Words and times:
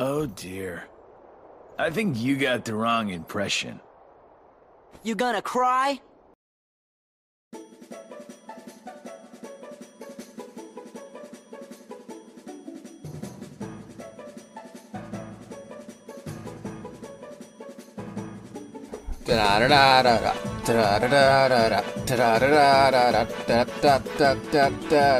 Oh 0.00 0.24
dear. 0.24 0.84
I 1.78 1.90
think 1.90 2.18
you 2.18 2.36
got 2.36 2.64
the 2.64 2.74
wrong 2.74 3.10
impression. 3.10 3.80
You 5.04 5.14
gonna 5.14 5.42
cry? 5.42 6.00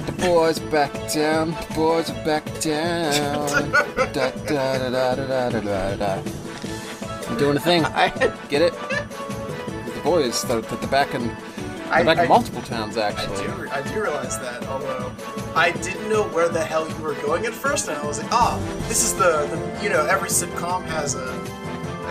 The 0.07 0.13
boys 0.13 0.59
back 0.61 0.93
down. 1.13 1.51
The 1.51 1.75
boys 1.75 2.11
are 2.11 2.25
back 2.25 2.45
down. 2.61 3.49
I'm 7.29 7.37
doing 7.39 7.57
a 7.57 7.61
thing. 7.61 7.85
I 7.85 8.09
Get 8.49 8.63
it? 8.63 8.73
The 8.73 10.01
boys, 10.03 10.43
they're, 10.45 10.61
they're 10.61 10.89
back 10.89 11.15
in, 11.15 11.29
they're 11.29 11.37
I- 11.91 12.03
back 12.05 12.19
in 12.19 12.25
I- 12.25 12.29
multiple 12.29 12.63
towns, 12.63 12.97
I 12.97 13.09
actually. 13.11 13.47
do, 13.47 13.69
I 13.71 13.83
do 13.83 14.03
realize 14.03 14.39
that, 14.41 14.67
although 14.69 15.13
I 15.55 15.73
didn't 15.73 16.09
know 16.09 16.23
where 16.29 16.49
the 16.49 16.65
hell 16.65 16.89
you 16.89 16.95
were 16.97 17.15
going 17.15 17.45
at 17.47 17.53
first, 17.53 17.89
and 17.89 17.97
I 17.99 18.07
was 18.07 18.19
like, 18.23 18.33
ah, 18.33 18.59
this 18.89 19.03
is 19.05 19.15
the, 19.15 19.47
the 19.47 19.83
you 19.83 19.91
know, 19.91 20.07
every 20.07 20.29
sitcom 20.29 20.85
has 20.85 21.15
a, 21.15 21.27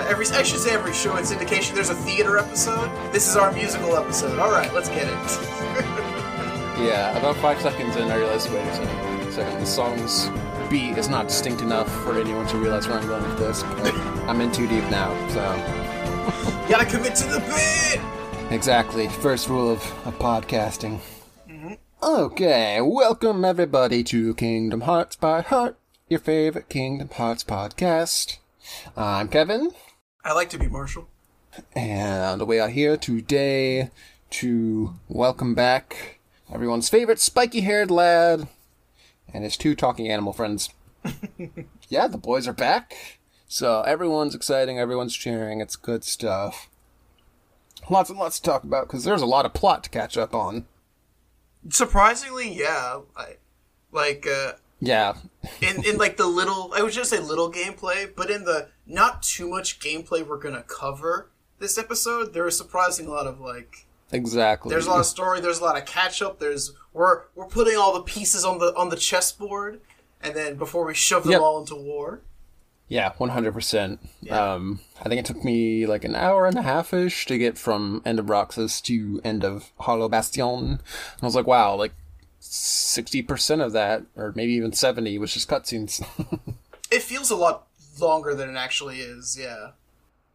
every, 0.08 0.28
I 0.28 0.44
should 0.44 0.60
say 0.60 0.72
every 0.72 0.94
show 0.94 1.18
in 1.18 1.24
syndication, 1.24 1.74
there's 1.76 1.90
a 1.90 1.96
theater 1.96 2.38
episode. 2.38 2.90
This 3.12 3.28
is 3.28 3.36
our 3.36 3.52
musical 3.52 3.96
episode. 3.98 4.40
All 4.40 4.52
right, 4.52 4.74
let's 4.74 4.90
get 4.90 5.08
it. 5.08 6.06
Yeah, 6.80 7.18
about 7.18 7.36
five 7.36 7.60
seconds 7.60 7.98
in, 7.98 8.10
I 8.10 8.16
realized, 8.16 8.50
wait 8.54 8.66
a 8.66 8.74
second, 8.74 9.32
second, 9.34 9.60
the 9.60 9.66
song's 9.66 10.30
beat 10.70 10.98
is 10.98 11.10
not 11.10 11.28
distinct 11.28 11.62
enough 11.62 11.92
for 12.04 12.18
anyone 12.18 12.48
to 12.48 12.58
realize 12.58 12.88
where 12.88 12.98
I'm 12.98 13.06
going 13.06 13.22
with 13.22 13.38
this. 13.38 13.64
I'm 14.30 14.40
in 14.40 14.50
too 14.54 14.66
deep 14.66 14.90
now, 14.90 15.14
so. 15.28 15.42
Gotta 16.70 16.86
commit 16.86 17.16
to 17.16 17.28
the 17.28 17.40
bit! 17.42 18.00
Exactly. 18.54 19.10
First 19.10 19.50
rule 19.50 19.70
of, 19.70 19.84
of 20.08 20.18
podcasting. 20.20 21.02
Mm-hmm. 21.50 21.74
Okay, 22.02 22.80
welcome 22.80 23.44
everybody 23.44 24.02
to 24.06 24.34
Kingdom 24.36 24.82
Hearts 24.82 25.18
by 25.18 25.42
Heart, 25.42 25.78
your 26.08 26.22
favorite 26.22 26.70
Kingdom 26.70 27.10
Hearts 27.10 27.44
podcast. 27.44 28.38
I'm 28.96 29.28
Kevin, 29.28 29.72
I 30.24 30.34
like 30.34 30.50
to 30.50 30.58
be 30.60 30.68
Marshall. 30.68 31.08
and 31.74 32.46
we 32.46 32.60
are 32.60 32.68
here 32.70 32.98
today 32.98 33.90
to 34.32 34.94
welcome 35.08 35.56
back 35.56 36.20
everyone's 36.54 36.90
favorite 36.90 37.20
spiky 37.20 37.62
haired 37.62 37.90
lad 37.90 38.48
and 39.34 39.44
his 39.46 39.56
two 39.56 39.76
talking 39.76 40.10
animal 40.10 40.34
friends. 40.34 40.70
yeah, 41.88 42.08
the 42.08 42.18
boys 42.18 42.48
are 42.50 42.54
back. 42.54 43.20
So 43.48 43.82
everyone's 43.84 44.36
exciting, 44.36 44.78
everyone's 44.78 45.16
cheering, 45.16 45.62
it's 45.62 45.78
good 45.78 46.04
stuff. 46.04 46.70
Lots 47.90 48.10
and 48.10 48.20
lots 48.20 48.40
to 48.40 48.44
talk 48.44 48.64
about 48.64 48.88
because 48.88 49.06
there's 49.06 49.22
a 49.22 49.26
lot 49.26 49.46
of 49.46 49.54
plot 49.54 49.86
to 49.86 49.90
catch 49.90 50.18
up 50.18 50.36
on. 50.36 50.66
Surprisingly, 51.70 52.52
yeah. 52.52 53.00
I, 53.16 53.38
like, 53.92 54.28
uh, 54.28 54.54
Yeah, 54.80 55.16
in, 55.62 55.84
in 55.84 55.98
like 55.98 56.16
the 56.18 56.28
little, 56.28 56.72
I 56.76 56.82
would 56.82 56.94
just 56.94 57.10
say 57.10 57.20
little 57.20 57.52
gameplay, 57.52 58.10
but 58.16 58.30
in 58.30 58.46
the 58.46 58.70
not 58.88 59.22
too 59.24 59.50
much 59.50 59.80
gameplay 59.80 60.26
we're 60.26 60.38
gonna 60.38 60.64
cover 60.64 61.30
this 61.60 61.78
episode, 61.78 62.34
there 62.34 62.48
is 62.48 62.58
surprising 62.58 63.08
a 63.08 63.12
lot 63.12 63.28
of 63.28 63.42
like, 63.42 63.86
exactly. 64.12 64.70
there's 64.70 64.86
a 64.86 64.90
lot 64.90 65.00
of 65.00 65.06
story, 65.06 65.42
there's 65.42 65.60
a 65.60 65.64
lot 65.64 65.78
of 65.78 65.86
catch 65.86 66.22
up, 66.22 66.40
there's, 66.40 66.72
we're, 66.94 67.24
we're 67.36 67.48
putting 67.48 67.78
all 67.78 67.94
the 67.94 68.04
pieces 68.04 68.46
on 68.46 68.60
the, 68.60 68.74
on 68.76 68.88
the 68.88 68.96
chessboard, 68.96 69.82
and 70.22 70.34
then 70.34 70.56
before 70.56 70.86
we 70.86 70.94
shove 70.94 71.24
them 71.24 71.34
Yep. 71.34 71.42
all 71.42 71.60
into 71.60 71.76
war. 71.76 72.22
Yeah, 72.88 73.12
one 73.20 73.30
hundred 73.30 73.54
percent. 73.54 74.00
Um, 74.32 74.80
I 75.00 75.10
think 75.10 75.20
it 75.20 75.26
took 75.26 75.44
me 75.44 75.86
like 75.86 76.04
an 76.04 76.16
hour 76.16 76.48
and 76.48 76.58
a 76.58 76.64
half 76.64 76.92
ish 76.92 77.28
to 77.28 77.38
get 77.38 77.56
from 77.56 78.02
end 78.04 78.18
of 78.18 78.32
Roxas 78.32 78.82
to 78.82 79.22
end 79.24 79.46
of 79.46 79.72
Hollow 79.82 80.10
Bastion. 80.10 80.58
And 80.58 80.80
I 81.22 81.26
was 81.26 81.36
like, 81.36 81.46
wow, 81.46 81.76
like 81.76 81.94
sixty 82.40 83.22
percent 83.22 83.62
of 83.62 83.74
that, 83.74 84.04
or 84.16 84.34
maybe 84.36 84.54
even 84.54 84.74
seventy, 84.74 85.18
was 85.18 85.34
just 85.34 85.50
cutscenes. 85.50 86.04
It 86.92 87.04
feels 87.04 87.30
a 87.30 87.36
lot 87.36 87.68
longer 88.02 88.34
than 88.34 88.50
it 88.50 88.58
actually 88.58 89.00
is, 89.00 89.38
yeah. 89.40 89.72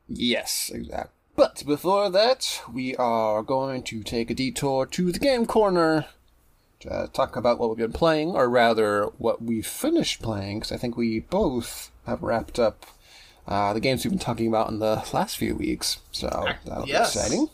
yes, 0.09 0.71
exactly. 0.73 1.11
But 1.37 1.65
before 1.67 2.11
that, 2.11 2.63
we 2.73 2.95
are 2.95 3.43
going 3.43 3.83
to 3.85 4.05
take 4.05 4.31
a 4.31 4.35
detour 4.35 4.87
to 4.87 5.11
the 5.11 5.19
game 5.19 5.47
corner 5.47 6.07
to 6.81 7.11
talk 7.13 7.35
about 7.35 7.59
what 7.59 7.71
we've 7.71 7.79
been 7.79 7.93
playing, 7.93 8.31
or 8.31 8.49
rather, 8.49 9.07
what 9.19 9.43
we 9.43 9.63
finished 9.63 10.23
playing, 10.23 10.61
because 10.61 10.71
I 10.71 10.77
think 10.77 10.97
we 10.97 11.21
both 11.21 11.91
have 12.07 12.23
wrapped 12.23 12.61
up 12.61 12.87
uh, 13.49 13.73
the 13.73 13.81
games 13.81 14.05
we've 14.05 14.13
been 14.13 14.19
talking 14.19 14.47
about 14.47 14.71
in 14.71 14.79
the 14.79 15.05
last 15.13 15.37
few 15.37 15.57
weeks. 15.57 15.99
So 16.13 16.29
that'll 16.65 16.87
yes. 16.87 17.15
be 17.15 17.19
exciting. 17.19 17.49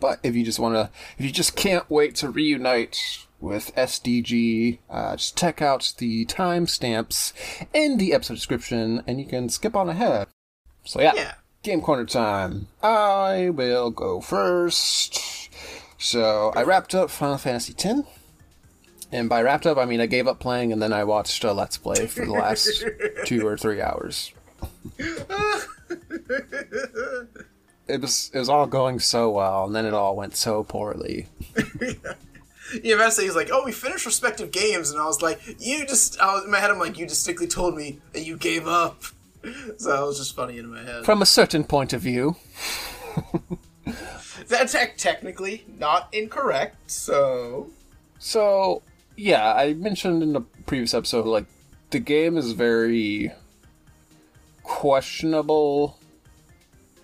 But 0.00 0.20
if 0.22 0.34
you 0.34 0.44
just 0.44 0.58
want 0.58 0.74
to, 0.74 0.90
if 1.18 1.24
you 1.24 1.32
just 1.32 1.56
can't 1.56 1.88
wait 1.90 2.14
to 2.16 2.28
reunite 2.28 3.26
with 3.40 3.74
SDG, 3.74 4.78
uh, 4.90 5.16
just 5.16 5.36
check 5.36 5.62
out 5.62 5.94
the 5.98 6.26
timestamps 6.26 7.32
in 7.72 7.96
the 7.98 8.12
episode 8.12 8.34
description, 8.34 9.02
and 9.06 9.18
you 9.18 9.26
can 9.26 9.48
skip 9.48 9.74
on 9.76 9.88
ahead. 9.88 10.28
So 10.84 11.00
yeah, 11.00 11.12
Yeah. 11.14 11.34
game 11.62 11.80
corner 11.80 12.04
time. 12.04 12.68
I 12.82 13.50
will 13.50 13.90
go 13.90 14.20
first. 14.20 15.50
So 15.98 16.52
I 16.54 16.62
wrapped 16.62 16.94
up 16.94 17.10
Final 17.10 17.38
Fantasy 17.38 17.74
X. 17.78 18.00
And 19.12 19.28
by 19.28 19.42
wrapped 19.42 19.66
up, 19.66 19.78
I 19.78 19.84
mean 19.84 20.00
I 20.00 20.06
gave 20.06 20.26
up 20.26 20.40
playing 20.40 20.72
and 20.72 20.82
then 20.82 20.92
I 20.92 21.04
watched 21.04 21.44
a 21.44 21.52
Let's 21.52 21.78
Play 21.78 22.06
for 22.06 22.26
the 22.26 22.32
last 22.32 22.84
two 23.24 23.46
or 23.46 23.56
three 23.56 23.80
hours. 23.80 24.32
it 27.88 28.00
was 28.00 28.30
it 28.32 28.38
was 28.38 28.48
all 28.48 28.66
going 28.66 28.98
so 29.00 29.30
well, 29.30 29.66
and 29.66 29.74
then 29.74 29.84
it 29.86 29.94
all 29.94 30.16
went 30.16 30.36
so 30.36 30.64
poorly. 30.64 31.28
Yeah, 32.82 32.96
Matt 32.96 33.12
he's 33.14 33.36
like, 33.36 33.50
"Oh, 33.52 33.62
we 33.64 33.72
finished 33.72 34.06
respective 34.06 34.50
games," 34.50 34.90
and 34.90 35.00
I 35.00 35.04
was 35.04 35.22
like, 35.22 35.40
"You 35.60 35.86
just," 35.86 36.18
I 36.20 36.34
was 36.34 36.44
in 36.44 36.50
my 36.50 36.58
head. 36.58 36.70
I'm 36.70 36.78
like, 36.78 36.98
"You 36.98 37.06
distinctly 37.06 37.46
told 37.46 37.76
me 37.76 38.00
that 38.12 38.24
you 38.24 38.36
gave 38.36 38.66
up." 38.66 39.02
So 39.76 40.04
it 40.04 40.06
was 40.06 40.16
just 40.16 40.34
funny 40.34 40.56
in 40.56 40.72
my 40.72 40.82
head. 40.82 41.04
From 41.04 41.20
a 41.20 41.26
certain 41.26 41.64
point 41.64 41.92
of 41.92 42.00
view, 42.00 42.36
That's 44.48 44.72
tech 44.72 44.96
technically 44.96 45.66
not 45.78 46.08
incorrect. 46.12 46.90
So 46.90 47.68
So, 48.18 48.80
yeah, 49.16 49.52
I 49.52 49.74
mentioned 49.74 50.22
in 50.22 50.32
the 50.32 50.40
previous 50.64 50.94
episode, 50.94 51.26
like, 51.26 51.44
the 51.90 51.98
game 51.98 52.38
is 52.38 52.52
very 52.52 53.32
questionable 54.62 55.98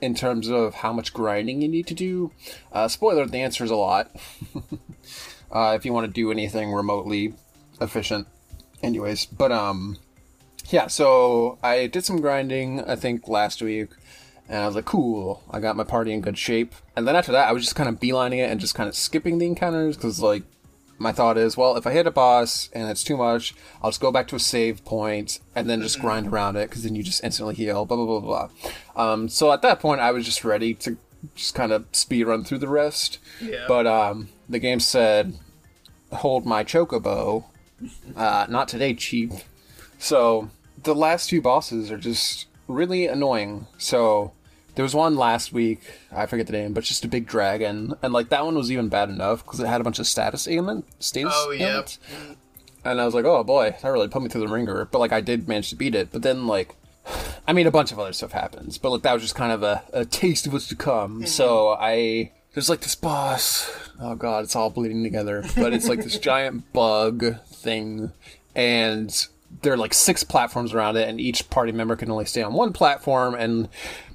in 0.00 0.14
terms 0.14 0.48
of 0.48 0.74
how 0.74 0.92
much 0.92 1.12
grinding 1.12 1.62
you 1.62 1.68
need 1.68 1.86
to 1.88 1.94
do. 1.94 2.32
Uh, 2.72 2.88
spoiler, 2.88 3.26
the 3.26 3.38
answer 3.38 3.64
is 3.64 3.70
a 3.70 3.76
lot. 3.76 4.10
uh, 5.52 5.74
if 5.76 5.84
you 5.84 5.92
want 5.92 6.06
to 6.06 6.12
do 6.12 6.30
anything 6.30 6.72
remotely 6.72 7.34
efficient. 7.80 8.26
Anyways, 8.82 9.26
but, 9.26 9.52
um, 9.52 9.98
yeah, 10.68 10.86
so 10.86 11.58
I 11.62 11.86
did 11.86 12.04
some 12.04 12.20
grinding, 12.20 12.82
I 12.84 12.96
think, 12.96 13.28
last 13.28 13.60
week. 13.60 13.90
And 14.48 14.58
I 14.58 14.66
was 14.66 14.74
like, 14.74 14.84
cool, 14.84 15.44
I 15.50 15.60
got 15.60 15.76
my 15.76 15.84
party 15.84 16.12
in 16.12 16.22
good 16.22 16.36
shape. 16.36 16.74
And 16.96 17.06
then 17.06 17.14
after 17.14 17.32
that, 17.32 17.48
I 17.48 17.52
was 17.52 17.62
just 17.62 17.76
kind 17.76 17.88
of 17.88 18.00
beelining 18.00 18.38
it 18.38 18.50
and 18.50 18.58
just 18.58 18.74
kind 18.74 18.88
of 18.88 18.96
skipping 18.96 19.38
the 19.38 19.46
encounters 19.46 19.96
because, 19.96 20.20
like, 20.20 20.42
my 21.00 21.12
thought 21.12 21.38
is, 21.38 21.56
well, 21.56 21.76
if 21.76 21.86
I 21.86 21.92
hit 21.92 22.06
a 22.06 22.10
boss 22.10 22.68
and 22.74 22.88
it's 22.90 23.02
too 23.02 23.16
much, 23.16 23.54
I'll 23.82 23.90
just 23.90 24.02
go 24.02 24.12
back 24.12 24.28
to 24.28 24.36
a 24.36 24.40
save 24.40 24.84
point 24.84 25.40
and 25.54 25.68
then 25.68 25.80
just 25.80 25.98
grind 25.98 26.26
around 26.28 26.56
it 26.56 26.68
because 26.68 26.82
then 26.82 26.94
you 26.94 27.02
just 27.02 27.24
instantly 27.24 27.54
heal, 27.54 27.86
blah, 27.86 27.96
blah, 27.96 28.20
blah, 28.20 28.20
blah. 28.20 28.48
Um, 29.02 29.28
so 29.28 29.50
at 29.50 29.62
that 29.62 29.80
point, 29.80 30.02
I 30.02 30.10
was 30.10 30.26
just 30.26 30.44
ready 30.44 30.74
to 30.74 30.98
just 31.34 31.54
kind 31.54 31.72
of 31.72 31.86
speed 31.92 32.24
run 32.24 32.44
through 32.44 32.58
the 32.58 32.68
rest. 32.68 33.18
Yeah. 33.40 33.64
But 33.66 33.86
um, 33.86 34.28
the 34.46 34.58
game 34.58 34.78
said, 34.78 35.34
hold 36.12 36.44
my 36.44 36.64
chocobo. 36.64 37.44
Uh, 38.14 38.46
not 38.50 38.68
today, 38.68 38.92
cheap. 38.92 39.32
So 39.98 40.50
the 40.82 40.94
last 40.94 41.30
two 41.30 41.40
bosses 41.40 41.90
are 41.90 41.98
just 41.98 42.46
really 42.68 43.06
annoying. 43.06 43.66
So 43.78 44.32
there 44.80 44.84
was 44.84 44.94
one 44.94 45.14
last 45.14 45.52
week, 45.52 45.82
I 46.10 46.24
forget 46.24 46.46
the 46.46 46.54
name, 46.54 46.72
but 46.72 46.84
just 46.84 47.04
a 47.04 47.08
big 47.08 47.26
dragon, 47.26 47.92
and 48.00 48.14
like 48.14 48.30
that 48.30 48.46
one 48.46 48.54
was 48.54 48.72
even 48.72 48.88
bad 48.88 49.10
enough 49.10 49.44
because 49.44 49.60
it 49.60 49.66
had 49.66 49.78
a 49.82 49.84
bunch 49.84 49.98
of 49.98 50.06
status 50.06 50.48
ailment 50.48 50.86
status. 51.02 51.34
Oh, 51.36 51.50
yep. 51.50 51.90
And 52.82 52.98
I 52.98 53.04
was 53.04 53.12
like, 53.12 53.26
oh 53.26 53.44
boy, 53.44 53.76
that 53.82 53.88
really 53.90 54.08
put 54.08 54.22
me 54.22 54.30
through 54.30 54.40
the 54.40 54.48
ringer. 54.48 54.86
But 54.86 55.00
like 55.00 55.12
I 55.12 55.20
did 55.20 55.46
manage 55.46 55.68
to 55.68 55.76
beat 55.76 55.94
it. 55.94 56.10
But 56.10 56.22
then 56.22 56.46
like, 56.46 56.74
I 57.46 57.52
mean, 57.52 57.66
a 57.66 57.70
bunch 57.70 57.92
of 57.92 57.98
other 57.98 58.14
stuff 58.14 58.32
happens. 58.32 58.78
But 58.78 58.88
like 58.88 59.02
that 59.02 59.12
was 59.12 59.20
just 59.20 59.34
kind 59.34 59.52
of 59.52 59.62
a, 59.62 59.82
a 59.92 60.06
taste 60.06 60.46
of 60.46 60.54
what's 60.54 60.68
to 60.68 60.76
come. 60.76 61.16
Mm-hmm. 61.16 61.26
So 61.26 61.76
I 61.78 62.32
there's 62.54 62.70
like 62.70 62.80
this 62.80 62.94
boss. 62.94 63.70
Oh 64.00 64.14
god, 64.14 64.44
it's 64.44 64.56
all 64.56 64.70
bleeding 64.70 65.02
together. 65.02 65.44
But 65.56 65.74
it's 65.74 65.88
like 65.88 66.02
this 66.02 66.18
giant 66.30 66.72
bug 66.72 67.38
thing, 67.48 68.12
and 68.54 69.28
there 69.62 69.72
are 69.72 69.76
like 69.76 69.94
six 69.94 70.22
platforms 70.22 70.72
around 70.72 70.96
it, 70.96 71.08
and 71.08 71.20
each 71.20 71.50
party 71.50 71.72
member 71.72 71.96
can 71.96 72.10
only 72.10 72.24
stay 72.24 72.42
on 72.42 72.54
one 72.54 72.72
platform. 72.72 73.34
And 73.34 73.68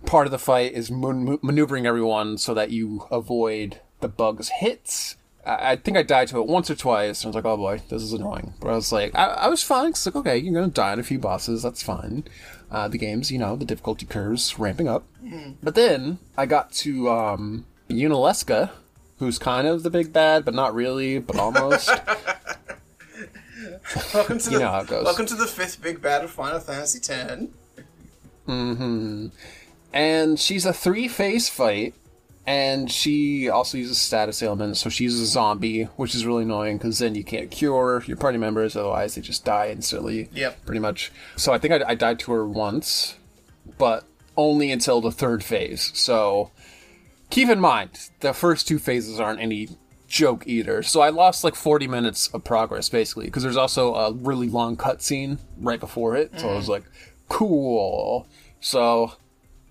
part 0.06 0.28
of 0.28 0.32
the 0.32 0.40
fight 0.40 0.74
is 0.74 0.90
man- 0.90 1.40
maneuvering 1.42 1.86
everyone 1.86 2.38
so 2.38 2.54
that 2.54 2.72
you 2.72 3.08
avoid 3.12 3.82
the 4.00 4.08
bug's 4.08 4.50
hits. 4.50 5.16
I, 5.46 5.72
I 5.72 5.76
think 5.76 5.98
I 5.98 6.04
died 6.04 6.30
to 6.30 6.40
it 6.40 6.48
once 6.48 6.70
or 6.70 6.76
twice. 6.76 7.24
And 7.24 7.28
I 7.28 7.30
was 7.30 7.36
like, 7.36 7.46
oh 7.46 7.58
boy, 7.58 7.82
this 7.90 8.02
is 8.02 8.14
annoying. 8.14 8.54
But 8.60 8.70
I 8.70 8.76
was 8.76 8.92
like, 8.92 9.14
I, 9.16 9.26
I 9.26 9.48
was 9.48 9.64
fine. 9.64 9.90
It's 9.90 10.06
like, 10.06 10.16
okay, 10.16 10.38
you're 10.38 10.54
gonna 10.54 10.72
die 10.72 10.94
in 10.94 11.00
a 11.00 11.04
few 11.04 11.20
bosses. 11.20 11.64
That's 11.64 11.84
fine. 11.84 12.24
Uh, 12.72 12.88
the 12.88 12.98
game's, 12.98 13.32
you 13.32 13.38
know, 13.38 13.56
the 13.56 13.66
difficulty 13.66 14.06
curves 14.06 14.58
ramping 14.58 14.88
up. 14.88 15.06
But 15.62 15.76
then 15.76 16.18
I 16.38 16.46
got 16.46 16.72
to 16.74 17.10
um, 17.10 17.66
Yunalesca, 17.90 18.72
who's 19.20 19.38
kind 19.38 19.68
of 19.68 19.84
the 19.84 19.90
big 19.90 20.12
bad, 20.12 20.44
but 20.46 20.54
not 20.54 20.74
really, 20.74 21.20
but 21.20 21.38
almost. 21.38 21.90
Welcome 24.14 24.40
to 24.40 24.52
You 24.52 24.58
the 24.58 24.64
know 24.66 24.72
how 24.72 24.80
it 24.82 24.88
goes. 24.88 25.06
welcome 25.06 25.26
to 25.28 25.36
the 25.36 25.48
fifth 25.48 25.82
big 25.82 26.02
bad 26.02 26.24
of 26.24 26.32
Final 26.32 26.60
Fantasy 26.60 27.00
X. 27.12 27.44
Mm-hmm. 28.48 29.28
and 29.94 30.40
she's 30.40 30.66
a 30.66 30.74
three 30.74 31.08
phase 31.08 31.50
fight 31.50 31.96
and 32.46 32.92
she 32.92 33.50
also 33.50 33.76
uses 33.80 33.98
status 33.98 34.44
ailments 34.44 34.80
so 34.80 34.88
she's 34.90 35.20
a 35.20 35.26
zombie 35.26 35.86
which 35.96 36.14
is 36.14 36.28
really 36.28 36.44
annoying 36.44 36.78
because 36.78 37.00
then 37.00 37.16
you 37.16 37.24
can't 37.24 37.50
cure 37.50 38.04
your 38.06 38.18
party 38.18 38.38
members 38.38 38.76
otherwise 38.76 39.16
they 39.16 39.22
just 39.22 39.44
die 39.46 39.70
instantly 39.72 40.30
Yep. 40.34 40.64
pretty 40.66 40.80
much 40.80 41.12
so 41.36 41.54
i 41.54 41.58
think 41.58 41.74
I, 41.74 41.90
I 41.90 41.96
died 41.96 42.20
to 42.20 42.32
her 42.34 42.46
once 42.48 43.16
but 43.80 44.04
only 44.38 44.72
until 44.72 45.02
the 45.02 45.12
third 45.12 45.44
phase 45.44 45.92
so 45.96 46.52
keep 47.32 47.50
in 47.50 47.60
mind 47.60 48.12
the 48.20 48.32
first 48.34 48.68
two 48.68 48.78
phases 48.78 49.20
aren't 49.20 49.40
any 49.40 49.70
joke 50.08 50.44
either 50.46 50.84
so 50.84 51.02
i 51.02 51.10
lost 51.10 51.44
like 51.44 51.56
40 51.56 51.88
minutes 51.88 52.28
of 52.28 52.44
progress 52.44 52.90
basically 52.90 53.26
because 53.26 53.44
there's 53.44 53.58
also 53.58 53.96
a 53.96 54.14
really 54.14 54.48
long 54.48 54.78
cutscene 54.78 55.40
right 55.60 55.80
before 55.80 56.16
it 56.16 56.40
so 56.40 56.50
i 56.50 56.54
was 56.54 56.64
mm-hmm. 56.66 56.72
like 56.74 56.84
cool 57.28 58.28
so 58.60 59.14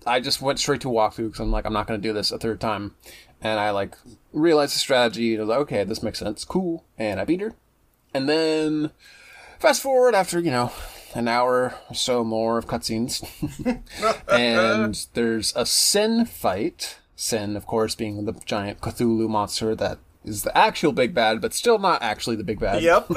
I 0.05 0.19
just 0.19 0.41
went 0.41 0.59
straight 0.59 0.81
to 0.81 0.87
walkthrough 0.87 1.27
because 1.27 1.39
I'm 1.39 1.51
like, 1.51 1.65
I'm 1.65 1.73
not 1.73 1.87
going 1.87 1.99
to 1.99 2.07
do 2.07 2.13
this 2.13 2.31
a 2.31 2.37
third 2.37 2.61
time. 2.61 2.95
And 3.41 3.59
I 3.59 3.71
like 3.71 3.95
realized 4.31 4.75
the 4.75 4.79
strategy. 4.79 5.33
And 5.33 5.41
I 5.41 5.45
was 5.45 5.49
like, 5.49 5.59
okay, 5.59 5.83
this 5.83 6.03
makes 6.03 6.19
sense. 6.19 6.45
Cool. 6.45 6.85
And 6.97 7.19
I 7.19 7.25
beat 7.25 7.41
her. 7.41 7.55
And 8.13 8.29
then 8.29 8.91
fast 9.59 9.81
forward 9.81 10.15
after, 10.15 10.39
you 10.39 10.51
know, 10.51 10.71
an 11.13 11.27
hour 11.27 11.75
or 11.89 11.95
so 11.95 12.23
more 12.23 12.57
of 12.57 12.67
cutscenes. 12.67 13.23
and 14.27 15.07
there's 15.13 15.53
a 15.55 15.65
Sin 15.65 16.25
fight. 16.25 16.99
Sin, 17.15 17.55
of 17.55 17.65
course, 17.65 17.95
being 17.95 18.25
the 18.25 18.33
giant 18.45 18.81
Cthulhu 18.81 19.29
monster 19.29 19.73
that 19.75 19.99
is 20.27 20.43
the 20.43 20.57
actual 20.57 20.91
big 20.91 21.13
bad, 21.13 21.41
but 21.41 21.53
still 21.53 21.79
not 21.79 22.01
actually 22.01 22.35
the 22.35 22.43
big 22.43 22.59
bad. 22.59 22.81
Yep. 22.81 23.09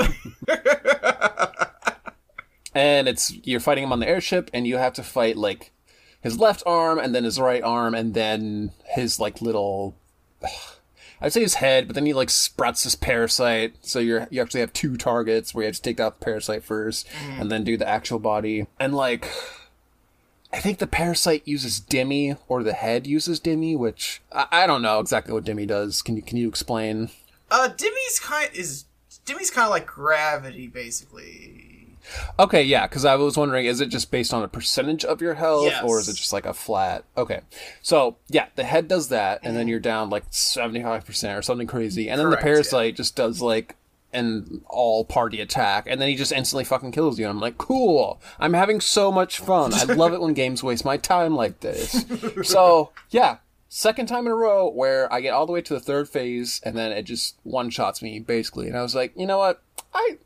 and 2.75 3.08
it's 3.08 3.34
you're 3.44 3.60
fighting 3.60 3.84
him 3.84 3.93
on 3.93 4.00
the 4.00 4.08
airship 4.08 4.50
and 4.52 4.66
you 4.66 4.76
have 4.76 4.93
to 4.94 5.02
fight 5.02 5.37
like 5.37 5.72
his 6.20 6.38
left 6.38 6.62
arm 6.66 6.99
and 6.99 7.14
then 7.14 7.25
his 7.25 7.40
right 7.40 7.62
arm 7.62 7.94
and 7.94 8.14
then 8.14 8.72
his 8.84 9.19
like 9.19 9.40
little 9.40 9.96
I'd 11.20 11.32
say 11.32 11.40
his 11.40 11.55
head, 11.55 11.88
but 11.88 11.94
then 11.94 12.06
he 12.06 12.12
like 12.12 12.31
sprouts 12.31 12.84
this 12.84 12.94
parasite, 12.94 13.75
so 13.82 13.99
you're 13.99 14.28
you 14.31 14.40
actually 14.40 14.60
have 14.60 14.72
two 14.72 14.96
targets 14.96 15.52
where 15.52 15.64
you 15.64 15.66
have 15.66 15.75
to 15.75 15.82
take 15.82 15.99
out 15.99 16.20
the 16.20 16.25
parasite 16.25 16.64
1st 16.64 17.06
mm-hmm. 17.06 17.40
and 17.40 17.50
then 17.50 17.64
do 17.64 17.76
the 17.76 17.88
actual 17.88 18.20
body. 18.20 18.69
And 18.78 18.94
like 18.94 19.28
I 20.52 20.60
think 20.60 20.78
the 20.78 20.86
parasite 20.86 21.42
uses 21.46 21.78
Demi 21.78 22.36
or 22.48 22.62
the 22.62 22.72
head 22.72 23.06
uses 23.06 23.38
Demi, 23.38 23.76
which 23.76 24.22
I, 24.32 24.46
I 24.50 24.66
don't 24.66 24.82
know 24.82 24.98
exactly 25.00 25.32
what 25.34 25.44
Demi 25.44 25.66
does. 25.66 26.00
Can 26.02 26.16
you 26.16 26.22
can 26.22 26.36
you 26.38 26.48
explain? 26.48 27.10
uh, 27.50 27.68
Demi's 27.68 28.18
kind 28.20 28.50
is 28.54 28.84
Demi's 29.24 29.50
kind 29.50 29.66
of 29.66 29.70
like 29.70 29.86
gravity, 29.86 30.66
basically. 30.66 31.64
Okay, 32.38 32.62
yeah, 32.62 32.86
because 32.86 33.04
I 33.04 33.16
was 33.16 33.36
wondering, 33.36 33.66
is 33.66 33.82
it 33.82 33.90
just 33.90 34.10
based 34.10 34.32
on 34.32 34.42
a 34.42 34.48
percentage 34.48 35.04
of 35.04 35.20
your 35.20 35.34
health, 35.34 35.64
Yes. 35.66 35.82
or 35.84 36.00
is 36.00 36.08
it 36.08 36.14
just 36.16 36.32
like 36.32 36.46
a 36.46 36.54
flat? 36.54 37.04
Okay, 37.18 37.40
so 37.82 38.16
yeah, 38.28 38.46
the 38.56 38.64
head 38.64 38.88
does 38.88 39.08
that, 39.08 39.40
and 39.42 39.54
then 39.54 39.68
you're 39.68 39.78
down 39.80 40.08
like 40.08 40.24
seventy 40.30 40.82
five 40.82 41.04
percent 41.04 41.36
or 41.38 41.42
something 41.42 41.66
crazy, 41.66 42.08
and 42.08 42.18
then 42.18 42.26
Correct, 42.28 42.40
the 42.42 42.44
parasite 42.46 42.96
just 42.96 43.14
does 43.14 43.42
like 43.42 43.76
an 44.12 44.62
all 44.69 45.05
party 45.05 45.40
attack, 45.40 45.87
and 45.88 46.00
then 46.00 46.08
he 46.08 46.16
just 46.16 46.32
instantly 46.32 46.64
fucking 46.64 46.93
kills 46.93 47.19
you. 47.19 47.26
And 47.26 47.31
I'm 47.31 47.40
like, 47.40 47.58
cool, 47.58 48.20
I'm 48.38 48.55
having 48.55 48.81
so 48.81 49.12
much 49.12 49.38
fun. 49.38 49.75
I 49.75 49.84
love 49.84 50.12
it 50.12 50.20
when 50.20 50.34
games 50.34 50.62
waste 50.62 50.84
my 50.84 50.96
time 50.96 51.34
like 51.34 51.60
this. 51.60 52.05
so 52.43 52.93
yeah. 53.10 53.38
Second 53.70 54.06
time 54.06 54.25
in 54.25 54.32
a 54.32 54.34
row 54.34 54.66
where 54.70 55.12
I 55.12 55.20
get 55.20 55.34
all 55.34 55.44
the 55.44 55.52
way 55.52 55.60
to 55.60 55.75
the 55.75 55.78
third 55.81 56.08
phase 56.08 56.58
and 56.64 56.75
then 56.75 56.90
it 56.90 57.02
just 57.02 57.37
one 57.43 57.69
shots 57.69 58.00
me 58.00 58.19
basically, 58.19 58.66
and 58.66 58.76
I 58.78 58.81
was 58.82 58.94
like, 58.94 59.12
you 59.14 59.26
know 59.26 59.37
what, 59.37 59.62
I 59.93 60.16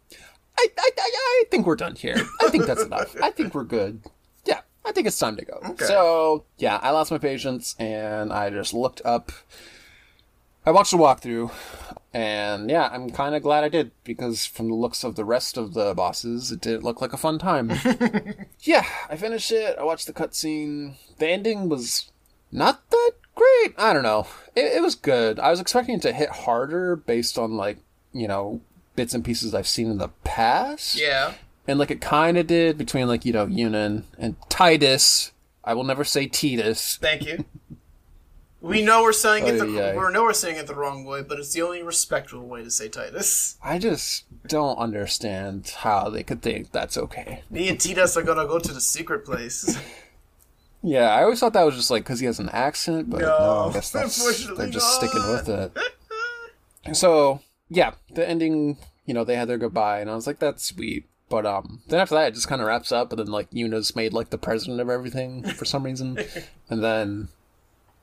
I, 0.58 0.68
I, 0.78 0.90
I, 0.98 1.10
I 1.14 1.44
think 1.50 1.66
we're 1.66 1.76
done 1.76 1.96
here. 1.96 2.16
I 2.40 2.48
think 2.48 2.66
that's 2.66 2.82
enough. 2.82 3.16
I 3.20 3.30
think 3.30 3.54
we're 3.54 3.64
good. 3.64 4.00
Yeah, 4.44 4.60
I 4.84 4.92
think 4.92 5.06
it's 5.06 5.18
time 5.18 5.36
to 5.36 5.44
go. 5.44 5.58
Okay. 5.70 5.84
So, 5.86 6.44
yeah, 6.58 6.78
I 6.82 6.90
lost 6.90 7.10
my 7.10 7.18
patience 7.18 7.74
and 7.78 8.32
I 8.32 8.50
just 8.50 8.74
looked 8.74 9.02
up. 9.04 9.32
I 10.64 10.70
watched 10.70 10.92
the 10.92 10.98
walkthrough, 10.98 11.50
and 12.14 12.70
yeah, 12.70 12.90
I'm 12.92 13.10
kind 13.10 13.34
of 13.34 13.42
glad 13.42 13.64
I 13.64 13.68
did 13.68 13.90
because 14.04 14.44
from 14.44 14.68
the 14.68 14.74
looks 14.74 15.02
of 15.02 15.16
the 15.16 15.24
rest 15.24 15.56
of 15.56 15.72
the 15.72 15.94
bosses, 15.94 16.52
it 16.52 16.60
didn't 16.60 16.84
look 16.84 17.00
like 17.00 17.12
a 17.12 17.18
fun 17.18 17.38
time. 17.38 17.72
yeah, 18.60 18.84
I 19.08 19.16
finished 19.16 19.50
it. 19.50 19.78
I 19.78 19.84
watched 19.84 20.06
the 20.06 20.12
cutscene. 20.12 20.96
The 21.18 21.28
ending 21.28 21.68
was 21.68 22.10
not 22.50 22.88
that 22.90 23.12
great. 23.34 23.74
I 23.78 23.94
don't 23.94 24.02
know. 24.02 24.26
It, 24.54 24.76
it 24.76 24.82
was 24.82 24.94
good. 24.94 25.38
I 25.38 25.50
was 25.50 25.60
expecting 25.60 25.96
it 25.96 26.02
to 26.02 26.12
hit 26.12 26.28
harder 26.28 26.96
based 26.96 27.38
on 27.38 27.56
like 27.56 27.78
you 28.12 28.28
know 28.28 28.60
bits 28.94 29.14
and 29.14 29.24
pieces 29.24 29.54
I've 29.54 29.68
seen 29.68 29.90
in 29.90 29.98
the 29.98 30.10
past. 30.24 31.00
Yeah. 31.00 31.34
And 31.66 31.78
like 31.78 31.90
it 31.90 32.00
kind 32.00 32.36
of 32.36 32.46
did 32.46 32.76
between 32.76 33.08
like 33.08 33.24
you 33.24 33.32
know 33.32 33.46
Yuna 33.46 34.02
and 34.18 34.36
Titus. 34.50 35.32
I 35.64 35.74
will 35.74 35.84
never 35.84 36.04
say 36.04 36.26
Titus. 36.26 36.98
Thank 37.00 37.24
you. 37.24 37.44
We 38.62 38.80
know 38.80 39.02
we're 39.02 39.12
saying 39.12 39.48
it 39.48 39.58
the 39.58 39.66
we 39.66 40.12
know 40.12 40.22
we're 40.22 40.32
saying 40.32 40.56
it 40.56 40.68
the 40.68 40.74
wrong 40.76 41.04
way, 41.04 41.22
but 41.22 41.38
it's 41.40 41.52
the 41.52 41.62
only 41.62 41.82
respectable 41.82 42.46
way 42.46 42.62
to 42.62 42.70
say 42.70 42.88
Titus. 42.88 43.58
I 43.62 43.78
just 43.78 44.24
don't 44.46 44.78
understand 44.78 45.74
how 45.78 46.08
they 46.08 46.22
could 46.22 46.42
think 46.42 46.70
that's 46.70 46.96
okay. 46.96 47.42
Me 47.50 47.68
and 47.68 47.80
Titus 47.80 48.16
are 48.16 48.22
gonna 48.22 48.46
go 48.46 48.60
to 48.60 48.72
the 48.72 48.80
secret 48.80 49.24
place. 49.24 49.76
Yeah, 50.84 51.14
I 51.14 51.22
always 51.22 51.38
thought 51.38 51.52
that 51.52 51.64
was 51.64 51.76
just 51.76 51.92
like 51.92 52.02
because 52.02 52.18
he 52.18 52.26
has 52.26 52.40
an 52.40 52.48
accent, 52.48 53.08
but 53.08 53.20
no, 53.20 53.26
No, 53.28 53.68
I 53.68 53.72
guess 53.72 53.90
that's 53.90 54.18
unfortunately 54.18 54.64
they're 54.64 54.72
just 54.72 54.96
sticking 54.96 55.28
with 55.28 55.48
it. 55.48 55.76
So 56.96 57.38
yeah, 57.68 57.92
the 58.12 58.28
ending, 58.28 58.78
you 59.06 59.14
know, 59.14 59.22
they 59.22 59.36
had 59.36 59.46
their 59.46 59.58
goodbye, 59.58 60.00
and 60.00 60.10
I 60.10 60.16
was 60.16 60.26
like, 60.26 60.40
that's 60.40 60.64
sweet. 60.64 61.06
But 61.28 61.46
um, 61.46 61.82
then 61.86 62.00
after 62.00 62.16
that, 62.16 62.28
it 62.28 62.34
just 62.34 62.48
kind 62.48 62.60
of 62.60 62.66
wraps 62.66 62.90
up, 62.90 63.12
and 63.12 63.20
then 63.20 63.28
like 63.28 63.46
Yuna's 63.52 63.94
made 63.94 64.12
like 64.12 64.30
the 64.30 64.38
president 64.38 64.80
of 64.80 64.90
everything 64.90 65.44
for 65.44 65.64
some 65.64 65.84
reason, 65.84 66.18
and 66.68 66.82
then 66.82 67.28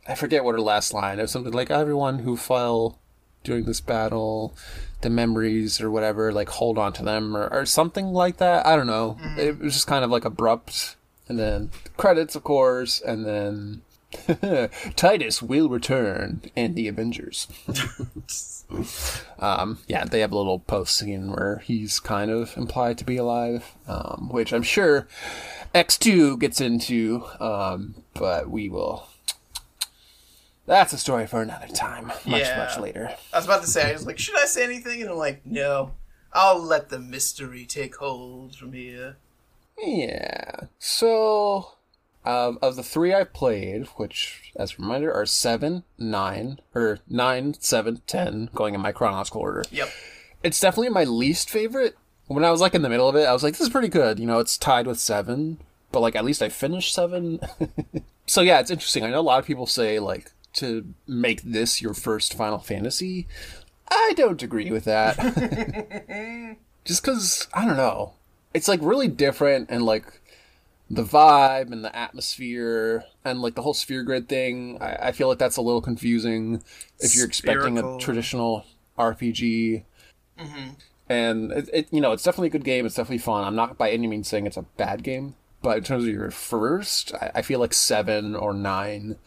I 0.10 0.16
forget 0.16 0.44
what 0.44 0.56
her 0.56 0.62
last 0.62 0.94
line. 0.94 1.20
It 1.20 1.22
was 1.22 1.32
something 1.32 1.54
like 1.54 1.70
everyone 1.70 2.20
who 2.20 2.36
fell 2.36 2.98
during 3.44 3.66
this 3.66 3.80
battle, 3.80 4.56
the 5.02 5.10
memories 5.10 5.80
or 5.80 5.92
whatever, 5.92 6.34
like 6.34 6.50
hold 6.50 6.80
on 6.80 6.94
to 6.94 7.04
them 7.04 7.38
or, 7.38 7.48
or 7.48 7.66
something 7.66 8.08
like 8.08 8.38
that. 8.38 8.66
I 8.66 8.76
don't 8.76 8.88
know. 8.88 9.18
It 9.38 9.60
was 9.60 9.74
just 9.74 9.88
kind 9.88 10.04
of 10.04 10.10
like 10.10 10.26
abrupt, 10.26 10.96
and 11.28 11.38
then 11.38 11.70
credits, 11.96 12.36
of 12.36 12.44
course, 12.44 13.00
and 13.00 13.24
then 13.24 13.82
Titus 14.96 15.42
will 15.42 15.70
return 15.70 16.42
and 16.56 16.76
the 16.76 16.88
Avengers. 16.88 17.48
um, 19.40 19.78
yeah, 19.88 20.06
they 20.06 20.22
have 20.22 20.32
a 20.32 20.38
little 20.38 20.60
post 20.60 20.98
scene 20.98 21.32
where 21.32 21.62
he's 21.66 22.00
kind 22.00 22.32
of 22.32 22.58
implied 22.58 22.98
to 22.98 23.06
be 23.06 23.18
alive, 23.18 23.76
um, 23.88 24.30
which 24.32 24.54
I'm 24.54 24.64
sure 24.64 25.08
X2 25.76 26.40
gets 26.40 26.60
into, 26.60 27.26
um, 27.40 28.04
but 28.16 28.50
we 28.50 28.70
will. 28.70 29.08
That's 30.70 30.94
a 30.94 31.00
story 31.00 31.26
for 31.26 31.42
another 31.42 31.66
time, 31.68 32.06
much, 32.08 32.28
Yeah. 32.28 32.58
much 32.58 32.78
later. 32.78 33.10
I 33.34 33.38
was 33.38 33.46
about 33.46 33.62
to 33.62 33.68
say, 33.68 33.90
I 33.90 33.94
was 33.94 34.06
like, 34.06 34.20
should 34.20 34.38
I 34.38 34.46
say 34.46 34.64
anything? 34.64 35.02
And 35.02 35.10
I'm 35.10 35.18
like, 35.18 35.44
no. 35.44 35.96
I'll 36.32 36.62
let 36.62 36.90
the 36.90 37.00
mystery 37.00 37.66
take 37.66 37.96
hold 37.96 38.56
from 38.56 38.74
here. 38.74 39.18
Yeah. 39.84 40.52
So, 40.78 41.72
um, 42.24 42.60
of 42.62 42.76
the 42.76 42.84
three 42.84 43.16
I 43.16 43.24
played, 43.24 43.88
which, 43.96 44.52
as 44.56 44.74
a 44.74 44.82
reminder, 44.84 45.12
are 45.12 45.26
seven, 45.26 45.86
nine, 45.98 46.60
or 46.76 47.00
nine, 47.10 47.56
seven, 47.60 48.04
ten, 48.06 48.52
going 48.54 48.76
in 48.76 48.82
my 48.82 48.92
chronological 48.92 49.42
order. 49.42 49.64
Yep. 49.72 49.90
It's 50.44 50.60
definitely 50.60 50.90
my 50.90 51.04
least 51.04 51.50
favorite. 51.50 51.98
When 52.28 52.44
I 52.46 52.52
was 52.52 52.62
like 52.62 52.76
in 52.76 52.84
the 52.84 52.90
middle 52.90 53.10
of 53.10 53.16
it, 53.16 53.26
I 53.26 53.34
was 53.34 53.42
like, 53.42 53.54
"This 53.54 53.62
is 53.62 53.70
pretty 53.70 53.88
good." 53.88 54.20
You 54.20 54.28
know, 54.28 54.38
it's 54.38 54.56
tied 54.56 54.86
with 54.86 55.00
seven, 55.00 55.58
but 55.92 56.02
like 56.02 56.16
at 56.16 56.24
least 56.24 56.44
I 56.44 56.50
finished 56.50 56.94
seven. 56.94 57.40
so 58.28 58.42
yeah, 58.42 58.60
it's 58.60 58.70
interesting. 58.70 59.04
I 59.04 59.10
know 59.10 59.20
a 59.20 59.22
lot 59.22 59.40
of 59.40 59.46
people 59.48 59.66
say 59.66 59.98
like 59.98 60.32
to 60.54 60.94
make 61.08 61.42
this 61.44 61.82
your 61.82 61.94
first 61.94 62.34
Final 62.34 62.60
Fantasy. 62.60 63.28
I 63.90 64.14
don't 64.16 64.42
agree 64.44 64.72
with 64.72 64.86
that. 64.86 65.18
Just 66.86 67.04
because 67.04 67.48
I 67.54 67.66
don't 67.66 67.78
know, 67.78 68.14
it's 68.54 68.68
like 68.68 68.80
really 68.82 69.08
different 69.08 69.70
and 69.70 69.84
like 69.84 70.22
the 70.90 71.04
vibe 71.04 71.72
and 71.72 71.84
the 71.84 71.96
atmosphere 71.96 73.04
and 73.24 73.42
like 73.42 73.56
the 73.56 73.62
whole 73.62 73.74
sphere 73.74 74.04
grid 74.04 74.28
thing. 74.28 74.78
I, 74.82 75.08
I 75.08 75.12
feel 75.12 75.28
like 75.28 75.38
that's 75.38 75.58
a 75.58 75.62
little 75.62 75.82
confusing 75.82 76.64
if 77.00 77.16
you're 77.16 77.26
expecting 77.26 77.78
Spherical. 77.78 77.98
a 77.98 78.00
traditional 78.00 78.66
RPG. 78.98 79.84
Mm-hmm. 80.40 80.70
And 81.10 81.52
it, 81.52 81.70
it, 81.74 81.88
you 81.92 82.02
know, 82.02 82.12
it's 82.12 82.24
definitely 82.24 82.48
a 82.48 82.52
good 82.52 82.64
game. 82.64 82.86
It's 82.86 82.96
definitely 82.96 83.20
fun. 83.20 83.44
I'm 83.44 83.56
not 83.56 83.78
by 83.78 83.92
any 83.92 84.08
means 84.08 84.28
saying 84.28 84.46
it's 84.46 84.58
a 84.58 84.66
bad 84.78 85.04
game, 85.04 85.36
but 85.62 85.78
in 85.78 85.84
terms 85.84 86.04
of 86.04 86.10
your 86.10 86.32
first, 86.32 87.14
I, 87.16 87.32
I 87.36 87.42
feel 87.42 87.60
like 87.60 87.74
seven 87.74 88.36
or 88.36 88.54
nine 88.54 89.18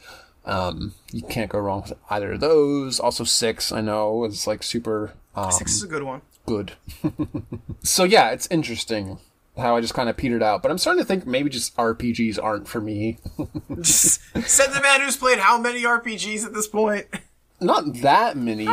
Um, 0.44 0.94
you 1.12 1.22
can't 1.22 1.50
go 1.50 1.58
wrong 1.58 1.82
with 1.82 1.92
either 2.10 2.32
of 2.32 2.40
those. 2.40 2.98
Also, 2.98 3.24
six 3.24 3.70
I 3.70 3.80
know 3.80 4.24
is 4.24 4.46
like 4.46 4.62
super 4.62 5.12
um, 5.34 5.50
Six 5.50 5.74
is 5.74 5.82
a 5.82 5.88
good 5.88 6.02
one. 6.02 6.22
good. 6.46 6.72
so 7.82 8.04
yeah, 8.04 8.30
it's 8.30 8.48
interesting 8.50 9.18
how 9.56 9.76
I 9.76 9.80
just 9.80 9.94
kind 9.94 10.08
of 10.08 10.16
petered 10.16 10.42
out. 10.42 10.62
But 10.62 10.70
I'm 10.70 10.78
starting 10.78 11.02
to 11.02 11.06
think 11.06 11.26
maybe 11.26 11.50
just 11.50 11.76
RPGs 11.76 12.42
aren't 12.42 12.68
for 12.68 12.80
me. 12.80 13.18
Said 13.82 14.72
the 14.72 14.80
man 14.82 15.00
who's 15.00 15.16
played 15.16 15.38
how 15.38 15.58
many 15.58 15.82
RPGs 15.82 16.44
at 16.44 16.54
this 16.54 16.66
point? 16.66 17.06
Not 17.60 17.94
that 18.02 18.36
many. 18.36 18.66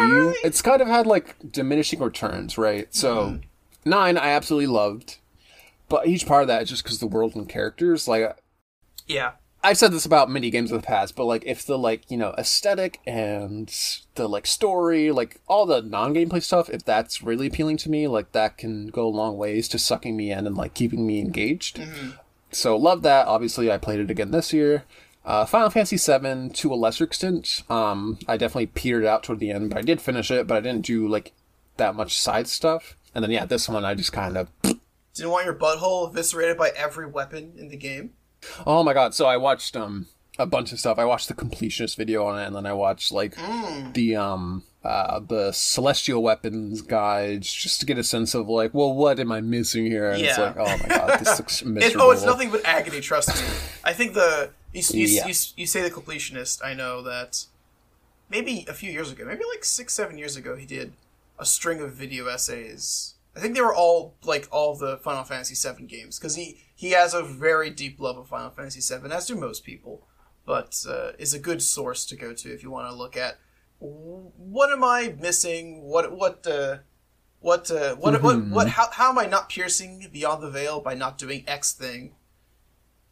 It's 0.43 0.61
kind 0.61 0.81
of 0.81 0.88
had 0.88 1.05
like 1.05 1.35
diminishing 1.51 1.99
returns, 1.99 2.57
right? 2.57 2.93
So 2.93 3.39
nine 3.85 4.17
I 4.17 4.29
absolutely 4.29 4.67
loved, 4.67 5.17
but 5.88 6.07
each 6.07 6.25
part 6.25 6.41
of 6.41 6.47
that 6.47 6.63
is 6.63 6.69
just 6.69 6.83
because 6.83 6.99
the 6.99 7.07
world 7.07 7.35
and 7.35 7.47
characters. 7.47 8.07
Like 8.07 8.35
Yeah. 9.05 9.33
I've 9.61 9.77
said 9.77 9.91
this 9.91 10.05
about 10.05 10.29
many 10.29 10.49
games 10.49 10.71
in 10.71 10.77
the 10.77 10.83
past, 10.83 11.15
but 11.15 11.25
like 11.25 11.43
if 11.45 11.65
the 11.65 11.77
like 11.77 12.09
you 12.09 12.17
know 12.17 12.33
aesthetic 12.37 12.99
and 13.05 13.73
the 14.15 14.27
like 14.29 14.47
story, 14.47 15.11
like 15.11 15.41
all 15.47 15.65
the 15.65 15.81
non-gameplay 15.81 16.41
stuff, 16.41 16.69
if 16.69 16.85
that's 16.85 17.21
really 17.21 17.47
appealing 17.47 17.77
to 17.77 17.89
me, 17.89 18.07
like 18.07 18.31
that 18.31 18.57
can 18.57 18.87
go 18.87 19.05
a 19.05 19.09
long 19.09 19.37
ways 19.37 19.67
to 19.69 19.79
sucking 19.79 20.15
me 20.15 20.31
in 20.31 20.47
and 20.47 20.55
like 20.55 20.73
keeping 20.73 21.05
me 21.05 21.19
engaged. 21.19 21.79
So 22.51 22.77
love 22.77 23.01
that. 23.03 23.27
Obviously, 23.27 23.71
I 23.71 23.77
played 23.77 23.99
it 23.99 24.09
again 24.09 24.31
this 24.31 24.53
year. 24.53 24.85
Uh, 25.25 25.45
Final 25.45 25.69
Fantasy 25.69 25.97
VII 25.97 26.49
to 26.49 26.73
a 26.73 26.75
lesser 26.75 27.03
extent. 27.03 27.63
Um, 27.69 28.17
I 28.27 28.37
definitely 28.37 28.67
petered 28.67 29.05
out 29.05 29.23
toward 29.23 29.39
the 29.39 29.51
end, 29.51 29.69
but 29.69 29.77
I 29.77 29.81
did 29.81 30.01
finish 30.01 30.31
it. 30.31 30.47
But 30.47 30.57
I 30.57 30.61
didn't 30.61 30.85
do 30.85 31.07
like 31.07 31.33
that 31.77 31.95
much 31.95 32.17
side 32.17 32.47
stuff. 32.47 32.95
And 33.13 33.23
then 33.23 33.31
yeah, 33.31 33.45
this 33.45 33.67
one 33.67 33.83
I 33.83 33.93
just 33.93 34.13
kind 34.13 34.37
of 34.37 34.49
Didn't 35.13 35.31
want 35.31 35.45
your 35.45 35.55
butthole 35.55 36.09
eviscerated 36.09 36.57
by 36.57 36.69
every 36.75 37.05
weapon 37.07 37.53
in 37.57 37.67
the 37.67 37.77
game. 37.77 38.11
Oh 38.65 38.84
my 38.84 38.93
god! 38.93 39.13
So 39.13 39.25
I 39.25 39.38
watched 39.38 39.75
um 39.75 40.08
a 40.38 40.46
bunch 40.46 40.72
of 40.72 40.79
stuff. 40.79 40.98
I 40.98 41.05
watched 41.05 41.27
the 41.27 41.34
completionist 41.34 41.96
video 41.98 42.25
on 42.25 42.39
it, 42.39 42.46
and 42.48 42.55
then 42.55 42.65
I 42.65 42.74
watched 42.74 43.12
like 43.12 43.36
the 43.93 44.15
um 44.15 44.63
uh 44.84 45.19
the 45.19 45.51
celestial 45.51 46.24
weapons 46.24 46.81
guides 46.81 47.51
just 47.51 47.79
to 47.81 47.86
get 47.86 47.98
a 47.98 48.03
sense 48.03 48.34
of 48.34 48.48
like, 48.48 48.74
well, 48.74 48.93
what 48.93 49.19
am 49.19 49.31
I 49.31 49.41
missing 49.41 49.86
here? 49.86 50.12
And 50.12 50.22
it's 50.24 50.38
Yeah. 50.38 50.46
like, 50.46 50.58
oh 50.58 50.77
my 50.77 50.88
god, 50.88 51.19
this 51.19 51.38
looks 51.39 51.62
It, 51.62 51.67
miserable. 51.67 52.08
oh, 52.08 52.12
it's 52.12 52.24
nothing 52.24 52.50
but 52.51 52.62
agony. 52.65 53.01
Trust 53.01 53.29
me. 53.36 53.48
I 53.84 53.93
think 53.93 54.13
the 54.13 54.51
you, 54.74 54.84
you, 54.93 55.08
Yeah. 55.08 55.27
you, 55.27 55.34
you 55.58 55.65
say 55.65 55.81
the 55.81 55.91
completionist. 55.91 56.63
I 56.63 56.74
know 56.74 57.01
that 57.01 57.46
maybe 58.29 58.65
a 58.69 58.74
few 58.74 58.91
years 58.91 59.12
ago, 59.12 59.25
maybe 59.25 59.43
like 59.53 59.65
six, 59.65 59.93
seven 59.93 60.17
years 60.17 60.36
ago, 60.38 60.55
he 60.55 60.65
did 60.65 60.93
a 61.38 61.46
string 61.46 61.81
of 61.81 61.91
video 61.93 62.27
essays. 62.27 63.15
I 63.39 63.41
think 63.41 63.55
they 63.55 63.62
were 63.62 63.74
all 63.74 64.15
like 64.25 64.50
all 64.51 64.75
the 64.75 64.98
Final 64.98 65.24
Fantasy 65.24 65.55
VII 65.55 65.86
games 65.86 66.19
because 66.19 66.36
he 66.36 66.60
he 66.75 66.91
has 66.91 67.13
a 67.13 67.24
very 67.24 67.69
deep 67.69 67.98
love 67.98 68.17
of 68.17 68.27
Final 68.27 68.50
Fantasy 68.50 68.81
VII, 68.81 69.10
as 69.13 69.27
do 69.27 69.36
most 69.36 69.63
people. 69.63 70.05
But 70.46 70.84
uh, 70.89 71.12
is 71.17 71.34
a 71.34 71.39
good 71.39 71.62
source 71.62 72.05
to 72.08 72.17
go 72.17 72.34
to 72.34 72.53
if 72.53 72.63
you 72.63 72.69
want 72.69 72.89
to 72.89 72.96
look 72.96 73.15
at 73.15 73.38
what 73.79 74.74
am 74.74 74.84
I 74.84 75.15
missing? 75.17 75.84
What 75.84 76.12
what 76.12 76.46
uh, 76.46 76.79
what 77.39 77.72
uh, 77.72 77.96
what 77.96 78.22
what 78.22 78.46
what 78.48 78.67
how 78.67 78.89
how 78.91 79.10
am 79.10 79.17
I 79.17 79.25
not 79.25 79.48
piercing 79.48 80.10
beyond 80.12 80.43
the 80.43 80.50
veil 80.50 80.81
by 80.81 80.96
not 80.96 81.17
doing 81.17 81.46
X 81.48 81.72
thing? 81.72 82.15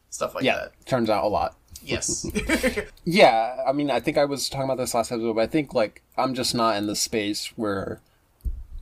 Stuff 0.10 0.36
like 0.36 0.44
yeah, 0.44 0.56
that. 0.56 0.86
turns 0.86 1.10
out 1.10 1.24
a 1.24 1.28
lot. 1.28 1.56
Yes. 1.82 2.30
Yeah, 3.06 3.64
I 3.66 3.72
mean, 3.72 3.90
I 3.90 4.02
think 4.02 4.18
I 4.18 4.26
was 4.26 4.50
talking 4.50 4.66
about 4.66 4.78
this 4.78 4.94
last 4.94 5.14
episode, 5.14 5.36
but 5.36 5.42
I 5.42 5.48
think 5.48 5.74
like 5.74 6.04
I'm 6.18 6.34
just 6.34 6.54
not 6.54 6.76
in 6.76 6.88
the 6.88 6.96
space 6.96 7.54
where 7.56 8.02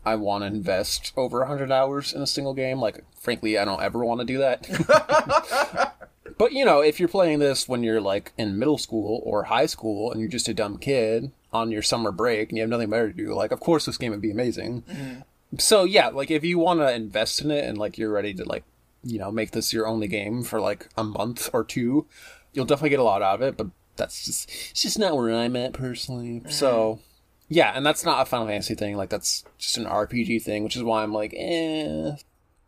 I 0.05 0.15
want 0.15 0.43
to 0.43 0.47
invest 0.47 1.13
over 1.17 1.39
100 1.39 1.71
hours 1.71 2.13
in 2.13 2.21
a 2.21 2.27
single 2.27 2.53
game. 2.53 2.79
Like, 2.79 3.03
frankly, 3.19 3.57
I 3.57 3.65
don't 3.65 3.81
ever 3.81 4.05
want 4.05 4.21
to 4.21 4.25
do 4.25 4.37
that. 4.37 5.95
but 6.37 6.53
you 6.53 6.65
know, 6.65 6.81
if 6.81 6.99
you're 6.99 7.09
playing 7.09 7.39
this 7.39 7.67
when 7.67 7.83
you're 7.83 8.01
like 8.01 8.33
in 8.37 8.59
middle 8.59 8.77
school 8.77 9.21
or 9.25 9.43
high 9.43 9.65
school 9.65 10.11
and 10.11 10.19
you're 10.19 10.29
just 10.29 10.47
a 10.47 10.53
dumb 10.53 10.77
kid 10.77 11.31
on 11.51 11.71
your 11.71 11.81
summer 11.81 12.11
break 12.11 12.49
and 12.49 12.57
you 12.57 12.61
have 12.61 12.69
nothing 12.69 12.89
better 12.89 13.11
to 13.11 13.17
do, 13.17 13.33
like, 13.33 13.51
of 13.51 13.59
course 13.59 13.85
this 13.85 13.97
game 13.97 14.11
would 14.11 14.21
be 14.21 14.31
amazing. 14.31 14.83
Mm-hmm. 14.83 15.21
So 15.57 15.83
yeah, 15.83 16.09
like 16.09 16.31
if 16.31 16.43
you 16.43 16.59
want 16.59 16.81
to 16.81 16.93
invest 16.93 17.41
in 17.41 17.51
it 17.51 17.65
and 17.65 17.77
like 17.77 17.97
you're 17.97 18.11
ready 18.11 18.33
to 18.35 18.43
like, 18.43 18.63
you 19.03 19.19
know, 19.19 19.31
make 19.31 19.51
this 19.51 19.73
your 19.73 19.87
only 19.87 20.07
game 20.07 20.43
for 20.43 20.59
like 20.59 20.89
a 20.97 21.03
month 21.03 21.49
or 21.53 21.63
two, 21.63 22.07
you'll 22.53 22.65
definitely 22.65 22.89
get 22.89 22.99
a 22.99 23.03
lot 23.03 23.21
out 23.21 23.35
of 23.35 23.41
it. 23.41 23.57
But 23.57 23.67
that's 23.95 24.25
just 24.25 24.49
it's 24.71 24.81
just 24.81 24.99
not 24.99 25.15
where 25.15 25.33
I'm 25.33 25.55
at 25.55 25.73
personally. 25.73 26.41
So 26.49 26.95
mm-hmm. 26.95 27.14
Yeah, 27.47 27.71
and 27.75 27.85
that's 27.85 28.05
not 28.05 28.21
a 28.21 28.25
Final 28.25 28.47
Fantasy 28.47 28.75
thing. 28.75 28.97
Like 28.97 29.09
that's 29.09 29.43
just 29.57 29.77
an 29.77 29.85
RPG 29.85 30.41
thing, 30.41 30.63
which 30.63 30.75
is 30.75 30.83
why 30.83 31.03
I'm 31.03 31.13
like, 31.13 31.33
eh. 31.35 32.15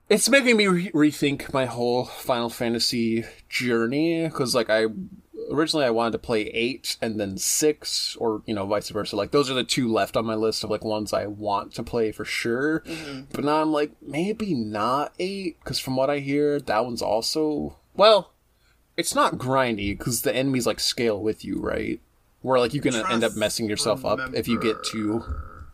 It's 0.10 0.30
making 0.30 0.56
me 0.56 0.68
re- 0.68 0.92
rethink 0.92 1.52
my 1.52 1.66
whole 1.66 2.06
Final 2.06 2.50
Fantasy 2.50 3.26
journey 3.50 4.26
because 4.26 4.56
like 4.56 4.70
I 4.70 4.86
originally 5.52 5.86
I 5.86 5.90
wanted 5.90 6.12
to 6.12 6.20
play 6.20 6.44
eight 6.44 6.98
and 7.02 7.20
then 7.20 7.38
six, 7.38 8.16
or 8.18 8.42
you 8.46 8.54
know 8.54 8.66
vice 8.66 8.90
versa. 8.90 9.16
Like 9.16 9.32
those 9.32 9.50
are 9.50 9.56
the 9.56 9.64
two 9.64 9.92
left 9.92 10.16
on 10.16 10.26
my 10.26 10.36
list 10.36 10.64
of 10.64 10.70
like 10.70 10.84
ones 10.84 11.12
I 11.12 11.26
want 11.28 11.74
to 11.74 11.84
play 11.84 12.12
for 12.12 12.26
sure. 12.26 12.84
But 13.34 13.44
now 13.44 13.62
I'm 13.62 13.72
like 13.72 13.92
maybe 14.02 14.54
not 14.54 15.14
eight 15.20 15.58
because 15.60 15.80
from 15.80 15.96
what 15.96 16.10
I 16.10 16.20
hear, 16.20 16.60
that 16.60 16.86
one's 16.86 17.02
also 17.02 17.78
well, 17.96 18.32
it's 18.96 19.16
not 19.16 19.38
grindy 19.38 19.98
because 19.98 20.22
the 20.22 20.36
enemies 20.36 20.68
like 20.68 20.80
scale 20.80 21.22
with 21.22 21.44
you, 21.44 21.60
right? 21.60 22.00
Where 22.42 22.60
like 22.60 22.74
you 22.74 22.82
can 22.82 22.96
end 22.96 23.24
up 23.24 23.36
messing 23.36 23.68
yourself 23.68 24.06
up 24.06 24.20
if 24.34 24.48
you 24.48 24.60
get 24.60 24.84
too 24.84 25.24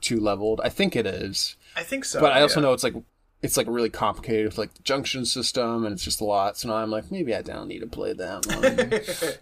too 0.01 0.19
leveled. 0.19 0.61
I 0.63 0.69
think 0.69 0.95
it 0.95 1.05
is. 1.05 1.55
I 1.75 1.83
think 1.83 2.05
so. 2.05 2.19
But 2.19 2.33
I 2.33 2.41
also 2.41 2.59
yeah. 2.59 2.67
know 2.67 2.73
it's 2.73 2.83
like 2.83 2.95
it's 3.41 3.57
like 3.57 3.67
really 3.67 3.89
complicated 3.89 4.45
with 4.45 4.57
like 4.57 4.73
the 4.73 4.83
junction 4.83 5.25
system 5.25 5.85
and 5.85 5.93
it's 5.93 6.03
just 6.03 6.21
a 6.21 6.25
lot. 6.25 6.57
So 6.57 6.69
now 6.69 6.75
I'm 6.75 6.89
like, 6.89 7.11
maybe 7.11 7.35
I 7.35 7.41
don't 7.41 7.67
need 7.67 7.79
to 7.79 7.87
play 7.87 8.13
that 8.13 8.47
one. 8.47 9.33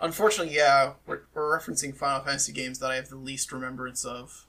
Unfortunately, 0.00 0.54
yeah, 0.54 0.94
we're, 1.06 1.20
we're 1.32 1.58
referencing 1.58 1.96
Final 1.96 2.22
Fantasy 2.24 2.52
games 2.52 2.80
that 2.80 2.90
I 2.90 2.96
have 2.96 3.08
the 3.08 3.16
least 3.16 3.52
remembrance 3.52 4.04
of. 4.04 4.46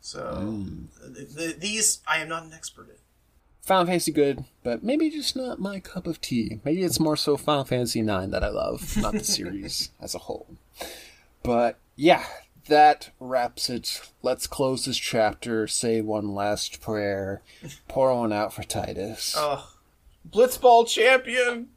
So 0.00 0.24
hmm. 0.36 1.14
th- 1.14 1.36
th- 1.36 1.56
these 1.58 2.00
I 2.06 2.18
am 2.18 2.28
not 2.28 2.44
an 2.44 2.52
expert 2.52 2.88
in. 2.88 2.96
Final 3.62 3.86
Fantasy 3.86 4.12
good, 4.12 4.44
but 4.62 4.82
maybe 4.82 5.10
just 5.10 5.36
not 5.36 5.60
my 5.60 5.78
cup 5.78 6.06
of 6.06 6.20
tea. 6.22 6.60
Maybe 6.64 6.82
it's 6.82 6.98
more 6.98 7.16
so 7.16 7.36
Final 7.36 7.64
Fantasy 7.64 8.00
9 8.00 8.30
that 8.30 8.42
I 8.42 8.48
love, 8.48 8.96
not 8.96 9.12
the 9.12 9.24
series 9.24 9.90
as 10.00 10.14
a 10.14 10.18
whole. 10.18 10.46
But 11.48 11.78
yeah, 11.96 12.26
that 12.66 13.08
wraps 13.18 13.70
it. 13.70 14.02
Let's 14.20 14.46
close 14.46 14.84
this 14.84 14.98
chapter, 14.98 15.66
say 15.66 16.02
one 16.02 16.34
last 16.34 16.82
prayer, 16.82 17.40
pour 17.88 18.14
one 18.14 18.34
out 18.34 18.52
for 18.52 18.64
Titus. 18.64 19.34
Oh, 19.34 19.66
Blitzball 20.28 20.86
champion. 20.86 21.68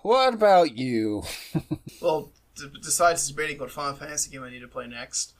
What 0.00 0.32
about 0.32 0.78
you? 0.78 1.24
Well, 2.00 2.30
d- 2.54 2.70
besides 2.82 3.28
debating 3.28 3.58
what 3.58 3.72
Final 3.72 3.94
Fantasy 3.94 4.30
game 4.30 4.42
I 4.44 4.50
need 4.50 4.60
to 4.60 4.68
play 4.68 4.86
next, 4.86 5.34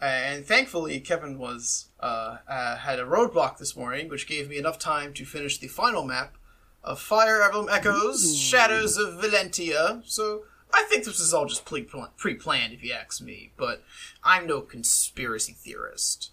and 0.00 0.46
thankfully 0.46 1.00
Kevin 1.00 1.36
was 1.36 1.88
uh, 2.00 2.38
uh, 2.48 2.76
had 2.76 2.98
a 3.00 3.04
roadblock 3.04 3.58
this 3.58 3.76
morning, 3.76 4.08
which 4.08 4.26
gave 4.28 4.48
me 4.48 4.56
enough 4.56 4.78
time 4.78 5.12
to 5.14 5.24
finish 5.26 5.58
the 5.58 5.66
final 5.66 6.04
map 6.04 6.36
of 6.84 6.98
Fire 7.00 7.42
Emblem 7.42 7.68
Echoes: 7.68 8.38
Shadows 8.38 8.96
of 8.96 9.20
Valentia. 9.20 10.00
So 10.06 10.44
I 10.72 10.84
think 10.84 11.04
this 11.04 11.20
is 11.20 11.32
all 11.32 11.46
just 11.46 11.64
pre 11.64 11.82
planned, 11.82 12.72
if 12.72 12.82
you 12.82 12.92
ask 12.92 13.20
me. 13.20 13.52
But 13.56 13.82
I'm 14.22 14.46
no 14.46 14.60
conspiracy 14.60 15.52
theorist. 15.52 16.30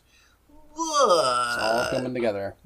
All 0.75 1.87
coming 1.91 2.13
together. 2.13 2.55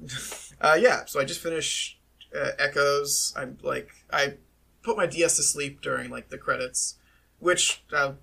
Uh, 0.60 0.76
yeah, 0.76 1.04
so 1.04 1.20
I 1.20 1.24
just 1.24 1.40
finished 1.40 2.00
uh, 2.36 2.50
Echoes. 2.58 3.32
I'm 3.36 3.58
like, 3.62 3.90
I 4.12 4.34
put 4.82 4.96
my 4.96 5.06
DS 5.06 5.36
to 5.36 5.44
sleep 5.44 5.80
during 5.80 6.10
like 6.10 6.30
the 6.30 6.36
credits, 6.36 6.96
which 7.38 7.84
uh, 7.92 8.14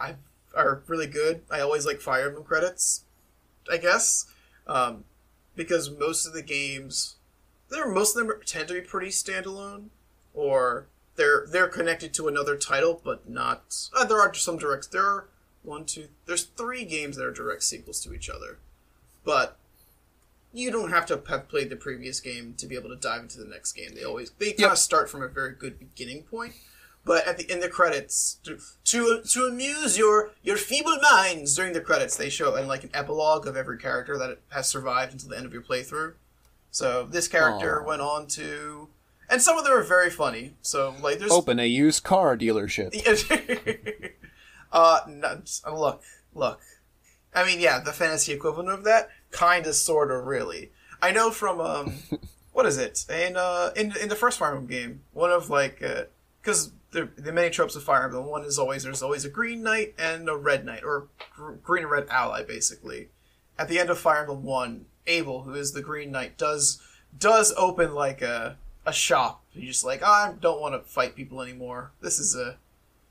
I 0.00 0.14
are 0.54 0.82
really 0.86 1.06
good. 1.06 1.42
I 1.50 1.60
always 1.60 1.84
like 1.84 2.00
Fire 2.00 2.28
Emblem 2.28 2.44
credits, 2.44 3.04
I 3.70 3.76
guess, 3.76 4.24
um, 4.66 5.04
because 5.54 5.90
most 5.90 6.24
of 6.24 6.32
the 6.32 6.42
games, 6.42 7.16
they're 7.68 7.86
most 7.86 8.16
of 8.16 8.26
them 8.26 8.34
tend 8.46 8.68
to 8.68 8.74
be 8.74 8.80
pretty 8.80 9.08
standalone, 9.08 9.88
or 10.32 10.86
they're 11.16 11.46
they're 11.50 11.68
connected 11.68 12.12
to 12.14 12.28
another 12.28 12.56
title, 12.56 13.00
but 13.04 13.28
not. 13.28 13.88
Uh, 13.94 14.04
there 14.04 14.20
are 14.20 14.32
some 14.34 14.56
direct. 14.58 14.92
There 14.92 15.02
are 15.04 15.28
one, 15.62 15.84
two. 15.84 16.08
There's 16.26 16.44
three 16.44 16.84
games 16.84 17.16
that 17.16 17.24
are 17.26 17.32
direct 17.32 17.62
sequels 17.62 18.00
to 18.02 18.12
each 18.14 18.28
other, 18.30 18.58
but 19.24 19.58
you 20.52 20.70
don't 20.70 20.90
have 20.90 21.06
to 21.06 21.22
have 21.28 21.48
played 21.48 21.70
the 21.70 21.76
previous 21.76 22.20
game 22.20 22.54
to 22.58 22.66
be 22.66 22.74
able 22.74 22.90
to 22.90 22.96
dive 22.96 23.22
into 23.22 23.38
the 23.38 23.46
next 23.48 23.72
game. 23.72 23.94
They 23.94 24.04
always 24.04 24.30
they 24.38 24.48
kind 24.50 24.60
Yep. 24.60 24.72
of 24.72 24.78
start 24.78 25.10
from 25.10 25.22
a 25.22 25.28
very 25.28 25.52
good 25.54 25.78
beginning 25.78 26.24
point, 26.24 26.54
but 27.04 27.26
at 27.26 27.38
the 27.38 27.50
in 27.50 27.60
the 27.60 27.68
credits 27.68 28.38
to 28.44 28.58
to, 28.84 29.22
to 29.22 29.44
amuse 29.44 29.96
your 29.96 30.32
your 30.42 30.56
feeble 30.56 30.98
minds 31.00 31.54
during 31.56 31.72
the 31.72 31.80
credits, 31.80 32.16
they 32.16 32.28
show 32.28 32.54
and 32.54 32.68
like 32.68 32.84
an 32.84 32.90
epilogue 32.92 33.46
of 33.46 33.56
every 33.56 33.78
character 33.78 34.18
that 34.18 34.38
has 34.50 34.68
survived 34.68 35.12
until 35.12 35.28
the 35.30 35.36
end 35.36 35.46
of 35.46 35.52
your 35.52 35.62
playthrough. 35.62 36.14
So 36.70 37.04
this 37.04 37.28
character 37.28 37.82
Aw. 37.82 37.86
went 37.86 38.00
on 38.02 38.26
to, 38.28 38.88
and 39.32 39.40
some 39.40 39.56
of 39.56 39.64
them 39.64 39.72
are 39.72 39.82
very 39.82 40.10
funny. 40.10 40.54
So 40.60 40.94
like 41.02 41.18
there's 41.18 41.32
Open 41.32 41.58
a 41.58 41.66
used 41.66 42.04
car 42.04 42.36
dealership. 42.36 42.92
uh, 44.72 45.00
no, 45.08 45.40
look, 45.72 46.02
look. 46.34 46.60
I 47.34 47.46
mean, 47.46 47.58
yeah, 47.58 47.80
the 47.80 47.92
fantasy 47.92 48.32
equivalent 48.32 48.68
of 48.68 48.84
that, 48.84 49.08
kind 49.30 49.66
of, 49.66 49.74
sort 49.74 50.10
of, 50.10 50.26
really. 50.26 50.70
I 51.00 51.12
know 51.12 51.30
from 51.30 51.60
um, 51.62 51.94
what 52.52 52.66
is 52.66 52.76
it? 52.76 53.06
In 53.08 53.36
uh, 53.36 53.70
in 53.74 53.96
in 53.96 54.10
the 54.10 54.16
first 54.16 54.38
Fire 54.38 54.50
Emblem 54.50 54.66
game, 54.66 55.00
one 55.12 55.30
of 55.30 55.48
like, 55.48 55.82
because 56.42 56.72
the, 56.90 57.08
the 57.16 57.32
many 57.32 57.48
tropes 57.48 57.74
of 57.74 57.82
Fire 57.82 58.04
Emblem. 58.04 58.26
One 58.26 58.44
is 58.44 58.58
always 58.58 58.82
there's 58.82 59.02
always 59.02 59.24
a 59.24 59.30
green 59.30 59.62
knight 59.62 59.94
and 59.98 60.28
a 60.28 60.36
red 60.36 60.66
knight, 60.66 60.84
or 60.84 61.08
gr- 61.34 61.52
green 61.52 61.84
and 61.84 61.90
red 61.90 62.06
ally, 62.10 62.44
basically. 62.44 63.08
At 63.58 63.68
the 63.68 63.78
end 63.78 63.88
of 63.88 63.98
Fire 63.98 64.20
Emblem 64.20 64.42
One, 64.42 64.84
Abel, 65.06 65.42
who 65.42 65.54
is 65.54 65.72
the 65.72 65.82
green 65.82 66.12
knight, 66.12 66.36
does 66.36 66.82
does 67.18 67.54
open 67.56 67.94
like 67.94 68.20
a 68.20 68.58
a 68.86 68.92
shop. 68.92 69.42
He's 69.50 69.68
just 69.68 69.84
like, 69.84 70.02
I 70.02 70.34
don't 70.40 70.60
want 70.60 70.74
to 70.74 70.88
fight 70.88 71.14
people 71.14 71.40
anymore. 71.42 71.92
This 72.00 72.18
is 72.18 72.34
a 72.34 72.56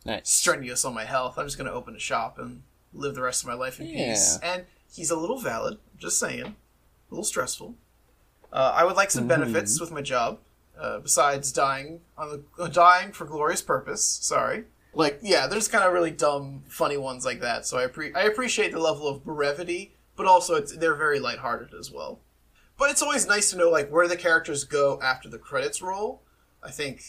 Nice. 0.05 0.29
strenuous 0.29 0.83
on 0.85 0.93
my 0.93 1.05
health. 1.05 1.37
I'm 1.37 1.45
just 1.45 1.57
going 1.57 1.69
to 1.69 1.73
open 1.73 1.95
a 1.95 1.99
shop 1.99 2.37
and 2.39 2.63
live 2.93 3.15
the 3.15 3.21
rest 3.21 3.43
of 3.43 3.47
my 3.47 3.53
life 3.53 3.79
in 3.79 3.87
peace. 3.87 4.39
And 4.43 4.65
he's 4.93 5.11
a 5.11 5.15
little 5.15 5.37
valid, 5.39 5.77
just 5.97 6.19
saying. 6.19 6.43
A 6.45 6.55
little 7.11 7.23
stressful. 7.23 7.75
Uh, 8.51 8.73
I 8.75 8.83
would 8.83 8.95
like 8.95 9.11
some 9.11 9.27
benefits 9.27 9.79
with 9.79 9.91
my 9.91 10.01
job, 10.01 10.39
uh, 10.79 10.99
besides 10.99 11.51
dying 11.51 12.01
on 12.17 12.29
the 12.57 12.63
uh, 12.63 12.67
dying 12.67 13.11
for 13.13 13.25
glorious 13.25 13.61
purpose. 13.61 14.03
Sorry. 14.03 14.65
Like, 14.93 15.19
yeah, 15.21 15.47
there's 15.47 15.69
kind 15.69 15.85
of 15.85 15.93
really 15.93 16.11
dumb, 16.11 16.63
funny 16.67 16.97
ones 16.97 17.23
like 17.23 17.39
that. 17.41 17.65
So 17.65 17.77
I 17.77 17.85
appre- 17.87 18.13
I 18.15 18.23
appreciate 18.23 18.73
the 18.73 18.79
level 18.79 19.07
of 19.07 19.23
brevity, 19.23 19.93
but 20.17 20.25
also 20.25 20.55
it's 20.55 20.75
they're 20.75 20.95
very 20.95 21.19
lighthearted 21.19 21.73
as 21.79 21.91
well. 21.91 22.19
But 22.81 22.89
it's 22.89 23.03
always 23.03 23.27
nice 23.27 23.51
to 23.51 23.57
know 23.57 23.69
like 23.69 23.89
where 23.91 24.07
the 24.07 24.17
characters 24.17 24.63
go 24.63 24.99
after 25.03 25.29
the 25.29 25.37
credits 25.37 25.83
roll. 25.83 26.23
I 26.63 26.71
think 26.71 27.03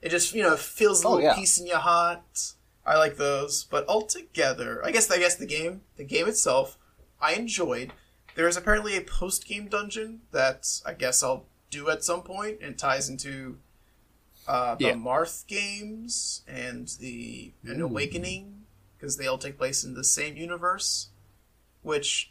it 0.00 0.10
just 0.10 0.32
you 0.36 0.44
know 0.44 0.54
feels 0.56 1.02
a 1.02 1.08
Oh, 1.08 1.10
little 1.14 1.24
yeah. 1.24 1.34
piece 1.34 1.58
in 1.58 1.66
your 1.66 1.78
heart. 1.78 2.52
I 2.86 2.96
like 2.96 3.16
those, 3.16 3.64
but 3.64 3.88
altogether, 3.88 4.80
I 4.84 4.92
guess 4.92 5.10
I 5.10 5.18
guess 5.18 5.34
the 5.34 5.46
game, 5.46 5.80
the 5.96 6.04
game 6.04 6.28
itself, 6.28 6.78
I 7.20 7.32
enjoyed. 7.34 7.92
There 8.36 8.46
is 8.46 8.56
apparently 8.56 8.96
a 8.96 9.00
post 9.00 9.48
game 9.48 9.66
dungeon 9.66 10.20
that 10.30 10.80
I 10.86 10.92
guess 10.94 11.24
I'll 11.24 11.46
do 11.70 11.90
at 11.90 12.04
some 12.04 12.22
point, 12.22 12.58
and 12.62 12.78
ties 12.78 13.08
into 13.08 13.58
uh, 14.46 14.76
the 14.76 14.84
Yeah. 14.84 14.92
Marth 14.92 15.44
games 15.48 16.42
and 16.46 16.86
the 17.00 17.50
an 17.64 17.80
Awakening 17.80 18.62
because 18.96 19.16
they 19.16 19.26
all 19.26 19.38
take 19.38 19.58
place 19.58 19.82
in 19.82 19.94
the 19.94 20.04
same 20.04 20.36
universe, 20.36 21.08
which 21.82 22.30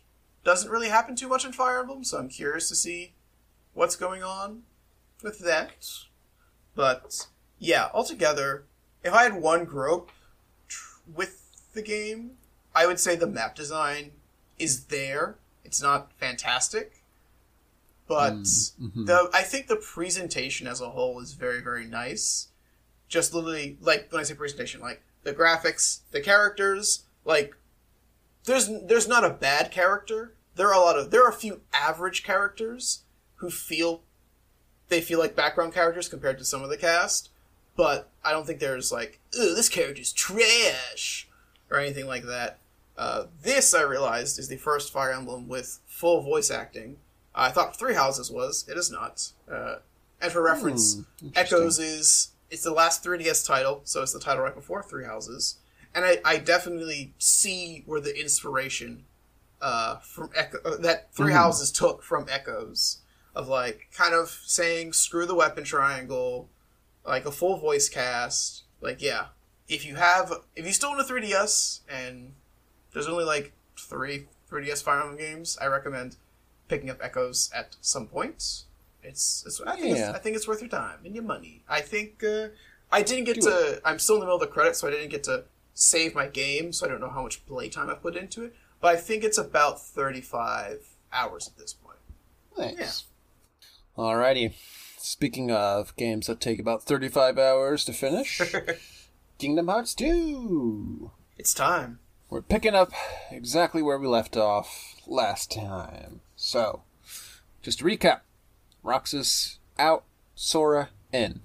doesn't 0.50 0.72
really 0.72 0.90
happen 0.90 1.16
too 1.16 1.28
much 1.28 1.46
in 1.46 1.52
Fire 1.52 1.80
Emblem. 1.80 2.04
So 2.04 2.18
I'm 2.18 2.28
curious 2.28 2.70
to 2.70 2.76
see 2.76 3.14
what's 3.76 3.96
going 3.96 4.24
on 4.24 4.64
with 5.22 5.38
that. 5.42 5.88
But 6.74 7.28
yeah, 7.60 7.90
altogether, 7.94 8.64
if 9.04 9.14
I 9.14 9.22
had 9.22 9.36
one 9.36 9.66
grope 9.66 10.12
tr- 10.68 11.02
with 11.06 11.52
the 11.74 11.84
game, 11.84 12.32
I 12.74 12.88
would 12.88 13.00
say 13.00 13.16
the 13.16 13.28
map 13.28 13.56
design 13.56 14.14
is 14.58 14.86
there. 14.86 15.36
It's 15.64 15.84
not 15.84 16.14
fantastic, 16.14 17.04
but 18.08 18.34
mm, 18.34 18.72
mm-hmm. 18.82 19.06
the 19.06 19.30
I 19.32 19.44
think 19.44 19.68
the 19.68 19.76
presentation 19.76 20.66
as 20.66 20.82
a 20.82 20.90
whole 20.90 21.20
is 21.20 21.34
very 21.34 21.62
very 21.62 21.86
nice. 21.86 22.48
Just 23.08 23.36
literally 23.36 23.78
like 23.82 24.12
when 24.12 24.20
I 24.20 24.24
say 24.24 24.34
presentation, 24.34 24.82
like 24.82 25.04
the 25.22 25.34
graphics, 25.34 26.00
the 26.10 26.22
characters, 26.22 27.04
like 27.24 27.56
there's 28.46 28.68
there's 28.88 29.08
not 29.08 29.24
a 29.24 29.30
bad 29.30 29.72
character. 29.72 30.34
There 30.60 30.68
are 30.68 30.74
a 30.74 30.80
lot 30.82 31.00
of 31.00 31.10
there 31.10 31.24
are 31.24 31.30
a 31.30 31.34
few 31.34 31.62
average 31.74 32.22
characters 32.22 33.04
who 33.36 33.50
feel 33.50 34.02
they 34.90 35.00
feel 35.00 35.18
like 35.18 35.34
background 35.34 35.74
characters 35.74 36.10
compared 36.10 36.38
to 36.40 36.44
some 36.44 36.62
of 36.64 36.70
the 36.70 36.76
cast, 36.76 37.30
but 37.78 38.10
I 38.26 38.34
don't 38.34 38.46
think 38.46 38.60
there's 38.60 38.92
like, 38.92 39.22
ooh, 39.40 39.56
this 39.56 39.70
character's 39.70 40.12
trash 40.12 41.30
or 41.72 41.80
anything 41.80 42.08
like 42.08 42.24
that. 42.24 42.60
Uh, 42.98 43.28
this 43.42 43.74
I 43.74 43.84
realized 43.84 44.38
is 44.38 44.50
the 44.50 44.58
first 44.58 44.92
Fire 44.92 45.14
Emblem 45.14 45.48
with 45.48 45.80
full 45.88 46.20
voice 46.20 46.52
acting. 46.52 46.98
I 47.34 47.52
thought 47.52 47.80
Three 47.80 47.94
Houses 47.94 48.30
was. 48.30 48.66
It 48.68 48.78
is 48.78 48.92
not. 48.92 49.32
Uh, 49.50 49.76
and 50.22 50.30
for 50.30 50.42
reference, 50.42 51.02
Hmm. 51.22 51.30
Echoes 51.38 51.80
is 51.80 52.32
it's 52.52 52.64
the 52.64 52.74
last 52.74 53.02
3DS 53.02 53.48
title, 53.48 53.80
so 53.86 54.02
it's 54.02 54.12
the 54.12 54.20
title 54.20 54.44
right 54.44 54.54
before 54.54 54.84
Three 54.84 55.06
Houses. 55.06 55.56
And 55.96 56.04
I, 56.04 56.20
I 56.26 56.36
definitely 56.38 57.14
see 57.18 57.84
where 57.86 58.02
the 58.02 58.20
inspiration 58.20 59.06
uh, 59.62 59.98
from 60.00 60.30
Echo 60.36 60.58
uh, 60.66 60.78
that 60.78 61.14
3 61.14 61.34
Houses 61.34 61.72
took 61.72 62.04
from 62.04 62.28
Echoes 62.30 63.00
of 63.36 63.48
like 63.48 63.90
kind 63.96 64.14
of 64.14 64.30
saying 64.46 64.94
screw 64.94 65.26
the 65.26 65.36
weapon 65.36 65.64
triangle, 65.64 66.50
like 67.06 67.26
a 67.26 67.32
full 67.32 67.58
voice 67.58 67.90
cast. 67.90 68.64
Like 68.82 69.02
yeah, 69.02 69.28
if 69.68 69.86
you 69.86 69.96
have 69.96 70.34
if 70.56 70.66
you 70.66 70.72
still 70.74 70.90
own 70.90 71.00
a 71.00 71.04
3DS 71.04 71.82
and 71.90 72.34
there's 72.94 73.08
only 73.08 73.24
like 73.26 73.52
three 73.78 74.26
3DS 74.50 74.82
Fire 74.84 75.02
Emblem 75.02 75.18
games, 75.18 75.58
I 75.62 75.68
recommend 75.68 76.16
picking 76.68 76.90
up 76.90 76.98
Echoes 77.02 77.50
at 77.54 77.76
some 77.82 78.08
point. 78.08 78.64
It's, 79.04 79.44
it's 79.46 79.62
I 79.62 79.76
think 79.76 79.96
Yeah. 79.98 80.10
it's, 80.10 80.18
I 80.18 80.20
think 80.20 80.36
it's 80.36 80.48
worth 80.48 80.62
your 80.62 80.70
time 80.70 81.00
and 81.06 81.16
your 81.16 81.24
money. 81.24 81.64
I 81.70 81.82
think 81.82 82.24
uh, 82.24 82.48
I 82.92 83.02
didn't 83.04 83.26
get 83.26 83.36
Do 83.36 83.42
to. 83.42 83.82
I'm 83.86 84.00
still 84.00 84.16
in 84.16 84.20
the 84.22 84.26
middle 84.26 84.36
of 84.36 84.42
the 84.42 84.48
credits, 84.48 84.80
so 84.80 84.88
I 84.88 84.92
didn't 84.92 85.10
get 85.10 85.24
to 85.26 85.46
save 85.74 86.14
my 86.16 86.28
game, 86.28 86.74
so 86.74 86.86
I 86.86 86.90
don't 86.90 87.00
know 87.00 87.10
how 87.10 87.24
much 87.24 87.46
playtime 87.46 87.90
I 87.90 87.94
put 87.94 88.16
into 88.18 88.44
it. 88.44 88.56
But 88.82 88.96
I 88.96 88.98
think 88.98 89.24
it's 89.24 89.38
about 89.38 89.82
35 89.82 90.88
hours 91.12 91.48
at 91.48 91.58
this 91.58 91.74
point. 91.74 91.98
Thanks. 92.56 93.06
Alrighty. 93.98 94.54
Speaking 94.98 95.52
of 95.52 95.96
games 95.96 96.28
that 96.28 96.40
take 96.40 96.60
about 96.60 96.84
35 96.84 97.38
hours 97.38 97.86
to 97.86 97.94
finish, 97.94 98.42
Kingdom 99.38 99.68
Hearts 99.68 99.94
2. 99.96 101.12
It's 101.38 101.54
time. 101.54 102.00
We're 102.30 102.42
picking 102.42 102.76
up 102.76 102.92
exactly 103.32 103.82
where 103.82 103.98
we 103.98 104.08
left 104.08 104.38
off 104.38 104.96
last 105.08 105.52
time. 105.52 106.22
So, 106.36 106.84
just 107.62 107.80
to 107.80 107.86
recap 107.86 108.22
Roxas 108.84 109.60
out, 109.78 110.04
Sora 110.36 110.90
in. 111.12 111.42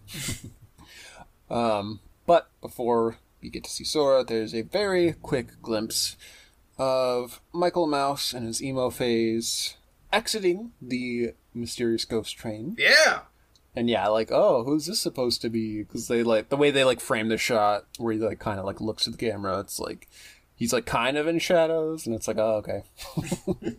um, 1.50 2.00
but 2.26 2.50
before 2.60 3.18
we 3.42 3.48
get 3.48 3.64
to 3.64 3.70
see 3.70 3.84
Sora, 3.84 4.24
there's 4.24 4.54
a 4.54 4.62
very 4.62 5.14
quick 5.22 5.62
glimpse 5.62 6.16
of 6.78 7.40
Michael 7.52 7.86
Mouse 7.86 8.32
and 8.32 8.46
his 8.46 8.62
emo 8.62 8.90
phase 8.90 9.76
exiting 10.12 10.72
the 10.80 11.34
mysterious 11.52 12.04
ghost 12.04 12.36
train. 12.36 12.76
Yeah. 12.78 13.20
And 13.76 13.90
yeah, 13.90 14.06
like, 14.08 14.30
oh, 14.30 14.62
who's 14.64 14.86
this 14.86 15.00
supposed 15.00 15.42
to 15.42 15.50
be? 15.50 15.82
Because 15.82 16.06
they 16.06 16.22
like 16.22 16.48
the 16.48 16.56
way 16.56 16.70
they 16.70 16.84
like 16.84 17.00
frame 17.00 17.28
the 17.28 17.36
shot 17.36 17.86
where 17.98 18.12
he 18.12 18.20
like 18.20 18.38
kind 18.38 18.60
of 18.60 18.64
like 18.64 18.80
looks 18.80 19.06
at 19.06 19.14
the 19.14 19.18
camera. 19.18 19.58
It's 19.58 19.80
like 19.80 20.08
he's 20.54 20.72
like 20.72 20.86
kind 20.86 21.16
of 21.16 21.26
in 21.26 21.40
shadows, 21.40 22.06
and 22.06 22.14
it's 22.14 22.28
like, 22.28 22.38
oh, 22.38 22.62
okay. 22.64 22.84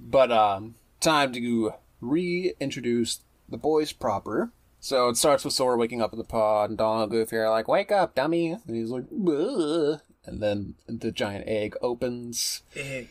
but 0.00 0.30
um, 0.30 0.74
time 1.00 1.32
to 1.32 1.72
reintroduce 2.00 3.20
the 3.48 3.56
boys 3.56 3.92
proper. 3.92 4.52
So 4.80 5.08
it 5.08 5.16
starts 5.16 5.44
with 5.44 5.54
Sora 5.54 5.76
waking 5.76 6.00
up 6.02 6.12
in 6.12 6.18
the 6.18 6.24
pod, 6.24 6.70
and 6.70 6.78
Donald 6.78 7.04
and 7.04 7.12
Goofy 7.12 7.36
are 7.36 7.50
like, 7.50 7.68
"Wake 7.68 7.92
up, 7.92 8.14
dummy!" 8.14 8.52
And 8.52 8.76
he's 8.76 8.90
like, 8.90 9.04
"Ugh." 9.12 10.00
and 10.24 10.42
then 10.42 10.74
the 10.86 11.10
giant 11.12 11.46
egg 11.46 11.76
opens. 11.80 12.62
Big. 12.74 13.08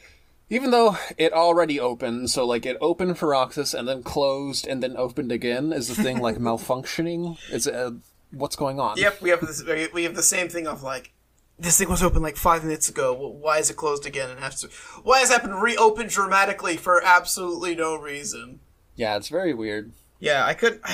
Even 0.49 0.71
though 0.71 0.97
it 1.17 1.31
already 1.31 1.79
opened, 1.79 2.31
so 2.31 2.45
like 2.45 2.65
it 2.65 2.77
opened 2.81 3.17
for 3.17 3.29
Roxas 3.29 3.73
and 3.73 3.87
then 3.87 4.01
closed 4.01 4.65
and 4.65 4.81
then 4.81 4.97
opened 4.97 5.31
again, 5.31 5.71
is 5.71 5.87
the 5.87 6.01
thing 6.01 6.19
like 6.19 6.37
malfunctioning? 6.39 7.37
Is 7.51 7.67
it, 7.67 7.75
uh, 7.75 7.91
what's 8.31 8.55
going 8.55 8.79
on? 8.79 8.97
Yep, 8.97 9.21
we 9.21 9.29
have 9.29 9.41
this. 9.41 9.63
We 9.93 10.03
have 10.03 10.15
the 10.15 10.23
same 10.23 10.49
thing 10.49 10.65
of 10.65 10.81
like, 10.81 11.11
this 11.59 11.77
thing 11.77 11.89
was 11.89 12.01
open 12.01 12.23
like 12.23 12.37
five 12.37 12.63
minutes 12.63 12.89
ago. 12.89 13.13
Why 13.13 13.59
is 13.59 13.69
it 13.69 13.75
closed 13.75 14.07
again 14.07 14.29
and 14.29 14.39
has 14.39 14.61
to? 14.61 14.69
Why 15.03 15.19
has 15.19 15.29
that 15.29 15.43
been 15.43 15.53
reopened 15.53 16.09
dramatically 16.09 16.77
for 16.77 17.03
absolutely 17.03 17.75
no 17.75 17.95
reason? 17.95 18.59
Yeah, 18.95 19.17
it's 19.17 19.29
very 19.29 19.53
weird. 19.53 19.91
Yeah, 20.19 20.45
I 20.45 20.53
could. 20.55 20.81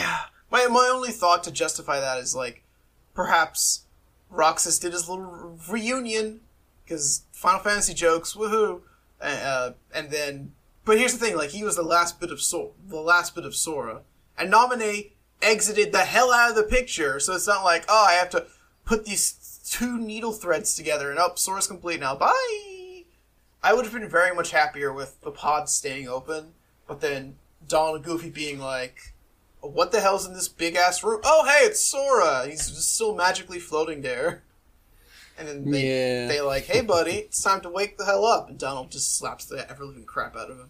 My 0.56 0.68
my 0.68 0.90
only 0.90 1.12
thought 1.12 1.44
to 1.44 1.52
justify 1.52 2.00
that 2.00 2.18
is 2.18 2.34
like, 2.34 2.64
perhaps 3.14 3.88
Roxas 4.30 4.80
did 4.80 4.94
his 4.94 5.10
little 5.10 5.60
reunion 5.70 6.40
because 6.82 7.24
Final 7.34 7.60
Fantasy 7.60 7.94
jokes, 7.94 8.36
woohoo, 8.36 8.80
uh, 9.20 9.72
and 9.94 10.12
then. 10.12 10.54
But 10.86 10.98
here's 10.98 11.12
the 11.12 11.20
thing: 11.20 11.36
like 11.36 11.50
he 11.50 11.66
was 11.66 11.76
the 11.76 11.84
last 11.84 12.22
bit 12.22 12.32
of 12.32 12.40
Sora, 12.40 12.70
the 12.88 13.02
last 13.02 13.36
bit 13.36 13.44
of 13.44 13.54
Sora, 13.54 14.04
and 14.38 14.54
Naminé 14.54 15.12
exited 15.42 15.92
the 15.92 16.06
hell 16.06 16.32
out 16.32 16.52
of 16.52 16.56
the 16.56 16.64
picture. 16.64 17.20
So 17.20 17.34
it's 17.34 17.48
not 17.48 17.66
like, 17.66 17.84
oh, 17.90 18.06
I 18.08 18.14
have 18.14 18.30
to 18.30 18.46
put 18.86 19.04
these 19.04 19.60
two 19.70 20.00
needle 20.00 20.32
threads 20.32 20.74
together, 20.74 21.10
and 21.10 21.20
oh, 21.20 21.34
Sora's 21.36 21.68
complete 21.68 22.00
now. 22.00 22.16
Bye. 22.16 23.04
I 23.62 23.74
would 23.74 23.84
have 23.84 23.94
been 23.94 24.08
very 24.08 24.34
much 24.34 24.52
happier 24.52 24.94
with 24.94 25.20
the 25.20 25.32
pod 25.32 25.68
staying 25.68 26.08
open, 26.08 26.54
but 26.88 27.02
then 27.02 27.36
Donald 27.68 28.04
Goofy 28.04 28.30
being 28.30 28.60
like, 28.60 29.15
"What 29.74 29.92
the 29.92 30.02
hell's 30.02 30.26
in 30.26 30.34
this 30.34 30.48
big 30.48 30.76
ass 30.76 31.04
room? 31.04 31.22
Oh, 31.24 31.46
hey, 31.46 31.66
it's 31.66 31.84
Sora. 31.84 32.46
He's 32.48 32.70
just 32.70 32.94
still 32.96 33.16
magically 33.16 33.60
floating 33.60 34.02
there." 34.02 34.44
And 35.38 35.48
then 35.48 35.72
they 35.72 35.84
Yeah. 35.88 36.28
they 36.28 36.42
like, 36.42 36.66
"Hey, 36.66 36.82
buddy, 36.82 37.16
it's 37.18 37.42
time 37.42 37.62
to 37.62 37.70
wake 37.70 37.98
the 37.98 38.06
hell 38.06 38.26
up." 38.26 38.50
And 38.50 38.58
Donald 38.58 38.92
just 38.92 39.18
slaps 39.18 39.46
the 39.46 39.70
ever 39.70 39.84
living 39.86 40.06
crap 40.06 40.36
out 40.36 40.50
of 40.50 40.58
him. 40.60 40.70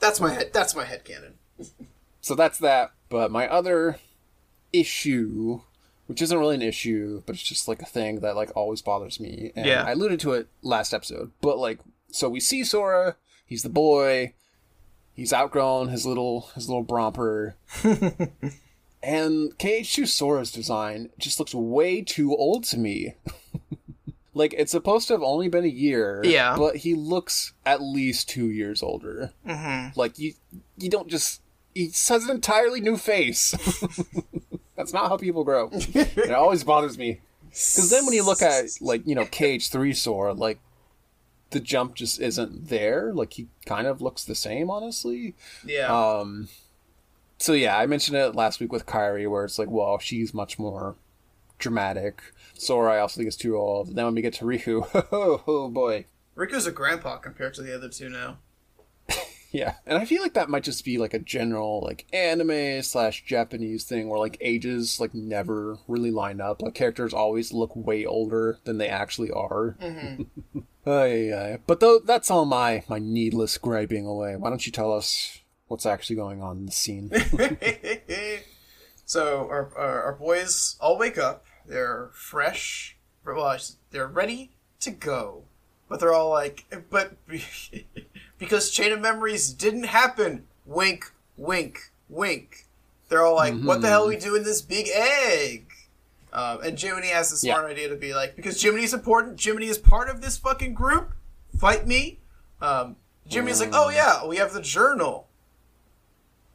That's 0.00 0.18
my 0.20 0.32
head. 0.32 0.52
That's 0.52 0.74
my 0.74 0.84
head 0.84 1.04
cannon. 1.04 1.34
So 2.20 2.34
that's 2.34 2.58
that. 2.58 2.92
But 3.08 3.30
my 3.30 3.46
other 3.48 3.98
issue, 4.72 5.60
which 6.06 6.22
isn't 6.22 6.38
really 6.38 6.54
an 6.54 6.62
issue, 6.62 7.22
but 7.26 7.34
it's 7.34 7.42
just 7.44 7.68
like 7.68 7.82
a 7.82 7.86
thing 7.86 8.20
that 8.20 8.36
like 8.36 8.50
always 8.56 8.82
bothers 8.82 9.20
me. 9.20 9.52
And 9.54 9.66
Yeah. 9.66 9.84
I 9.84 9.92
alluded 9.92 10.20
to 10.20 10.32
it 10.32 10.48
last 10.62 10.92
episode. 10.94 11.32
But 11.40 11.58
like, 11.58 11.78
so 12.10 12.28
we 12.28 12.40
see 12.40 12.64
Sora. 12.64 13.16
He's 13.46 13.62
the 13.62 13.68
boy. 13.68 14.34
He's 15.14 15.32
outgrown 15.32 15.88
his 15.88 16.06
little 16.06 16.48
his 16.54 16.68
little 16.68 16.84
bromper. 16.84 17.54
And 19.04 19.58
KH2 19.58 20.06
Sora's 20.06 20.52
design 20.52 21.10
just 21.18 21.40
looks 21.40 21.52
way 21.54 22.02
too 22.02 22.36
old 22.36 22.62
to 22.64 22.78
me. 22.78 23.16
like 24.34 24.54
it's 24.56 24.70
supposed 24.70 25.08
to 25.08 25.14
have 25.14 25.22
only 25.24 25.48
been 25.48 25.64
a 25.64 25.68
year, 25.68 26.20
Yeah. 26.24 26.54
but 26.56 26.76
he 26.76 26.94
looks 26.94 27.52
at 27.66 27.82
least 27.82 28.28
two 28.28 28.48
years 28.48 28.80
older. 28.80 29.32
Mm-hmm. 29.44 29.98
Like 29.98 30.18
you, 30.20 30.34
you 30.78 30.88
don't 30.88 31.08
just. 31.08 31.40
He 31.74 31.86
has 31.86 32.10
an 32.24 32.30
entirely 32.30 32.80
new 32.80 32.96
face. 32.96 33.54
That's 34.76 34.92
not 34.92 35.08
how 35.08 35.16
people 35.16 35.42
grow. 35.42 35.68
it 35.72 36.30
always 36.30 36.62
bothers 36.62 36.96
me. 36.96 37.20
Because 37.48 37.90
then 37.90 38.04
when 38.06 38.14
you 38.14 38.24
look 38.24 38.40
at 38.40 38.66
like 38.80 39.04
you 39.04 39.16
know 39.16 39.24
KH3 39.24 39.96
Sora, 39.96 40.32
like 40.32 40.60
the 41.52 41.60
jump 41.60 41.94
just 41.94 42.20
isn't 42.20 42.68
there. 42.68 43.12
Like 43.12 43.34
he 43.34 43.48
kind 43.64 43.86
of 43.86 44.02
looks 44.02 44.24
the 44.24 44.34
same, 44.34 44.70
honestly. 44.70 45.34
Yeah. 45.64 45.86
Um, 45.86 46.48
so 47.38 47.52
yeah, 47.52 47.76
I 47.76 47.86
mentioned 47.86 48.16
it 48.16 48.34
last 48.34 48.60
week 48.60 48.72
with 48.72 48.86
Kairi, 48.86 49.30
where 49.30 49.44
it's 49.44 49.58
like, 49.58 49.70
well, 49.70 49.98
she's 49.98 50.34
much 50.34 50.58
more 50.58 50.96
dramatic. 51.58 52.22
Sora, 52.54 52.94
I 52.94 52.98
also 52.98 53.18
think 53.18 53.28
is 53.28 53.36
too 53.36 53.56
old. 53.56 53.94
Then 53.94 54.04
when 54.04 54.14
we 54.14 54.22
get 54.22 54.34
to 54.34 54.44
Riku, 54.44 54.88
oh, 55.12 55.42
oh 55.46 55.68
boy, 55.68 56.06
Riku's 56.36 56.66
a 56.66 56.72
grandpa 56.72 57.18
compared 57.18 57.54
to 57.54 57.62
the 57.62 57.74
other 57.74 57.88
two 57.88 58.08
now. 58.08 58.38
Yeah. 59.52 59.74
And 59.86 59.98
I 59.98 60.04
feel 60.04 60.22
like 60.22 60.34
that 60.34 60.48
might 60.48 60.64
just 60.64 60.84
be 60.84 60.98
like 60.98 61.14
a 61.14 61.18
general 61.18 61.80
like 61.80 62.06
anime 62.12 62.82
slash 62.82 63.24
Japanese 63.24 63.84
thing, 63.84 64.08
where 64.08 64.18
like 64.18 64.38
ages 64.40 64.98
like 64.98 65.14
never 65.14 65.78
really 65.86 66.10
line 66.10 66.40
up. 66.40 66.62
Like 66.62 66.74
characters 66.74 67.12
always 67.12 67.52
look 67.52 67.76
way 67.76 68.04
older 68.04 68.58
than 68.64 68.78
they 68.78 68.88
actually 68.88 69.30
are. 69.30 69.76
Mm-hmm. 69.80 70.60
Ay, 70.84 71.32
ay. 71.32 71.58
But 71.64 71.78
though 71.78 72.00
that's 72.00 72.28
all 72.28 72.44
my 72.44 72.82
my 72.88 72.98
needless 72.98 73.56
griping 73.56 74.04
away. 74.04 74.34
Why 74.34 74.48
don't 74.48 74.66
you 74.66 74.72
tell 74.72 74.92
us 74.92 75.38
what's 75.68 75.86
actually 75.86 76.16
going 76.16 76.42
on 76.42 76.56
in 76.58 76.66
the 76.66 76.72
scene? 76.72 77.08
so 79.04 79.46
our, 79.48 79.70
our 79.76 80.02
our 80.02 80.12
boys 80.14 80.76
all 80.80 80.98
wake 80.98 81.18
up. 81.18 81.44
They're 81.66 82.10
fresh. 82.12 82.96
Well, 83.24 83.56
they're 83.92 84.08
ready 84.08 84.50
to 84.80 84.90
go, 84.90 85.44
but 85.88 86.00
they're 86.00 86.12
all 86.12 86.30
like, 86.30 86.64
but 86.90 87.12
because 88.42 88.72
Chain 88.72 88.90
of 88.90 89.00
Memories 89.00 89.52
didn't 89.52 89.84
happen. 89.84 90.48
Wink, 90.66 91.12
wink, 91.36 91.92
wink. 92.08 92.66
They're 93.08 93.24
all 93.24 93.36
like, 93.36 93.54
"What 93.54 93.82
the 93.82 93.88
hell 93.88 94.06
are 94.06 94.08
we 94.08 94.16
doing 94.16 94.42
this 94.42 94.60
big 94.60 94.88
egg?" 94.92 95.72
Um, 96.32 96.58
and 96.64 96.76
Jiminy 96.76 97.06
has 97.06 97.30
the 97.30 97.36
smart 97.36 97.70
idea 97.70 97.88
to 97.88 97.94
be 97.94 98.14
like, 98.14 98.34
because 98.34 98.60
Jiminy's 98.60 98.92
important. 98.92 99.40
Jiminy 99.40 99.66
is 99.66 99.78
part 99.78 100.08
of 100.10 100.22
this 100.22 100.36
fucking 100.38 100.74
group. 100.74 101.12
Fight 101.56 101.86
me. 101.86 102.18
Um, 102.60 102.96
Jiminy's 103.28 103.60
like, 103.60 103.70
"Oh 103.72 103.90
yeah, 103.90 104.26
we 104.26 104.38
have 104.38 104.52
the 104.52 104.60
journal." 104.60 105.28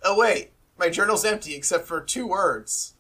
Oh 0.04 0.18
wait, 0.18 0.52
my 0.78 0.90
journal's 0.90 1.24
empty 1.24 1.56
except 1.56 1.88
for 1.88 2.02
two 2.02 2.28
words. 2.28 2.96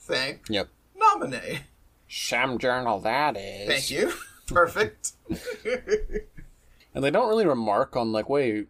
Thank 0.00 0.48
yep. 0.48 0.68
Naminé. 1.00 1.60
Sham 2.08 2.58
journal 2.58 2.98
that 3.00 3.36
is. 3.36 3.68
Thank 3.68 3.90
you. 3.92 4.12
Perfect. 4.48 5.12
And 6.96 7.04
they 7.04 7.10
don't 7.10 7.28
really 7.28 7.46
remark 7.46 7.94
on 7.94 8.10
like, 8.10 8.30
wait, 8.30 8.68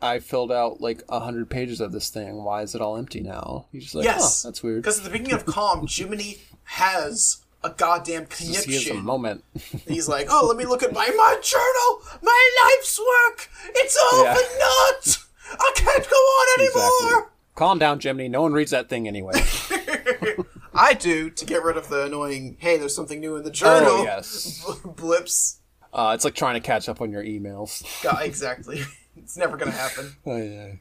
I 0.00 0.20
filled 0.20 0.52
out 0.52 0.80
like 0.80 1.02
a 1.08 1.18
hundred 1.18 1.50
pages 1.50 1.80
of 1.80 1.90
this 1.90 2.08
thing. 2.08 2.44
Why 2.44 2.62
is 2.62 2.76
it 2.76 2.80
all 2.80 2.96
empty 2.96 3.20
now? 3.20 3.66
He's 3.72 3.82
just 3.82 3.96
like, 3.96 4.04
yes, 4.04 4.44
oh, 4.44 4.48
that's 4.48 4.62
weird. 4.62 4.80
Because 4.80 4.98
at 4.98 5.04
the 5.04 5.10
beginning 5.10 5.32
of 5.34 5.44
CoM, 5.44 5.88
Jiminy 5.90 6.38
has 6.62 7.38
a 7.64 7.70
goddamn 7.70 8.26
Just 8.28 8.66
he 8.66 8.74
has 8.74 8.88
a 8.90 8.94
moment. 8.94 9.42
He's 9.88 10.06
like, 10.08 10.28
"Oh, 10.30 10.46
let 10.46 10.56
me 10.56 10.66
look 10.66 10.84
at 10.84 10.92
my 10.92 11.06
my 11.16 11.36
journal, 11.42 12.20
my 12.22 12.50
life's 12.64 13.00
work. 13.00 13.48
It's 13.74 13.98
all 14.00 14.22
Yeah. 14.22 14.34
for 14.34 14.58
naught. 14.58 15.18
I 15.58 15.72
can't 15.74 16.08
go 16.08 16.16
on 16.16 16.60
anymore." 16.60 17.32
Calm 17.56 17.80
down, 17.80 17.98
Jiminy. 17.98 18.28
No 18.28 18.42
one 18.42 18.52
reads 18.52 18.70
that 18.70 18.88
thing 18.88 19.08
anyway. 19.08 19.32
I 20.74 20.94
do 20.94 21.28
to 21.30 21.44
get 21.44 21.64
rid 21.64 21.76
of 21.76 21.88
the 21.88 22.04
annoying. 22.04 22.56
Hey, 22.60 22.76
there's 22.76 22.94
something 22.94 23.18
new 23.18 23.34
in 23.36 23.42
the 23.44 23.50
journal. 23.50 23.88
oh 23.90 24.04
yes. 24.04 24.64
blips. 24.84 25.60
Uh, 25.94 26.12
it's 26.14 26.24
like 26.24 26.34
trying 26.34 26.54
to 26.54 26.60
catch 26.60 26.88
up 26.88 27.00
on 27.00 27.10
your 27.10 27.22
emails. 27.22 27.82
Yeah, 28.04 28.20
exactly. 28.20 28.82
it's 29.16 29.36
never 29.36 29.56
gonna 29.56 29.70
happen. 29.70 30.16
Oh, 30.26 30.36
yeah. 30.36 30.72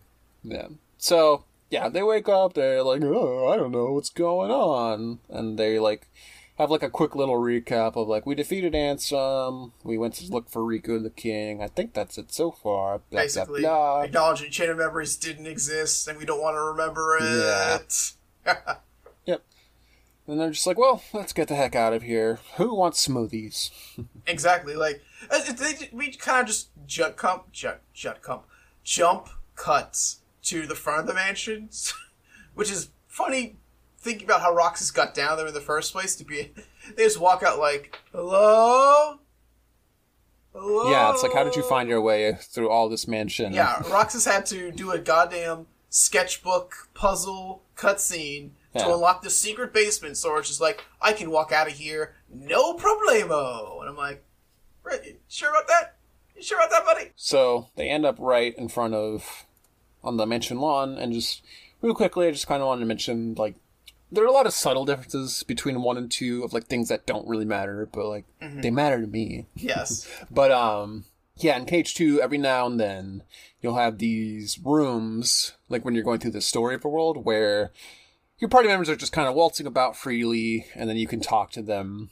Yeah. 0.43 0.67
So 0.97 1.45
yeah, 1.69 1.88
they 1.89 2.04
wake 2.04 2.28
up. 2.28 2.54
They're 2.54 2.84
like, 2.84 3.02
oh, 3.04 3.47
I 3.47 3.56
don't 3.56 3.71
know 3.71 3.91
what's 3.93 4.10
going 4.10 4.52
on, 4.52 5.19
and 5.30 5.58
they 5.58 5.80
like 5.80 6.08
have 6.60 6.69
like 6.69 6.84
a 6.84 6.89
quick 6.89 7.15
little 7.15 7.36
recap 7.36 7.95
of 7.95 8.08
like 8.08 8.26
we 8.26 8.36
defeated 8.36 8.73
Ansem. 8.73 9.71
We 9.84 9.97
went 9.97 10.15
to 10.15 10.26
look 10.32 10.49
for 10.49 10.62
Riku 10.62 10.89
and 10.97 11.06
the 11.06 11.10
King. 11.10 11.62
I 11.63 11.67
think 11.67 11.93
that's 11.93 12.17
it 12.17 12.32
so 12.34 12.52
far. 12.52 13.02
Blah, 13.10 13.21
Basically, 13.21 13.62
blah, 13.62 13.95
blah. 13.95 14.02
acknowledging 14.04 14.52
Chain 14.52 14.69
of 14.69 14.78
Memories 14.78 15.15
didn't 15.15 15.47
exist, 15.47 16.08
and 16.08 16.17
we 16.17 16.26
don't 16.26 16.41
want 16.41 16.56
to 16.56 16.62
remember 16.62 17.17
it. 17.21 18.13
Yep. 18.45 18.84
And 20.28 20.40
they're 20.40 20.52
just 20.52 20.66
like, 20.66 20.78
well, 20.78 21.04
let's 21.12 21.34
get 21.34 21.50
the 21.50 21.56
heck 21.56 21.76
out 21.76 21.94
of 21.94 22.04
here. 22.04 22.40
Who 22.56 22.74
wants 22.76 23.06
smoothies? 23.06 23.72
Exactly. 24.26 24.76
Like 24.76 25.02
uh, 25.30 25.52
they, 25.52 25.90
we 25.92 26.12
kind 26.12 26.42
of 26.42 26.48
just 26.48 26.70
jut 26.88 27.18
comp, 27.18 27.52
jut, 27.52 27.82
jut 27.94 28.22
comp, 28.22 28.44
jump 28.84 29.28
cuts 29.56 30.22
to 30.44 30.66
the 30.66 30.76
front 30.76 31.02
of 31.02 31.08
the 31.08 31.14
mansions, 31.14 31.94
which 32.54 32.72
is 32.72 32.90
funny. 33.08 33.58
Thinking 33.98 34.26
about 34.26 34.42
how 34.42 34.54
Roxas 34.54 34.92
got 34.92 35.14
down 35.14 35.38
there 35.38 35.48
in 35.48 35.54
the 35.54 35.62
first 35.62 35.94
place 35.94 36.14
to 36.18 36.26
be, 36.26 36.52
they 36.98 37.04
just 37.04 37.20
walk 37.20 37.42
out 37.42 37.58
like, 37.58 37.98
"Hello, 38.12 39.20
hello." 40.54 40.92
Yeah, 40.92 41.12
it's 41.12 41.24
like, 41.24 41.34
how 41.34 41.46
did 41.46 41.56
you 41.56 41.64
find 41.64 41.88
your 41.88 42.02
way 42.02 42.38
through 42.42 42.70
all 42.70 42.90
this 42.90 43.08
mansion? 43.08 43.54
Yeah, 43.54 43.82
Roxas 43.90 44.26
had 44.26 44.46
to 44.48 44.72
do 44.72 44.92
a 44.92 45.00
goddamn 45.00 45.68
sketchbook 45.90 46.90
puzzle 46.94 47.62
cutscene 47.78 48.50
to 48.78 48.94
unlock 48.94 49.22
the 49.22 49.30
secret 49.30 49.74
basement. 49.74 50.18
So 50.18 50.36
it's 50.38 50.48
just 50.48 50.62
like, 50.62 50.84
I 51.02 51.14
can 51.14 51.30
walk 51.32 51.52
out 51.52 51.68
of 51.68 51.74
here, 51.74 52.16
no 52.34 52.76
problemo. 52.76 53.80
And 53.80 53.90
I'm 53.90 53.98
like, 53.98 54.24
"Right, 54.84 55.04
you 55.06 55.16
sure 55.28 55.50
about 55.50 55.68
that? 55.68 55.96
You 56.36 56.44
sure 56.44 56.58
about 56.58 56.72
that, 56.72 56.86
buddy? 56.86 57.12
So 57.16 57.68
they 57.76 57.90
end 57.90 58.06
up 58.06 58.16
right 58.20 58.56
in 58.58 58.68
front 58.68 58.94
of 58.94 59.46
on 60.04 60.18
the 60.18 60.26
mansion 60.26 60.60
lawn, 60.60 60.98
and 60.98 61.14
just 61.14 61.44
real 61.82 61.94
quickly, 61.94 62.28
I 62.28 62.32
just 62.32 62.48
kind 62.48 62.62
of 62.62 62.68
wanted 62.68 62.82
to 62.82 62.88
mention 62.88 63.36
like 63.36 63.56
there 64.12 64.24
are 64.24 64.28
a 64.28 64.32
lot 64.32 64.46
of 64.46 64.54
subtle 64.54 64.86
differences 64.86 65.44
between 65.44 65.82
one 65.82 65.98
and 65.98 66.10
two 66.10 66.44
of 66.44 66.54
like 66.54 66.66
things 66.68 66.90
that 66.90 67.06
don't 67.06 67.28
really 67.28 67.46
matter, 67.46 67.90
but 67.92 68.06
like 68.06 68.26
they 68.40 68.70
matter 68.70 69.02
to 69.02 69.08
me. 69.08 69.48
Yes. 69.56 70.08
But 70.32 70.52
um, 70.52 71.06
yeah, 71.38 71.58
in 71.58 71.66
KH2, 71.66 72.20
every 72.20 72.38
now 72.38 72.68
and 72.68 72.80
then 72.80 73.24
you'll 73.62 73.76
have 73.78 73.98
these 73.98 74.60
rooms, 74.64 75.54
like 75.68 75.84
when 75.84 75.96
you're 75.96 76.04
going 76.04 76.20
through 76.20 76.32
the 76.32 76.42
story 76.42 76.76
of 76.76 76.86
a 76.86 76.90
world, 76.90 77.26
where 77.26 77.72
your 78.44 78.50
party 78.50 78.68
members 78.68 78.90
are 78.90 78.98
just 78.98 79.14
kind 79.14 79.30
of 79.30 79.36
waltzing 79.36 79.66
about 79.66 79.96
freely, 79.96 80.66
and 80.76 80.90
then 80.90 80.98
you 80.98 81.08
can 81.08 81.22
talk 81.22 81.50
to 81.52 81.62
them, 81.62 82.10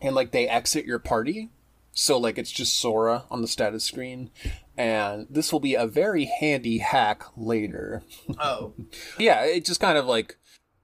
and 0.00 0.14
like 0.14 0.30
they 0.30 0.48
exit 0.48 0.86
your 0.86 0.98
party, 0.98 1.50
so 1.92 2.16
like 2.16 2.38
it's 2.38 2.50
just 2.50 2.78
Sora 2.80 3.24
on 3.30 3.42
the 3.42 3.46
status 3.46 3.84
screen, 3.84 4.30
and 4.78 5.26
this 5.28 5.52
will 5.52 5.60
be 5.60 5.74
a 5.74 5.86
very 5.86 6.24
handy 6.40 6.78
hack 6.78 7.24
later. 7.36 8.02
Oh. 8.38 8.72
yeah, 9.18 9.44
it 9.44 9.66
just 9.66 9.78
kind 9.78 9.98
of 9.98 10.06
like 10.06 10.38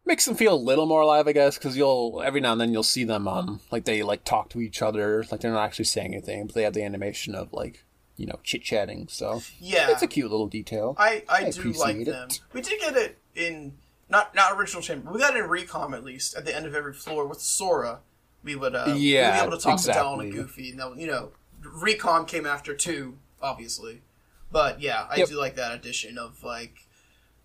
makes 0.05 0.27
them 0.27 0.35
feel 0.35 0.53
a 0.55 0.57
little 0.57 0.85
more 0.85 1.01
alive, 1.01 1.27
I 1.27 1.33
guess, 1.33 1.57
because 1.57 1.75
you'll 1.75 2.21
every 2.23 2.43
now 2.43 2.53
and 2.53 2.61
then 2.61 2.71
you'll 2.75 2.83
see 2.83 3.05
them 3.05 3.27
um 3.27 3.61
like 3.71 3.87
they 3.87 4.03
like 4.03 4.25
talk 4.27 4.51
to 4.51 4.61
each 4.61 4.83
other, 4.83 5.25
like 5.31 5.41
they're 5.41 5.53
not 5.53 5.65
actually 5.65 5.87
saying 5.87 6.13
anything, 6.13 6.45
but 6.49 6.55
they 6.55 6.65
have 6.65 6.75
the 6.75 6.85
animation 6.85 7.35
of 7.35 7.51
like 7.55 7.83
you 8.19 8.27
know 8.27 8.39
chit 8.45 8.63
chatting. 8.63 9.07
So 9.09 9.41
Yeah. 9.59 9.91
it's 9.91 10.03
a 10.03 10.07
cute 10.07 10.31
little 10.31 10.49
detail. 10.49 10.97
I, 10.99 11.25
I, 11.31 11.47
I 11.47 11.51
do 11.51 11.73
like 11.73 11.97
it. 11.97 12.05
them. 12.09 12.29
We 12.53 12.61
did 12.61 12.79
get 12.79 12.95
it 12.95 13.17
in 13.35 13.79
not 14.09 14.35
not 14.35 14.53
original 14.59 14.83
chamber. 14.83 15.11
We 15.11 15.19
got 15.19 15.37
in 15.37 15.45
recom 15.45 15.95
at 15.95 16.05
least 16.05 16.35
at 16.37 16.45
the 16.45 16.55
end 16.55 16.67
of 16.67 16.75
every 16.75 16.93
floor 16.93 17.27
with 17.27 17.41
Sora. 17.41 18.01
We 18.45 18.57
would 18.57 18.75
uh, 18.75 18.85
we'd 18.89 18.97
Yeah, 19.01 19.41
be 19.41 19.47
able 19.47 19.57
to 19.57 19.63
talk 19.63 19.81
to 19.81 19.87
Donald 19.89 20.21
and 20.21 20.29
exactly. 20.29 20.43
Goofy. 20.65 20.71
And 20.71 20.81
that, 20.81 20.97
you 20.97 21.07
know, 21.07 21.31
recom 21.63 22.27
came 22.27 22.45
after 22.47 22.75
two, 22.75 23.19
obviously. 23.41 24.03
But 24.51 24.81
yeah, 24.81 25.07
I 25.09 25.17
Yep. 25.17 25.29
do 25.29 25.39
like 25.39 25.57
that 25.57 25.73
addition 25.73 26.19
of 26.19 26.43
like 26.43 26.87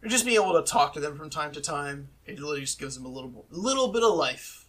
just 0.05 0.25
being 0.25 0.41
able 0.41 0.53
to 0.61 0.69
talk 0.69 0.93
to 0.93 0.99
them 0.99 1.17
from 1.17 1.29
time 1.29 1.51
to 1.53 1.61
time. 1.61 2.09
It 2.25 2.39
really 2.39 2.61
just 2.61 2.79
gives 2.79 2.95
them 2.95 3.05
a 3.05 3.09
little 3.09 3.45
little 3.51 3.89
bit 3.89 4.03
of 4.03 4.13
life. 4.15 4.65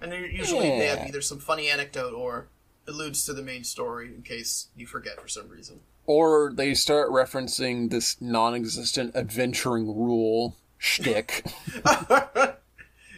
And 0.00 0.12
usually 0.12 0.68
they 0.68 0.86
have 0.86 1.06
either 1.06 1.20
some 1.20 1.38
funny 1.38 1.68
anecdote 1.68 2.12
or 2.14 2.48
alludes 2.88 3.24
to 3.26 3.32
the 3.32 3.42
main 3.42 3.62
story 3.62 4.08
in 4.08 4.22
case 4.22 4.66
you 4.76 4.86
forget 4.86 5.20
for 5.20 5.28
some 5.28 5.48
reason. 5.48 5.80
Or 6.06 6.52
they 6.52 6.74
start 6.74 7.10
referencing 7.10 7.90
this 7.90 8.20
non-existent 8.20 9.14
adventuring 9.14 9.86
rule 9.86 10.56
shtick. 10.82 11.44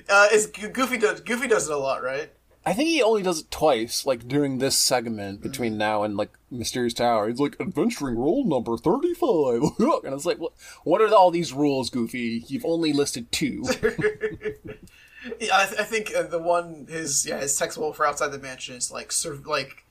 Uh, 0.06 0.28
is 0.34 0.46
Goofy 0.48 0.98
does 0.98 1.22
Goofy 1.22 1.48
does 1.48 1.66
it 1.66 1.72
a 1.72 1.78
lot, 1.78 2.02
right? 2.02 2.30
I 2.66 2.74
think 2.74 2.90
he 2.90 3.02
only 3.02 3.22
does 3.22 3.40
it 3.40 3.50
twice, 3.50 4.04
like 4.04 4.28
during 4.28 4.58
this 4.58 4.76
segment 4.76 5.40
between 5.40 5.78
now 5.78 6.02
and 6.02 6.14
like 6.14 6.30
Mysterious 6.50 6.92
Tower. 6.92 7.28
He's 7.30 7.40
like 7.40 7.56
adventuring 7.58 8.16
rule 8.16 8.44
number 8.44 8.76
thirty-five, 8.76 9.62
and 10.04 10.12
it's 10.14 10.26
like, 10.26 10.38
what? 10.38 10.52
What 10.82 11.00
are 11.00 11.08
all 11.14 11.30
these 11.30 11.54
rules, 11.54 11.88
Goofy? 11.88 12.44
You've 12.48 12.66
only 12.66 12.92
listed 12.92 13.32
two. 13.32 13.64
Yeah, 15.40 15.56
I, 15.56 15.64
th- 15.66 15.80
I 15.80 15.84
think 15.84 16.12
uh, 16.14 16.24
the 16.24 16.38
one 16.38 16.86
his 16.86 17.24
yeah 17.24 17.40
his 17.40 17.56
text 17.56 17.78
for 17.78 18.06
outside 18.06 18.28
the 18.28 18.38
mansion 18.38 18.74
is 18.76 18.92
like 18.92 19.10
sur- 19.10 19.40
like 19.46 19.86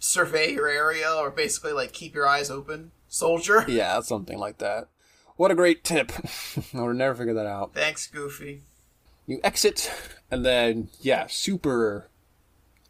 survey 0.00 0.52
your 0.54 0.66
area 0.66 1.08
or 1.08 1.30
basically 1.30 1.72
like 1.72 1.92
keep 1.92 2.16
your 2.16 2.26
eyes 2.26 2.50
open, 2.50 2.90
soldier. 3.08 3.64
yeah, 3.68 4.00
something 4.00 4.38
like 4.38 4.58
that. 4.58 4.88
What 5.36 5.50
a 5.50 5.54
great 5.54 5.84
tip! 5.84 6.12
I 6.74 6.82
would 6.82 6.96
never 6.96 7.14
figure 7.14 7.34
that 7.34 7.46
out. 7.46 7.74
Thanks, 7.74 8.06
Goofy. 8.06 8.62
you 9.26 9.40
exit, 9.42 9.90
and 10.30 10.44
then 10.44 10.88
yeah, 11.00 11.26
super 11.28 12.08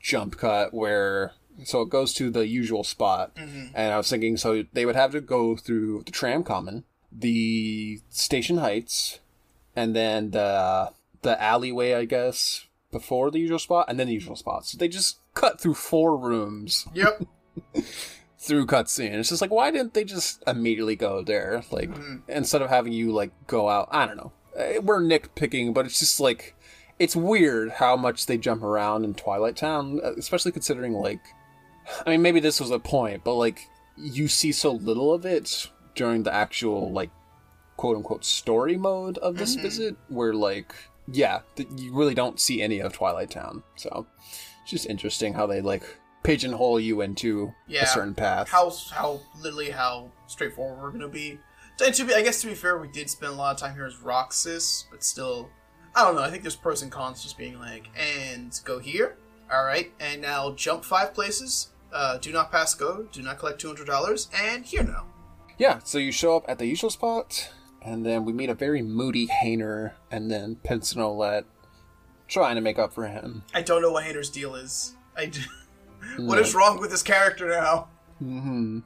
jump 0.00 0.36
cut 0.36 0.74
where 0.74 1.32
so 1.64 1.82
it 1.82 1.90
goes 1.90 2.14
to 2.14 2.30
the 2.30 2.46
usual 2.46 2.84
spot, 2.84 3.34
mm-hmm. 3.36 3.66
and 3.74 3.92
I 3.92 3.96
was 3.96 4.08
thinking 4.08 4.36
so 4.36 4.64
they 4.72 4.86
would 4.86 4.96
have 4.96 5.12
to 5.12 5.20
go 5.20 5.56
through 5.56 6.02
the 6.04 6.12
tram 6.12 6.42
common, 6.42 6.84
the 7.10 8.00
station 8.08 8.58
heights, 8.58 9.20
and 9.76 9.94
then 9.94 10.30
the 10.30 10.92
the 11.22 11.40
alleyway, 11.40 11.94
I 11.94 12.04
guess, 12.04 12.66
before 12.90 13.30
the 13.30 13.38
usual 13.38 13.58
spot, 13.58 13.86
and 13.88 13.98
then 13.98 14.08
the 14.08 14.14
usual 14.14 14.36
spot. 14.36 14.66
So 14.66 14.76
they 14.78 14.88
just 14.88 15.18
cut 15.34 15.60
through 15.60 15.74
four 15.74 16.16
rooms 16.16 16.86
Yep. 16.94 17.22
through 18.42 18.66
cutscene. 18.66 19.12
It's 19.12 19.28
just 19.28 19.40
like, 19.40 19.52
why 19.52 19.70
didn't 19.70 19.94
they 19.94 20.02
just 20.02 20.42
immediately 20.48 20.96
go 20.96 21.22
there? 21.22 21.62
Like, 21.70 21.90
mm-hmm. 21.90 22.16
instead 22.28 22.60
of 22.60 22.70
having 22.70 22.92
you, 22.92 23.12
like, 23.12 23.30
go 23.46 23.68
out. 23.68 23.88
I 23.92 24.04
don't 24.04 24.16
know. 24.16 24.32
Eh, 24.56 24.78
We're 24.78 25.00
nitpicking, 25.00 25.72
but 25.72 25.86
it's 25.86 26.00
just 26.00 26.18
like, 26.18 26.56
it's 26.98 27.14
weird 27.14 27.70
how 27.70 27.96
much 27.96 28.26
they 28.26 28.36
jump 28.36 28.64
around 28.64 29.04
in 29.04 29.14
Twilight 29.14 29.54
Town, 29.56 30.00
uh, 30.02 30.14
especially 30.14 30.50
considering, 30.50 30.92
like, 30.92 31.20
I 32.04 32.10
mean, 32.10 32.20
maybe 32.20 32.40
this 32.40 32.58
was 32.58 32.72
a 32.72 32.80
point, 32.80 33.22
but, 33.22 33.34
like, 33.34 33.60
you 33.96 34.26
see 34.26 34.50
so 34.50 34.72
little 34.72 35.14
of 35.14 35.24
it 35.24 35.68
during 35.94 36.24
the 36.24 36.34
actual, 36.34 36.90
like, 36.90 37.10
quote 37.76 37.96
unquote 37.96 38.24
story 38.24 38.76
mode 38.76 39.18
of 39.18 39.36
this 39.36 39.54
mm-hmm. 39.54 39.62
visit, 39.62 39.96
where, 40.08 40.34
like, 40.34 40.74
yeah, 41.12 41.40
you 41.76 41.94
really 41.94 42.14
don't 42.14 42.40
see 42.40 42.60
any 42.60 42.80
of 42.80 42.92
Twilight 42.92 43.30
Town. 43.30 43.62
So, 43.76 44.06
it's 44.62 44.70
just 44.70 44.86
interesting 44.86 45.32
how 45.32 45.46
they, 45.46 45.60
like, 45.60 45.84
pigeonhole 46.22 46.78
you 46.80 47.00
into 47.00 47.52
Yeah. 47.66 47.84
a 47.84 47.86
certain 47.86 48.14
path. 48.14 48.48
How 48.48 48.72
how 48.90 49.20
literally 49.40 49.70
how 49.70 50.10
straightforward 50.26 50.80
we're 50.80 50.90
gonna 50.92 51.08
be. 51.08 51.38
And 51.84 51.94
to 51.94 52.04
be, 52.04 52.14
I 52.14 52.22
guess 52.22 52.40
to 52.42 52.46
be 52.46 52.54
fair, 52.54 52.78
we 52.78 52.88
did 52.88 53.10
spend 53.10 53.32
a 53.32 53.34
lot 53.36 53.54
of 53.54 53.60
time 53.60 53.74
here 53.74 53.86
as 53.86 53.96
Roxas, 53.96 54.86
but 54.90 55.02
still, 55.02 55.50
I 55.96 56.04
don't 56.04 56.14
know. 56.14 56.22
I 56.22 56.30
think 56.30 56.42
there's 56.42 56.54
pros 56.56 56.82
and 56.82 56.92
cons 56.92 57.22
just 57.22 57.36
being 57.36 57.58
like, 57.58 57.88
and 57.96 58.58
go 58.64 58.78
here, 58.78 59.16
all 59.52 59.64
right, 59.64 59.92
and 59.98 60.22
now 60.22 60.52
jump 60.52 60.84
five 60.84 61.12
places. 61.12 61.68
Uh, 61.92 62.18
do 62.18 62.30
not 62.32 62.50
pass 62.52 62.74
go. 62.74 63.08
Do 63.12 63.20
not 63.22 63.38
collect 63.38 63.60
two 63.60 63.66
hundred 63.66 63.86
dollars, 63.88 64.28
and 64.34 64.64
here 64.64 64.82
now. 64.84 65.06
Yeah, 65.58 65.80
so 65.84 65.98
you 65.98 66.12
show 66.12 66.36
up 66.36 66.44
at 66.48 66.58
the 66.58 66.66
usual 66.66 66.88
spot, 66.90 67.50
and 67.82 68.06
then 68.06 68.24
we 68.24 68.32
meet 68.32 68.48
a 68.48 68.54
very 68.54 68.80
moody 68.82 69.26
Hayner, 69.26 69.92
and 70.10 70.30
then 70.30 70.56
Pence 70.56 70.92
and 70.92 71.02
Olette 71.02 71.44
trying 72.28 72.54
to 72.54 72.60
make 72.62 72.78
up 72.78 72.92
for 72.94 73.06
him. 73.08 73.44
I 73.52 73.60
don't 73.62 73.82
know 73.82 73.90
what 73.92 74.04
Hayner's 74.04 74.30
deal 74.30 74.54
is. 74.54 74.94
I 75.16 75.26
d- 75.26 75.40
what 76.18 76.38
is 76.38 76.54
wrong 76.54 76.80
with 76.80 76.90
this 76.90 77.02
character 77.02 77.48
now? 77.48 77.88
Mm-hmm. 78.22 78.80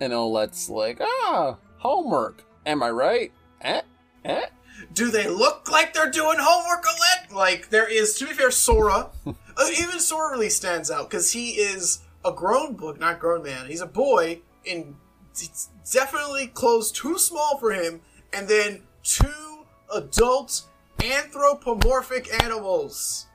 And 0.00 0.12
Olette's 0.12 0.68
like, 0.68 0.98
ah, 1.00 1.56
homework. 1.78 2.44
Am 2.66 2.82
I 2.82 2.90
right? 2.90 3.32
Eh? 3.60 3.82
Eh? 4.24 4.46
Do 4.92 5.10
they 5.10 5.28
look 5.28 5.70
like 5.70 5.94
they're 5.94 6.10
doing 6.10 6.38
homework, 6.40 6.84
Olette? 6.84 7.32
Like, 7.32 7.70
there 7.70 7.90
is, 7.90 8.14
to 8.18 8.26
be 8.26 8.32
fair, 8.32 8.50
Sora. 8.50 9.10
uh, 9.26 9.32
even 9.78 10.00
Sora 10.00 10.32
really 10.32 10.50
stands 10.50 10.90
out 10.90 11.10
because 11.10 11.32
he 11.32 11.50
is 11.50 12.00
a 12.24 12.32
grown 12.32 12.74
book, 12.74 12.98
not 12.98 13.18
grown 13.18 13.42
man. 13.42 13.66
He's 13.66 13.80
a 13.80 13.86
boy 13.86 14.40
in 14.64 14.96
it's 15.42 15.70
definitely 15.90 16.46
clothes 16.46 16.92
too 16.92 17.18
small 17.18 17.58
for 17.58 17.72
him, 17.72 18.00
and 18.32 18.46
then 18.46 18.82
two 19.02 19.66
adult 19.92 20.62
anthropomorphic 21.02 22.42
animals. 22.42 23.26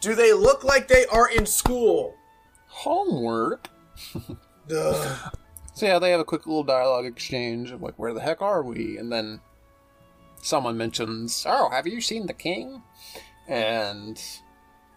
Do 0.00 0.14
they 0.14 0.32
look 0.32 0.64
like 0.64 0.88
they 0.88 1.06
are 1.06 1.30
in 1.30 1.46
school? 1.46 2.16
Homework? 2.70 3.68
So 4.68 5.86
yeah, 5.86 5.98
they 5.98 6.10
have 6.10 6.20
a 6.20 6.24
quick 6.24 6.46
little 6.46 6.62
dialogue 6.64 7.06
exchange 7.06 7.70
of 7.70 7.80
like, 7.80 7.94
where 7.98 8.12
the 8.12 8.20
heck 8.20 8.42
are 8.42 8.62
we? 8.62 8.98
And 8.98 9.10
then 9.10 9.40
someone 10.42 10.76
mentions, 10.76 11.44
oh, 11.48 11.70
have 11.70 11.86
you 11.86 12.00
seen 12.00 12.26
the 12.26 12.34
king? 12.34 12.82
And 13.48 14.20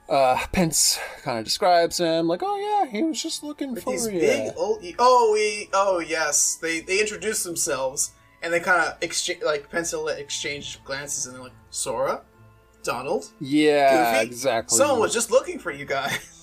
uh, 0.09 0.45
Pence 0.51 0.99
kind 1.21 1.39
of 1.39 1.45
describes 1.45 1.99
him 1.99 2.27
like, 2.27 2.41
oh 2.43 2.57
yeah, 2.57 2.91
he 2.91 3.01
was 3.03 3.21
just 3.21 3.43
looking 3.43 3.75
for 3.75 3.91
These 3.91 4.07
you. 4.07 4.19
big 4.19 4.53
old. 4.57 4.83
Oh, 4.99 5.31
we. 5.33 5.69
Oh, 5.73 5.99
yes. 5.99 6.55
They 6.61 6.81
they 6.81 6.99
introduce 6.99 7.43
themselves 7.43 8.11
and 8.41 8.51
they 8.51 8.59
kind 8.59 8.81
of 8.85 8.97
exchange 9.01 9.41
like 9.43 9.69
pencil 9.71 10.07
exchange 10.09 10.83
glances 10.83 11.25
and 11.27 11.35
they're 11.35 11.43
like 11.43 11.53
Sora, 11.69 12.21
Donald, 12.83 13.31
yeah, 13.39 14.15
Goofy? 14.19 14.25
exactly. 14.27 14.77
Someone 14.77 14.99
was 14.99 15.13
just 15.13 15.31
looking 15.31 15.57
for 15.59 15.71
you 15.71 15.85
guys. 15.85 16.29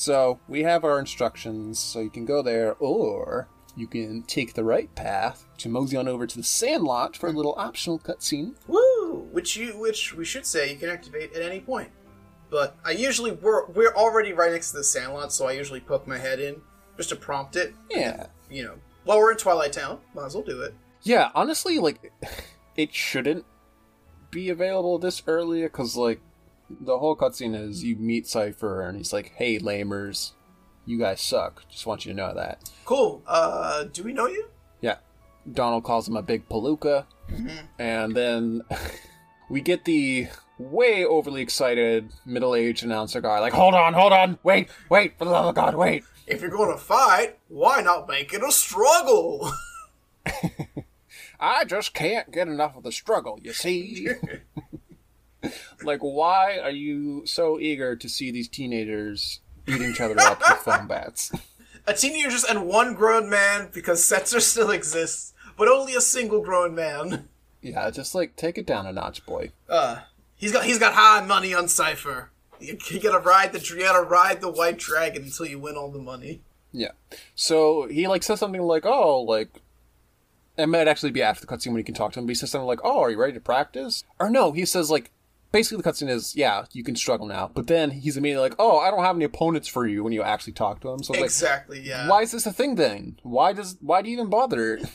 So 0.00 0.40
we 0.48 0.62
have 0.62 0.82
our 0.82 0.98
instructions, 0.98 1.78
so 1.78 2.00
you 2.00 2.08
can 2.08 2.24
go 2.24 2.40
there, 2.40 2.74
or 2.76 3.48
you 3.76 3.86
can 3.86 4.22
take 4.22 4.54
the 4.54 4.64
right 4.64 4.92
path 4.94 5.44
to 5.58 5.68
mosey 5.68 5.94
on 5.94 6.08
over 6.08 6.26
to 6.26 6.36
the 6.38 6.42
Sandlot 6.42 7.18
for 7.18 7.28
a 7.28 7.32
little 7.32 7.54
optional 7.58 7.98
cutscene. 7.98 8.54
Woo! 8.66 9.28
Which 9.30 9.58
you 9.58 9.78
which 9.78 10.14
we 10.14 10.24
should 10.24 10.46
say 10.46 10.72
you 10.72 10.78
can 10.78 10.88
activate 10.88 11.34
at 11.34 11.42
any 11.42 11.60
point. 11.60 11.90
But 12.48 12.78
I 12.82 12.92
usually 12.92 13.32
we're 13.32 13.66
we're 13.66 13.92
already 13.94 14.32
right 14.32 14.50
next 14.50 14.70
to 14.70 14.78
the 14.78 14.84
Sandlot, 14.84 15.34
so 15.34 15.46
I 15.46 15.52
usually 15.52 15.80
poke 15.80 16.06
my 16.06 16.16
head 16.16 16.40
in 16.40 16.62
just 16.96 17.10
to 17.10 17.16
prompt 17.16 17.56
it. 17.56 17.74
Yeah, 17.90 18.28
You 18.48 18.62
know, 18.64 18.74
while 19.04 19.18
we're 19.18 19.32
in 19.32 19.36
Twilight 19.36 19.74
Town, 19.74 19.98
might 20.14 20.24
as 20.24 20.34
well 20.34 20.44
do 20.44 20.62
it. 20.62 20.72
yeah. 21.02 21.30
Honestly, 21.34 21.78
like 21.78 22.10
it 22.74 22.94
shouldn't 22.94 23.44
be 24.30 24.48
available 24.48 24.98
this 24.98 25.22
early 25.26 25.60
because 25.60 25.94
like 25.94 26.22
the 26.80 26.98
whole 26.98 27.16
cutscene 27.16 27.54
is 27.54 27.82
you 27.82 27.96
meet 27.96 28.24
Seifer 28.24 28.88
and 28.88 28.96
he's 28.96 29.12
like, 29.12 29.32
"Hey, 29.36 29.58
lamers, 29.58 30.32
you 30.86 30.98
guys 30.98 31.20
suck. 31.20 31.68
Just 31.68 31.86
want 31.86 32.04
you 32.04 32.12
to 32.12 32.16
know 32.16 32.34
that." 32.34 32.70
Cool. 32.84 33.22
Uh, 33.26 33.84
do 33.84 34.02
we 34.02 34.12
know 34.12 34.26
you? 34.26 34.48
Yeah. 34.80 34.96
Donald 35.52 35.84
calls 35.84 36.08
him 36.08 36.16
a 36.16 36.22
big 36.22 36.48
palooka. 36.48 37.06
And 37.78 38.14
then 38.14 38.62
we 39.50 39.60
get 39.60 39.84
the 39.84 40.28
way 40.58 41.04
overly 41.04 41.40
excited 41.42 42.12
middle 42.26 42.54
aged 42.54 42.84
announcer 42.84 43.20
guy, 43.20 43.38
like, 43.38 43.52
hold 43.52 43.74
on, 43.74 43.94
hold 43.94 44.12
on, 44.12 44.38
wait, 44.42 44.68
wait, 44.90 45.18
for 45.18 45.24
the 45.24 45.30
love 45.30 45.46
of 45.46 45.54
God, 45.54 45.74
wait. 45.74 46.04
If 46.26 46.42
you're 46.42 46.50
going 46.50 46.72
to 46.72 46.82
fight, 46.82 47.38
why 47.48 47.80
not 47.80 48.08
make 48.08 48.32
it 48.34 48.42
a 48.42 48.52
struggle? 48.52 49.50
I 51.40 51.64
just 51.64 51.94
can't 51.94 52.30
get 52.30 52.48
enough 52.48 52.76
of 52.76 52.82
the 52.82 52.92
struggle, 52.92 53.38
you 53.42 53.52
see? 53.52 54.08
Like, 55.82 56.00
why 56.00 56.58
are 56.58 56.70
you 56.70 57.24
so 57.26 57.58
eager 57.58 57.96
to 57.96 58.08
see 58.08 58.30
these 58.30 58.48
teenagers 58.48 59.40
beat 59.64 59.80
each 59.80 60.00
other 60.00 60.18
up 60.20 60.40
with 60.40 60.58
foam 60.64 60.86
bats? 60.86 61.32
a 61.86 61.94
teenager 61.94 62.30
just 62.30 62.48
and 62.48 62.66
one 62.66 62.94
grown 62.94 63.28
man 63.28 63.68
because 63.72 64.00
Setzer 64.00 64.40
still 64.40 64.70
exists, 64.70 65.32
but 65.56 65.68
only 65.68 65.94
a 65.94 66.00
single 66.00 66.40
grown 66.40 66.74
man. 66.74 67.28
Yeah, 67.62 67.90
just 67.90 68.14
like 68.14 68.36
take 68.36 68.58
it 68.58 68.66
down 68.66 68.86
a 68.86 68.92
notch, 68.92 69.26
boy. 69.26 69.52
Uh, 69.68 70.00
he's 70.36 70.52
got 70.52 70.64
he's 70.64 70.78
got 70.78 70.94
high 70.94 71.24
money 71.24 71.52
on 71.54 71.64
Seifer. 71.64 72.28
You, 72.58 72.78
you 72.90 73.00
gotta 73.00 73.18
ride 73.18 73.52
the 73.52 73.60
you 73.60 73.80
gotta 73.80 74.06
ride 74.06 74.40
the 74.40 74.50
white 74.50 74.78
dragon 74.78 75.24
until 75.24 75.46
you 75.46 75.58
win 75.58 75.76
all 75.76 75.90
the 75.90 75.98
money. 75.98 76.42
Yeah. 76.72 76.92
So 77.34 77.86
he 77.88 78.06
like 78.06 78.22
says 78.22 78.38
something 78.40 78.62
like, 78.62 78.86
"Oh, 78.86 79.22
like." 79.22 79.60
It 80.58 80.66
might 80.66 80.88
actually 80.88 81.12
be 81.12 81.22
after 81.22 81.40
the 81.40 81.46
cutscene 81.46 81.68
when 81.68 81.78
you 81.78 81.84
can 81.84 81.94
talk 81.94 82.12
to 82.12 82.18
him. 82.18 82.26
But 82.26 82.32
he 82.32 82.34
says 82.34 82.50
something 82.50 82.66
like, 82.66 82.80
"Oh, 82.84 83.00
are 83.00 83.10
you 83.10 83.18
ready 83.18 83.32
to 83.32 83.40
practice?" 83.40 84.04
Or 84.18 84.28
no, 84.28 84.52
he 84.52 84.66
says 84.66 84.90
like, 84.90 85.10
basically 85.52 85.82
the 85.82 85.90
cutscene 85.90 86.08
is, 86.08 86.34
"Yeah, 86.36 86.64
you 86.72 86.82
can 86.84 86.96
struggle 86.96 87.26
now." 87.26 87.50
But 87.52 87.66
then 87.66 87.90
he's 87.90 88.16
immediately 88.16 88.48
like, 88.48 88.56
"Oh, 88.58 88.78
I 88.78 88.90
don't 88.90 89.04
have 89.04 89.16
any 89.16 89.24
opponents 89.24 89.68
for 89.68 89.86
you." 89.86 90.02
When 90.04 90.12
you 90.12 90.22
actually 90.22 90.52
talk 90.54 90.80
to 90.80 90.88
him, 90.88 91.02
so 91.02 91.14
Exactly. 91.14 91.80
Yeah. 91.80 92.08
why 92.08 92.22
is 92.22 92.32
this 92.32 92.46
a 92.46 92.52
thing 92.52 92.76
then? 92.76 93.18
Why 93.22 93.52
does 93.52 93.76
why 93.80 94.02
do 94.02 94.08
you 94.08 94.14
even 94.14 94.30
bother? 94.30 94.80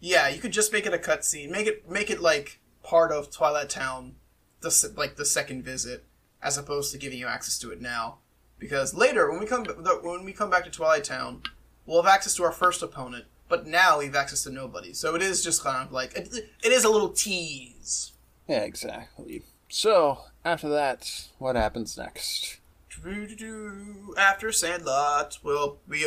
Yeah, 0.00 0.28
you 0.28 0.40
could 0.40 0.52
just 0.52 0.72
make 0.72 0.86
it 0.86 0.94
a 0.94 0.98
cutscene. 0.98 1.50
Make 1.50 1.66
it 1.66 1.88
make 1.88 2.10
it 2.10 2.20
like 2.20 2.58
part 2.82 3.12
of 3.12 3.30
Twilight 3.30 3.68
Town, 3.68 4.16
the 4.62 4.92
like 4.96 5.16
the 5.16 5.26
second 5.26 5.62
visit, 5.62 6.04
as 6.42 6.56
opposed 6.56 6.90
to 6.92 6.98
giving 6.98 7.18
you 7.18 7.26
access 7.26 7.58
to 7.58 7.70
it 7.70 7.80
now. 7.80 8.18
Because 8.58 8.94
later, 8.94 9.30
when 9.30 9.40
we 9.40 9.46
come 9.46 9.64
when 10.02 10.24
we 10.24 10.32
come 10.32 10.50
back 10.50 10.64
to 10.64 10.70
Twilight 10.70 11.04
Town, 11.04 11.42
we'll 11.84 12.02
have 12.02 12.12
access 12.12 12.34
to 12.36 12.44
our 12.44 12.52
first 12.52 12.82
opponent. 12.82 13.26
But 13.48 13.66
now 13.66 13.98
we 13.98 14.06
have 14.06 14.16
access 14.16 14.42
to 14.44 14.50
nobody. 14.50 14.94
So 14.94 15.14
it 15.14 15.22
is 15.22 15.44
just 15.44 15.62
kind 15.62 15.86
of 15.86 15.92
like 15.92 16.14
it, 16.16 16.34
it 16.64 16.72
is 16.72 16.84
a 16.84 16.90
little 16.90 17.10
tease. 17.10 18.09
Yeah, 18.50 18.62
exactly. 18.62 19.44
So 19.68 20.18
after 20.44 20.68
that, 20.68 21.28
what 21.38 21.54
happens 21.54 21.96
next? 21.96 22.58
After 24.18 24.50
Sandlot, 24.50 25.38
well, 25.42 25.78
we. 25.86 26.06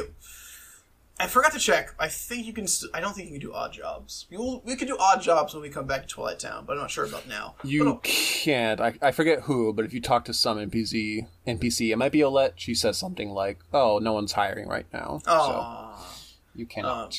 I 1.20 1.28
forgot 1.28 1.54
to 1.54 1.60
check. 1.60 1.94
I 1.98 2.10
think 2.10 2.46
you 2.46 2.52
can. 2.52 2.68
St- 2.68 2.92
I 2.94 3.00
don't 3.00 3.14
think 3.14 3.28
you 3.28 3.40
can 3.40 3.48
do 3.48 3.54
odd 3.54 3.72
jobs. 3.72 4.26
We 4.30 4.38
will, 4.38 4.62
we 4.66 4.76
can 4.76 4.88
do 4.90 4.98
odd 5.00 5.22
jobs 5.22 5.54
when 5.54 5.64
we 5.64 5.70
come 5.70 5.88
back 5.88 6.02
to 6.02 6.08
Twilight 6.08 6.40
Town, 6.40 6.66
but 6.66 6.74
I'm 6.74 6.80
not 6.80 6.92
sure 6.92 7.06
about 7.06 7.28
now. 7.30 7.56
You 7.64 8.00
can't. 8.04 8.82
I, 8.82 8.94
I 9.02 9.12
forget 9.12 9.42
who, 9.42 9.72
but 9.74 9.86
if 9.86 9.94
you 9.94 10.02
talk 10.02 10.26
to 10.26 10.34
some 10.34 10.58
NPC, 10.58 11.28
NPC, 11.48 11.94
it 11.94 11.96
might 11.96 12.12
be 12.12 12.20
Olette. 12.20 12.54
She 12.58 12.76
says 12.76 12.98
something 12.98 13.30
like, 13.30 13.60
"Oh, 13.72 14.00
no 14.00 14.12
one's 14.12 14.34
hiring 14.34 14.68
right 14.68 14.88
now, 14.92 15.22
so 15.24 15.32
Aw. 15.32 16.16
you 16.56 16.66
cannot." 16.66 17.06
Um, 17.06 17.12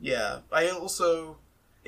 yeah, 0.00 0.38
I 0.52 0.68
also 0.68 1.38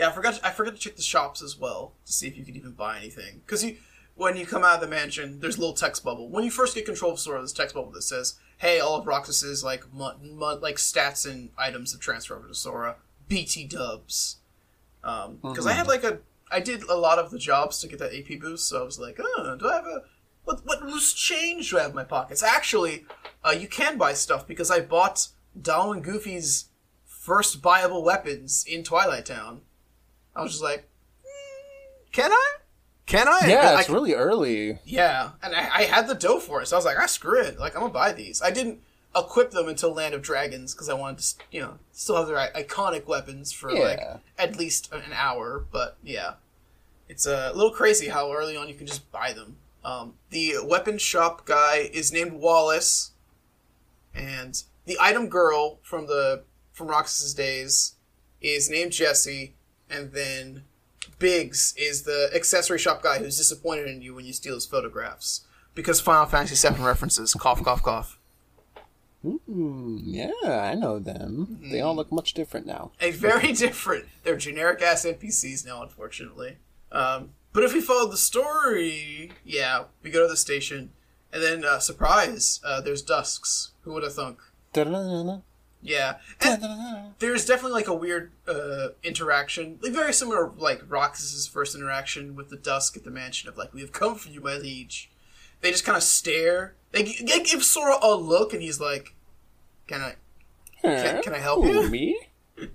yeah 0.01 0.09
I 0.09 0.13
forgot 0.13 0.41
I 0.43 0.51
forgot 0.51 0.75
to 0.75 0.81
check 0.81 0.97
the 0.97 1.03
shops 1.03 1.43
as 1.43 1.57
well 1.57 1.93
to 2.07 2.13
see 2.13 2.27
if 2.27 2.37
you 2.37 2.45
could 2.45 2.57
even 2.57 2.73
buy 2.73 2.99
anything. 2.99 3.43
Because 3.47 3.63
you 3.65 3.77
when 4.17 4.37
you 4.37 4.47
come 4.47 4.65
out 4.65 4.75
of 4.77 4.81
the 4.81 4.89
mansion 4.89 5.39
there's 5.41 5.57
a 5.57 5.61
little 5.61 5.75
text 5.75 6.03
bubble. 6.03 6.29
When 6.29 6.43
you 6.43 6.51
first 6.51 6.75
get 6.75 6.87
control 6.87 7.13
of 7.13 7.21
Sora 7.21 7.39
there's 7.39 7.53
a 7.53 7.57
text 7.57 7.75
bubble 7.75 7.93
that 7.93 8.03
says 8.03 8.35
hey 8.59 8.81
all 8.81 8.97
of 8.97 9.07
Roxas's 9.07 9.63
like 9.63 9.85
like 9.93 10.77
stats 10.77 11.31
and 11.31 11.51
items 11.57 11.93
have 11.93 12.01
transferred 12.01 12.39
over 12.39 12.49
to 12.49 12.55
Sora. 12.55 12.97
BT 13.29 13.67
Dubs. 13.67 14.39
Because 15.43 15.67
I 15.67 15.73
had 15.73 15.87
like 15.87 16.03
a 16.03 16.19
I 16.51 16.61
did 16.61 16.83
a 16.85 16.97
lot 16.97 17.19
of 17.19 17.31
the 17.31 17.39
jobs 17.39 17.79
to 17.81 17.89
get 17.89 18.01
that 18.01 18.13
AP 18.13 18.41
boost, 18.41 18.69
so 18.69 18.81
I 18.81 18.85
was 18.85 18.99
like, 18.99 19.21
oh, 19.21 19.57
do 19.59 19.69
I 19.69 19.77
have 19.77 19.87
a 19.87 20.03
what 20.45 20.61
what 20.65 20.83
loose 20.83 21.13
change 21.13 21.71
do 21.71 21.79
I 21.79 21.83
have 21.83 21.91
in 21.91 21.97
my 21.97 22.05
pockets? 22.05 22.43
Actually, 22.43 23.05
uh, 23.45 23.51
you 23.51 23.69
can 23.69 23.99
buy 23.99 24.15
stuff 24.15 24.47
because 24.47 24.71
I 24.71 24.81
bought 24.81 25.29
Donald 25.61 25.97
and 25.97 26.05
Goofy's 26.05 26.67
first 27.05 27.63
buyable 27.63 28.03
weapons 28.03 28.65
in 28.67 28.83
Twilight 28.83 29.27
Town. 29.27 29.61
I 30.35 30.43
was 30.43 30.53
just 30.53 30.63
like, 30.63 30.89
"Hmm, 31.25 32.11
can 32.13 32.33
I? 32.33 32.53
Can 33.07 33.27
I? 33.27 33.41
Yeah, 33.49 33.75
I, 33.77 33.81
it's 33.81 33.91
really 33.91 34.15
early. 34.15 34.79
yeah, 34.85 35.31
and 35.43 35.55
I, 35.55 35.69
I 35.73 35.83
had 35.83 36.07
the 36.07 36.15
dough 36.15 36.39
for 36.39 36.63
it, 36.63 36.67
so 36.67 36.77
I 36.77 36.79
was 36.79 36.85
like, 36.85 36.97
I 36.97 37.05
ah, 37.05 37.07
screw 37.07 37.41
it. 37.41 37.59
Like, 37.59 37.75
I'm 37.75 37.81
gonna 37.81 37.93
buy 37.93 38.13
these. 38.13 38.41
I 38.41 38.51
didn't 38.51 38.81
equip 39.17 39.51
them 39.51 39.69
until 39.69 39.93
Land 39.93 40.15
of 40.15 40.23
Dragons 40.23 40.73
because 40.73 40.89
I 40.89 40.95
wanted 40.95 41.19
to, 41.19 41.35
you 41.51 41.61
know, 41.61 41.79
still 41.93 42.17
have 42.17 42.29
their 42.29 42.39
i- 42.39 42.63
iconic 42.63 43.07
weapons 43.07 43.53
for 43.53 43.73
like 43.73 44.01
at 44.39 44.57
least 44.57 44.93
an 44.93 45.13
hour. 45.13 45.65
But 45.73 45.97
yeah, 46.05 46.35
it's 47.09 47.27
a 47.27 47.53
little 47.53 47.73
crazy 47.73 48.09
how 48.09 48.33
early 48.33 48.57
on 48.57 48.69
you 48.69 48.75
can 48.75 48.87
just 48.87 49.11
buy 49.11 49.33
them. 49.33 49.57
Um, 49.85 50.15
the 50.31 50.57
weapon 50.63 50.99
shop 50.99 51.47
guy 51.47 51.91
is 51.93 52.13
named 52.13 52.35
Wallace, 52.35 53.11
and 54.15 54.63
the 54.85 54.99
item 55.01 55.29
girl 55.29 55.81
from 55.83 56.07
the 56.07 56.45
from 56.73 56.87
Roxas's 56.87 57.35
days 57.35 57.95
is 58.41 58.71
named 58.71 58.93
Jessie, 58.93 59.55
and 59.91 60.13
then 60.13 60.65
Biggs 61.19 61.75
is 61.77 62.03
the 62.03 62.31
accessory 62.35 62.79
shop 62.79 63.03
guy 63.03 63.19
who's 63.19 63.37
disappointed 63.37 63.87
in 63.89 64.03
you 64.03 64.15
when 64.15 64.25
you 64.25 64.33
steal 64.33 64.55
his 64.55 64.67
photographs 64.67 65.43
because 65.75 66.01
Final 66.01 66.27
Fantasy 66.27 66.69
VII 66.69 66.83
references. 66.83 67.35
Cough, 67.35 67.63
cough, 67.63 67.83
cough. 67.83 68.19
Mm, 69.25 70.01
yeah, 70.07 70.31
I 70.63 70.75
know 70.75 70.99
them. 70.99 71.59
They 71.71 71.81
all 71.81 71.95
look 71.95 72.11
much 72.11 72.33
different 72.33 72.67
now. 72.67 72.93
A 73.01 73.11
very 73.11 73.53
different. 73.53 74.07
They're 74.23 74.37
generic 74.37 74.81
ass 74.81 75.05
NPCs 75.05 75.67
now, 75.67 75.83
unfortunately. 75.83 76.57
Um, 76.91 77.31
but 77.53 77.63
if 77.63 77.75
we 77.75 77.81
follow 77.81 78.09
the 78.11 78.17
story, 78.17 79.33
yeah, 79.45 79.85
we 80.03 80.11
go 80.11 80.23
to 80.23 80.29
the 80.29 80.37
station, 80.37 80.93
and 81.33 81.43
then 81.43 81.65
uh, 81.65 81.79
surprise, 81.81 82.61
uh, 82.65 82.81
there's 82.81 83.03
Dusks. 83.03 83.73
Who 83.83 83.93
would 83.93 84.05
have 84.05 84.15
thunk? 84.15 84.39
Da-da-da-da. 84.73 85.41
Yeah, 85.83 86.17
and 86.43 87.15
there's 87.21 87.47
definitely 87.47 87.73
like 87.73 87.89
a 87.89 87.95
weird 87.95 88.33
uh, 88.47 88.89
interaction, 89.03 89.79
like 89.83 89.93
very 89.93 90.13
similar 90.13 90.51
like 90.59 90.83
Roxas's 90.87 91.47
first 91.47 91.75
interaction 91.75 92.37
with 92.37 92.51
the 92.51 92.57
Dusk 92.57 92.97
at 92.99 93.05
the 93.05 93.11
mansion 93.11 93.49
of 93.49 93.57
like, 93.57 93.73
"We 93.73 93.81
have 93.81 93.91
come 93.93 94.15
for 94.15 94.29
you, 94.29 94.41
my 94.43 94.57
liege." 94.57 95.11
They 95.63 95.71
just 95.71 95.85
kind 95.85 95.97
of 95.97 96.03
stare. 96.03 96.75
They, 96.93 97.05
g- 97.05 97.25
they 97.25 97.43
give 97.43 97.63
Sora 97.65 97.97
a 98.03 98.15
look, 98.15 98.53
and 98.53 98.61
he's 98.63 98.79
like, 98.81 99.15
"Can 99.87 100.03
I?" 100.03 100.15
Can- 100.83 101.23
can 101.23 101.35
I 101.35 101.39
help 101.39 101.65
you? 101.65 101.89
Me? 101.89 102.21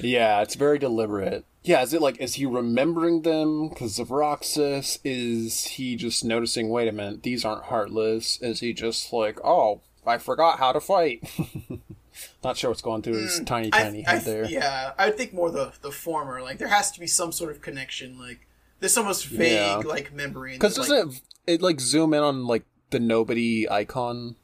yeah, 0.00 0.42
it's 0.42 0.54
very 0.56 0.78
deliberate. 0.78 1.44
Yeah, 1.62 1.82
is 1.82 1.94
it 1.94 2.02
like 2.02 2.20
is 2.20 2.34
he 2.34 2.44
remembering 2.44 3.22
them 3.22 3.68
because 3.70 3.98
of 3.98 4.10
Roxas? 4.10 4.98
Is 5.04 5.64
he 5.64 5.96
just 5.96 6.22
noticing? 6.24 6.68
Wait 6.68 6.88
a 6.88 6.92
minute, 6.92 7.22
these 7.22 7.44
aren't 7.44 7.64
heartless. 7.64 8.38
Is 8.42 8.60
he 8.60 8.74
just 8.74 9.10
like, 9.12 9.38
oh, 9.42 9.80
I 10.06 10.18
forgot 10.18 10.58
how 10.58 10.72
to 10.72 10.80
fight? 10.80 11.28
Not 12.44 12.56
sure 12.56 12.70
what's 12.70 12.82
going 12.82 13.02
through 13.02 13.14
his 13.22 13.40
tiny, 13.44 13.70
Mm, 13.70 13.74
I- 13.74 13.82
tiny 13.82 14.06
I 14.06 14.10
head 14.12 14.24
th- 14.24 14.24
there. 14.24 14.44
Yeah, 14.44 14.92
I 14.98 15.06
would 15.06 15.16
think 15.16 15.32
more 15.34 15.50
the 15.50 15.72
the 15.82 15.90
former. 15.90 16.40
Like 16.42 16.58
there 16.58 16.68
has 16.68 16.92
to 16.92 17.00
be 17.00 17.06
some 17.06 17.32
sort 17.32 17.50
of 17.50 17.60
connection. 17.60 18.18
Like 18.18 18.46
this 18.80 18.96
almost 18.96 19.26
vague 19.26 19.52
Yeah. 19.52 19.76
like 19.84 20.12
memory. 20.12 20.52
Because 20.52 20.78
like, 20.78 20.88
does 20.88 21.16
it 21.46 21.54
it 21.54 21.62
like 21.62 21.80
zoom 21.80 22.14
in 22.14 22.22
on 22.22 22.46
like 22.46 22.64
the 22.90 23.00
nobody 23.00 23.68
icon 23.68 24.36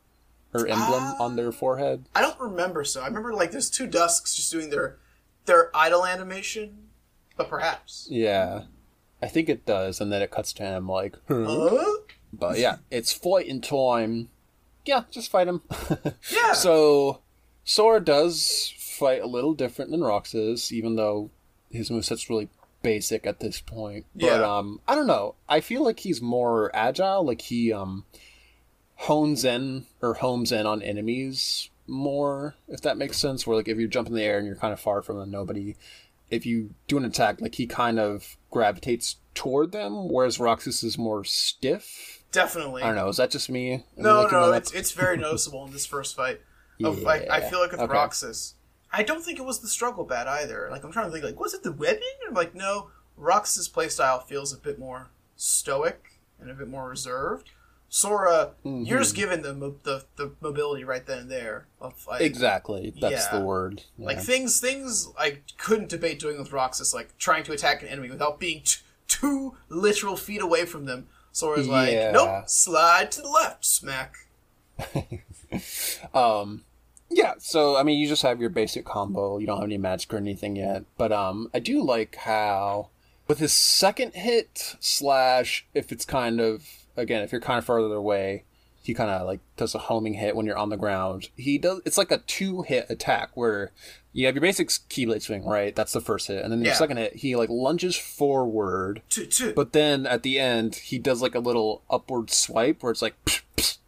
or 0.53 0.66
emblem 0.66 1.03
Ah. 1.05 1.16
on 1.20 1.37
their 1.37 1.53
forehead? 1.53 2.07
I 2.14 2.23
don't 2.23 2.40
remember. 2.40 2.85
So 2.85 3.03
I 3.03 3.07
remember 3.07 3.33
like 3.35 3.53
there's 3.53 3.70
two 3.70 3.87
Dusks 3.87 4.35
just 4.35 4.51
doing 4.51 4.70
their 4.70 4.96
their 5.46 5.70
idle 5.75 6.05
animation, 6.05 6.88
but 7.37 7.49
perhaps. 7.49 8.09
Yeah, 8.11 8.62
I 9.23 9.29
think 9.29 9.49
it 9.49 9.64
does, 9.64 10.01
and 10.01 10.11
then 10.12 10.23
it 10.23 10.33
cuts 10.33 10.53
to 10.55 10.64
him 10.64 10.88
like, 10.88 11.16
huh? 11.29 11.44
Huh? 11.46 11.99
But 12.33 12.59
yeah, 12.59 12.77
it's 12.90 13.12
fighting 13.12 13.61
time. 13.61 14.29
Yeah, 14.87 15.03
just 15.11 15.31
fight 15.31 15.49
him. 15.49 15.62
Yeah. 16.33 16.53
So 16.53 17.21
Sora 17.64 18.01
does 18.01 18.73
fight 18.79 19.23
a 19.23 19.27
little 19.27 19.55
different 19.55 19.90
than 19.90 20.03
Roxas, 20.03 20.73
even 20.73 20.97
though 20.97 21.31
his 21.71 21.90
moveset's 21.90 22.29
really 22.31 22.49
basic 22.83 23.27
at 23.27 23.40
this 23.40 23.61
point. 23.61 24.07
But 24.14 24.27
Yeah. 24.27 24.57
um 24.59 24.81
I 24.88 24.95
don't 24.95 25.07
know. 25.07 25.35
I 25.49 25.61
feel 25.61 25.85
like 25.85 26.01
he's 26.01 26.21
more 26.23 26.71
agile, 26.75 27.25
like 27.25 27.43
he 27.43 27.73
um 27.73 28.05
hones 28.97 29.45
in 29.45 29.87
or 30.03 30.14
homes 30.14 30.53
in 30.53 30.66
on 30.66 30.83
enemies 30.83 31.71
more, 31.87 32.55
if 32.69 32.81
that 32.83 32.97
makes 32.99 33.19
sense. 33.19 33.47
Where 33.47 33.57
like 33.57 33.69
if 33.69 33.79
you 33.79 33.88
jump 33.88 34.09
in 34.09 34.14
the 34.14 34.23
air 34.23 34.38
and 34.38 34.47
you're 34.47 34.57
kind 34.57 34.73
of 34.73 34.81
far 34.81 35.03
from 35.03 35.19
a 35.19 35.27
nobody, 35.27 35.77
if 36.31 36.47
you 36.47 36.71
do 36.88 36.97
an 36.97 37.05
attack, 37.05 37.40
like 37.40 37.57
he 37.57 37.66
kind 37.66 37.99
of 37.99 38.37
gravitates 38.51 39.16
toward 39.35 39.73
them, 39.73 40.09
whereas 40.09 40.38
Roxas 40.40 40.83
is 40.83 40.97
more 40.99 41.25
stiff. 41.25 42.19
Definitely. 42.33 42.83
I 42.83 42.87
don't 42.87 42.97
know. 42.97 43.09
Is 43.09 43.16
that 43.16 43.31
just 43.31 43.51
me? 43.51 43.73
Am 43.75 43.83
No, 43.97 44.27
no, 44.29 44.53
it's 44.53 44.73
it's 44.73 44.93
very 44.93 45.16
noticeable 45.16 45.64
in 45.66 45.73
this 45.73 45.87
first 45.87 46.16
fight. 46.16 46.40
Of, 46.83 47.01
like, 47.03 47.29
I 47.29 47.40
Yeah. 47.40 47.51
feel 47.51 47.61
like 47.61 47.73
with 47.73 47.81
Okay. 47.81 47.93
Roxas, 47.93 48.55
I 48.90 49.03
don't 49.03 49.23
think 49.23 49.38
it 49.38 49.45
was 49.45 49.59
the 49.59 49.69
struggle 49.69 50.05
bad 50.05 50.27
either. 50.27 50.69
Like 50.71 50.83
I'm 50.83 50.90
trying 50.93 51.07
to 51.07 51.12
think, 51.12 51.25
like 51.25 51.38
was 51.38 51.53
it 51.53 51.62
the 51.62 51.73
webbing? 51.73 52.01
I'm 52.27 52.33
like, 52.35 52.55
no, 52.55 52.90
Roxas's 53.19 53.69
playstyle 53.69 54.23
feels 54.25 54.51
a 54.55 54.57
bit 54.57 54.79
more 54.79 55.11
stoic 55.37 56.12
and 56.40 56.51
a 56.51 56.55
bit 56.55 56.69
more 56.69 56.88
reserved. 56.88 57.51
Sora, 57.93 58.53
Mm-hmm. 58.64 58.85
you're 58.85 59.01
just 59.01 59.14
given 59.16 59.43
the, 59.43 59.53
mo- 59.53 59.77
the 59.83 60.05
the 60.16 60.33
mobility 60.40 60.85
right 60.85 61.05
then 61.05 61.19
and 61.19 61.31
there. 61.31 61.66
Of 61.83 62.07
like, 62.07 62.21
Exactly. 62.23 62.95
That's 62.99 63.27
Yeah. 63.31 63.38
the 63.40 63.45
word. 63.45 63.83
like 63.99 64.21
things 64.21 64.59
things 64.61 65.09
I 65.19 65.40
couldn't 65.59 65.88
debate 65.90 66.19
doing 66.19 66.38
with 66.38 66.51
Roxas, 66.53 66.95
like 66.95 67.19
trying 67.19 67.43
to 67.45 67.53
attack 67.53 67.83
an 67.83 67.88
enemy 67.88 68.09
without 68.11 68.38
being 68.40 68.62
t- 68.62 68.79
two 69.09 69.57
literal 69.69 70.16
feet 70.16 70.40
away 70.40 70.64
from 70.64 70.87
them. 70.87 71.09
Sora's 71.40 71.68
like, 71.68 72.12
nope, 72.12 72.48
slide 72.48 73.11
to 73.12 73.22
the 73.22 73.29
left, 73.29 73.64
smack. 73.64 74.14
Um, 76.14 76.64
yeah. 77.11 77.35
So 77.38 77.76
I 77.76 77.83
mean, 77.83 77.98
you 77.98 78.07
just 78.07 78.22
have 78.22 78.40
your 78.40 78.50
basic 78.50 78.85
combo. 78.85 79.38
You 79.38 79.46
don't 79.46 79.59
have 79.59 79.64
any 79.64 79.79
magic 79.79 80.14
or 80.14 80.16
anything 80.16 80.57
yet. 80.57 80.85
But 80.96 81.12
um, 81.12 81.50
I 81.53 81.59
do 81.59 81.83
like 81.83 82.14
how 82.16 82.90
with 83.26 83.38
his 83.40 83.53
second 83.53 84.14
hit 84.14 84.76
slash, 84.81 85.66
if 85.74 85.90
it's 85.92 86.05
kind 86.05 86.40
of 86.40 86.64
again, 86.96 87.22
if 87.22 87.33
you're 87.33 87.40
kind 87.40 87.59
of 87.59 87.64
further 87.64 87.94
away, 87.94 88.44
he 88.83 88.95
kind 88.95 89.11
of 89.11 89.27
like 89.27 89.40
does 89.57 89.75
a 89.75 89.79
homing 89.79 90.14
hit 90.14 90.35
when 90.35 90.47
you're 90.47 90.57
on 90.59 90.71
the 90.71 90.77
ground. 90.77 91.29
He 91.37 91.59
does. 91.59 91.81
It's 91.85 91.99
like 91.99 92.11
a 92.11 92.19
two 92.19 92.62
hit 92.62 92.87
attack 92.88 93.31
where 93.35 93.73
you 94.12 94.27
have 94.27 94.35
your 94.35 94.43
basic 94.43 94.69
keyblade 94.69 95.23
swing, 95.23 95.45
right? 95.45 95.75
That's 95.77 95.93
the 95.93 96.01
first 96.01 96.27
hit, 96.29 96.43
and 96.43 96.51
then 96.53 96.61
your 96.61 96.69
Yeah. 96.73 96.75
second 96.79 96.97
hit, 96.97 97.16
he 97.16 97.37
like 97.37 97.49
lunges 97.51 97.97
forward. 97.97 99.03
Two, 99.09 99.27
two. 99.27 99.53
But 99.53 99.73
then 99.73 100.07
at 100.07 100.23
the 100.23 100.38
end, 100.38 100.77
he 100.77 100.99
does 100.99 101.21
like 101.23 101.35
a 101.35 101.40
little 101.40 101.83
upward 101.90 102.31
swipe 102.31 102.83
where 102.83 102.90
it's 102.93 103.03
like, 103.03 103.14
psh, 103.25 103.43
psh, 103.57 103.79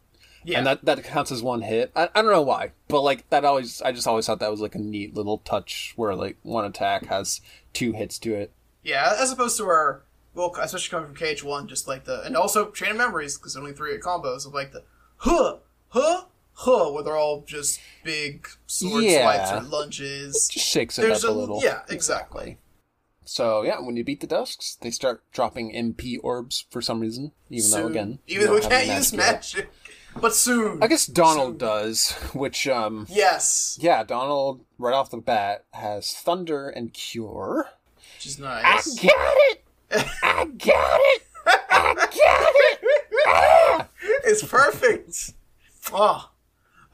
yeah. 0.45 0.59
and 0.59 0.67
that 0.67 0.85
that 0.85 1.03
counts 1.05 1.33
as 1.33 1.43
one 1.43 1.63
hit. 1.63 1.91
I, 1.97 2.09
I 2.15 2.23
don't 2.23 2.31
know 2.31 2.43
why, 2.43 2.73
but 2.89 3.01
like 3.03 3.29
that 3.31 3.45
always, 3.45 3.81
I 3.83 3.93
just 3.93 4.07
always 4.07 4.27
thought 4.27 4.41
that 4.41 4.51
was 4.51 4.61
like 4.61 4.75
a 4.75 4.79
neat 4.79 5.15
little 5.15 5.39
touch 5.39 5.93
where 5.97 6.15
like 6.15 6.37
one 6.43 6.65
attack 6.65 7.07
has 7.07 7.41
two 7.73 7.93
hits 7.93 8.19
to 8.21 8.35
it. 8.35 8.53
Yeah, 8.85 9.15
as 9.19 9.31
opposed 9.33 9.57
to 9.59 9.65
our 9.67 10.03
well, 10.35 10.55
especially 10.61 10.91
coming 10.91 11.07
from 11.15 11.17
KH1, 11.17 11.67
just 11.69 11.87
like 11.89 12.05
the 12.05 12.23
and 12.23 12.37
also 12.37 12.71
Chain 12.71 12.91
of 12.93 12.97
Memories 12.97 13.37
because 13.39 13.57
only 13.57 13.73
three 13.73 13.97
combos 13.99 14.47
of 14.47 14.55
like 14.55 14.73
the 14.73 14.83
huh 15.19 15.59
huh 15.89 16.25
huh, 16.55 16.91
where 16.93 17.03
they're 17.03 17.17
all 17.17 17.43
just 17.47 17.81
big 18.05 18.47
sword 18.67 19.05
Yeah. 19.05 19.23
swipes 19.49 19.53
or 19.67 19.69
lunges. 19.69 20.49
Just 20.53 20.67
shakes 20.67 20.99
it 20.99 21.03
There's 21.03 21.25
up 21.25 21.31
a, 21.31 21.35
a- 21.35 21.37
little. 21.39 21.61
yeah, 21.63 21.83
exactly. 21.89 22.59
So 23.25 23.63
yeah, 23.63 23.79
when 23.81 23.97
you 23.97 24.05
beat 24.05 24.21
the 24.21 24.27
Dusks, 24.27 24.77
they 24.81 24.91
start 24.91 25.23
dropping 25.33 25.73
MP 25.73 26.19
orbs 26.23 26.67
for 26.71 26.83
some 26.83 27.01
reason. 27.01 27.33
Even 27.51 27.71
though 27.71 27.87
again, 27.87 28.19
even 28.27 28.47
though 28.47 28.55
we 28.55 28.61
can't 28.61 28.87
use 28.89 29.13
magic 29.13 29.71
but 30.21 30.35
soon. 30.35 30.83
I 30.83 30.89
guess 30.89 31.07
Donald 31.07 31.53
Soon. 31.53 31.59
does, 31.59 32.13
which 32.35 32.67
um 32.69 33.07
Yes, 33.09 33.79
yeah, 33.81 34.03
Donald 34.03 34.65
right 34.79 34.93
off 34.95 35.11
the 35.11 35.19
bat 35.19 35.65
has 35.71 36.13
Thunder 36.13 36.69
and 36.69 36.93
Cure. 36.93 37.69
which 38.17 38.27
is 38.27 38.39
nice. 38.39 38.99
I 38.99 39.07
Got 39.07 39.37
it! 39.53 39.62
I 39.93 40.45
got 40.59 41.01
it! 41.01 41.23
I 41.47 41.95
got 41.95 42.53
it! 43.83 43.89
it's 44.25 44.43
perfect. 44.45 45.33
Oh, 45.93 46.31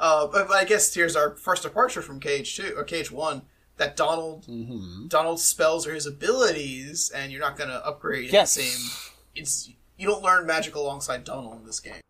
uh, 0.00 0.26
but, 0.26 0.48
but 0.48 0.54
I 0.56 0.64
guess 0.64 0.92
here's 0.94 1.16
our 1.16 1.36
first 1.36 1.62
departure 1.62 2.02
from 2.02 2.20
KH2 2.20 2.76
or 2.76 2.84
KH1. 2.84 3.42
That 3.76 3.96
Donald, 3.96 4.44
Mm-hmm. 4.48 5.06
Donald's 5.06 5.44
spells 5.44 5.86
are 5.86 5.94
his 5.94 6.04
abilities, 6.06 7.10
and 7.14 7.30
you're 7.30 7.40
not 7.40 7.56
gonna 7.56 7.80
upgrade 7.84 8.32
Yes. 8.32 8.56
the 8.56 8.62
same. 8.62 8.90
It's 9.36 9.70
you 9.96 10.06
don't 10.08 10.20
learn 10.22 10.46
magic 10.46 10.74
alongside 10.74 11.22
Donald 11.22 11.60
in 11.60 11.66
this 11.66 11.78
game. 11.78 12.00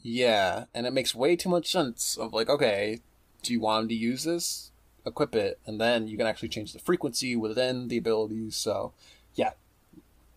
Yeah, 0.00 0.64
and 0.74 0.86
it 0.86 0.94
makes 0.94 1.14
way 1.14 1.36
too 1.36 1.50
much 1.50 1.70
sense 1.70 2.16
of 2.16 2.32
like, 2.32 2.48
okay, 2.48 3.00
do 3.42 3.52
you 3.52 3.60
want 3.60 3.82
him 3.82 3.88
to 3.90 3.94
use 3.94 4.24
this? 4.24 4.70
Equip 5.04 5.34
it, 5.34 5.58
and 5.66 5.78
then 5.78 6.08
you 6.08 6.16
can 6.16 6.26
actually 6.26 6.48
change 6.48 6.72
the 6.72 6.78
frequency 6.78 7.36
within 7.36 7.88
the 7.88 7.98
abilities. 7.98 8.56
So, 8.56 8.92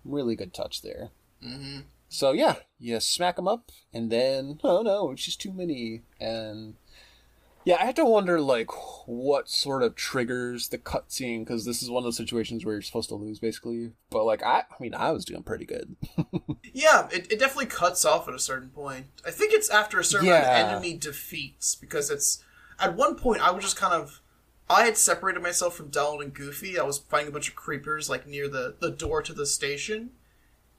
really 0.07 0.35
good 0.35 0.53
touch 0.53 0.81
there. 0.81 1.09
Mm-hmm. 1.43 1.81
So 2.09 2.31
yeah, 2.31 2.55
you 2.79 2.99
smack 2.99 3.35
them 3.35 3.47
up, 3.47 3.71
and 3.93 4.09
then 4.11 4.59
oh 4.63 4.81
no, 4.81 5.11
it's 5.11 5.25
just 5.25 5.41
too 5.41 5.51
many, 5.53 6.03
and 6.19 6.75
Yeah, 7.65 7.77
I 7.81 7.85
have 7.85 7.95
to 7.95 8.05
wonder 8.05 8.39
like 8.39 8.69
what 9.07 9.49
sort 9.49 9.83
of 9.83 9.95
triggers 9.95 10.69
the 10.69 10.77
cutscene 10.77 11.39
because 11.39 11.65
this 11.65 11.83
is 11.83 11.89
one 11.89 11.99
of 12.01 12.05
those 12.05 12.15
situations 12.17 12.63
where 12.63 12.75
you're 12.75 12.81
supposed 12.81 13.09
to 13.09 13.15
lose 13.15 13.39
basically. 13.39 13.91
But 14.09 14.23
like 14.23 14.41
I, 14.41 14.59
I 14.59 14.75
mean, 14.79 14.95
I 14.95 15.11
was 15.11 15.25
doing 15.25 15.43
pretty 15.43 15.65
good. 15.65 15.95
Yeah, 16.73 17.07
it, 17.11 17.31
it 17.31 17.39
definitely 17.39 17.65
cuts 17.67 18.05
off 18.05 18.27
at 18.27 18.35
a 18.35 18.39
certain 18.39 18.69
point. 18.69 19.07
I 19.25 19.31
think 19.31 19.51
it's 19.51 19.69
after 19.69 19.99
a 19.99 20.03
certain 20.03 20.27
amount 20.27 20.43
of 20.43 20.49
Yeah. 20.51 20.67
enemy 20.69 20.95
defeats 20.97 21.73
because 21.75 22.11
it's 22.11 22.43
at 22.79 22.95
one 22.95 23.15
point 23.15 23.41
I 23.41 23.49
was 23.51 23.63
just 23.63 23.77
kind 23.77 23.93
of 23.95 24.21
I 24.69 24.83
had 24.85 24.97
separated 24.97 25.41
myself 25.41 25.75
from 25.75 25.89
Donald 25.89 26.21
and 26.21 26.33
Goofy. 26.33 26.77
I 26.77 26.83
was 26.83 26.97
fighting 26.97 27.29
a 27.29 27.31
bunch 27.31 27.47
of 27.49 27.55
creepers 27.55 28.09
like 28.09 28.27
near 28.27 28.47
the 28.47 28.75
the 28.79 28.91
door 28.91 29.21
to 29.21 29.33
the 29.33 29.45
station, 29.45 30.11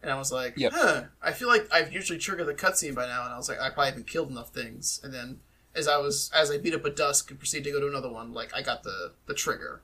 and 0.02 0.10
I 0.10 0.18
was 0.18 0.30
like, 0.30 0.54
Yep. 0.56 0.72
huh. 0.74 1.02
I 1.22 1.32
feel 1.32 1.48
like 1.48 1.66
I've 1.72 1.92
usually 1.92 2.18
triggered 2.18 2.46
the 2.46 2.54
cutscene 2.54 2.94
by 2.94 3.06
now, 3.06 3.24
and 3.24 3.32
I 3.32 3.36
was 3.36 3.48
like, 3.48 3.60
I 3.60 3.68
probably 3.70 3.86
haven't 3.86 4.06
killed 4.06 4.30
enough 4.30 4.50
things. 4.50 5.00
And 5.02 5.12
then 5.14 5.40
as 5.74 5.88
I 5.88 5.96
was 5.96 6.30
as 6.34 6.50
I 6.50 6.58
beat 6.58 6.74
up 6.74 6.84
a 6.84 6.90
dusk 6.90 7.30
and 7.30 7.38
proceed 7.38 7.64
to 7.64 7.70
go 7.72 7.80
to 7.80 7.88
another 7.88 8.10
one, 8.10 8.32
like 8.32 8.54
I 8.54 8.62
got 8.62 8.82
the 8.82 9.12
the 9.26 9.34
trigger. 9.34 9.82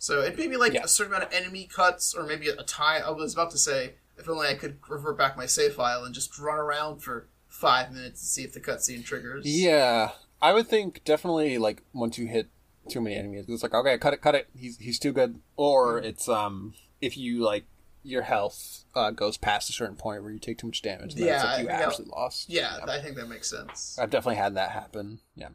So 0.00 0.20
it 0.20 0.38
may 0.38 0.46
be 0.46 0.56
like 0.56 0.74
a 0.74 0.86
certain 0.88 1.12
amount 1.12 1.28
of 1.28 1.32
enemy 1.36 1.68
cuts, 1.72 2.14
or 2.14 2.24
maybe 2.24 2.48
a 2.48 2.62
time. 2.62 3.02
I 3.04 3.10
was 3.10 3.34
about 3.34 3.50
to 3.50 3.58
say, 3.58 3.94
if 4.16 4.28
only 4.28 4.46
I 4.48 4.54
could 4.54 4.78
revert 4.88 5.18
back 5.18 5.36
my 5.36 5.46
save 5.46 5.74
file 5.74 6.04
and 6.04 6.14
just 6.14 6.38
run 6.38 6.56
around 6.58 7.00
for 7.02 7.26
five 7.48 7.92
minutes 7.92 8.20
to 8.20 8.26
see 8.26 8.42
if 8.44 8.52
the 8.52 8.60
cutscene 8.60 9.04
triggers. 9.04 9.44
Yeah, 9.44 10.10
I 10.40 10.52
would 10.52 10.68
think 10.68 11.02
definitely 11.04 11.58
like 11.58 11.82
once 11.92 12.16
you 12.16 12.26
hit 12.26 12.48
too 12.88 13.00
many 13.00 13.16
enemies, 13.16 13.46
it's 13.48 13.62
like 13.62 13.74
okay, 13.74 13.98
cut 13.98 14.14
it, 14.14 14.20
cut 14.20 14.34
it. 14.34 14.48
He's 14.56 14.78
he's 14.78 14.98
too 14.98 15.12
good. 15.12 15.40
Or 15.56 15.98
it's 15.98 16.28
um 16.28 16.74
if 17.00 17.16
you 17.16 17.40
like 17.44 17.64
your 18.02 18.22
health 18.22 18.84
uh, 18.94 19.10
goes 19.10 19.36
past 19.36 19.68
a 19.68 19.72
certain 19.72 19.96
point 19.96 20.22
where 20.22 20.32
you 20.32 20.38
take 20.38 20.58
too 20.58 20.66
much 20.66 20.82
damage. 20.82 21.14
Then 21.14 21.26
Yeah, 21.26 21.44
like 21.44 21.62
you 21.62 21.68
actually 21.68 22.08
lost. 22.08 22.48
Yeah, 22.48 22.78
I 22.86 23.00
think 23.00 23.16
that 23.16 23.28
makes 23.28 23.50
sense. 23.50 23.98
I've 24.00 24.10
definitely 24.10 24.36
had 24.36 24.54
that 24.54 24.70
happen. 24.70 25.18
Yeah. 25.34 25.48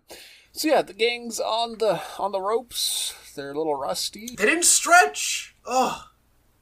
So 0.51 0.67
yeah, 0.67 0.81
the 0.83 0.93
gang's 0.93 1.39
on 1.39 1.79
the 1.79 2.01
on 2.19 2.31
the 2.31 2.41
ropes. 2.41 3.15
They're 3.35 3.51
a 3.51 3.57
little 3.57 3.75
rusty. 3.75 4.35
They 4.37 4.45
didn't 4.45 4.65
stretch. 4.65 5.55
Oh, 5.65 6.09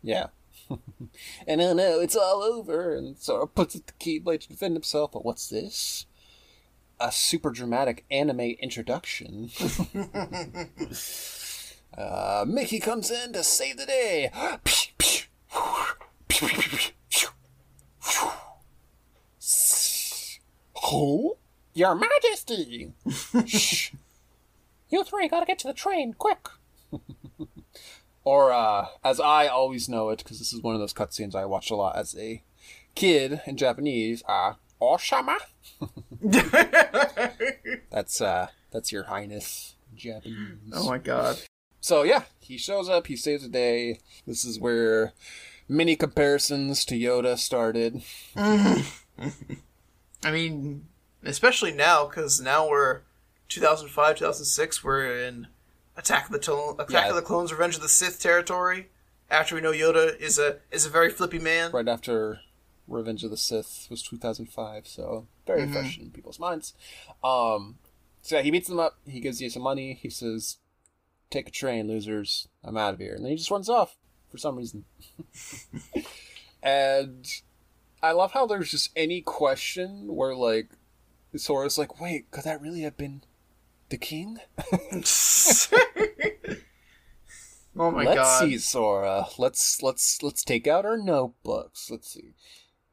Yeah. 0.02 0.28
and 1.48 1.60
oh 1.62 1.74
no, 1.74 2.00
it's 2.00 2.16
all 2.16 2.42
over. 2.42 2.96
And 2.96 3.18
Sora 3.18 3.48
puts 3.48 3.76
up 3.76 3.86
the 3.88 3.94
Keyblade 3.94 4.42
to 4.42 4.50
defend 4.50 4.76
himself. 4.76 5.12
But 5.12 5.26
what's 5.26 5.50
this? 5.50 6.06
A 7.04 7.12
super 7.12 7.50
dramatic 7.50 8.06
anime 8.12 8.42
introduction. 8.62 9.50
uh, 11.98 12.46
Mickey 12.48 12.80
comes 12.80 13.10
in 13.10 13.34
to 13.34 13.44
save 13.44 13.78
the 13.78 13.88
day. 13.88 14.30
Oh, 20.94 21.38
Your 21.74 21.96
Majesty! 21.96 22.94
Shh. 23.48 23.94
You 24.90 25.04
three 25.04 25.28
gotta 25.28 25.48
get 25.48 25.58
to 25.60 25.68
the 25.68 25.74
train, 25.74 26.14
quick! 26.14 26.50
Or, 28.24 28.52
uh, 28.52 28.90
as 29.04 29.20
I 29.20 29.48
always 29.48 29.90
know 29.90 30.10
it, 30.10 30.20
because 30.20 30.38
this 30.38 30.54
is 30.54 30.62
one 30.62 30.76
of 30.76 30.82
those 30.82 30.94
cutscenes 30.94 31.34
I 31.34 31.46
watched 31.46 31.72
a 31.72 31.76
lot 31.76 31.96
as 31.96 32.16
a 32.16 32.44
kid 32.94 33.42
in 33.48 33.58
Japanese, 33.58 34.22
uh, 34.28 34.54
Oshama? 34.82 35.38
that's, 37.92 38.22
uh, 38.22 38.48
that's 38.72 38.92
your 38.92 39.04
highness, 39.04 39.76
Japanese. 39.96 40.58
oh 40.74 40.90
my 40.90 40.98
god. 40.98 41.38
So, 41.80 42.04
yeah, 42.04 42.24
he 42.40 42.58
shows 42.58 42.90
up, 42.90 43.08
he 43.08 43.16
saves 43.16 43.44
the 43.44 43.50
day. 43.50 44.00
This 44.28 44.46
is 44.46 44.60
where 44.60 45.14
many 45.68 45.96
comparisons 45.96 46.86
to 46.86 46.96
Yoda 46.96 47.38
started. 47.38 48.02
I 50.24 50.32
mean, 50.32 50.88
especially 51.24 51.72
now 51.74 52.06
because 52.06 52.40
now 52.40 52.70
we're 52.70 53.02
2005, 53.50 54.18
2006. 54.18 54.84
We're 54.84 55.18
in 55.26 55.48
Attack 55.98 56.28
of 56.28 56.32
the 56.34 56.40
Clone, 56.40 56.76
Attack 56.76 56.90
Yeah. 57.06 57.10
of 57.10 57.16
the 57.16 57.22
Clones, 57.22 57.52
Revenge 57.52 57.76
of 57.76 57.82
the 57.82 57.90
Sith 57.90 58.20
territory. 58.22 58.90
After 59.30 59.56
we 59.56 59.62
know 59.62 59.72
Yoda 59.72 60.20
is 60.20 60.38
a 60.38 60.58
is 60.72 60.86
a 60.86 60.90
very 60.90 61.10
flippy 61.10 61.40
man. 61.40 61.72
Right 61.72 61.88
after 61.88 62.42
Revenge 62.92 63.24
of 63.24 63.32
the 63.32 63.38
Sith 63.38 63.88
was 63.90 64.04
2005, 64.04 64.88
so 64.88 65.28
very 65.48 65.68
fresh 65.68 65.98
in 65.98 66.12
people's 66.12 66.40
minds. 66.40 66.74
Um, 67.24 67.78
so 68.22 68.38
yeah, 68.38 68.42
he 68.42 68.52
beats 68.52 68.68
them 68.68 68.80
up. 68.80 68.98
He 69.06 69.20
gives 69.20 69.42
you 69.42 69.50
some 69.50 69.64
money. 69.64 69.94
He 70.02 70.10
says, 70.10 70.58
"Take 71.30 71.48
a 71.48 71.52
train, 71.52 71.88
losers. 71.88 72.48
I'm 72.64 72.78
out 72.78 72.94
of 72.94 73.00
here." 73.00 73.16
And 73.16 73.24
then 73.24 73.32
he 73.32 73.38
just 73.38 73.52
runs 73.52 73.70
off 73.70 73.98
for 74.30 74.38
some 74.38 74.58
reason. 74.58 74.86
and 76.64 77.28
I 78.04 78.12
love 78.12 78.32
how 78.32 78.46
there's 78.46 78.72
just 78.72 78.92
any 78.96 79.22
question 79.22 80.16
where 80.16 80.36
like 80.36 80.70
Sora's 81.36 81.78
like, 81.78 82.00
"Wait, 82.00 82.32
could 82.32 82.44
that 82.44 82.62
really 82.62 82.82
have 82.82 82.98
been 82.98 83.24
the 83.90 83.98
king?" 83.98 84.38
oh 87.76 87.92
my 87.92 88.04
let's 88.04 88.16
god. 88.16 88.40
see, 88.40 88.58
Sora. 88.58 89.26
Let's 89.38 89.82
let's 89.82 90.22
let's 90.22 90.44
take 90.44 90.68
out 90.68 90.86
our 90.86 90.98
notebooks. 90.98 91.90
Let's 91.90 92.12
see. 92.14 92.34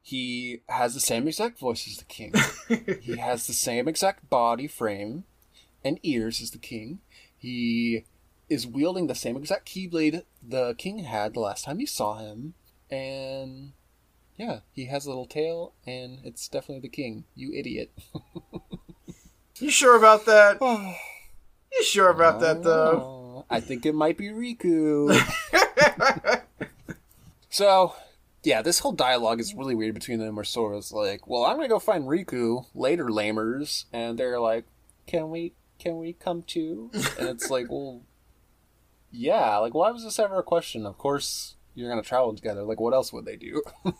He 0.09 0.63
has 0.71 0.95
the 0.95 1.01
same 1.01 1.29
exact 1.29 1.59
voice 1.59 1.87
as 1.87 1.99
the 1.99 2.07
king. 2.07 2.33
he 3.03 3.19
has 3.19 3.47
the 3.47 3.53
same 3.53 3.87
exact 3.87 4.31
body 4.31 4.67
frame 4.67 5.25
and 5.85 6.01
ears 6.03 6.41
as 6.41 6.51
the 6.51 6.59
king. 6.59 7.01
He 7.37 8.07
is 8.49 8.67
wielding 8.67 9.07
the 9.07 9.15
same 9.15 9.37
exact 9.37 9.69
keyblade 9.69 10.23
the 10.43 10.75
king 10.79 11.01
had 11.01 11.35
the 11.35 11.41
last 11.41 11.67
time 11.67 11.79
you 11.79 11.87
saw 11.87 12.17
him. 12.17 12.55
And 12.91 13.73
yeah, 14.39 14.61
he 14.73 14.87
has 14.87 15.05
a 15.05 15.11
little 15.11 15.27
tail 15.27 15.75
and 15.87 16.21
it's 16.25 16.49
definitely 16.49 16.81
the 16.81 16.97
king. 16.97 17.25
You 17.35 17.53
idiot. 17.53 17.93
You 19.61 19.71
sure 19.71 19.97
about 19.97 20.25
that? 20.25 20.59
You 21.71 21.85
sure 21.85 22.09
about 22.09 22.41
that 22.41 22.63
though? 22.63 23.45
I 23.51 23.61
think 23.61 23.85
it 23.85 23.95
might 23.95 24.17
be 24.17 24.29
Riku. 24.29 25.13
so, 27.51 27.95
yeah, 28.49 28.63
this 28.63 28.79
whole 28.79 28.93
dialogue 28.93 29.41
is 29.41 29.55
really 29.55 29.75
weird 29.75 29.93
between 29.93 30.21
them 30.21 30.35
where 30.35 30.45
Sora's 30.45 30.91
like, 30.91 31.27
Well, 31.27 31.45
I'm 31.45 31.57
gonna 31.57 31.69
go 31.69 31.79
find 31.79 32.05
Riku 32.05 32.65
later, 32.75 33.05
lamers 33.09 33.85
and 33.93 34.19
they're 34.19 34.41
like, 34.41 34.65
Can 35.07 35.29
we 35.29 35.53
can 35.79 35.99
we 35.99 36.15
come 36.15 36.43
too? 36.43 36.91
And 37.19 37.29
it's 37.29 37.51
like, 37.57 37.67
Well 37.69 38.01
Yeah, 39.11 39.59
like 39.59 39.75
why 39.75 39.91
was 39.91 40.03
this 40.03 40.19
ever 40.19 40.39
a 40.39 40.43
question? 40.43 40.87
Of 40.87 40.97
course 40.97 41.57
you're 41.75 41.91
gonna 41.91 42.01
travel 42.01 42.35
together. 42.35 42.63
Like 42.63 42.81
what 42.81 42.95
else 42.95 43.13
would 43.13 43.27
they 43.27 43.37
do? 43.37 43.63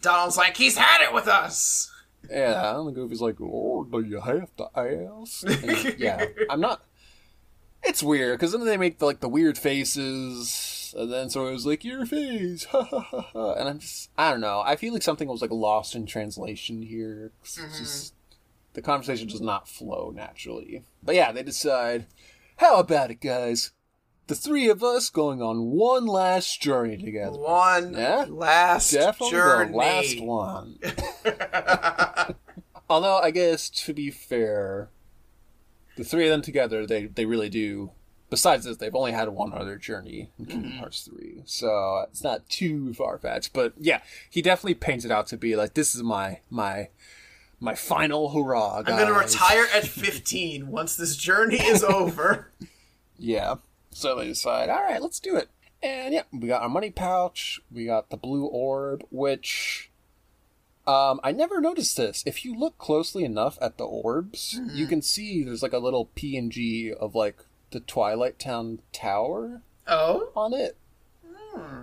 Donald's 0.00 0.38
like, 0.38 0.56
he's 0.56 0.78
had 0.78 1.04
it 1.04 1.12
with 1.12 1.28
us. 1.28 1.92
Yeah, 2.30 2.78
and 2.78 2.88
the 2.88 2.92
Goofy's 2.92 3.20
like, 3.20 3.36
"Oh, 3.40 3.84
do 3.84 4.00
you 4.00 4.20
have 4.20 4.50
to 4.56 4.68
ask?" 4.74 5.46
And, 5.46 5.96
yeah, 5.96 6.24
I'm 6.50 6.60
not. 6.60 6.82
It's 7.84 8.02
weird 8.02 8.40
because 8.40 8.50
then 8.50 8.64
they 8.64 8.76
make 8.76 8.98
the, 8.98 9.06
like 9.06 9.20
the 9.20 9.28
weird 9.28 9.56
faces, 9.56 10.48
and 10.96 11.12
then 11.12 11.30
so 11.30 11.46
it 11.46 11.52
was 11.52 11.66
like 11.66 11.84
your 11.84 12.06
face, 12.06 12.64
ha 12.64 12.82
ha 12.82 13.00
ha 13.00 13.20
ha, 13.32 13.52
and 13.52 13.68
I'm 13.68 13.78
just, 13.78 14.10
I 14.16 14.30
don't 14.30 14.40
know. 14.40 14.62
I 14.64 14.76
feel 14.76 14.92
like 14.92 15.02
something 15.02 15.28
was 15.28 15.42
like 15.42 15.50
lost 15.50 15.94
in 15.94 16.06
translation 16.06 16.82
here. 16.82 17.32
it's 17.42 17.58
mm-hmm. 17.58 17.78
just 17.78 18.14
the 18.72 18.82
conversation 18.82 19.28
does 19.28 19.40
not 19.40 19.68
flow 19.68 20.12
naturally. 20.14 20.82
But 21.02 21.14
yeah, 21.14 21.32
they 21.32 21.42
decide, 21.42 22.06
how 22.58 22.78
about 22.78 23.10
it, 23.10 23.20
guys? 23.20 23.72
The 24.26 24.34
three 24.34 24.68
of 24.68 24.82
us 24.82 25.08
going 25.08 25.40
on 25.40 25.70
one 25.70 26.04
last 26.06 26.60
journey 26.60 26.96
together. 26.96 27.38
One 27.38 27.94
Yeah? 27.94 28.26
last 28.28 28.90
Definitely 28.90 29.30
journey. 29.30 29.70
the 29.70 29.76
last 29.76 30.20
one. 30.20 30.78
Although 32.90 33.18
I 33.18 33.30
guess 33.30 33.70
to 33.70 33.92
be 33.94 34.10
fair, 34.10 34.90
the 35.96 36.04
three 36.04 36.24
of 36.24 36.30
them 36.30 36.42
together, 36.42 36.86
they 36.86 37.06
they 37.06 37.24
really 37.24 37.48
do. 37.48 37.92
Besides 38.28 38.64
this, 38.64 38.76
they've 38.78 38.94
only 38.94 39.12
had 39.12 39.28
one 39.28 39.52
other 39.52 39.76
journey 39.76 40.30
in 40.38 40.46
Kingdom 40.46 40.72
Hearts 40.72 41.02
three, 41.02 41.42
so 41.44 42.04
it's 42.10 42.24
not 42.24 42.48
too 42.48 42.92
far 42.94 43.18
fetched. 43.18 43.52
But 43.52 43.74
yeah, 43.78 44.00
he 44.28 44.42
definitely 44.42 44.74
paints 44.74 45.04
it 45.04 45.12
out 45.12 45.28
to 45.28 45.36
be 45.36 45.54
like 45.54 45.74
this 45.74 45.94
is 45.94 46.02
my 46.02 46.40
my 46.50 46.88
my 47.60 47.74
final 47.74 48.30
hurrah. 48.30 48.78
I'm 48.78 48.84
gonna 48.84 49.12
retire 49.12 49.66
at 49.72 49.86
15 49.86 50.68
once 50.68 50.96
this 50.96 51.16
journey 51.16 51.60
is 51.62 51.82
over. 51.84 52.50
Yeah. 53.18 53.54
So 53.92 54.14
they 54.16 54.26
decide, 54.26 54.68
all 54.68 54.82
right, 54.82 55.00
let's 55.00 55.20
do 55.20 55.36
it. 55.36 55.48
And 55.82 56.12
yeah, 56.12 56.24
we 56.30 56.48
got 56.48 56.60
our 56.60 56.68
money 56.68 56.90
pouch. 56.90 57.60
We 57.72 57.86
got 57.86 58.10
the 58.10 58.18
blue 58.18 58.44
orb, 58.44 59.04
which 59.10 59.90
um, 60.86 61.18
I 61.24 61.32
never 61.32 61.60
noticed 61.62 61.96
this. 61.96 62.22
If 62.26 62.44
you 62.44 62.54
look 62.54 62.76
closely 62.76 63.24
enough 63.24 63.56
at 63.60 63.78
the 63.78 63.84
orbs, 63.84 64.60
you 64.74 64.86
can 64.86 65.00
see 65.00 65.42
there's 65.42 65.62
like 65.62 65.72
a 65.72 65.78
little 65.78 66.10
PNG 66.14 66.92
of 66.92 67.14
like 67.14 67.38
the 67.76 67.80
Twilight 67.80 68.38
Town 68.38 68.80
tower 68.90 69.60
Oh, 69.86 70.30
on 70.34 70.54
it. 70.54 70.78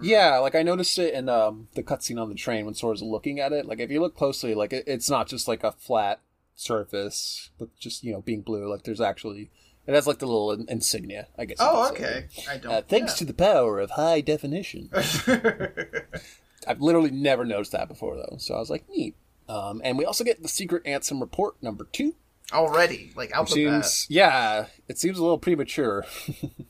Yeah, 0.01 0.37
like 0.39 0.55
I 0.55 0.63
noticed 0.63 0.97
it 0.97 1.13
in 1.13 1.29
um, 1.29 1.67
the 1.75 1.83
cutscene 1.83 2.19
on 2.21 2.29
the 2.29 2.35
train 2.35 2.65
when 2.65 2.73
Sora's 2.73 3.01
looking 3.03 3.39
at 3.39 3.53
it. 3.53 3.65
Like 3.67 3.79
if 3.79 3.91
you 3.91 4.01
look 4.01 4.15
closely, 4.17 4.55
like 4.55 4.73
it, 4.73 4.83
it's 4.87 5.09
not 5.09 5.27
just 5.27 5.47
like 5.47 5.63
a 5.63 5.71
flat 5.71 6.19
surface, 6.55 7.49
but 7.59 7.69
just 7.79 8.03
you 8.03 8.11
know 8.11 8.21
being 8.21 8.41
blue. 8.41 8.67
Like 8.69 8.83
there's 8.83 9.01
actually 9.01 9.51
it 9.87 9.93
has 9.93 10.07
like 10.07 10.17
the 10.19 10.25
little 10.25 10.51
in- 10.51 10.67
insignia. 10.67 11.27
I 11.37 11.45
guess. 11.45 11.57
oh, 11.59 11.85
say. 11.87 11.91
okay. 11.93 12.25
I 12.49 12.57
don't. 12.57 12.71
Uh, 12.71 12.81
thanks 12.81 13.13
to 13.15 13.25
the 13.25 13.33
power 13.33 13.79
of 13.79 13.91
high 13.91 14.21
definition. 14.21 14.89
I've 16.67 16.79
literally 16.81 17.11
never 17.11 17.45
noticed 17.45 17.71
that 17.73 17.87
before 17.87 18.15
though, 18.15 18.37
so 18.39 18.55
I 18.55 18.59
was 18.59 18.69
like, 18.69 18.87
neat. 18.89 19.15
Um, 19.49 19.81
and 19.83 19.97
we 19.97 20.05
also 20.05 20.23
get 20.23 20.41
the 20.41 20.47
secret 20.49 20.83
Ansem 20.85 21.19
report 21.21 21.55
number 21.61 21.87
two. 21.91 22.15
Already, 22.51 23.11
like 23.15 23.31
out 23.33 23.45
bat. 23.45 23.53
seems 23.53 24.07
yeah, 24.09 24.65
it 24.87 24.97
seems 24.97 25.17
a 25.17 25.21
little 25.21 25.37
premature. 25.37 26.05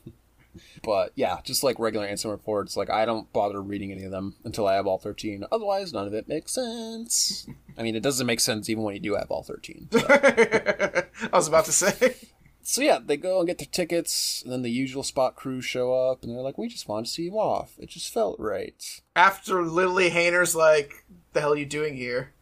but 0.84 1.12
yeah, 1.14 1.38
just 1.42 1.64
like 1.64 1.78
regular 1.78 2.06
Ansem 2.06 2.30
reports, 2.30 2.76
like 2.76 2.90
I 2.90 3.04
don't 3.04 3.32
bother 3.32 3.60
reading 3.60 3.90
any 3.90 4.04
of 4.04 4.10
them 4.10 4.36
until 4.44 4.66
I 4.66 4.74
have 4.74 4.86
all 4.86 4.98
thirteen. 4.98 5.44
Otherwise, 5.50 5.92
none 5.92 6.06
of 6.06 6.14
it 6.14 6.28
makes 6.28 6.54
sense. 6.54 7.46
I 7.76 7.82
mean, 7.82 7.96
it 7.96 8.02
doesn't 8.02 8.26
make 8.26 8.40
sense 8.40 8.68
even 8.68 8.84
when 8.84 8.94
you 8.94 9.00
do 9.00 9.14
have 9.14 9.30
all 9.30 9.42
thirteen. 9.42 9.88
I 9.94 11.06
was 11.32 11.48
about 11.48 11.64
to 11.66 11.72
say. 11.72 12.14
so 12.62 12.80
yeah, 12.80 12.98
they 13.04 13.16
go 13.16 13.38
and 13.38 13.46
get 13.46 13.58
their 13.58 13.66
tickets, 13.70 14.42
and 14.42 14.52
then 14.52 14.62
the 14.62 14.70
usual 14.70 15.02
spot 15.02 15.34
crew 15.34 15.60
show 15.60 15.92
up, 15.92 16.22
and 16.22 16.32
they're 16.32 16.42
like, 16.42 16.58
"We 16.58 16.68
just 16.68 16.88
want 16.88 17.06
to 17.06 17.12
see 17.12 17.24
you 17.24 17.38
off. 17.38 17.72
It 17.78 17.88
just 17.88 18.12
felt 18.12 18.38
right." 18.38 19.02
After 19.16 19.62
literally 19.62 20.10
Hayner's 20.10 20.54
like, 20.54 21.04
"The 21.32 21.40
hell 21.40 21.54
are 21.54 21.56
you 21.56 21.66
doing 21.66 21.96
here?" 21.96 22.33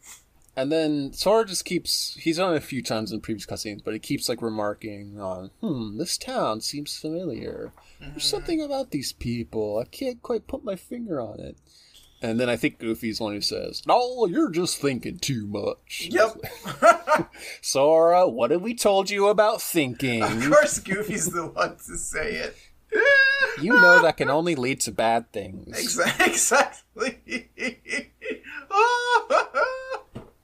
And 0.54 0.70
then 0.70 1.12
Sora 1.12 1.46
just 1.46 1.64
keeps 1.64 2.14
he's 2.20 2.36
done 2.36 2.54
it 2.54 2.58
a 2.58 2.60
few 2.60 2.82
times 2.82 3.10
in 3.10 3.20
previous 3.20 3.46
cutscenes, 3.46 3.82
but 3.82 3.94
he 3.94 3.98
keeps 4.00 4.28
like 4.28 4.42
remarking 4.42 5.18
on, 5.18 5.50
hmm, 5.60 5.96
this 5.98 6.18
town 6.18 6.60
seems 6.60 6.96
familiar. 6.96 7.72
There's 8.00 8.24
something 8.24 8.60
about 8.60 8.90
these 8.90 9.12
people. 9.12 9.78
I 9.78 9.84
can't 9.84 10.20
quite 10.22 10.46
put 10.46 10.64
my 10.64 10.76
finger 10.76 11.20
on 11.20 11.40
it. 11.40 11.56
And 12.20 12.38
then 12.38 12.48
I 12.48 12.56
think 12.56 12.78
Goofy's 12.78 13.18
the 13.18 13.24
one 13.24 13.34
who 13.34 13.40
says, 13.40 13.82
No, 13.86 14.26
you're 14.26 14.50
just 14.50 14.80
thinking 14.80 15.18
too 15.18 15.46
much. 15.46 16.08
Yep. 16.10 16.40
Sora, 17.60 18.28
what 18.28 18.50
have 18.50 18.62
we 18.62 18.74
told 18.74 19.10
you 19.10 19.28
about 19.28 19.60
thinking? 19.60 20.22
of 20.22 20.48
course, 20.48 20.78
Goofy's 20.78 21.26
the 21.26 21.46
one 21.46 21.76
to 21.86 21.96
say 21.98 22.34
it. 22.34 22.56
You 23.60 23.72
know 23.72 24.02
that 24.02 24.16
can 24.18 24.30
only 24.30 24.54
lead 24.54 24.80
to 24.82 24.92
bad 24.92 25.32
things. 25.32 25.98
Exactly. 26.20 27.18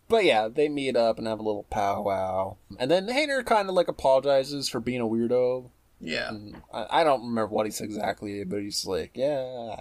But 0.09 0.25
yeah, 0.25 0.49
they 0.49 0.69
meet 0.69 0.97
up 0.97 1.19
and 1.19 1.27
have 1.27 1.39
a 1.39 1.43
little 1.43 1.65
powwow. 1.65 2.57
And 2.79 2.91
then 2.91 3.07
Hayner 3.09 3.45
kind 3.45 3.69
of 3.69 3.75
like 3.75 3.89
apologizes 3.89 4.69
for 4.69 4.81
being 4.81 5.01
a 5.01 5.07
weirdo. 5.07 5.71
yeah. 6.01 6.31
I, 6.73 7.01
I 7.01 7.05
don't 7.05 7.23
remember 7.23 7.49
what 7.55 7.67
he 7.67 7.73
said 7.73 7.85
exactly, 7.85 8.43
but 8.45 8.61
he's 8.63 8.87
like, 8.87 9.11
yeah, 9.15 9.77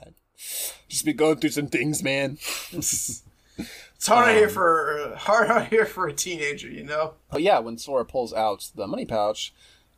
just 0.90 1.06
be 1.06 1.14
going 1.14 1.38
through 1.38 1.52
some 1.52 1.68
things, 1.68 2.04
man. 2.04 2.38
It's 3.96 4.06
hard 4.08 4.30
out 4.30 4.36
here 4.36 4.50
for 4.50 5.16
hard 5.18 5.50
out 5.50 5.70
here 5.70 5.86
for 5.88 6.08
a 6.08 6.14
teenager, 6.14 6.70
you 6.70 6.84
know. 6.84 7.16
But 7.32 7.42
yeah, 7.42 7.58
when 7.58 7.80
Sora 7.80 8.06
pulls 8.06 8.32
out 8.32 8.70
the 8.76 8.86
money 8.86 9.06
pouch, 9.06 9.52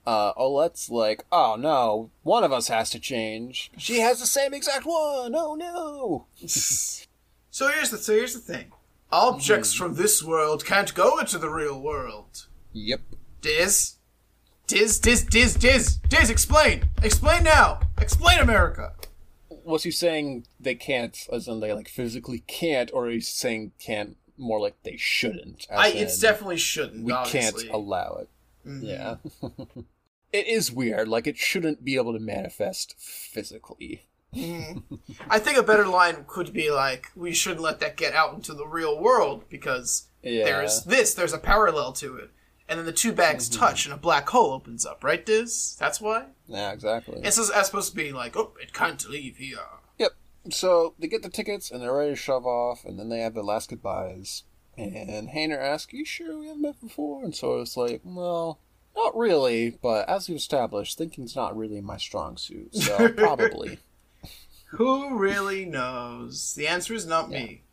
uh, 0.08 0.32
Olette's 0.38 0.90
like, 0.90 1.26
oh 1.34 1.58
no, 1.60 2.10
one 2.24 2.46
of 2.46 2.54
us 2.54 2.70
has 2.70 2.90
to 2.92 3.00
change. 3.02 3.70
She 3.78 4.00
has 4.00 4.22
the 4.22 4.26
same 4.26 4.54
exact 4.54 4.86
one. 4.86 5.34
Oh 5.36 5.56
no. 5.56 6.28
So 7.52 7.68
here's 7.68 7.90
the 7.90 7.98
so 7.98 8.14
here's 8.14 8.34
the 8.36 8.40
thing. 8.40 8.72
Objects 9.12 9.74
from 9.74 9.96
this 9.96 10.24
world 10.24 10.66
can't 10.66 10.94
go 10.94 11.18
into 11.18 11.38
the 11.38 11.50
real 11.50 11.80
world. 11.82 12.48
Yep. 12.74 13.02
Diz? 13.42 13.96
Diz, 14.68 15.00
Diz, 15.00 15.24
Diz, 15.24 15.56
Diz, 15.56 15.96
Diz, 16.08 16.30
explain! 16.30 16.84
Explain 17.02 17.44
now! 17.44 17.80
Explain 18.00 18.38
America! 18.38 18.94
Was 19.50 19.82
he 19.84 19.90
saying 19.90 20.46
they 20.60 20.76
can't, 20.76 21.18
as 21.34 21.48
in 21.48 21.60
they 21.60 21.74
like 21.74 21.90
physically 21.90 22.40
can't, 22.46 22.92
or 22.94 23.10
he's 23.10 23.28
saying 23.28 23.72
can't 23.80 24.16
more 24.38 24.60
like 24.60 24.76
they 24.84 24.96
shouldn't? 24.96 25.66
I 25.76 25.90
it's 25.90 26.16
in 26.16 26.22
definitely 26.22 26.58
shouldn't, 26.58 27.04
we 27.04 27.12
obviously. 27.12 27.64
can't 27.64 27.74
allow 27.76 28.20
it. 28.22 28.30
Mhm. 28.68 28.84
Yeah. 28.84 29.16
it 30.32 30.48
is 30.48 30.72
weird. 30.72 31.08
Like 31.08 31.26
it 31.26 31.38
shouldn't 31.38 31.84
be 31.84 31.96
able 31.96 32.14
to 32.14 32.20
manifest 32.20 32.96
physically. 33.00 34.06
I 34.36 35.40
think 35.40 35.58
a 35.58 35.64
better 35.64 35.88
line 35.88 36.26
could 36.28 36.54
be 36.54 36.70
like, 36.72 37.08
we 37.16 37.34
shouldn't 37.34 37.62
let 37.62 37.80
that 37.80 37.98
get 37.98 38.14
out 38.14 38.34
into 38.34 38.54
the 38.54 38.68
real 38.68 39.00
world 39.00 39.44
because 39.50 40.08
Yeah. 40.22 40.44
there's 40.46 40.84
this, 40.84 41.14
there's 41.14 41.34
a 41.34 41.38
parallel 41.40 41.94
to 41.94 42.16
it. 42.18 42.30
And 42.68 42.78
then 42.78 42.86
the 42.86 42.92
two 42.92 43.12
bags 43.14 43.50
Mm-hmm. 43.50 43.60
touch 43.60 43.86
and 43.86 43.94
a 43.94 43.98
black 43.98 44.30
hole 44.30 44.52
opens 44.54 44.86
up, 44.86 45.04
right, 45.04 45.26
Diz? 45.26 45.76
That's 45.80 46.00
why? 46.00 46.26
Yeah, 46.48 46.72
exactly. 46.72 47.20
It's 47.24 47.36
supposed 47.38 47.90
to 47.92 47.96
be 47.96 48.12
like, 48.12 48.38
oh, 48.38 48.54
it 48.62 48.74
can't 48.74 49.10
leave 49.10 49.38
here. 49.38 49.58
Yep. 49.98 50.12
So 50.52 50.94
they 51.00 51.08
get 51.08 51.24
the 51.24 51.30
tickets 51.30 51.72
and 51.72 51.82
they're 51.82 51.94
ready 51.96 52.12
to 52.12 52.16
shove 52.16 52.46
off, 52.46 52.86
and 52.86 53.00
then 53.00 53.10
they 53.10 53.20
have 53.20 53.34
the 53.34 53.44
last 53.44 53.70
goodbyes. 53.70 54.44
And 54.78 55.28
Hayner 55.30 55.58
asks, 55.60 55.92
"You 55.92 56.06
sure 56.06 56.40
we 56.40 56.48
haven't 56.48 56.62
met 56.62 56.80
before?" 56.80 57.22
And 57.26 57.36
so 57.36 57.60
it's 57.60 57.76
like, 57.76 58.00
"Well, 58.06 58.60
not 58.96 59.14
really, 59.18 59.72
but 59.82 60.08
as 60.08 60.30
we've 60.30 60.38
established, 60.38 60.98
thinking's 60.98 61.36
not 61.36 61.58
really 61.58 61.82
my 61.82 61.98
strong 61.98 62.38
suit, 62.38 62.74
so 62.74 63.10
probably." 63.18 63.80
Who 64.72 65.18
really 65.18 65.66
knows? 65.66 66.54
The 66.56 66.68
answer 66.68 66.94
is 66.94 67.06
not 67.06 67.30
me. 67.30 67.64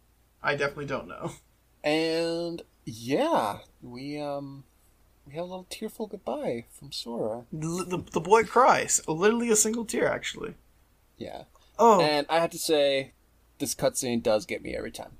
I 0.42 0.52
definitely 0.56 0.86
don't 0.86 1.08
know. 1.08 1.32
And 1.84 2.62
yeah, 2.84 3.58
we 3.80 4.18
um 4.20 4.64
we 5.24 5.34
have 5.34 5.44
a 5.44 5.46
little 5.46 5.66
tearful 5.70 6.08
goodbye 6.08 6.64
from 6.72 6.90
Sora. 6.90 7.44
L- 7.54 7.84
the, 7.86 8.02
the 8.12 8.20
boy 8.20 8.42
cries. 8.42 9.00
Literally 9.06 9.50
a 9.50 9.56
single 9.56 9.84
tear, 9.84 10.10
actually. 10.12 10.54
Yeah. 11.16 11.44
Oh, 11.78 12.00
And 12.00 12.26
I 12.28 12.40
have 12.40 12.50
to 12.50 12.58
say, 12.58 13.12
this 13.60 13.74
cutscene 13.76 14.20
does 14.20 14.46
get 14.46 14.62
me 14.64 14.74
every 14.74 14.90
time. 14.90 15.12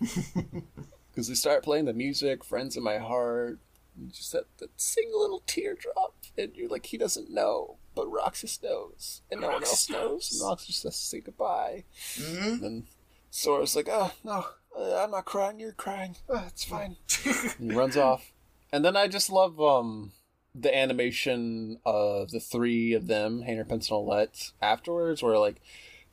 Because 1.10 1.26
they 1.28 1.34
start 1.34 1.64
playing 1.64 1.86
the 1.86 1.92
music, 1.92 2.44
Friends 2.44 2.76
in 2.76 2.82
My 2.84 2.98
Heart, 2.98 3.58
and 3.96 4.12
just 4.12 4.32
that, 4.32 4.44
that 4.58 4.70
single 4.76 5.20
little 5.22 5.42
teardrop, 5.46 6.14
and 6.38 6.54
you're 6.54 6.68
like, 6.68 6.86
he 6.86 6.96
doesn't 6.98 7.30
know, 7.30 7.76
but 7.94 8.06
Roxas 8.10 8.62
knows, 8.62 9.22
and 9.30 9.40
no 9.40 9.48
one 9.48 9.56
else 9.62 9.88
Roxas 9.88 9.90
knows, 9.90 10.10
knows. 10.10 10.32
and 10.40 10.48
Roxas 10.48 10.82
has 10.84 10.94
to 10.98 11.04
say 11.06 11.20
goodbye. 11.20 11.84
Mhm. 12.16 12.42
And 12.52 12.62
then 12.62 12.86
Sora's 13.30 13.76
like, 13.76 13.88
oh, 13.90 14.12
no, 14.24 14.46
uh, 14.76 14.96
I'm 15.02 15.10
not 15.10 15.24
crying, 15.24 15.58
you're 15.60 15.72
crying, 15.72 16.16
oh, 16.28 16.44
it's 16.48 16.64
fine. 16.64 16.96
and 17.58 17.70
he 17.70 17.76
runs 17.76 17.96
off. 17.96 18.32
And 18.72 18.84
then 18.84 18.96
I 18.96 19.08
just 19.08 19.30
love 19.30 19.60
um 19.60 20.12
the 20.54 20.76
animation 20.76 21.78
of 21.86 22.30
the 22.32 22.40
three 22.40 22.92
of 22.92 23.06
them, 23.06 23.42
Hayner, 23.46 23.68
Pence, 23.68 23.88
and 23.90 23.96
Olette, 23.98 24.52
afterwards, 24.60 25.22
where 25.22 25.38
like 25.38 25.60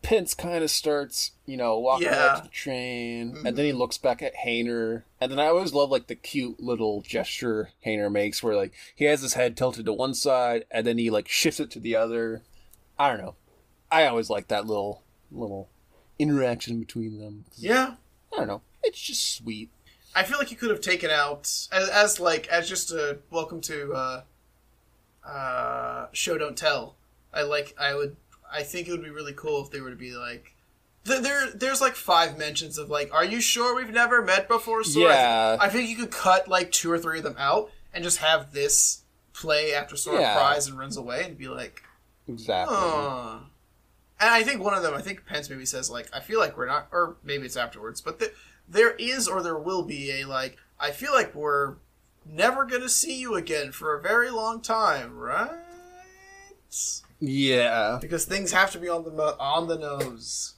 Pence 0.04 0.34
kind 0.34 0.64
of 0.64 0.70
starts, 0.72 1.32
you 1.45 1.58
know, 1.58 1.78
walking 1.80 2.08
Yeah. 2.08 2.26
up 2.26 2.38
to 2.38 2.43
the 2.43 2.54
train, 2.54 3.36
and 3.45 3.58
then 3.58 3.66
he 3.66 3.74
looks 3.74 3.98
back 3.98 4.22
at 4.22 4.36
Hayner, 4.45 5.04
and 5.20 5.32
then 5.32 5.39
I 5.39 5.48
always 5.48 5.74
love 5.74 5.89
like 5.89 6.08
the 6.08 6.16
cute 6.16 6.60
little 6.62 7.02
gesture 7.02 7.72
Hayner 7.86 8.10
makes, 8.12 8.41
where 8.41 8.56
like 8.56 8.74
he 8.95 9.06
has 9.06 9.22
his 9.22 9.34
head 9.34 9.58
tilted 9.58 9.86
to 9.86 9.93
one 9.93 10.14
side, 10.14 10.66
and 10.72 10.86
then 10.88 10.98
he 10.98 11.10
like 11.10 11.28
shifts 11.28 11.60
it 11.60 11.72
to 11.72 11.80
the 11.80 11.95
other. 11.95 12.43
I 12.98 13.10
don't 13.10 13.20
know. 13.22 13.36
I 13.91 14.06
always 14.08 14.30
like 14.30 14.48
that 14.48 14.66
little 14.66 15.02
little 15.32 15.68
interaction 16.20 16.80
between 16.80 17.20
them. 17.20 17.45
yeah. 17.58 17.95
I 18.34 18.38
don't 18.38 18.48
know. 18.48 18.62
It's 18.84 19.00
just 19.02 19.36
sweet. 19.36 19.70
I 20.16 20.24
feel 20.24 20.38
like 20.38 20.52
you 20.52 20.58
could 20.58 20.70
have 20.70 20.82
taken 20.82 21.10
out 21.10 21.41
as, 21.72 21.89
as 21.89 22.20
like 22.20 22.48
as 22.48 22.68
just 22.70 22.91
a 22.91 23.20
welcome 23.30 23.62
to 23.62 23.93
uh, 23.93 24.22
uh, 25.26 26.08
show 26.14 26.38
don't 26.38 26.58
tell. 26.58 26.95
I 27.34 27.41
like 27.43 27.74
I 27.80 27.93
would 27.95 28.16
I 28.52 28.64
think 28.64 28.88
it 28.88 28.91
would 28.91 29.04
be 29.04 29.10
really 29.10 29.34
cool 29.34 29.64
if 29.64 29.72
they 29.72 29.82
were 29.82 29.89
to 29.89 29.95
be 29.95 30.14
like 30.14 30.54
th- 31.06 31.22
there 31.22 31.52
there's 31.52 31.82
like 31.82 31.95
five 31.95 32.38
mentions 32.38 32.78
of 32.78 32.89
like 32.89 33.14
are 33.14 33.26
you 33.26 33.41
sure 33.41 33.76
we've 33.76 33.91
never 33.93 34.22
met 34.22 34.48
before 34.48 34.84
Sora? 34.84 35.14
Yeah. 35.14 35.58
I 35.60 35.70
think 35.70 35.89
you 35.89 35.95
could 35.95 36.12
cut 36.12 36.48
like 36.48 36.72
two 36.72 36.91
or 36.91 36.98
three 37.00 37.18
of 37.20 37.24
them 37.24 37.36
out 37.38 37.72
and 37.93 38.04
just 38.04 38.18
have 38.20 38.52
this 38.54 39.02
play 39.34 39.74
after 39.74 39.95
Sora 39.95 40.22
Yeah. 40.22 40.34
cries 40.36 40.68
and 40.68 40.78
runs 40.78 40.98
away 40.98 41.24
and 41.24 41.38
be 41.38 41.48
like 41.48 41.82
Exactly. 42.28 42.76
Huh. 42.78 43.38
And 44.20 44.30
I 44.32 44.43
think 44.43 44.62
one 44.64 44.74
of 44.74 44.82
them, 44.84 44.93
I 44.95 45.02
think 45.02 45.26
Pence 45.26 45.50
maybe 45.50 45.66
says 45.66 45.89
like, 45.89 46.10
I 46.12 46.20
feel 46.20 46.39
like 46.39 46.58
we're 46.58 46.66
not, 46.66 46.88
or 46.91 47.18
maybe 47.24 47.45
it's 47.45 47.56
afterwards, 47.56 48.02
but 48.02 48.20
th- 48.20 48.34
there 48.68 48.91
is 48.95 49.28
or 49.28 49.41
there 49.43 49.58
will 49.58 49.84
be 49.84 50.12
a 50.22 50.26
like, 50.26 50.58
I 50.80 50.91
feel 50.91 51.14
like 51.14 51.34
we're 51.36 51.76
never 52.26 52.66
gonna 52.66 52.89
see 52.89 53.18
you 53.20 53.36
again 53.36 53.72
for 53.72 53.95
a 53.95 54.02
very 54.02 54.30
long 54.32 54.60
time, 54.62 55.16
right? 55.18 55.52
Yeah. 57.20 57.97
Because 58.01 58.26
things 58.26 58.51
have 58.51 58.72
to 58.72 58.80
be 58.80 58.89
on 58.89 59.03
the 59.03 59.11
mo- 59.11 59.36
on 59.39 59.68
the 59.68 59.78
nose. 59.78 60.53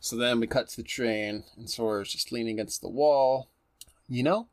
So 0.00 0.16
then 0.16 0.40
we 0.40 0.46
cut 0.46 0.68
to 0.68 0.76
the 0.76 0.82
train, 0.82 1.44
and 1.56 1.70
Sora's 1.70 2.10
just 2.12 2.32
leaning 2.32 2.54
against 2.58 2.80
the 2.80 2.88
wall. 2.88 3.48
You 4.08 4.22
know, 4.24 4.48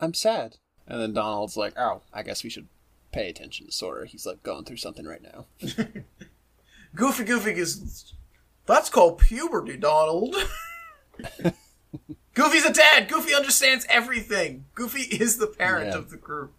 I'm 0.00 0.14
sad. 0.14 0.56
And 0.86 1.00
then 1.00 1.12
Donald's 1.12 1.56
like, 1.56 1.74
"Oh, 1.78 2.02
I 2.12 2.22
guess 2.22 2.42
we 2.44 2.50
should 2.50 2.68
pay 3.12 3.28
attention 3.28 3.66
to 3.66 3.72
Sora. 3.72 4.06
He's 4.06 4.24
like 4.26 4.42
going 4.42 4.64
through 4.64 4.76
something 4.76 5.04
right 5.06 5.22
now." 5.22 5.46
Goofy 6.94 7.24
Goofy 7.24 7.52
is 7.52 8.12
that's 8.66 8.88
called 8.88 9.18
puberty, 9.18 9.76
Donald. 9.76 10.36
Goofy's 12.34 12.64
a 12.64 12.72
dad. 12.72 13.08
Goofy 13.08 13.34
understands 13.34 13.86
everything. 13.90 14.64
Goofy 14.74 15.02
is 15.16 15.36
the 15.38 15.46
parent 15.46 15.88
Yeah. 15.92 15.98
of 15.98 16.10
the 16.10 16.16
group. 16.16 16.52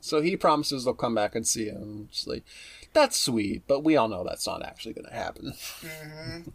So 0.00 0.22
he 0.22 0.36
promises 0.36 0.84
they'll 0.84 0.94
come 0.94 1.14
back 1.14 1.34
and 1.34 1.46
see 1.46 1.66
him. 1.66 2.08
Just 2.10 2.26
like, 2.26 2.44
that's 2.92 3.18
sweet, 3.18 3.62
but 3.66 3.84
we 3.84 3.96
all 3.96 4.08
know 4.08 4.24
that's 4.24 4.46
not 4.46 4.64
actually 4.64 4.94
going 4.94 5.06
to 5.06 5.14
happen. 5.14 5.54
Mm-hmm. 5.80 6.50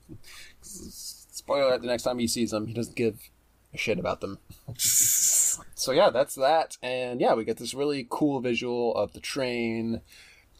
Spoiler: 0.61 1.67
alert, 1.67 1.81
the 1.81 1.87
next 1.87 2.03
time 2.03 2.19
he 2.19 2.27
sees 2.27 2.51
them, 2.51 2.67
he 2.67 2.73
doesn't 2.73 2.95
give 2.95 3.29
a 3.73 3.77
shit 3.77 3.99
about 3.99 4.21
them. 4.21 4.39
So 5.77 5.91
yeah, 5.91 6.09
that's 6.09 6.35
that, 6.35 6.77
and 6.81 7.21
yeah, 7.21 7.33
we 7.33 7.45
get 7.45 7.57
this 7.57 7.73
really 7.73 8.07
cool 8.09 8.41
visual 8.41 8.95
of 8.95 9.13
the 9.13 9.19
train 9.19 10.01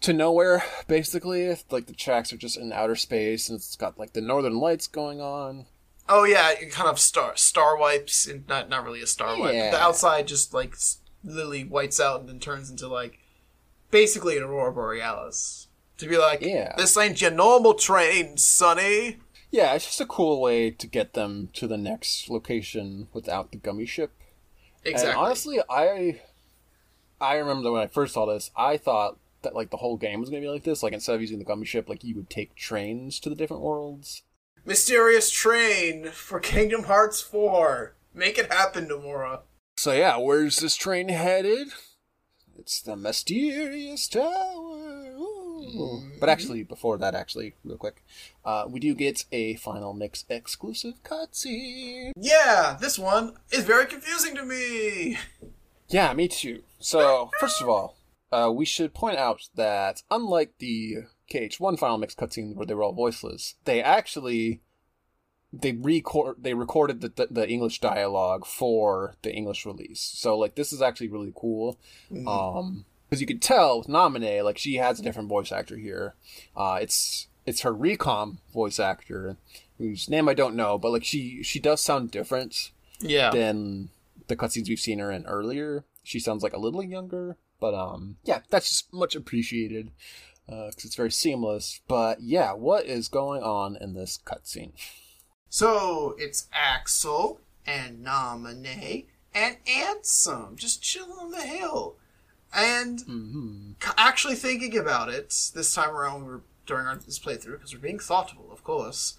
to 0.02 0.14
nowhere. 0.14 0.64
Basically, 0.88 1.54
like 1.72 1.88
the 1.88 1.94
tracks 1.94 2.32
are 2.32 2.38
just 2.38 2.58
in 2.58 2.72
outer 2.72 2.96
space, 2.96 3.50
and 3.50 3.58
it's 3.58 3.76
got 3.76 3.98
like 3.98 4.14
the 4.14 4.22
northern 4.22 4.58
lights 4.58 4.88
going 4.88 5.20
on. 5.20 5.66
Oh 6.08 6.24
yeah, 6.24 6.52
it 6.52 6.72
kind 6.72 6.88
of 6.88 7.00
star 7.00 7.36
star 7.36 7.78
wipes 7.78 8.28
and 8.28 8.48
not 8.48 8.70
not 8.70 8.86
really 8.86 9.02
a 9.02 9.08
star 9.08 9.38
wipe. 9.38 9.54
Yeah. 9.54 9.72
The 9.72 9.82
outside 9.82 10.28
just 10.28 10.54
like 10.54 10.76
Lily 11.24 11.64
whites 11.64 12.00
out 12.00 12.22
and 12.22 12.30
then 12.30 12.40
turns 12.40 12.70
into 12.70 12.88
like 12.88 13.20
basically 13.92 14.38
an 14.38 14.44
Aurora 14.44 14.72
Borealis. 14.72 15.65
To 15.98 16.08
be 16.08 16.18
like, 16.18 16.42
Yeah. 16.42 16.74
this 16.78 16.98
ain't 16.98 17.22
your 17.22 17.32
normal 17.32 17.74
train, 17.74 18.38
Sonny. 18.38 19.18
Yeah, 19.52 19.74
it's 19.74 19.86
just 19.86 20.02
a 20.02 20.06
cool 20.06 20.42
way 20.42 20.70
to 20.72 20.88
get 20.88 21.14
them 21.14 21.50
to 21.54 21.68
the 21.68 21.78
next 21.78 22.30
location 22.30 23.08
without 23.14 23.52
the 23.52 23.58
gummy 23.58 23.86
ship. 23.86 24.12
Exactly. 24.84 25.10
And 25.12 25.18
honestly, 25.20 25.60
I 25.70 26.22
I 27.22 27.36
remember 27.36 27.64
that 27.64 27.72
when 27.72 27.82
I 27.82 27.88
first 27.88 28.14
saw 28.14 28.26
this, 28.26 28.52
I 28.58 28.76
thought 28.78 29.18
that 29.44 29.56
like 29.56 29.70
the 29.70 29.78
whole 29.78 29.96
game 29.96 30.20
was 30.20 30.30
gonna 30.30 30.42
be 30.42 30.50
like 30.50 30.64
this. 30.64 30.84
Like 30.84 30.92
instead 30.94 31.16
of 31.16 31.22
using 31.22 31.40
the 31.40 31.46
gummy 31.46 31.66
ship, 31.66 31.88
like 31.88 32.04
you 32.04 32.16
would 32.16 32.30
take 32.30 32.56
trains 32.56 33.20
to 33.22 33.30
the 33.30 33.36
different 33.36 33.64
worlds. 33.64 34.24
Mysterious 34.66 35.30
train 35.32 36.10
for 36.12 36.40
Kingdom 36.40 36.84
Hearts 36.84 37.22
4. 37.22 37.96
Make 38.14 38.38
it 38.38 38.52
happen, 38.52 38.88
Nomura. 38.88 39.42
So 39.78 39.94
yeah, 39.94 40.18
where's 40.18 40.60
this 40.60 40.76
train 40.76 41.10
headed? 41.10 41.68
It's 42.58 42.82
the 42.82 42.96
mysterious 42.96 44.08
tower. 44.08 44.85
Ooh. 45.56 46.04
But 46.20 46.30
actually, 46.30 46.64
before 46.64 46.98
that, 46.98 47.16
actually, 47.16 47.56
real 47.64 47.78
quick, 47.78 48.04
uh, 48.44 48.66
we 48.68 48.80
do 48.80 48.94
get 48.94 49.26
a 49.32 49.56
final 49.56 49.94
mix 49.94 50.26
exclusive 50.30 51.04
cutscene. 51.04 52.12
Yeah, 52.18 52.78
this 52.80 53.00
one 53.00 53.34
is 53.52 53.64
very 53.64 53.86
confusing 53.86 54.36
to 54.36 54.44
me. 54.44 55.18
Yeah, 55.88 56.14
me 56.14 56.28
too. 56.28 56.64
So, 56.80 57.30
first 57.40 57.62
of 57.62 57.70
all, 57.70 57.96
uh, 58.32 58.52
we 58.52 58.66
should 58.66 58.94
point 58.94 59.18
out 59.18 59.42
that 59.56 60.02
unlike 60.10 60.54
the 60.60 61.06
KH1 61.32 61.80
Final 61.80 61.98
Mix 61.98 62.16
cutscene 62.16 62.56
where 62.56 62.66
they 62.66 62.74
were 62.74 62.84
all 62.84 62.94
voiceless, 62.94 63.56
they 63.66 63.82
actually 63.82 64.62
they 65.54 65.72
record 65.72 66.38
they 66.40 66.54
recorded 66.54 67.02
the, 67.02 67.10
the, 67.10 67.28
the 67.32 67.50
English 67.50 67.80
dialogue 67.80 68.46
for 68.46 69.16
the 69.22 69.34
English 69.34 69.66
release. 69.66 70.02
So, 70.02 70.38
like, 70.38 70.56
this 70.56 70.74
is 70.74 70.82
actually 70.82 71.10
really 71.10 71.34
cool. 71.36 71.80
Um, 72.28 72.86
because 73.10 73.22
you 73.22 73.28
could 73.28 73.42
tell 73.42 73.80
with 73.80 73.88
Naminé, 73.88 74.44
like, 74.44 74.58
she 74.58 74.76
has 74.76 75.00
a 75.00 75.04
different 75.04 75.30
voice 75.30 75.52
actor 75.52 75.78
here. 75.78 76.16
Uh, 76.56 76.80
it's 76.82 77.28
it's 77.46 77.62
her 77.62 77.74
Recom 77.74 78.38
voice 78.54 78.80
actor, 78.80 79.38
whose 79.78 80.10
name 80.10 80.28
I 80.28 80.34
don't 80.34 80.56
know, 80.56 80.78
but 80.78 80.92
like 80.92 81.04
she 81.04 81.44
she 81.44 81.60
does 81.60 81.82
sound 81.82 82.12
different 82.12 82.72
Yeah. 83.00 83.30
than 83.32 83.90
the 84.28 84.36
cutscenes 84.36 84.68
we've 84.68 84.80
seen 84.80 85.00
her 85.00 85.12
in 85.12 85.26
earlier. 85.28 85.84
She 86.04 86.20
sounds 86.20 86.42
like 86.44 86.54
a 86.54 86.60
little 86.60 86.84
younger, 86.84 87.38
but 87.60 87.74
um, 87.76 88.18
yeah, 88.24 88.42
that's 88.50 88.70
just 88.70 88.94
much 88.94 89.16
appreciated 89.16 89.92
because 90.48 90.86
it's 90.86 90.96
very 90.96 91.12
seamless. 91.12 91.82
But 91.88 92.22
yeah, 92.22 92.54
what 92.54 92.86
is 92.86 93.08
going 93.08 93.44
on 93.44 93.76
in 93.80 93.94
this 93.94 94.20
cutscene? 94.26 94.72
So 95.50 96.16
it's 96.18 96.48
Axel 96.54 97.40
and 97.66 98.06
Naminé 98.06 99.06
and 99.34 99.58
Ansem 99.66 100.56
just 100.56 100.82
chilling 100.82 101.12
on 101.20 101.32
the 101.32 101.42
hill. 101.42 101.96
And 102.56 103.00
Mm-hmm. 103.00 103.72
actually 103.98 104.36
thinking 104.36 104.78
about 104.78 105.10
it 105.10 105.30
this 105.54 105.74
time 105.74 105.90
around 105.92 106.26
were, 106.26 106.42
during 106.66 106.88
our, 106.88 106.96
this 106.96 107.20
playthrough, 107.20 107.54
because 107.54 107.74
we're 107.74 107.82
being 107.82 108.00
thoughtful, 108.00 108.48
of 108.52 108.64
course. 108.64 109.16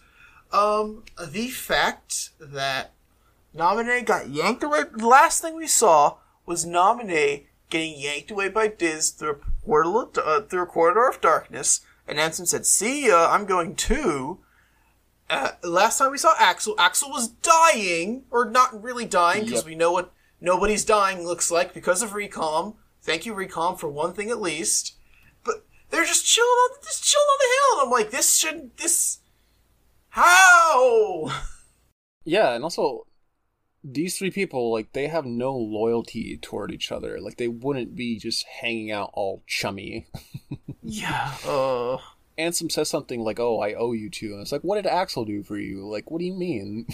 Um, 0.52 1.02
the 1.22 1.48
fact 1.48 2.30
that 2.40 2.92
Naminé 3.54 4.04
got 4.04 4.30
yanked 4.30 4.62
away, 4.62 4.82
the 4.92 5.06
last 5.06 5.42
thing 5.42 5.54
we 5.54 5.66
saw 5.66 6.16
was 6.46 6.64
Naminé 6.64 7.44
getting 7.68 7.98
yanked 8.00 8.30
away 8.30 8.48
by 8.48 8.68
Diz 8.68 9.10
through 9.10 9.30
a 9.32 9.64
portal 9.66 10.00
of, 10.00 10.16
uh, 10.18 10.40
through 10.42 10.62
a 10.62 10.66
corridor 10.66 11.08
of 11.08 11.20
darkness, 11.20 11.80
and 12.08 12.18
Ansem 12.18 12.46
said, 12.46 12.64
"See 12.64 13.08
ya, 13.08 13.28
I'm 13.30 13.44
going 13.44 13.74
too." 13.74 14.38
Uh, 15.28 15.50
last 15.64 15.98
time 15.98 16.12
we 16.12 16.18
saw 16.18 16.34
Axel, 16.38 16.76
Axel 16.78 17.10
was 17.10 17.28
dying, 17.28 18.22
or 18.30 18.48
not 18.48 18.80
really 18.80 19.04
dying, 19.04 19.44
because 19.44 19.60
Yep. 19.62 19.66
we 19.66 19.74
know 19.74 19.90
what 19.90 20.12
nobody's 20.40 20.84
dying 20.84 21.24
looks 21.26 21.50
like 21.50 21.74
because 21.74 22.00
of 22.02 22.10
Recom. 22.10 22.74
Thank 23.06 23.24
you, 23.24 23.34
Recom, 23.34 23.78
for 23.78 23.88
one 23.88 24.12
thing 24.12 24.30
at 24.30 24.40
least. 24.40 24.96
But 25.44 25.64
they're 25.90 26.04
just 26.04 26.26
chilling 26.26 26.48
on, 26.48 26.78
just 26.82 27.04
chilling 27.04 27.22
on 27.22 27.38
the 27.38 27.54
hill, 27.54 27.80
and 27.80 27.86
I'm 27.86 27.92
like, 27.92 28.10
this 28.10 28.36
should, 28.36 28.76
this, 28.78 29.20
how? 30.08 31.30
Yeah, 32.24 32.54
and 32.54 32.64
also 32.64 33.06
these 33.84 34.18
three 34.18 34.32
people 34.32 34.72
like 34.72 34.92
they 34.92 35.06
have 35.06 35.24
no 35.24 35.54
loyalty 35.56 36.36
toward 36.36 36.72
each 36.72 36.90
other. 36.90 37.20
Like 37.20 37.36
they 37.36 37.46
wouldn't 37.46 37.94
be 37.94 38.18
just 38.18 38.44
hanging 38.44 38.90
out 38.90 39.10
all 39.14 39.42
chummy. 39.46 40.06
Yeah. 40.88 41.34
Uh. 41.44 41.98
Ansem 42.38 42.70
says 42.70 42.88
something 42.88 43.20
like, 43.20 43.40
"Oh, 43.40 43.58
I 43.58 43.74
owe 43.74 43.90
you 43.90 44.08
two," 44.08 44.34
and 44.34 44.40
it's 44.40 44.52
like, 44.52 44.60
"What 44.60 44.76
did 44.76 44.86
Axel 44.86 45.24
do 45.24 45.42
for 45.42 45.58
you? 45.58 45.84
Like, 45.84 46.12
what 46.12 46.20
do 46.20 46.24
you 46.24 46.34
mean?" 46.34 46.86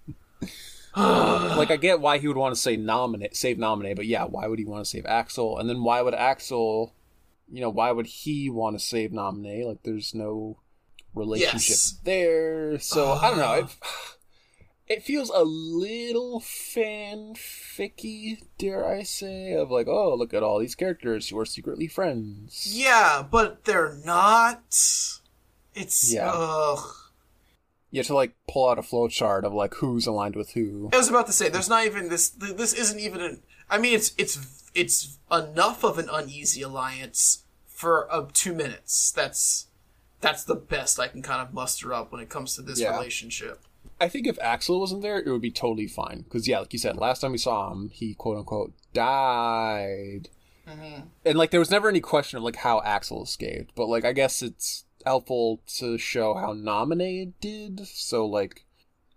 like, 1.56 1.70
I 1.70 1.76
get 1.76 2.00
why 2.00 2.18
he 2.18 2.26
would 2.28 2.36
want 2.36 2.54
to 2.54 2.60
say 2.60 2.76
Naminé, 2.76 3.34
save 3.34 3.56
Naminé, 3.58 3.94
but 3.94 4.06
yeah, 4.06 4.24
why 4.24 4.46
would 4.46 4.58
he 4.58 4.64
want 4.64 4.84
to 4.84 4.90
save 4.90 5.06
Axel? 5.06 5.58
And 5.58 5.68
then 5.68 5.82
why 5.84 6.02
would 6.02 6.14
Axel, 6.14 6.94
you 7.48 7.60
know, 7.60 7.70
why 7.70 7.92
would 7.92 8.06
he 8.06 8.50
want 8.50 8.76
to 8.78 8.84
save 8.84 9.10
Naminé? 9.10 9.64
Like, 9.64 9.82
there's 9.84 10.14
no 10.14 10.58
relationship 11.14 11.70
Yes. 11.70 11.98
there. 12.04 12.78
So 12.78 13.12
I 13.12 13.30
don't 13.30 13.38
know. 13.38 13.68
Ah. 13.82 14.16
It, 14.88 14.96
it 14.98 15.02
feels 15.04 15.30
a 15.30 15.44
little 15.44 16.40
fanficky, 16.40 18.38
dare 18.58 18.84
I 18.86 19.02
say, 19.04 19.52
of 19.52 19.70
like, 19.70 19.86
oh, 19.86 20.14
look 20.16 20.34
at 20.34 20.42
all 20.42 20.58
these 20.58 20.74
characters 20.74 21.28
who 21.28 21.38
are 21.38 21.46
secretly 21.46 21.86
friends. 21.86 22.66
Yeah, 22.76 23.24
but 23.30 23.64
they're 23.64 23.98
not. 24.04 24.62
It's 25.74 26.12
Yeah. 26.12 26.32
ugh. 26.34 26.84
You 27.90 27.98
have 27.98 28.06
to 28.06 28.14
like 28.14 28.34
pull 28.48 28.68
out 28.68 28.78
a 28.78 28.82
flowchart 28.82 29.44
of 29.44 29.52
like 29.52 29.74
who's 29.74 30.06
aligned 30.06 30.36
with 30.36 30.52
who. 30.52 30.90
I 30.92 30.96
was 30.98 31.08
about 31.08 31.26
to 31.26 31.32
say, 31.32 31.48
there's 31.48 31.68
not 31.68 31.84
even 31.86 32.08
this. 32.08 32.30
This 32.30 32.72
isn't 32.72 33.00
even 33.00 33.20
an. 33.20 33.42
I 33.68 33.78
mean, 33.78 33.94
it's 33.94 34.12
it's 34.16 34.70
it's 34.74 35.18
enough 35.30 35.84
of 35.84 35.98
an 35.98 36.08
uneasy 36.12 36.62
alliance 36.62 37.44
for 37.66 38.12
uh, 38.12 38.26
two 38.32 38.52
minutes. 38.54 39.10
That's 39.10 39.66
that's 40.20 40.44
the 40.44 40.54
best 40.54 41.00
I 41.00 41.08
can 41.08 41.22
kind 41.22 41.40
of 41.40 41.52
muster 41.54 41.92
up 41.92 42.12
when 42.12 42.20
it 42.20 42.28
comes 42.28 42.54
to 42.56 42.62
this 42.62 42.78
Yeah. 42.80 42.94
relationship. 42.96 43.60
I 44.00 44.08
think 44.08 44.26
if 44.26 44.38
Axel 44.40 44.80
wasn't 44.80 45.02
there, 45.02 45.18
it 45.18 45.28
would 45.30 45.40
be 45.42 45.50
totally 45.50 45.86
fine. 45.86 46.22
Because 46.22 46.46
yeah, 46.46 46.60
like 46.60 46.72
you 46.72 46.78
said, 46.78 46.96
last 46.96 47.20
time 47.20 47.32
we 47.32 47.38
saw 47.38 47.72
him, 47.72 47.90
he 47.92 48.14
quote 48.14 48.38
unquote 48.38 48.72
died, 48.92 50.28
and 50.66 51.36
like 51.38 51.50
there 51.50 51.60
was 51.60 51.70
never 51.70 51.88
any 51.88 52.00
question 52.00 52.36
of 52.36 52.42
like 52.44 52.56
how 52.56 52.80
Axel 52.82 53.22
escaped. 53.22 53.72
But 53.74 53.86
like 53.86 54.04
I 54.04 54.12
guess 54.12 54.42
it's 54.42 54.84
helpful 55.04 55.60
to 55.78 55.98
show 55.98 56.34
how 56.34 56.52
Naminé 56.54 57.32
did. 57.40 57.86
So 57.86 58.26
like, 58.26 58.64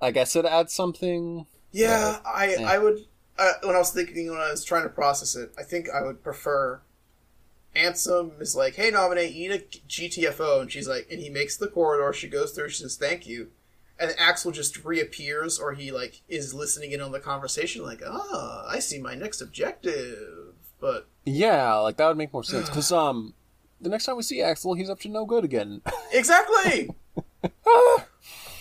I 0.01 0.11
guess 0.11 0.35
it 0.35 0.45
adds 0.45 0.73
something. 0.73 1.45
Yeah, 1.71 2.19
I 2.25 2.55
Yeah. 2.59 2.69
I 2.69 2.77
would 2.77 3.05
uh, 3.37 3.53
when 3.63 3.75
I 3.75 3.79
was 3.79 3.91
thinking 3.91 4.29
when 4.29 4.39
I 4.39 4.51
was 4.51 4.63
trying 4.63 4.83
to 4.83 4.89
process 4.89 5.35
it, 5.35 5.53
I 5.57 5.63
think 5.63 5.89
I 5.89 6.03
would 6.03 6.23
prefer. 6.23 6.81
Ansem 7.75 8.39
is 8.39 8.55
like, 8.55 8.75
"Hey, 8.75 8.91
Naminé, 8.91 9.31
eat 9.31 9.51
a 9.51 9.57
GTFO," 9.87 10.61
and 10.61 10.71
she's 10.71 10.87
like, 10.87 11.07
and 11.09 11.19
he 11.19 11.29
makes 11.29 11.57
the 11.57 11.67
corridor. 11.67 12.13
She 12.13 12.27
goes 12.27 12.51
through. 12.51 12.69
She 12.69 12.83
says, 12.83 12.97
"Thank 12.97 13.25
you," 13.25 13.49
and 13.99 14.13
Axel 14.19 14.51
just 14.51 14.85
reappears, 14.85 15.57
or 15.57 15.73
he 15.73 15.91
like 15.91 16.21
is 16.29 16.53
listening 16.53 16.91
in 16.91 17.01
on 17.01 17.11
the 17.11 17.19
conversation, 17.19 17.81
like, 17.81 18.01
"Ah, 18.05 18.67
I 18.67 18.77
see 18.77 18.99
my 18.99 19.15
next 19.15 19.41
objective." 19.41 20.53
But 20.79 21.07
Yeah, 21.25 21.75
like 21.77 21.97
that 21.97 22.07
would 22.07 22.17
make 22.17 22.33
more 22.33 22.43
sense. 22.43 22.69
Because 22.69 22.91
um, 22.91 23.33
the 23.83 23.89
next 23.89 24.05
time 24.05 24.17
we 24.17 24.23
see 24.23 24.41
Axel, 24.41 24.73
he's 24.73 24.89
up 24.89 24.99
to 25.01 25.09
no 25.09 25.25
good 25.25 25.43
again. 25.43 25.81
exactly. 26.11 26.89
Uh, 27.43 27.51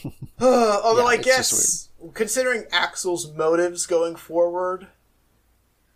although 0.41 1.03
Yeah, 1.03 1.07
I 1.07 1.16
guess 1.16 1.89
considering 2.14 2.64
Axel's 2.73 3.33
motives 3.33 3.87
going 3.87 4.16
forward, 4.16 4.89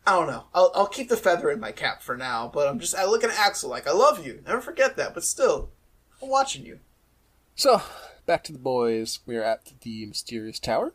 I 0.07 0.13
don't 0.13 0.29
know. 0.29 0.45
I'll, 0.55 0.71
I'll 0.75 0.87
keep 0.87 1.09
the 1.09 1.17
feather 1.17 1.51
in 1.51 1.59
my 1.59 1.73
cap 1.73 2.03
for 2.03 2.17
now. 2.17 2.49
But 2.53 2.69
I'm 2.69 2.79
just 2.79 2.95
I 2.95 3.05
look 3.05 3.25
at 3.25 3.31
Axel 3.31 3.69
like 3.69 3.89
I 3.89 3.93
love 3.93 4.25
you. 4.25 4.43
Never 4.47 4.61
forget 4.61 4.97
that. 4.97 5.15
But 5.15 5.25
still, 5.25 5.71
I'm 6.23 6.29
watching 6.29 6.65
you. 6.65 6.79
So, 7.57 7.83
back 8.27 8.45
to 8.45 8.53
the 8.53 8.59
boys. 8.59 9.21
We 9.27 9.37
are 9.37 9.43
at 9.43 9.73
the 9.81 10.07
mysterious 10.07 10.61
tower. 10.61 10.93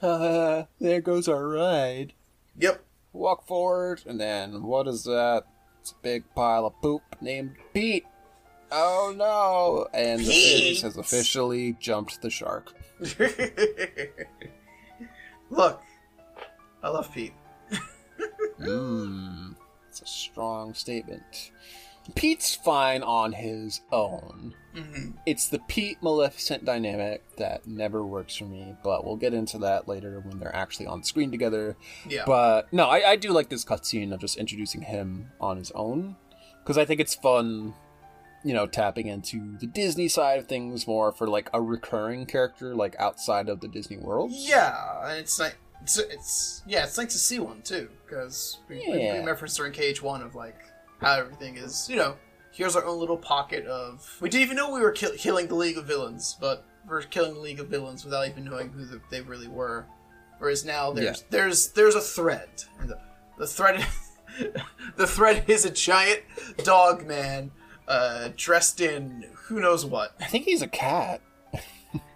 Uh, 0.00 0.64
there 0.80 1.00
goes 1.00 1.28
our 1.28 1.46
ride. 1.48 2.12
Yep. 2.58 2.84
Walk 3.12 3.46
forward, 3.46 4.02
and 4.06 4.20
then 4.20 4.62
what 4.62 4.86
is 4.86 5.04
that? 5.04 5.44
It's 5.80 5.92
a 5.92 6.02
big 6.02 6.24
pile 6.34 6.66
of 6.66 6.80
poop 6.82 7.02
named 7.22 7.56
Pete. 7.72 8.04
Oh 8.70 9.14
no! 9.16 9.88
And 9.94 10.20
the 10.20 10.30
Pete! 10.30 10.62
face 10.62 10.82
has 10.82 10.98
officially 10.98 11.76
jumped 11.80 12.20
the 12.20 12.28
shark. 12.28 12.74
look, 15.50 15.80
I 16.82 16.88
love 16.88 17.12
Pete. 17.12 17.34
Mmm. 18.60 19.56
It's 19.88 20.02
a 20.02 20.06
strong 20.06 20.72
statement. 20.74 21.50
Pete's 22.14 22.54
fine 22.54 23.02
on 23.02 23.32
his 23.32 23.80
own. 23.90 24.54
Mm-hmm. 24.74 25.10
It's 25.26 25.48
the 25.48 25.58
Pete 25.60 25.98
Maleficent 26.02 26.64
dynamic 26.64 27.22
that 27.36 27.66
never 27.66 28.04
works 28.04 28.36
for 28.36 28.44
me, 28.44 28.74
but 28.84 29.04
we'll 29.04 29.16
get 29.16 29.34
into 29.34 29.58
that 29.58 29.88
later 29.88 30.20
when 30.20 30.38
they're 30.38 30.54
actually 30.54 30.86
on 30.86 31.02
screen 31.02 31.30
together. 31.30 31.76
Yeah. 32.08 32.24
But 32.26 32.72
no, 32.72 32.86
I, 32.86 33.10
I 33.10 33.16
do 33.16 33.30
like 33.32 33.48
this 33.48 33.64
cutscene 33.64 34.12
of 34.12 34.20
just 34.20 34.36
introducing 34.36 34.82
him 34.82 35.30
on 35.40 35.56
his 35.56 35.70
own 35.72 36.16
because 36.62 36.78
I 36.78 36.84
think 36.84 37.00
it's 37.00 37.14
fun, 37.14 37.74
you 38.44 38.54
know, 38.54 38.66
tapping 38.66 39.06
into 39.08 39.56
the 39.58 39.66
Disney 39.66 40.08
side 40.08 40.38
of 40.38 40.46
things 40.46 40.86
more 40.86 41.10
for 41.12 41.26
like 41.26 41.50
a 41.52 41.60
recurring 41.60 42.26
character, 42.26 42.74
like 42.74 42.94
outside 42.98 43.48
of 43.48 43.60
the 43.60 43.68
Disney 43.68 43.96
world. 43.96 44.30
yeah, 44.32 45.06
and 45.08 45.18
it's 45.18 45.38
like 45.40 45.56
It's, 45.82 45.98
it's 45.98 46.62
yeah, 46.66 46.84
it's 46.84 46.96
nice 46.98 47.12
to 47.12 47.18
see 47.18 47.38
one 47.38 47.62
too 47.62 47.88
because 48.06 48.58
we, 48.68 48.76
we, 48.88 49.02
Yeah. 49.02 49.20
we 49.20 49.26
referenced 49.26 49.56
during 49.56 49.72
KH1 49.72 50.24
of 50.24 50.34
like 50.34 50.58
how 51.00 51.14
everything 51.18 51.56
is. 51.56 51.88
You 51.88 51.96
know, 51.96 52.16
here's 52.52 52.76
our 52.76 52.84
own 52.84 52.98
little 52.98 53.16
pocket 53.16 53.66
of. 53.66 54.16
We 54.20 54.28
didn't 54.28 54.42
even 54.42 54.56
know 54.56 54.72
we 54.72 54.80
were 54.80 54.92
kill, 54.92 55.12
killing 55.16 55.46
the 55.48 55.54
League 55.54 55.78
of 55.78 55.86
Villains, 55.86 56.36
but 56.40 56.64
we're 56.86 57.02
killing 57.02 57.34
the 57.34 57.40
League 57.40 57.60
of 57.60 57.68
Villains 57.68 58.04
without 58.04 58.26
even 58.28 58.44
knowing 58.44 58.70
who 58.70 58.84
the, 58.84 59.00
they 59.10 59.20
really 59.20 59.48
were. 59.48 59.86
Whereas 60.38 60.64
now 60.64 60.92
there's 60.92 61.18
Yeah. 61.20 61.26
there's 61.30 61.68
there's 61.72 61.94
a 61.94 62.00
thread, 62.00 62.48
and 62.80 62.88
the, 62.90 62.98
the 63.38 63.46
thread 63.46 63.84
the 64.96 65.06
thread 65.06 65.44
is 65.48 65.64
a 65.64 65.70
giant 65.70 66.22
dog 66.64 67.06
man 67.06 67.50
uh, 67.86 68.30
dressed 68.36 68.80
in 68.80 69.26
who 69.34 69.60
knows 69.60 69.84
what. 69.84 70.14
I 70.20 70.24
think 70.26 70.44
he's 70.44 70.62
a 70.62 70.68
cat. 70.68 71.20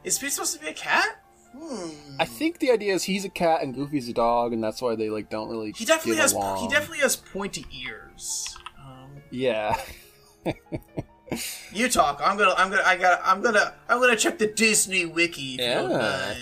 Is 0.04 0.18
he 0.18 0.30
supposed 0.30 0.54
to 0.54 0.60
be 0.60 0.68
a 0.68 0.74
cat? 0.74 1.20
Hmm. 1.56 1.90
I 2.18 2.24
think 2.24 2.58
the 2.58 2.70
idea 2.70 2.94
is 2.94 3.04
he's 3.04 3.24
a 3.24 3.28
cat 3.28 3.62
and 3.62 3.74
Goofy's 3.74 4.08
a 4.08 4.12
dog, 4.12 4.52
and 4.52 4.62
that's 4.64 4.80
why 4.82 4.96
they 4.96 5.10
like 5.10 5.28
don't 5.30 5.48
really. 5.48 5.72
He 5.72 5.84
definitely 5.84 6.20
has 6.20 6.32
along. 6.32 6.62
he 6.62 6.68
definitely 6.68 6.98
has 7.00 7.16
pointy 7.16 7.66
ears. 7.72 8.56
Um, 8.78 9.10
Yeah. 9.30 9.78
you 11.72 11.88
talk. 11.88 12.20
I'm 12.22 12.36
gonna 12.36 12.54
I'm 12.56 12.70
gonna 12.70 12.82
I 12.84 12.96
got 12.96 13.20
I'm 13.24 13.42
gonna 13.42 13.74
I'm 13.88 14.00
gonna 14.00 14.16
check 14.16 14.38
the 14.38 14.46
Disney 14.46 15.06
wiki. 15.06 15.56
Don't 15.56 15.90
Yeah. 15.90 16.34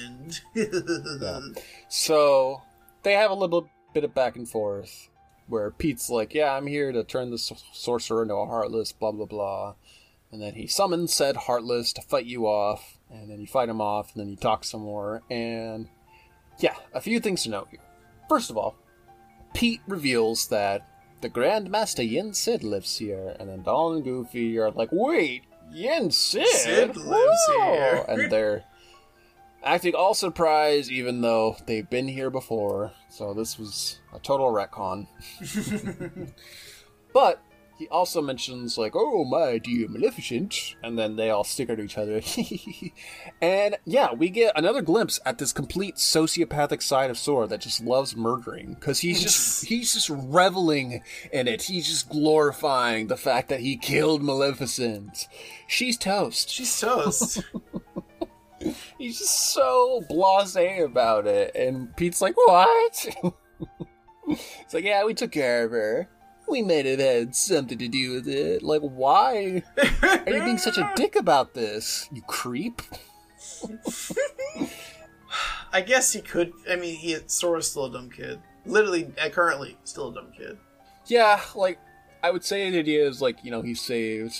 So 1.89 2.63
they 3.03 3.13
have 3.13 3.31
a 3.31 3.35
little 3.35 3.69
bit 3.93 4.05
of 4.05 4.15
back 4.15 4.37
and 4.37 4.49
forth 4.49 5.09
where 5.47 5.71
Pete's 5.71 6.09
like, 6.09 6.35
"Yeah, 6.35 6.53
I'm 6.53 6.67
here 6.67 6.93
to 6.93 7.05
turn 7.05 7.31
the 7.31 7.39
sorcerer 7.39 8.23
into 8.23 8.35
a 8.35 8.47
heartless." 8.47 8.93
Blah 8.93 9.13
blah 9.13 9.27
blah, 9.27 9.75
and 10.31 10.41
then 10.41 10.55
he 10.55 10.67
summons 10.67 11.13
said 11.13 11.37
heartless 11.37 11.93
to 11.95 12.03
fight 12.03 12.25
you 12.25 12.47
off, 12.47 12.99
and 13.11 13.31
then 13.31 13.41
you 13.41 13.47
fight 13.47 13.69
him 13.69 13.81
off, 13.81 14.15
and 14.15 14.21
then 14.21 14.31
you 14.31 14.37
talk 14.37 14.65
some 14.65 14.83
more, 14.83 15.23
and 15.31 15.89
yeah, 16.59 16.75
a 16.95 17.01
few 17.01 17.21
things 17.21 17.43
to 17.43 17.51
note 17.51 17.69
here. 17.71 17.81
First 18.29 18.49
of 18.49 18.57
all, 18.57 18.77
Pete 19.53 19.83
reveals 19.87 20.49
that 20.49 20.89
the 21.23 21.29
Grand 21.29 21.71
Master 21.71 22.03
Yen 22.03 22.35
Sid 22.35 22.63
lives 22.63 22.99
here, 22.99 23.35
and 23.41 23.49
then 23.49 23.63
Donald 23.63 23.95
and 23.97 24.05
Goofy 24.05 24.59
are 24.59 24.71
like, 24.71 24.91
"Wait, 24.93 25.45
Yen 25.71 26.11
Sid, 26.11 26.47
Sid 26.47 26.97
lives 26.97 27.47
Whoa!" 27.49 27.73
here. 27.73 28.05
and 28.09 28.31
they're 28.31 28.65
acting 29.65 29.95
all 29.95 30.15
surprised, 30.15 30.91
even 30.91 31.21
though 31.21 31.57
they've 31.67 31.89
been 31.89 32.09
here 32.09 32.29
before. 32.29 32.93
So 33.09 33.33
this 33.33 33.59
was 33.59 34.01
a 34.13 34.19
total 34.19 34.53
retcon. 34.53 35.07
but 37.15 37.41
he 37.83 37.89
also 37.89 38.23
mentions 38.23 38.79
like, 38.79 38.93
"Oh 38.95 39.25
my 39.25 39.59
dear 39.59 39.89
Maleficent," 39.89 40.77
and 40.85 40.97
then 40.97 41.17
they 41.17 41.31
all 41.31 41.43
sticker 41.43 41.75
to 41.75 41.83
each 41.83 41.99
other. 41.99 42.21
and 43.43 43.77
yeah, 43.85 44.13
we 44.13 44.31
get 44.31 44.57
another 44.57 44.83
glimpse 44.83 45.19
at 45.27 45.39
this 45.39 45.53
complete 45.53 45.97
sociopathic 45.97 46.81
side 46.81 47.11
of 47.11 47.19
Sora 47.19 47.49
that 47.49 47.61
just 47.61 47.83
loves 47.83 48.15
murdering 48.15 48.75
because 48.75 49.01
he's 49.01 49.21
just 49.21 49.65
he's 49.65 49.95
just 49.95 50.09
reveling 50.09 51.03
in 51.33 51.49
it. 51.49 51.63
He's 51.63 51.89
just 51.89 52.09
glorifying 52.09 53.09
the 53.09 53.17
fact 53.17 53.49
that 53.49 53.59
he 53.59 53.77
killed 53.77 54.23
Maleficent. 54.23 55.27
She's 55.67 55.99
toast. 55.99 56.51
She's 56.51 56.81
toast. 56.81 57.43
He's 58.97 59.19
just 59.19 59.53
so 59.53 60.05
blasé 60.09 60.85
about 60.85 61.27
it, 61.27 61.57
and 61.57 61.97
Pete's 61.97 62.23
like, 62.23 62.37
"What?" 62.37 63.09
it's 64.29 64.73
like, 64.73 64.85
"Yeah, 64.85 65.05
we 65.05 65.15
took 65.15 65.33
care 65.33 65.65
of 65.65 65.73
her. 65.73 66.09
We 66.49 66.63
may 66.63 66.83
have 66.83 66.99
had 67.01 67.35
something 67.35 67.79
to 67.79 67.89
do 67.89 68.13
with 68.13 68.29
it. 68.29 68.63
Like, 68.63 68.83
why 68.83 69.63
are 70.03 70.31
you 70.31 70.45
being 70.45 70.59
such 70.59 70.77
a 70.79 70.93
dick 70.97 71.17
about 71.17 71.55
this? 71.55 72.09
You 72.13 72.23
creep." 72.23 72.83
I 75.73 75.81
guess 75.81 76.13
he 76.13 76.21
could. 76.21 76.53
I 76.69 76.77
mean, 76.77 76.97
he 76.97 77.17
Sora's 77.27 77.71
still 77.71 77.87
a 77.87 77.93
dumb 77.93 78.11
kid. 78.11 78.41
Literally, 78.67 79.11
uh, 79.21 79.31
currently, 79.31 79.79
still 79.85 80.11
a 80.11 80.15
dumb 80.15 80.33
kid. 80.37 80.59
Yeah, 81.07 81.41
like 81.55 81.79
I 82.23 82.31
would 82.31 82.45
say 82.45 82.71
the 82.71 82.79
idea 82.79 83.07
is 83.07 83.23
like 83.23 83.43
you 83.43 83.51
know 83.51 83.63
he 83.63 83.75
saved 83.75 84.39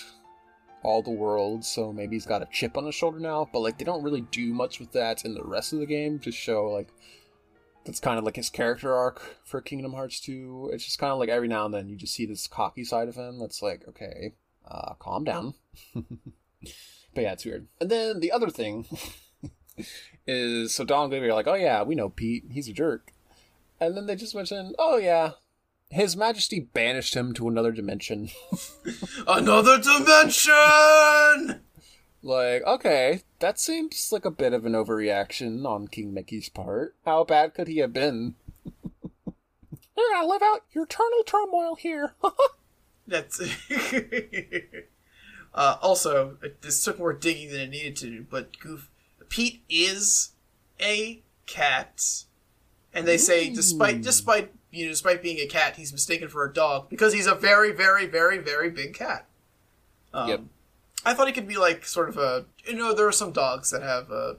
all 0.83 1.03
the 1.03 1.11
world, 1.11 1.65
so 1.65 1.93
maybe 1.93 2.17
he's 2.17 2.27
got 2.27 2.43
a 2.43 2.49
chip 2.53 2.77
on 2.77 2.85
his 2.85 2.95
shoulder 2.95 3.19
now. 3.19 3.49
But 3.53 3.61
like 3.61 3.79
they 3.79 3.85
don't 3.85 4.03
really 4.03 4.21
do 4.31 4.53
much 4.53 4.79
with 4.79 4.93
that 4.93 5.25
in 5.25 5.35
the 5.35 5.45
rest 5.45 5.73
of 5.73 5.79
the 5.79 5.87
game. 5.87 6.19
to 6.21 6.31
show 6.31 6.69
like 6.69 6.89
that's 7.85 8.01
kind 8.01 8.19
of 8.19 8.25
like 8.25 8.37
his 8.37 8.51
character 8.51 8.95
arc 8.95 9.39
for 9.45 9.61
Kingdom 9.61 9.93
Hearts 9.93 10.21
2. 10.21 10.71
It's 10.73 10.85
just 10.85 10.99
kind 10.99 11.13
of 11.13 11.19
like 11.19 11.29
every 11.29 11.49
now 11.49 11.65
and 11.65 11.75
then 11.75 11.89
you 11.89 11.97
just 11.97 12.15
see 12.15 12.27
this 12.27 12.47
cocky 12.47 12.85
side 12.85 13.09
of 13.09 13.17
him. 13.17 13.39
That's 13.39 13.63
like 13.63 13.87
okay, 13.89 14.35
uh, 14.67 14.95
calm 14.99 15.25
down. 15.25 15.55
but 15.95 16.05
yeah, 17.17 17.33
it's 17.33 17.45
weird. 17.45 17.67
And 17.81 17.91
then 17.91 18.21
the 18.21 18.33
other 18.33 18.51
thing 18.51 18.87
is 20.27 20.75
so 20.75 20.85
Don 20.85 21.05
and 21.05 21.13
Goofy 21.13 21.29
are 21.29 21.35
like, 21.35 21.49
oh 21.49 21.55
yeah, 21.55 21.83
we 21.83 21.95
know 21.95 22.09
Pete. 22.09 22.45
He's 22.51 22.69
a 22.69 22.73
jerk. 22.73 23.13
And 23.81 23.97
then 23.97 24.07
they 24.07 24.15
just 24.15 24.35
mention, 24.35 24.75
oh 24.79 24.97
yeah, 24.97 25.33
his 25.93 26.17
Majesty 26.17 26.61
banished 26.61 27.15
him 27.15 27.35
to 27.35 27.49
another 27.49 27.73
dimension. 27.73 28.31
Another 29.27 29.79
dimension. 29.79 31.61
Like, 32.23 32.63
okay, 32.65 33.23
that 33.41 33.59
seems 33.59 34.11
like 34.13 34.25
a 34.25 34.31
bit 34.31 34.53
of 34.53 34.65
an 34.65 34.73
overreaction 34.73 35.67
on 35.67 35.89
King 35.89 36.15
Mickey's 36.15 36.49
part. 36.49 36.95
How 37.05 37.25
bad 37.25 37.55
could 37.55 37.69
he 37.69 37.79
have 37.79 37.93
been? 37.93 38.37
You're 39.97 40.11
gonna 40.15 40.27
live 40.27 40.43
out 40.43 40.65
your 40.73 40.85
eternal 40.85 41.23
turmoil 41.25 41.75
here. 41.75 42.15
That's. 43.07 43.41
uh, 45.55 45.77
also, 45.83 46.39
this 46.61 46.85
took 46.85 46.99
more 46.99 47.13
digging 47.13 47.51
than 47.51 47.61
it 47.61 47.71
needed 47.71 47.97
to, 47.97 48.27
but 48.31 48.59
Goof, 48.59 48.89
Pete 49.29 49.63
is 49.69 50.31
a 50.81 51.21
cat, 51.47 52.25
and 52.95 53.07
they 53.07 53.19
say 53.19 53.51
despite 53.51 54.03
despite 54.03 54.53
you 54.71 54.87
know 54.87 54.93
despite 54.93 55.23
being 55.23 55.39
a 55.39 55.47
cat, 55.47 55.77
he's 55.77 55.93
mistaken 55.93 56.29
for 56.29 56.45
a 56.45 56.53
dog 56.53 56.89
because 56.89 57.13
he's 57.13 57.27
a 57.27 57.35
very 57.35 57.73
very 57.73 58.07
very 58.07 58.39
very 58.39 58.71
big 58.71 58.95
cat. 58.95 59.27
Um, 60.15 60.29
Yep. 60.29 60.41
I 61.05 61.15
thought 61.15 61.27
he 61.27 61.33
could 61.33 61.49
be 61.49 61.57
like 61.57 61.85
sort 61.85 62.09
of 62.09 62.17
a 62.17 62.47
you 62.67 62.75
know 62.75 62.95
there 62.95 63.07
are 63.07 63.13
some 63.13 63.33
dogs 63.33 63.71
that 63.71 63.83
have 63.83 64.11
a 64.11 64.37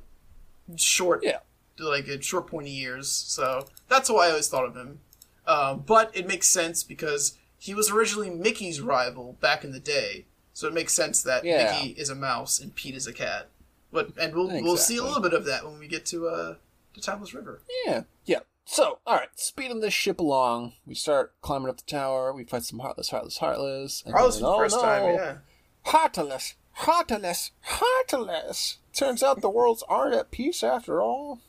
short 0.75 1.21
yeah. 1.23 1.39
like 1.79 2.07
a 2.07 2.21
short 2.21 2.47
pointy 2.47 2.79
ears, 2.81 3.09
so 3.09 3.67
that's 3.89 4.09
why 4.09 4.27
I 4.27 4.29
always 4.29 4.47
thought 4.47 4.65
of 4.65 4.75
him. 4.75 4.99
Um, 5.45 5.83
but 5.85 6.15
it 6.15 6.27
makes 6.27 6.47
sense 6.47 6.83
because 6.83 7.37
he 7.57 7.73
was 7.73 7.91
originally 7.91 8.29
Mickey's 8.29 8.79
rival 8.81 9.37
back 9.41 9.63
in 9.63 9.71
the 9.71 9.79
day, 9.79 10.25
so 10.53 10.67
it 10.67 10.73
makes 10.73 10.93
sense 10.93 11.21
that 11.23 11.43
Yeah. 11.43 11.79
Mickey 11.81 11.89
is 11.91 12.09
a 12.09 12.15
mouse 12.15 12.59
and 12.59 12.73
Pete 12.75 12.95
is 12.95 13.07
a 13.07 13.13
cat. 13.13 13.49
But 13.91 14.11
and 14.19 14.33
we'll 14.33 14.47
we'll 14.63 14.77
see 14.77 14.97
a 14.97 15.03
little 15.03 15.21
bit 15.21 15.33
of 15.33 15.45
that 15.45 15.65
when 15.65 15.79
we 15.79 15.87
get 15.87 16.05
to 16.07 16.27
uh 16.27 16.55
to 16.93 17.01
Timeless 17.01 17.33
River. 17.33 17.61
Yeah. 17.85 18.03
Yeah. 18.25 18.39
So, 18.65 18.99
alright, 19.05 19.29
speeding 19.35 19.81
this 19.81 19.93
ship 19.93 20.19
along, 20.19 20.73
we 20.85 20.95
start 20.95 21.33
climbing 21.41 21.69
up 21.69 21.77
the 21.77 21.83
tower, 21.83 22.33
we 22.33 22.45
fight 22.45 22.63
some 22.63 22.79
Heartless, 22.79 23.09
Heartless, 23.09 23.37
Heartless. 23.37 24.01
and 24.05 24.15
then, 24.15 24.31
for 24.31 24.39
the 24.39 24.47
oh, 24.47 24.57
first 24.57 24.79
time, 24.79 25.01
no. 25.01 25.13
yeah. 25.13 25.37
Heartless, 25.85 26.55
Heartless, 26.71 27.51
Heartless. 27.61 28.77
Turns 28.93 29.23
out 29.23 29.41
the 29.41 29.49
worlds 29.49 29.83
aren't 29.87 30.15
at 30.15 30.31
peace 30.31 30.63
after 30.63 31.01
all. 31.01 31.41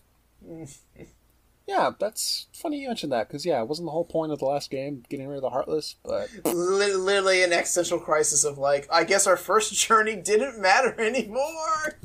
yeah, 1.66 1.91
that's 1.99 2.47
funny 2.53 2.80
you 2.80 2.89
mentioned 2.89 3.12
that, 3.12 3.28
because, 3.28 3.47
yeah, 3.47 3.61
it 3.61 3.68
wasn't 3.68 3.87
the 3.87 3.93
whole 3.93 4.05
point 4.05 4.32
of 4.32 4.39
the 4.39 4.45
last 4.45 4.70
game 4.70 5.05
getting 5.09 5.28
rid 5.28 5.37
of 5.37 5.43
the 5.43 5.51
Heartless, 5.51 5.97
but 6.05 6.28
Literally 6.45 7.43
an 7.43 7.53
existential 7.53 7.99
crisis 7.99 8.45
of 8.45 8.59
like, 8.59 8.87
I 8.91 9.05
guess 9.05 9.26
our 9.26 9.37
first 9.37 9.74
journey 9.87 10.16
didn't 10.16 10.61
matter 10.61 10.99
anymore. 11.01 11.99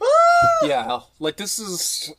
Ah! 0.00 0.06
yeah, 0.66 1.00
like, 1.18 1.36
this 1.36 1.58
is. 1.58 2.12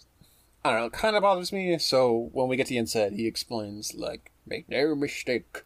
I 0.65 0.71
don't 0.71 0.81
know, 0.81 0.89
kind 0.89 1.15
of 1.15 1.21
bothers 1.21 1.53
me. 1.53 1.77
So, 1.77 2.29
when 2.33 2.49
we 2.49 2.57
get 2.57 2.67
to 2.67 2.71
the 2.71 2.77
inside, 2.77 3.13
he 3.13 3.27
explains, 3.27 3.93
like, 3.93 4.31
make 4.45 4.67
no 4.67 4.95
mistake. 4.95 5.63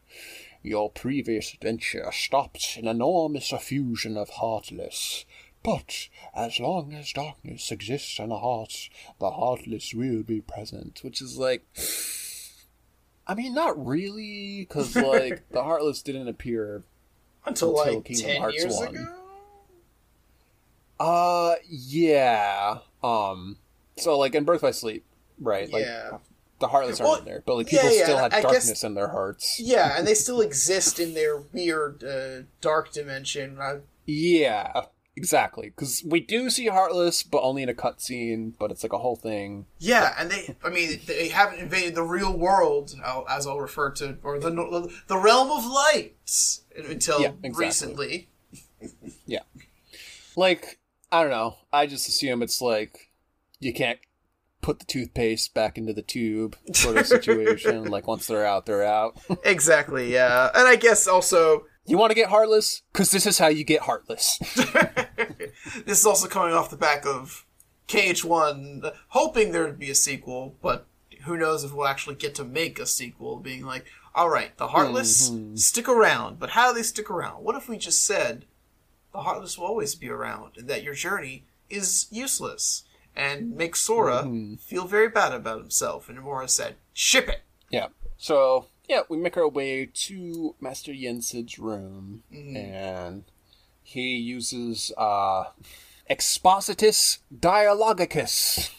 Your 0.63 0.89
previous 0.89 1.53
adventure 1.53 2.09
stopped 2.11 2.77
an 2.77 2.87
enormous 2.87 3.51
effusion 3.51 4.15
of 4.17 4.29
Heartless. 4.29 5.25
But 5.63 6.07
as 6.35 6.59
long 6.59 6.93
as 6.93 7.13
darkness 7.13 7.71
exists 7.71 8.19
in 8.19 8.29
the 8.29 8.39
heart, 8.39 8.89
the 9.19 9.31
Heartless 9.31 9.93
will 9.93 10.23
be 10.23 10.41
present. 10.41 11.01
Which 11.03 11.21
is 11.21 11.37
like. 11.37 11.65
I 13.27 13.35
mean, 13.35 13.53
not 13.53 13.83
really, 13.85 14.65
because, 14.67 14.95
like, 14.95 15.47
the 15.51 15.63
Heartless 15.63 16.01
didn't 16.01 16.27
appear. 16.27 16.83
Until, 17.45 17.79
Until 17.79 17.95
like 17.95 18.05
Kingdom 18.05 18.25
ten 18.25 18.41
Hearts 18.41 18.57
years 18.57 18.75
1. 18.75 18.87
ago. 18.87 19.05
Uh, 20.99 21.55
yeah. 21.67 22.77
Um, 23.03 23.57
so, 23.97 24.17
like, 24.17 24.35
in 24.35 24.43
Birth 24.43 24.61
by 24.61 24.71
Sleep, 24.71 25.05
right? 25.39 25.71
Like, 25.71 25.85
yeah. 25.85 26.17
The 26.61 26.67
Heartless 26.69 27.01
aren't 27.01 27.19
in 27.19 27.25
there, 27.25 27.43
but, 27.45 27.55
like, 27.57 27.67
people 27.67 27.91
yeah, 27.91 28.03
still 28.03 28.17
had 28.17 28.33
I 28.33 28.41
guess- 28.41 28.51
darkness 28.51 28.83
in 28.85 28.93
their 28.93 29.09
hearts. 29.09 29.59
Yeah, 29.59 29.95
and 29.97 30.07
they 30.07 30.13
still 30.13 30.39
exist 30.39 30.99
in 30.99 31.13
their 31.13 31.37
weird 31.51 32.03
uh, 32.03 32.43
dark 32.61 32.91
dimension. 32.93 33.57
I, 33.59 33.79
Yeah, 34.05 34.83
exactly. 35.17 35.69
Because 35.75 36.03
we 36.05 36.19
do 36.21 36.49
see 36.49 36.67
Heartless, 36.67 37.23
but 37.23 37.41
only 37.41 37.63
in 37.63 37.69
a 37.69 37.73
cutscene, 37.73 38.53
but 38.57 38.71
it's 38.71 38.83
like 38.83 38.93
a 38.93 38.97
whole 38.99 39.15
thing. 39.17 39.65
yeah, 39.79 40.15
and 40.17 40.31
they, 40.31 40.55
I 40.63 40.69
mean, 40.69 41.01
they 41.05 41.27
haven't 41.29 41.59
invaded 41.59 41.95
the 41.95 42.03
real 42.03 42.31
world, 42.37 42.95
as 43.29 43.45
I'll 43.45 43.59
refer 43.59 43.91
to, 43.91 44.17
or 44.23 44.39
the 44.39 44.49
the 45.07 45.17
realm 45.17 45.51
of 45.51 45.65
light 45.65 46.15
until 46.77 47.19
Yeah, 47.21 47.31
exactly. 47.43 47.65
recently. 47.65 48.27
Yeah, 49.25 49.41
like, 50.35 50.79
I 51.11 51.21
don't 51.21 51.31
know. 51.31 51.57
I 51.73 51.85
just 51.87 52.07
assume 52.07 52.41
it's 52.41 52.61
like, 52.61 53.11
you 53.59 53.73
can't 53.73 53.99
put 54.61 54.79
the 54.79 54.85
toothpaste 54.85 55.53
back 55.53 55.77
into 55.77 55.93
the 55.93 56.01
tube 56.01 56.55
sort 56.73 56.97
of 56.97 57.07
situation. 57.07 57.85
like 57.91 58.07
once 58.07 58.27
they're 58.27 58.45
out, 58.45 58.65
they're 58.65 58.83
out. 58.83 59.19
Exactly, 59.43 60.11
yeah. 60.11 60.49
And 60.53 60.67
I 60.67 60.75
guess 60.75 61.07
also 61.07 61.65
you 61.85 61.97
want 61.97 62.11
to 62.11 62.15
get 62.15 62.29
heartless? 62.29 62.83
Because 62.93 63.11
this 63.11 63.25
is 63.25 63.37
how 63.37 63.47
you 63.47 63.63
get 63.63 63.81
heartless. 63.81 64.37
this 65.85 65.99
is 65.99 66.05
also 66.05 66.27
coming 66.27 66.53
off 66.53 66.69
the 66.69 66.77
back 66.77 67.05
of 67.05 67.45
KH1, 67.87 68.93
hoping 69.09 69.51
there 69.51 69.65
would 69.65 69.79
be 69.79 69.89
a 69.89 69.95
sequel, 69.95 70.55
but 70.61 70.85
who 71.23 71.37
knows 71.37 71.63
if 71.63 71.73
we'll 71.73 71.87
actually 71.87 72.15
get 72.15 72.35
to 72.35 72.43
make 72.43 72.79
a 72.79 72.85
sequel, 72.85 73.37
being 73.37 73.65
like, 73.65 73.85
all 74.13 74.29
right, 74.29 74.55
the 74.57 74.69
Heartless 74.69 75.29
mm-hmm. 75.29 75.55
stick 75.55 75.87
around, 75.87 76.39
but 76.39 76.51
how 76.51 76.69
do 76.69 76.77
they 76.77 76.83
stick 76.83 77.09
around? 77.09 77.43
What 77.43 77.55
if 77.55 77.67
we 77.67 77.77
just 77.77 78.05
said 78.05 78.45
the 79.11 79.21
Heartless 79.21 79.57
will 79.57 79.67
always 79.67 79.95
be 79.95 80.09
around 80.09 80.57
and 80.57 80.67
that 80.67 80.83
your 80.83 80.93
journey 80.93 81.45
is 81.69 82.07
useless? 82.11 82.83
And 83.15 83.55
make 83.55 83.75
Sora 83.75 84.29
feel 84.59 84.85
very 84.85 85.09
bad 85.09 85.33
about 85.33 85.59
himself. 85.59 86.07
And 86.07 86.17
Nomura 86.17 86.49
said, 86.49 86.75
ship 86.93 87.27
it. 87.27 87.41
Yeah. 87.69 87.87
So 88.17 88.67
yeah, 88.91 89.01
we 89.07 89.17
make 89.17 89.37
our 89.37 89.47
way 89.47 89.85
to 89.85 90.53
Master 90.59 90.91
Yen 90.91 91.21
Sid's 91.21 91.57
room, 91.57 92.23
and 92.29 93.23
he 93.81 94.17
uses 94.17 94.91
uh, 94.97 95.45
Expositus 96.09 97.19
Dialogicus, 97.33 98.69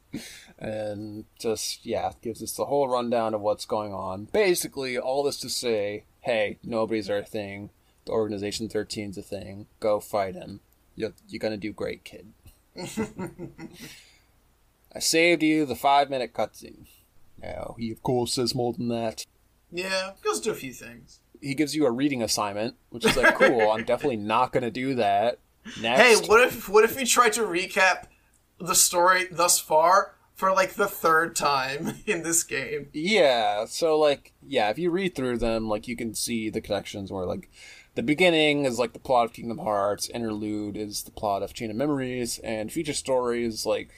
and 0.58 1.26
just 1.38 1.84
yeah, 1.84 2.12
gives 2.22 2.42
us 2.42 2.52
the 2.52 2.64
whole 2.64 2.88
rundown 2.88 3.34
of 3.34 3.42
what's 3.42 3.66
going 3.66 3.92
on. 3.92 4.24
Basically, 4.32 4.96
all 4.96 5.22
this 5.22 5.38
to 5.40 5.50
say, 5.50 6.04
hey, 6.22 6.58
nobody's 6.64 7.10
our 7.10 7.22
thing. 7.22 7.68
The 8.06 8.12
Organization 8.12 8.68
13's 8.70 9.18
a 9.18 9.22
thing. 9.22 9.66
Go 9.80 10.00
fight 10.00 10.34
him. 10.34 10.60
You're, 10.96 11.12
you're 11.28 11.40
gonna 11.40 11.58
do 11.58 11.74
great, 11.74 12.04
kid. 12.04 12.32
I 14.94 15.00
saved 15.00 15.42
you 15.42 15.66
the 15.66 15.76
five 15.76 16.10
minute 16.10 16.32
cutscene. 16.32 16.86
No, 17.42 17.76
he 17.78 17.90
of 17.90 18.02
course 18.02 18.34
says 18.34 18.54
more 18.54 18.72
than 18.72 18.88
that. 18.88 19.24
Yeah, 19.70 20.12
goes 20.22 20.40
to 20.40 20.50
a 20.50 20.54
few 20.54 20.72
things. 20.72 21.20
He 21.40 21.54
gives 21.54 21.76
you 21.76 21.86
a 21.86 21.90
reading 21.90 22.22
assignment, 22.22 22.76
which 22.90 23.04
is 23.04 23.16
like 23.16 23.36
cool. 23.36 23.70
I'm 23.70 23.84
definitely 23.84 24.16
not 24.18 24.52
gonna 24.52 24.70
do 24.70 24.94
that. 24.94 25.38
Hey, 25.80 26.16
what 26.26 26.40
if 26.40 26.68
what 26.68 26.84
if 26.84 26.96
we 26.96 27.04
try 27.04 27.28
to 27.30 27.42
recap 27.42 28.06
the 28.58 28.74
story 28.74 29.26
thus 29.30 29.58
far 29.58 30.14
for 30.34 30.52
like 30.52 30.74
the 30.74 30.86
third 30.86 31.36
time 31.36 31.96
in 32.06 32.22
this 32.22 32.42
game? 32.42 32.88
Yeah, 32.92 33.66
so 33.66 33.98
like 33.98 34.32
yeah, 34.46 34.70
if 34.70 34.78
you 34.78 34.90
read 34.90 35.14
through 35.14 35.38
them, 35.38 35.68
like 35.68 35.86
you 35.86 35.96
can 35.96 36.14
see 36.14 36.48
the 36.50 36.60
connections 36.60 37.12
where 37.12 37.26
like 37.26 37.50
the 37.98 38.02
beginning 38.04 38.64
is 38.64 38.78
like 38.78 38.92
the 38.92 39.00
plot 39.00 39.24
of 39.24 39.32
Kingdom 39.32 39.58
Hearts, 39.58 40.08
interlude 40.10 40.76
is 40.76 41.02
the 41.02 41.10
plot 41.10 41.42
of 41.42 41.52
Chain 41.52 41.68
of 41.68 41.74
Memories, 41.74 42.38
and 42.44 42.70
feature 42.70 42.92
story 42.92 43.44
is 43.44 43.66
like 43.66 43.90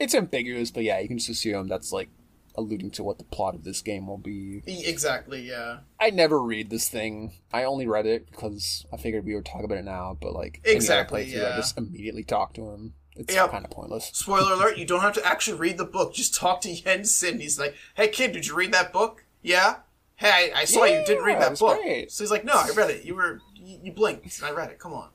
it's 0.00 0.12
ambiguous, 0.12 0.72
but 0.72 0.82
yeah, 0.82 0.98
you 0.98 1.06
can 1.06 1.18
just 1.18 1.30
assume 1.30 1.68
that's 1.68 1.92
like 1.92 2.08
alluding 2.56 2.90
to 2.90 3.04
what 3.04 3.18
the 3.18 3.24
plot 3.24 3.54
of 3.54 3.62
this 3.62 3.80
game 3.80 4.08
will 4.08 4.18
be. 4.18 4.60
Exactly, 4.66 5.40
yeah. 5.42 5.78
I 6.00 6.10
never 6.10 6.42
read 6.42 6.68
this 6.68 6.88
thing. 6.88 7.34
I 7.52 7.62
only 7.62 7.86
read 7.86 8.06
it 8.06 8.28
because 8.28 8.84
I 8.92 8.96
figured 8.96 9.24
we 9.24 9.36
would 9.36 9.46
talk 9.46 9.62
about 9.62 9.78
it 9.78 9.84
now, 9.84 10.18
but 10.20 10.32
like 10.32 10.60
any 10.64 10.72
other 10.72 10.76
Exactly, 10.76 11.26
playthrough, 11.26 11.42
yeah. 11.42 11.52
I 11.52 11.56
just 11.58 11.78
immediately 11.78 12.24
talk 12.24 12.54
to 12.54 12.70
him. 12.70 12.94
It's 13.14 13.32
Yep. 13.32 13.52
kind 13.52 13.64
of 13.64 13.70
pointless. 13.70 14.10
Spoiler 14.14 14.54
alert, 14.54 14.78
you 14.78 14.84
don't 14.84 15.02
have 15.02 15.14
to 15.14 15.24
actually 15.24 15.58
read 15.58 15.78
the 15.78 15.84
book. 15.84 16.12
Just 16.12 16.34
talk 16.34 16.60
to 16.62 16.70
Yen 16.72 17.04
Sid. 17.04 17.40
He's 17.40 17.56
like, 17.56 17.76
hey 17.94 18.08
kid, 18.08 18.32
did 18.32 18.48
you 18.48 18.56
read 18.56 18.72
that 18.72 18.92
book? 18.92 19.22
Yeah? 19.42 19.76
Hey, 20.16 20.50
I, 20.54 20.60
I 20.60 20.64
saw 20.64 20.84
you 20.84 21.02
didn't 21.06 21.24
read 21.24 21.40
that 21.40 21.58
book. 21.58 21.80
great. 21.82 22.10
So 22.10 22.24
he's 22.24 22.30
like, 22.30 22.44
no, 22.44 22.54
I 22.54 22.70
read 22.74 22.90
it. 22.90 23.04
You 23.04 23.14
were, 23.14 23.40
you, 23.54 23.78
you 23.84 23.92
blinked. 23.92 24.24
and 24.38 24.46
I 24.46 24.50
read 24.50 24.70
it. 24.70 24.78
Come 24.78 24.92
on. 24.94 25.10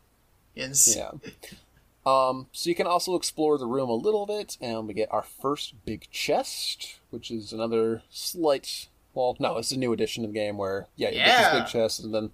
Yen 0.56 0.74
Sid. 0.76 0.98
Yeah. 0.98 1.32
Um, 2.06 2.48
so 2.52 2.70
you 2.70 2.76
can 2.76 2.88
also 2.88 3.16
explore 3.16 3.58
the 3.58 3.66
room 3.68 3.90
a 3.90 3.94
little 3.96 4.26
bit, 4.26 4.58
and 4.60 4.88
we 4.88 4.94
get 4.94 5.12
our 5.12 5.22
first 5.24 5.74
big 5.86 6.10
chest, 6.12 7.00
which 7.10 7.30
is 7.32 7.54
another 7.54 8.04
slight. 8.10 8.88
Well, 9.14 9.36
no, 9.40 9.58
it's 9.58 9.72
a 9.72 9.78
new 9.78 9.92
edition 9.94 10.24
of 10.24 10.32
the 10.32 10.40
game 10.40 10.58
where 10.58 10.88
yeah, 10.96 11.10
you 11.10 11.16
get 11.16 11.28
Yeah. 11.28 11.54
this 11.54 11.62
big 11.62 11.72
chest, 11.72 12.00
and 12.04 12.14
then 12.14 12.32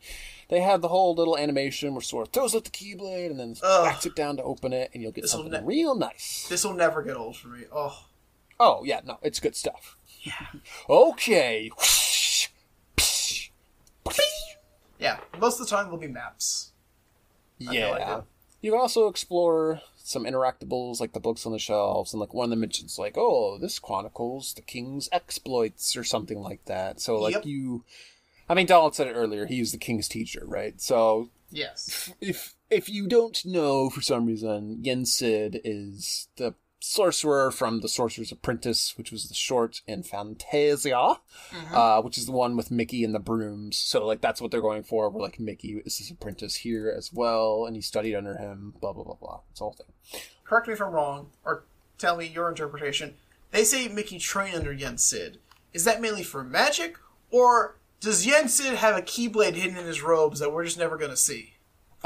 they 0.50 0.62
have 0.62 0.82
the 0.82 0.88
whole 0.90 1.16
little 1.16 1.38
animation 1.38 1.94
where 1.94 2.02
Sora 2.02 2.26
throws 2.28 2.54
up 2.56 2.64
the 2.66 2.70
keyblade 2.70 3.32
and 3.32 3.40
then 3.40 3.56
Ugh. 3.64 3.86
backs 3.86 4.06
it 4.06 4.16
down 4.16 4.38
to 4.38 4.44
open 4.44 4.72
it, 4.74 4.92
and 4.94 5.02
you'll 5.04 5.12
get 5.12 5.24
This'll 5.24 5.40
something 5.44 5.60
ne- 5.62 5.68
real 5.68 5.96
nice. 5.96 6.48
This 6.48 6.64
will 6.64 6.74
never 6.76 7.02
get 7.04 7.18
old 7.18 7.36
for 7.38 7.48
me. 7.50 7.64
Oh. 7.74 8.06
Oh 8.60 8.84
yeah, 8.86 9.02
no, 9.06 9.18
it's 9.22 9.40
good 9.40 9.56
stuff. 9.56 9.98
Yeah. 10.22 10.34
Okay. 10.90 11.70
Yeah, 15.00 15.20
most 15.40 15.60
of 15.60 15.68
the 15.68 15.76
time 15.76 15.86
there'll 15.86 16.00
be 16.00 16.08
maps. 16.08 16.72
Yeah. 17.60 17.90
like 17.90 18.24
you 18.62 18.72
can 18.72 18.80
also 18.80 19.08
explore 19.08 19.82
some 19.98 20.24
interactables 20.24 21.00
like 21.00 21.14
the 21.14 21.20
books 21.20 21.46
on 21.46 21.52
the 21.52 21.60
shelves, 21.60 22.14
and 22.14 22.20
like 22.20 22.34
one 22.34 22.46
of 22.46 22.50
them 22.52 22.62
mentions 22.62 22.98
like, 22.98 23.16
oh, 23.18 23.58
this 23.60 23.78
chronicles 23.80 24.54
the 24.54 24.62
king's 24.62 25.10
exploits 25.12 25.96
or 25.98 26.04
something 26.04 26.40
like 26.40 26.64
that. 26.66 27.00
So 27.02 27.18
like 27.20 27.34
Yep. 27.36 27.46
you, 27.46 27.84
I 28.50 28.54
mean, 28.54 28.66
Donald 28.68 28.96
said 28.96 29.08
it 29.08 29.14
earlier. 29.14 29.46
He 29.46 29.60
was 29.60 29.72
the 29.72 29.78
king's 29.78 30.08
teacher, 30.08 30.44
right? 30.46 30.80
So 30.82 31.30
Yes. 31.52 32.12
if 32.22 32.56
if 32.70 32.90
you 32.90 33.08
don't 33.08 33.44
know 33.46 33.90
for 33.90 34.02
some 34.02 34.26
reason, 34.26 34.80
Yen 34.84 35.06
Sid 35.06 35.62
is 35.64 36.28
the 36.38 36.54
sorcerer 36.80 37.52
from 37.52 37.82
the 37.82 37.90
Sorcerer's 37.90 38.32
Apprentice, 38.32 38.98
which 38.98 39.12
was 39.12 39.28
the 39.28 39.34
short 39.34 39.82
in 39.88 40.04
Fantasia, 40.04 41.20
uh, 41.74 42.02
which 42.02 42.18
is 42.18 42.26
the 42.26 42.32
one 42.32 42.56
with 42.56 42.72
Mickey 42.72 43.04
and 43.04 43.16
the 43.16 43.20
brooms. 43.20 43.78
So 43.78 44.06
like 44.06 44.22
that's 44.22 44.42
what 44.42 44.52
they're 44.52 44.62
going 44.62 44.84
for. 44.84 45.10
Where 45.10 45.24
like 45.24 45.40
Mickey 45.40 45.82
is 45.86 45.98
his 45.98 46.12
apprentice 46.12 46.58
here 46.58 46.94
as 46.96 47.12
well, 47.12 47.66
and 47.66 47.76
he 47.76 47.82
studied 47.82 48.16
under 48.16 48.38
him. 48.38 48.74
Blah 48.80 48.94
blah 48.94 49.04
blah 49.04 49.16
blah. 49.16 49.42
It's 49.52 49.62
a 49.62 49.64
whole 49.64 49.74
thing. 49.74 50.22
Correct 50.44 50.68
me 50.68 50.74
if 50.74 50.82
I'm 50.82 50.92
wrong, 50.92 51.32
or 51.44 51.66
tell 51.98 52.18
me 52.18 52.28
your 52.28 52.50
interpretation. 52.50 53.16
They 53.52 53.64
say 53.64 53.88
Mickey 53.88 54.20
trained 54.20 54.56
under 54.56 54.74
Yen 54.74 54.98
Sid. 54.98 55.40
Is 55.74 55.84
that 55.86 56.02
mainly 56.02 56.24
for 56.24 56.44
magic, 56.44 56.98
or 57.32 57.78
does 58.00 58.26
Yen 58.26 58.48
Sid 58.48 58.76
have 58.76 58.96
a 58.96 59.02
keyblade 59.02 59.54
hidden 59.56 59.78
in 59.78 59.86
his 59.86 60.02
robes 60.02 60.40
that 60.40 60.54
we're 60.54 60.66
just 60.66 60.78
never 60.78 60.98
gonna 60.98 61.18
see? 61.18 61.54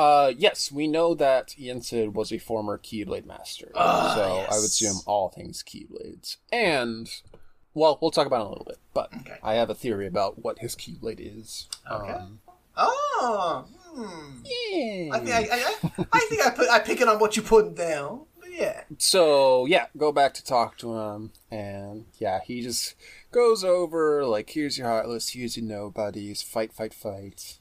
Uh, 0.01 0.33
yes, 0.35 0.71
we 0.71 0.87
know 0.87 1.13
that 1.13 1.57
Yen 1.59 1.81
Sid 1.81 2.15
was 2.15 2.31
a 2.31 2.39
former 2.39 2.77
Keyblade 2.77 3.25
master, 3.25 3.69
so 3.75 3.79
I 3.79 4.55
would 4.55 4.65
assume 4.65 4.97
all 5.05 5.29
things 5.29 5.61
Keyblades. 5.63 6.37
And, 6.51 7.07
well, 7.75 7.99
we'll 8.01 8.09
talk 8.09 8.25
about 8.25 8.37
it 8.37 8.41
in 8.41 8.47
a 8.47 8.49
little 8.49 8.65
bit, 8.65 8.79
but 8.93 9.13
Okay. 9.21 9.37
I 9.43 9.53
have 9.55 9.69
a 9.69 9.75
theory 9.75 10.07
about 10.07 10.43
what 10.43 10.59
his 10.59 10.75
Keyblade 10.75 11.19
is. 11.19 11.67
Okay. 11.91 12.13
Um, 12.13 12.39
Oh, 12.77 13.65
hmm. 13.93 14.41
yeah. 14.45 15.09
I 15.13 15.19
think 15.19 15.29
I, 15.31 15.39
I, 15.51 16.05
I, 16.13 16.19
think 16.29 16.45
I 16.45 16.49
put 16.49 16.69
I 16.69 16.79
pick 16.79 17.01
it 17.01 17.07
on 17.07 17.19
what 17.19 17.35
you 17.35 17.43
put 17.43 17.75
down. 17.75 18.21
Yeah. 18.49 18.83
So 18.97 19.65
yeah, 19.65 19.87
go 19.97 20.11
back 20.11 20.33
to 20.35 20.43
talk 20.43 20.77
to 20.79 20.93
him, 20.97 21.31
and 21.51 22.05
yeah, 22.17 22.39
he 22.45 22.61
just 22.61 22.95
goes 23.31 23.63
over 23.63 24.25
like, 24.25 24.49
here's 24.49 24.77
your 24.77 24.87
heartless, 24.87 25.29
here's 25.29 25.57
your 25.57 25.65
nobodies, 25.65 26.41
fight, 26.41 26.73
fight, 26.73 26.93
fight. 26.93 27.59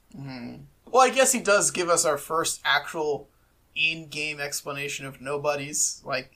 Well, 0.90 1.02
I 1.02 1.10
guess 1.10 1.32
he 1.32 1.40
does 1.40 1.70
give 1.70 1.88
us 1.88 2.04
our 2.04 2.18
first 2.18 2.60
actual 2.64 3.28
in-game 3.76 4.40
explanation 4.40 5.06
of 5.06 5.20
nobodies. 5.20 6.02
Like, 6.04 6.32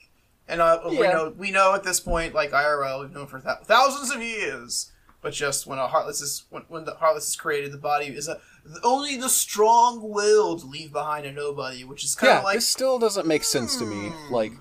and 0.47 0.61
uh, 0.61 0.81
we 0.89 0.99
know 1.01 1.33
we 1.37 1.51
know 1.51 1.73
at 1.73 1.83
this 1.83 1.99
point, 1.99 2.33
like 2.33 2.51
IRL, 2.51 3.01
we've 3.01 3.11
known 3.11 3.27
for 3.27 3.39
thou- 3.39 3.59
thousands 3.63 4.11
of 4.11 4.21
years. 4.21 4.91
But 5.21 5.33
just 5.33 5.65
when 5.65 5.79
a 5.79 5.87
heartless 5.87 6.21
is 6.21 6.43
when, 6.51 6.63
when 6.67 6.85
the 6.85 6.93
heartless 6.93 7.27
is 7.29 7.35
created, 7.35 7.71
the 7.71 7.77
body 7.79 8.05
is 8.07 8.27
a 8.27 8.39
only 8.83 9.17
the 9.17 9.29
strong-willed 9.29 10.63
leave 10.63 10.91
behind 10.91 11.25
a 11.25 11.31
nobody, 11.31 11.83
which 11.83 12.03
is 12.03 12.13
kind 12.15 12.29
Yeah, 12.31 12.37
of 12.39 12.43
like 12.43 12.55
this 12.57 12.67
still 12.67 12.99
doesn't 12.99 13.25
make 13.27 13.43
sense 13.43 13.75
to 13.77 13.85
me. 13.85 14.13
Like, 14.29 14.53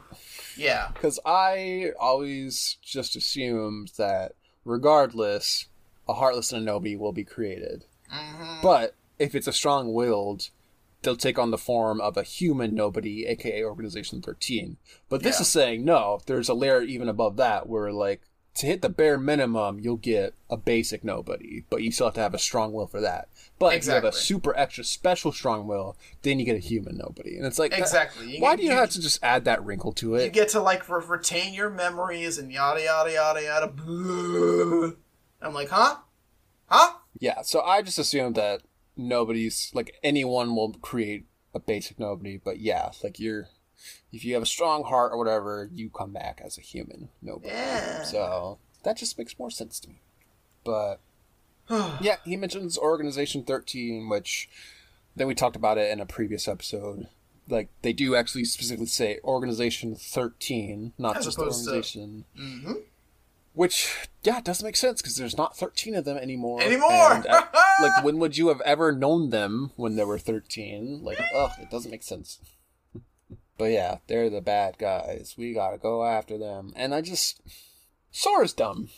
yeah, 0.57 0.89
because 0.95 1.21
I 1.27 1.91
always 2.01 2.79
just 2.83 3.15
assumed 3.15 3.93
that 3.99 4.33
regardless, 4.65 5.67
a 6.09 6.15
heartless 6.15 6.51
and 6.53 6.63
a 6.63 6.65
nobody 6.65 6.97
will 6.97 7.13
be 7.13 7.25
created. 7.25 7.85
But 8.63 8.95
if 9.25 9.35
it's 9.35 9.47
a 9.47 9.53
strong-willed, 9.53 10.51
they'll 11.03 11.17
take 11.17 11.39
on 11.39 11.51
the 11.51 11.59
form 11.59 12.01
of 12.01 12.17
a 12.17 12.23
human 12.23 12.75
nobody, 12.75 13.27
aka 13.27 13.65
Organization 13.65 14.23
13. 14.23 14.77
But 15.09 15.23
this 15.23 15.37
Yeah. 15.37 15.43
is 15.43 15.49
saying 15.49 15.85
no, 15.85 16.21
there's 16.27 16.49
a 16.49 16.55
layer 16.55 16.83
even 16.83 17.09
above 17.09 17.37
that 17.37 17.69
where 17.69 17.93
like 17.93 18.21
to 18.57 18.67
hit 18.67 18.83
the 18.83 18.89
bare 18.89 19.19
minimum, 19.19 19.81
you'll 19.81 19.97
get 19.97 20.33
a 20.49 20.57
basic 20.57 21.03
nobody, 21.03 21.65
but 21.71 21.83
you 21.83 21.91
still 21.91 22.07
have 22.07 22.15
to 22.15 22.21
have 22.21 22.35
a 22.35 22.39
strong 22.39 22.73
will 22.73 22.87
for 22.87 23.01
that. 23.01 23.29
But 23.59 23.75
if 23.75 23.85
you 23.85 23.91
have 23.91 24.05
a 24.05 24.13
super 24.13 24.57
extra 24.57 24.85
special 24.85 25.33
strong 25.33 25.67
will, 25.67 25.97
then 26.23 26.39
you 26.39 26.45
get 26.45 26.55
a 26.55 26.61
human 26.61 26.97
nobody. 26.97 27.37
And 27.37 27.45
it's 27.47 27.59
like 27.59 27.77
Exactly. 27.77 28.37
You 28.37 28.41
why 28.41 28.53
get- 28.53 28.57
do 28.59 28.63
you, 28.63 28.71
you- 28.71 28.77
have 28.77 28.91
to 28.91 29.01
just 29.01 29.19
add 29.25 29.45
that 29.47 29.65
wrinkle 29.65 29.93
to 29.95 30.15
it? 30.15 30.23
you 30.25 30.31
get 30.31 30.51
to 30.51 30.61
like 30.61 30.89
re- 30.89 31.05
retain 31.05 31.53
your 31.53 31.69
memories 31.69 32.39
and 32.39 32.53
yada 32.53 32.83
yada 32.85 33.13
yada 33.13 33.43
yada. 33.43 33.67
blah. 33.67 34.91
I'm 35.43 35.53
like, 35.53 35.69
huh, 35.71 35.97
huh? 36.67 36.93
Yeah, 37.19 37.43
so 37.43 37.61
I 37.61 37.83
just 37.83 37.99
assumed 37.99 38.37
that 38.37 38.63
nobody's 38.97 39.71
like 39.75 39.97
anyone 40.03 40.55
will 40.57 40.73
create 40.75 41.27
a 41.55 41.61
basic 41.61 41.99
nobody, 41.99 42.37
but 42.43 42.59
yeah, 42.61 42.91
like 43.03 43.19
you're 43.21 43.49
if 44.13 44.25
you 44.25 44.35
have 44.35 44.43
a 44.43 44.47
strong 44.47 44.85
heart 44.85 45.13
or 45.13 45.19
whatever, 45.19 45.69
you 45.75 45.91
come 45.91 46.13
back 46.13 46.41
as 46.45 46.57
a 46.59 46.61
human 46.63 47.09
nobody. 47.21 47.49
Yeah. 47.49 48.03
So 48.05 48.59
that 48.85 48.97
just 48.97 49.19
makes 49.19 49.39
more 49.39 49.51
sense 49.51 49.79
to 49.81 49.89
me. 49.89 50.01
But 50.65 51.01
yeah, 52.01 52.17
he 52.25 52.37
mentions 52.37 52.79
Organization 52.79 53.43
13, 53.45 54.09
which 54.09 54.49
then 55.17 55.27
we 55.27 55.35
talked 55.35 55.57
about 55.57 55.79
it 55.79 55.91
in 55.91 56.01
a 56.01 56.07
previous 56.07 56.49
episode. 56.49 57.09
like 57.49 57.69
they 57.83 57.93
do 57.93 58.17
actually 58.17 58.45
specifically 58.45 58.87
say 58.87 59.19
Organization 59.25 59.95
13, 59.95 60.93
not 60.99 61.19
As 61.19 61.25
just 61.27 61.39
opposed 61.39 61.65
to- 61.65 61.71
Organization. 61.71 62.25
Mm-hmm. 62.39 62.73
Which, 63.55 64.09
yeah, 64.25 64.39
it 64.39 64.45
doesn't 64.45 64.67
make 64.67 64.77
sense 64.77 65.01
because 65.01 65.17
there's 65.17 65.39
not 65.39 65.57
13 65.57 65.95
of 65.95 66.05
them 66.05 66.17
anymore. 66.17 66.61
Anymore! 66.61 67.15
And, 67.15 67.27
uh, 67.27 67.45
like, 67.81 68.03
when 68.03 68.19
would 68.19 68.37
you 68.37 68.49
have 68.49 68.61
ever 68.63 68.91
known 68.91 69.31
them 69.31 69.71
when 69.77 69.95
there 69.95 70.09
were 70.09 70.19
13? 70.19 71.03
Like, 71.05 71.21
ugh, 71.35 71.53
it 71.61 71.71
doesn't 71.71 71.91
make 71.91 72.03
sense. 72.03 72.41
but 73.59 73.67
yeah, 73.67 73.99
they're 74.09 74.29
the 74.29 74.41
bad 74.41 74.77
guys. 74.77 75.37
We 75.39 75.55
gotta 75.55 75.79
go 75.79 76.05
after 76.05 76.37
them. 76.37 76.73
And 76.75 76.93
I 76.93 77.01
just. 77.01 77.41
Sora's 78.11 78.53
dumb. 78.53 78.89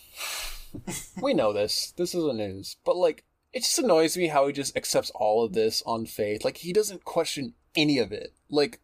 we 1.22 1.34
know 1.34 1.52
this. 1.52 1.92
This 1.96 2.14
is 2.14 2.24
the 2.24 2.32
news. 2.32 2.76
But, 2.82 2.96
like, 2.96 3.24
it 3.52 3.60
just 3.60 3.78
annoys 3.78 4.16
me 4.16 4.28
how 4.28 4.46
he 4.46 4.54
just 4.54 4.76
accepts 4.76 5.10
all 5.14 5.44
of 5.44 5.52
this 5.52 5.82
on 5.84 6.06
faith. 6.06 6.44
Like, 6.44 6.58
he 6.58 6.72
doesn't 6.72 7.04
question 7.04 7.54
any 7.74 7.98
of 7.98 8.10
it. 8.10 8.32
Like, 8.48 8.80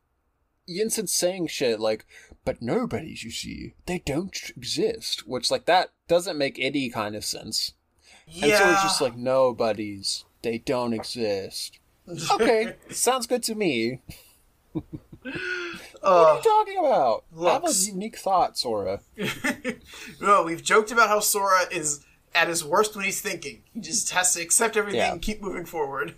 Yen 0.67 0.91
Sid's 0.91 1.15
saying 1.15 1.47
shit 1.49 1.81
like, 1.81 2.05
but 2.45 2.61
nobodies, 2.63 3.23
you 3.25 3.31
see, 3.31 3.75
they 3.87 3.99
don't 4.01 4.37
exist. 4.57 5.27
Which, 5.27 5.51
like, 5.51 5.67
that 5.67 5.91
doesn't 6.09 6.39
make 6.39 6.59
any 6.59 6.89
kind 6.91 7.15
of 7.17 7.25
sense. 7.25 7.73
Yeah. 8.27 8.45
And 8.47 8.55
so 8.55 8.71
it's 8.73 8.83
just 8.83 9.01
like, 9.01 9.17
nobodies, 9.17 10.25
they 10.43 10.59
don't 10.59 10.93
exist. 10.93 11.79
Okay, 12.33 12.75
sounds 12.91 13.27
good 13.29 13.43
to 13.45 13.55
me. 13.55 14.01
What 14.75 14.85
are 16.03 16.33
Uh, 16.33 16.37
you 16.37 16.43
talking 16.43 16.79
about? 16.79 17.25
Have 17.45 17.65
a 17.65 17.73
unique 17.73 18.19
thought, 18.19 18.59
Sora. 18.59 19.01
no, 20.21 20.43
we've 20.43 20.63
joked 20.65 20.91
about 20.91 21.09
how 21.09 21.21
Sora 21.21 21.61
is 21.71 22.05
at 22.35 22.49
his 22.49 22.65
worst 22.65 22.97
when 22.97 23.05
he's 23.05 23.21
thinking. 23.21 23.63
He 23.73 23.81
just 23.81 24.11
has 24.11 24.35
to 24.35 24.43
accept 24.43 24.77
everything 24.77 24.99
Yeah. 24.99 25.13
and 25.13 25.23
keep 25.23 25.41
moving 25.41 25.65
forward. 25.65 26.17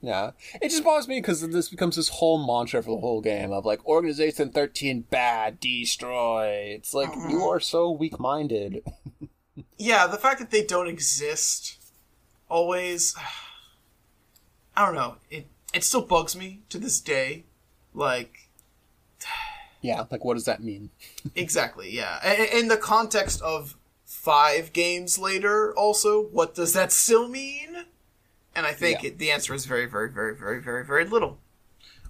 Yeah. 0.00 0.30
It 0.62 0.68
just 0.68 0.84
bothers 0.84 1.08
me 1.08 1.20
because 1.20 1.40
this 1.48 1.68
becomes 1.68 1.96
this 1.96 2.08
whole 2.08 2.44
mantra 2.46 2.82
for 2.82 2.90
the 2.90 3.00
whole 3.00 3.20
game 3.20 3.52
of 3.52 3.64
like, 3.66 3.84
Organization 3.84 4.50
13 4.50 5.02
bad, 5.10 5.58
destroy. 5.60 6.72
It's 6.76 6.94
like, 6.94 7.08
you 7.08 7.20
mm-hmm. 7.20 7.42
are 7.42 7.60
so 7.60 7.90
weak 7.90 8.20
minded. 8.20 8.82
yeah, 9.78 10.06
the 10.06 10.16
fact 10.16 10.38
that 10.40 10.50
they 10.50 10.64
don't 10.64 10.88
exist 10.88 11.78
always 12.48 13.14
I 14.76 14.86
don't 14.86 14.94
know. 14.94 15.16
It 15.30 15.46
it 15.74 15.82
still 15.82 16.02
bugs 16.02 16.36
me 16.36 16.60
to 16.68 16.78
this 16.78 17.00
day. 17.00 17.44
Like 17.92 18.48
Yeah, 19.80 20.04
like, 20.10 20.24
what 20.24 20.34
does 20.34 20.44
that 20.44 20.62
mean? 20.62 20.90
exactly, 21.34 21.90
yeah. 21.90 22.24
In 22.52 22.68
the 22.68 22.76
context 22.76 23.40
of 23.42 23.76
5 24.04 24.72
games 24.72 25.18
later 25.18 25.72
also, 25.76 26.22
what 26.22 26.54
does 26.54 26.72
that 26.72 26.92
still 26.92 27.28
mean? 27.28 27.84
And 28.58 28.66
I 28.66 28.72
think 28.72 29.02
Yeah. 29.02 29.10
it, 29.10 29.18
the 29.18 29.30
answer 29.30 29.54
is 29.54 29.64
very 29.66 29.86
very 29.86 30.10
very 30.10 30.34
very 30.34 30.60
very 30.60 30.84
very 30.84 31.04
little. 31.04 31.38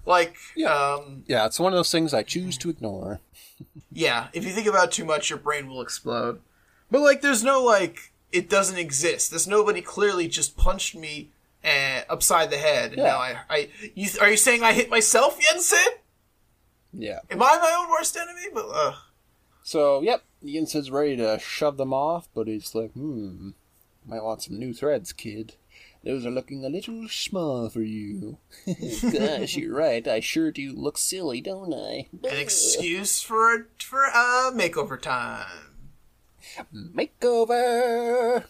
Like 0.05 0.35
Yeah. 0.55 0.73
um 0.73 1.23
Yeah, 1.27 1.45
it's 1.45 1.59
one 1.59 1.71
of 1.73 1.77
those 1.77 1.91
things 1.91 2.13
I 2.13 2.23
choose 2.23 2.57
to 2.59 2.69
ignore. 2.69 3.19
Yeah, 3.91 4.27
if 4.33 4.45
you 4.45 4.51
think 4.51 4.67
about 4.67 4.85
it 4.87 4.91
too 4.93 5.03
much, 5.03 5.29
your 5.29 5.39
brain 5.39 5.67
will 5.67 5.81
explode. 5.81 6.39
But 6.89 7.01
like, 7.01 7.21
there's 7.21 7.43
no 7.43 7.61
like, 7.61 8.13
it 8.31 8.49
doesn't 8.49 8.77
exist. 8.77 9.31
There's 9.31 9.47
nobody 9.47 9.81
clearly 9.81 10.27
just 10.29 10.55
punched 10.55 10.95
me 10.95 11.29
uh, 11.65 12.01
upside 12.09 12.51
the 12.51 12.57
head. 12.57 12.91
And 12.93 12.99
Yeah. 12.99 13.07
now 13.07 13.17
I, 13.17 13.37
I, 13.49 13.69
you, 13.95 14.07
are 14.21 14.29
you 14.29 14.37
saying 14.37 14.63
I 14.63 14.71
hit 14.73 14.89
myself, 14.89 15.37
Jensen? 15.41 15.93
Yeah. 16.93 17.19
Am 17.29 17.41
I 17.43 17.57
my 17.57 17.75
own 17.79 17.89
worst 17.91 18.15
enemy? 18.15 18.47
But 18.53 18.67
uh, 18.69 18.93
So, 19.63 20.01
yep, 20.01 20.23
says 20.67 20.89
ready 20.89 21.17
to 21.17 21.37
shove 21.39 21.75
them 21.77 21.93
off, 21.93 22.29
but 22.33 22.47
he's 22.47 22.73
like, 22.73 22.91
hmm, 22.93 23.49
might 24.05 24.23
want 24.23 24.43
some 24.43 24.57
new 24.57 24.73
threads, 24.73 25.11
kid. 25.11 25.55
Those 26.03 26.25
are 26.25 26.31
looking 26.31 26.63
a 26.63 26.69
little 26.69 27.09
small 27.09 27.69
for 27.69 27.81
you. 27.81 28.37
Gosh, 28.65 29.57
you're 29.57 29.75
right. 29.75 30.07
I 30.07 30.21
sure 30.21 30.49
do 30.51 30.73
look 30.73 30.97
silly, 30.97 31.41
don't 31.41 31.73
I? 31.73 32.07
an 32.23 32.37
excuse 32.37 33.21
for 33.21 33.67
for 33.79 34.05
uh 34.05 34.51
makeover 34.53 34.99
time. 34.99 35.75
Makeover! 36.73 38.45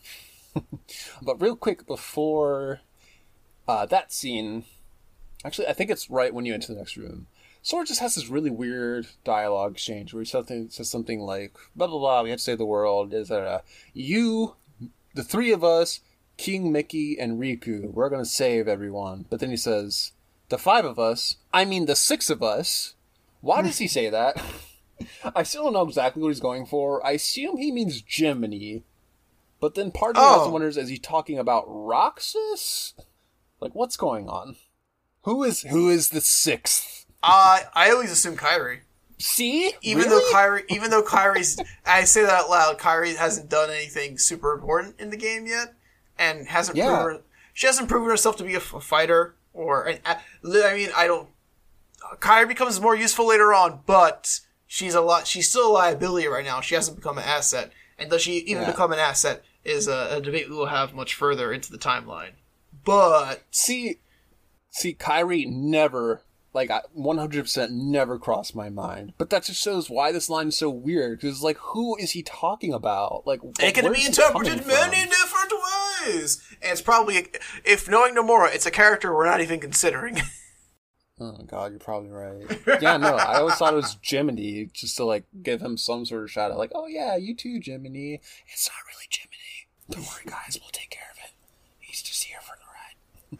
but 1.21 1.41
real 1.41 1.55
quick 1.55 1.87
before 1.87 2.81
uh, 3.67 3.85
that 3.87 4.11
scene, 4.11 4.65
actually, 5.43 5.67
I 5.67 5.73
think 5.73 5.89
it's 5.89 6.09
right 6.09 6.33
when 6.33 6.45
you 6.45 6.53
enter 6.53 6.73
the 6.73 6.79
next 6.79 6.97
room. 6.97 7.27
Sora 7.61 7.85
just 7.85 7.99
has 7.99 8.15
this 8.15 8.29
really 8.29 8.49
weird 8.49 9.07
dialogue 9.23 9.73
exchange 9.73 10.13
where 10.13 10.23
he 10.23 10.25
something, 10.25 10.69
says 10.69 10.89
something 10.89 11.19
like, 11.19 11.55
blah, 11.75 11.87
blah, 11.87 11.99
blah, 11.99 12.23
we 12.23 12.29
have 12.29 12.39
to 12.39 12.43
save 12.43 12.57
the 12.57 12.65
world. 12.65 13.13
Is 13.13 13.27
that 13.27 13.43
uh, 13.43 13.59
you, 13.93 14.55
the 15.13 15.23
three 15.23 15.51
of 15.51 15.63
us, 15.63 15.99
King 16.39 16.71
Mickey, 16.71 17.19
and 17.19 17.37
Riku, 17.37 17.91
we're 17.91 18.07
going 18.09 18.23
to 18.23 18.29
save 18.29 18.65
everyone. 18.69 19.25
But 19.29 19.41
then 19.41 19.49
he 19.49 19.57
says, 19.57 20.13
the 20.47 20.57
five 20.57 20.85
of 20.85 20.97
us, 20.97 21.35
I 21.53 21.65
mean 21.65 21.85
the 21.85 21.97
six 21.97 22.29
of 22.29 22.41
us. 22.41 22.95
Why 23.41 23.61
does 23.61 23.77
he 23.79 23.89
say 23.89 24.09
that? 24.09 24.41
I 25.35 25.43
still 25.43 25.63
don't 25.65 25.73
know 25.73 25.81
exactly 25.85 26.21
what 26.23 26.29
he's 26.29 26.39
going 26.39 26.65
for. 26.65 27.05
I 27.05 27.11
assume 27.11 27.57
he 27.57 27.73
means 27.73 28.01
Jiminy. 28.07 28.83
But 29.59 29.75
then 29.75 29.91
part 29.91 30.15
of 30.15 30.21
me 30.23 30.27
also 30.27 30.47
Oh. 30.49 30.51
wonders, 30.53 30.77
is 30.77 30.87
he 30.87 30.97
talking 30.97 31.37
about 31.37 31.65
Roxas? 31.67 32.93
Like, 33.59 33.75
what's 33.75 33.97
going 33.97 34.29
on? 34.29 34.55
Who 35.23 35.43
is 35.43 35.63
who 35.63 35.89
is 35.89 36.09
the 36.09 36.21
sixth? 36.21 37.05
Uh, 37.21 37.59
I 37.75 37.91
always 37.91 38.11
assume 38.11 38.37
Kairi. 38.37 38.79
See? 39.17 39.73
Even 39.81 40.05
Really? 40.05 40.09
though 40.09 40.31
Kairi, 40.33 40.63
even 40.69 40.89
though 40.89 41.03
Kairi's, 41.03 41.59
I 41.85 42.05
say 42.05 42.21
that 42.21 42.31
out 42.45 42.49
loud, 42.49 42.77
Kairi 42.79 43.17
hasn't 43.17 43.49
done 43.49 43.69
anything 43.69 44.17
super 44.17 44.53
important 44.53 44.97
in 45.01 45.09
the 45.09 45.17
game 45.17 45.45
yet, 45.45 45.73
and 46.19 46.47
hasn't 46.47 46.77
Yeah. 46.77 47.01
proven 47.03 47.23
she 47.53 47.65
hasn't 47.65 47.89
proven 47.89 48.09
herself 48.09 48.37
to 48.37 48.43
be 48.43 48.53
a, 48.53 48.57
f- 48.57 48.73
a 48.75 48.79
fighter 48.79 49.35
or 49.53 49.83
an, 49.85 49.99
a- 50.05 50.11
uh, 50.11 50.67
I 50.67 50.75
mean, 50.75 50.89
I 50.95 51.07
don't. 51.07 51.27
Kairi 52.19 52.47
becomes 52.47 52.79
more 52.79 52.95
useful 52.95 53.27
later 53.27 53.53
on, 53.53 53.81
but 53.85 54.39
she's 54.67 54.93
a 54.93 55.01
lot. 55.01 55.25
She's 55.27 55.49
still 55.49 55.67
a 55.71 55.73
liability 55.73 56.27
right 56.27 56.45
now. 56.45 56.61
She 56.61 56.75
hasn't 56.75 56.95
become 56.97 57.17
an 57.17 57.23
asset, 57.25 57.71
and 57.97 58.09
does 58.09 58.21
she 58.21 58.37
even 58.39 58.63
Yeah. 58.63 58.71
become 58.71 58.91
an 58.93 58.99
asset 58.99 59.43
is 59.65 59.87
a, 59.87 60.17
a 60.17 60.21
debate 60.21 60.49
we 60.49 60.55
will 60.55 60.67
have 60.67 60.93
much 60.93 61.13
further 61.15 61.51
into 61.51 61.71
the 61.71 61.77
timeline. 61.77 62.31
But 62.85 63.43
See, 63.51 63.99
see, 64.69 64.93
Kairi 64.95 65.45
never, 65.45 66.21
like, 66.53 66.69
100% 66.97 67.69
never 67.71 68.17
crossed 68.17 68.55
my 68.55 68.69
mind. 68.69 69.13
But 69.17 69.29
that 69.31 69.43
just 69.43 69.61
shows 69.61 69.89
why 69.89 70.11
this 70.13 70.29
line 70.29 70.47
is 70.47 70.57
so 70.57 70.69
weird. 70.69 71.19
Because, 71.19 71.43
like, 71.43 71.57
who 71.57 71.97
is 71.97 72.11
he 72.11 72.23
talking 72.23 72.73
about? 72.73 73.23
Like, 73.27 73.41
it 73.59 73.73
can 73.75 73.91
be 73.91 74.05
interpreted 74.05 74.65
many 74.65 75.05
different 75.09 75.38
ways, 76.09 76.41
and 76.61 76.71
it's 76.71 76.81
probably 76.81 77.27
if 77.63 77.89
knowing 77.89 78.15
Nomura, 78.15 78.53
it's 78.53 78.65
a 78.65 78.71
character 78.71 79.13
we're 79.13 79.25
not 79.25 79.41
even 79.41 79.59
considering. 79.59 80.17
Oh 81.21 81.33
god, 81.45 81.71
you're 81.71 81.79
probably 81.79 82.11
right. 82.11 82.81
Yeah, 82.81 82.95
no, 82.95 83.15
I 83.15 83.39
always 83.39 83.55
thought 83.55 83.73
it 83.73 83.75
was 83.75 83.97
Jiminy, 84.01 84.69
just 84.71 84.95
to 84.95 85.03
like 85.03 85.25
give 85.43 85.61
him 85.61 85.75
some 85.75 86.05
sort 86.05 86.23
of 86.23 86.31
shout 86.31 86.49
out, 86.49 86.57
like, 86.57 86.71
"Oh 86.73 86.87
yeah, 86.87 87.17
you 87.17 87.35
too, 87.35 87.59
Jiminy." 87.61 88.21
It's 88.47 88.69
not 88.69 88.77
really 88.87 89.05
Jiminy. 89.11 89.67
Don't 89.89 90.07
worry, 90.13 90.23
guys, 90.25 90.57
we'll 90.61 90.69
take 90.71 90.91
care 90.91 91.09
of 91.11 91.17
it. 91.17 91.31
He's 91.79 92.01
just 92.01 92.23
here 92.23 92.37
for 92.41 92.55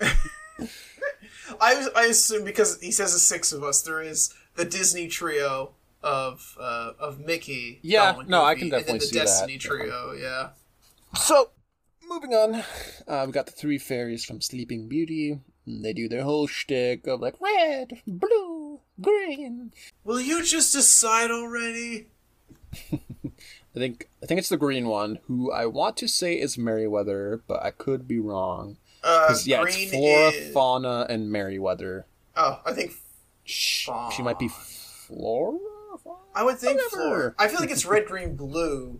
the 0.01 0.67
ride. 0.67 0.69
I 1.61 1.87
I 1.95 2.05
assume 2.07 2.43
because 2.43 2.81
he 2.81 2.91
says 2.91 3.13
the 3.13 3.19
six 3.19 3.53
of 3.53 3.63
us, 3.63 3.81
there 3.81 4.01
is 4.01 4.33
the 4.55 4.65
Disney 4.65 5.07
trio 5.07 5.71
of 6.03 6.57
uh, 6.59 6.91
of 6.99 7.21
Mickey. 7.21 7.79
Yeah, 7.81 8.11
Donald, 8.11 8.29
no, 8.29 8.41
I 8.43 8.55
Goofy, 8.55 8.71
can 8.71 8.79
and 8.79 8.87
then 8.87 8.97
definitely 8.97 8.99
the 8.99 9.05
see 9.05 9.19
that. 9.19 9.19
The 9.21 9.25
Destiny 9.25 9.57
trio. 9.57 10.13
Yeah. 10.19 10.49
So, 11.15 11.51
moving 12.09 12.33
on, 12.33 12.63
uh, 13.07 13.23
we 13.25 13.31
got 13.31 13.45
the 13.45 13.51
three 13.51 13.77
fairies 13.77 14.25
from 14.25 14.41
Sleeping 14.41 14.87
Beauty. 14.87 15.39
They 15.67 15.93
do 15.93 16.09
their 16.09 16.23
whole 16.23 16.47
shtick 16.47 17.05
of 17.05 17.21
like 17.21 17.35
red, 17.39 18.01
blue, 18.07 18.79
green. 18.99 19.71
Will 20.03 20.19
you 20.19 20.43
just 20.43 20.73
decide 20.73 21.29
already? 21.29 22.07
I 22.91 23.77
think 23.77 24.09
I 24.23 24.25
think 24.25 24.39
it's 24.39 24.49
the 24.49 24.57
green 24.57 24.87
one, 24.87 25.19
who 25.27 25.51
I 25.51 25.67
want 25.67 25.95
to 25.97 26.07
say 26.07 26.33
is 26.33 26.57
Merryweather, 26.57 27.43
but 27.47 27.63
I 27.63 27.69
could 27.71 28.07
be 28.07 28.19
wrong. 28.19 28.77
Uh, 29.03 29.35
yeah, 29.45 29.61
green 29.61 29.75
it's 29.79 29.91
Flora, 29.91 30.29
is... 30.29 30.53
Fauna, 30.53 31.05
and 31.09 31.31
Merryweather. 31.31 32.05
Oh, 32.35 32.59
I 32.65 32.73
think 32.73 32.93
She, 33.43 33.91
she 34.15 34.23
might 34.23 34.39
be 34.39 34.49
Flora. 34.49 35.57
I 36.33 36.43
would 36.43 36.57
think 36.57 36.77
Whatever. 36.77 37.01
Flora. 37.03 37.35
I 37.37 37.47
feel 37.47 37.59
like 37.59 37.71
it's 37.71 37.85
red, 37.85 38.05
green, 38.05 38.35
blue. 38.35 38.99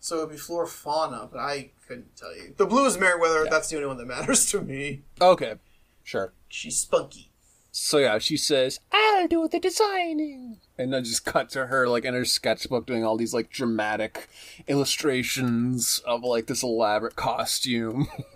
So 0.00 0.16
it 0.16 0.20
would 0.20 0.30
be 0.30 0.38
Flora 0.38 0.66
Fauna, 0.66 1.28
but 1.30 1.38
I 1.38 1.72
couldn't 1.86 2.16
tell 2.16 2.34
you. 2.34 2.54
The 2.56 2.66
blue 2.66 2.86
is 2.86 2.98
Merryweather. 2.98 3.46
That's 3.48 3.68
the 3.68 3.76
only 3.76 3.88
one 3.88 3.98
that 3.98 4.06
matters 4.06 4.46
to 4.50 4.62
me. 4.62 5.02
Okay, 5.20 5.54
sure. 6.02 6.32
She's 6.48 6.78
spunky. 6.78 7.30
So 7.72 7.98
yeah, 7.98 8.18
she 8.18 8.36
says, 8.36 8.80
"I'll 8.90 9.28
do 9.28 9.46
the 9.46 9.60
designing," 9.60 10.58
and 10.76 10.92
then 10.92 11.04
just 11.04 11.24
cut 11.24 11.50
to 11.50 11.66
her 11.66 11.86
like 11.86 12.04
in 12.04 12.14
her 12.14 12.24
sketchbook 12.24 12.84
doing 12.84 13.04
all 13.04 13.16
these 13.16 13.32
like 13.32 13.50
dramatic 13.50 14.28
illustrations 14.66 16.00
of 16.04 16.24
like 16.24 16.46
this 16.46 16.64
elaborate 16.64 17.14
costume, 17.14 18.08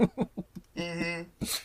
mm-hmm. 0.77 1.23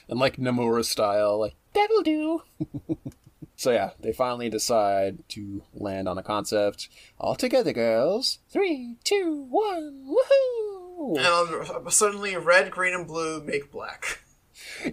and 0.10 0.20
like 0.20 0.38
Nomura 0.38 0.84
style, 0.84 1.39
like 1.39 1.54
that'll 1.74 2.02
do. 2.02 2.41
so 3.60 3.72
yeah, 3.72 3.89
they 3.99 4.14
finally 4.14 4.49
decide 4.49 5.28
to 5.28 5.62
land 5.74 6.07
on 6.07 6.18
a 6.18 6.24
concept. 6.24 6.88
All 7.20 7.36
together, 7.36 7.74
girls. 7.74 8.39
Three, 8.49 8.95
two, 9.03 9.47
one, 9.49 10.07
woohoo! 10.07 11.18
And 11.18 11.70
um, 11.70 11.89
suddenly, 11.91 12.38
red, 12.38 12.72
green, 12.72 12.93
and 12.93 13.05
blue 13.05 13.43
make 13.43 13.70
black. 13.70 14.22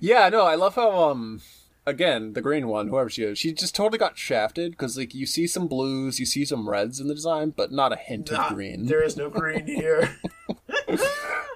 Yeah, 0.01 0.29
no, 0.31 0.43
I 0.43 0.57
love 0.57 0.75
how 0.75 1.11
um 1.11 1.43
again, 1.87 2.33
the 2.33 2.41
green 2.43 2.67
one, 2.67 2.89
whoever 2.89 3.09
she 3.09 3.23
is, 3.23 3.39
she 3.39 3.53
just 3.53 3.73
totally 3.73 3.99
got 3.99 4.19
shafted 4.19 4.73
because 4.73 4.99
like 4.99 5.15
you 5.15 5.27
see 5.27 5.47
some 5.47 5.69
blues, 5.69 6.19
you 6.19 6.27
see 6.27 6.45
some 6.45 6.69
reds 6.69 6.99
in 6.99 7.07
the 7.07 7.15
design, 7.15 7.51
but 7.57 7.71
not 7.71 7.93
a 7.93 7.97
hint 7.97 8.33
Not- 8.33 8.51
of 8.51 8.57
green. 8.57 8.87
There 8.87 9.05
is 9.05 9.17
no 9.17 9.31
green 9.31 9.67
here. 9.69 10.19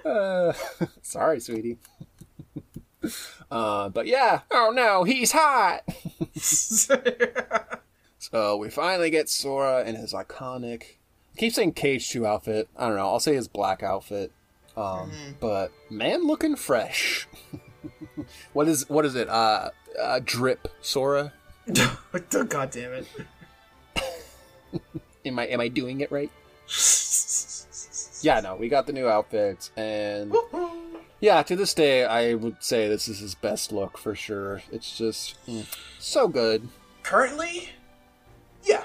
Uh, 0.02 0.54
sorry, 1.02 1.40
sweetie. 1.40 1.76
uh, 3.50 3.88
but 3.88 4.06
yeah. 4.06 4.40
Oh 4.50 4.72
no, 4.74 5.04
he's 5.04 5.32
hot. 5.32 5.82
So 8.20 8.58
we 8.58 8.68
finally 8.68 9.08
get 9.08 9.30
Sora 9.30 9.82
in 9.84 9.96
his 9.96 10.12
iconic. 10.12 10.82
I 11.34 11.38
keep 11.38 11.54
saying 11.54 11.72
KH2 11.72 12.26
outfit. 12.26 12.68
I 12.76 12.86
don't 12.86 12.96
know. 12.96 13.06
I'll 13.06 13.18
say 13.18 13.34
his 13.34 13.48
black 13.48 13.82
outfit. 13.82 14.30
Um, 14.76 15.10
but 15.40 15.72
man, 15.88 16.26
looking 16.26 16.54
fresh. 16.54 17.26
what 18.52 18.68
is 18.68 18.88
what 18.90 19.06
is 19.06 19.14
it? 19.14 19.28
Uh, 19.28 19.70
uh 19.98 20.20
drip 20.22 20.68
Sora. 20.82 21.32
oh, 21.76 22.44
God 22.44 22.70
damn 22.70 22.92
it. 22.92 23.06
Am 25.24 25.38
I 25.38 25.46
am 25.46 25.60
I 25.60 25.68
doing 25.68 26.00
it 26.00 26.12
right? 26.12 26.30
Yeah, 28.22 28.40
no, 28.40 28.54
we 28.54 28.68
got 28.68 28.86
the 28.86 28.92
new 28.92 29.08
outfits, 29.08 29.72
and 29.76 30.30
yeah, 31.20 31.42
to 31.42 31.56
this 31.56 31.74
day, 31.74 32.04
I 32.04 32.34
would 32.34 32.62
say 32.62 32.88
this 32.88 33.08
is 33.08 33.18
his 33.18 33.34
best 33.34 33.72
look 33.72 33.98
for 33.98 34.14
sure. 34.14 34.62
It's 34.72 34.96
just 34.96 35.34
mm, 35.46 35.66
so 35.98 36.28
good. 36.28 36.68
Currently, 37.02 37.70
yeah. 38.64 38.84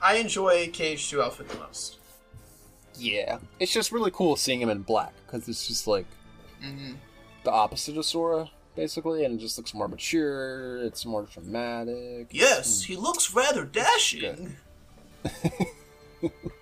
I 0.00 0.14
enjoy 0.16 0.68
KH2 0.68 1.22
outfit 1.22 1.48
the 1.48 1.58
most. 1.58 1.98
Yeah, 2.94 3.38
it's 3.60 3.72
just 3.72 3.92
really 3.92 4.10
cool 4.10 4.36
seeing 4.36 4.60
him 4.60 4.70
in 4.70 4.82
black 4.82 5.12
because 5.26 5.48
it's 5.48 5.66
just 5.66 5.86
like 5.86 6.06
the 7.44 7.50
opposite 7.50 7.96
of 7.96 8.04
Sora, 8.04 8.50
basically, 8.74 9.24
and 9.24 9.34
it 9.34 9.38
just 9.38 9.56
looks 9.58 9.74
more 9.74 9.88
mature. 9.88 10.78
It's 10.78 11.04
more 11.06 11.26
dramatic. 11.32 12.28
Yes, 12.30 12.82
he 12.82 12.96
looks 12.96 13.34
rather 13.34 13.64
dashing. 13.64 14.56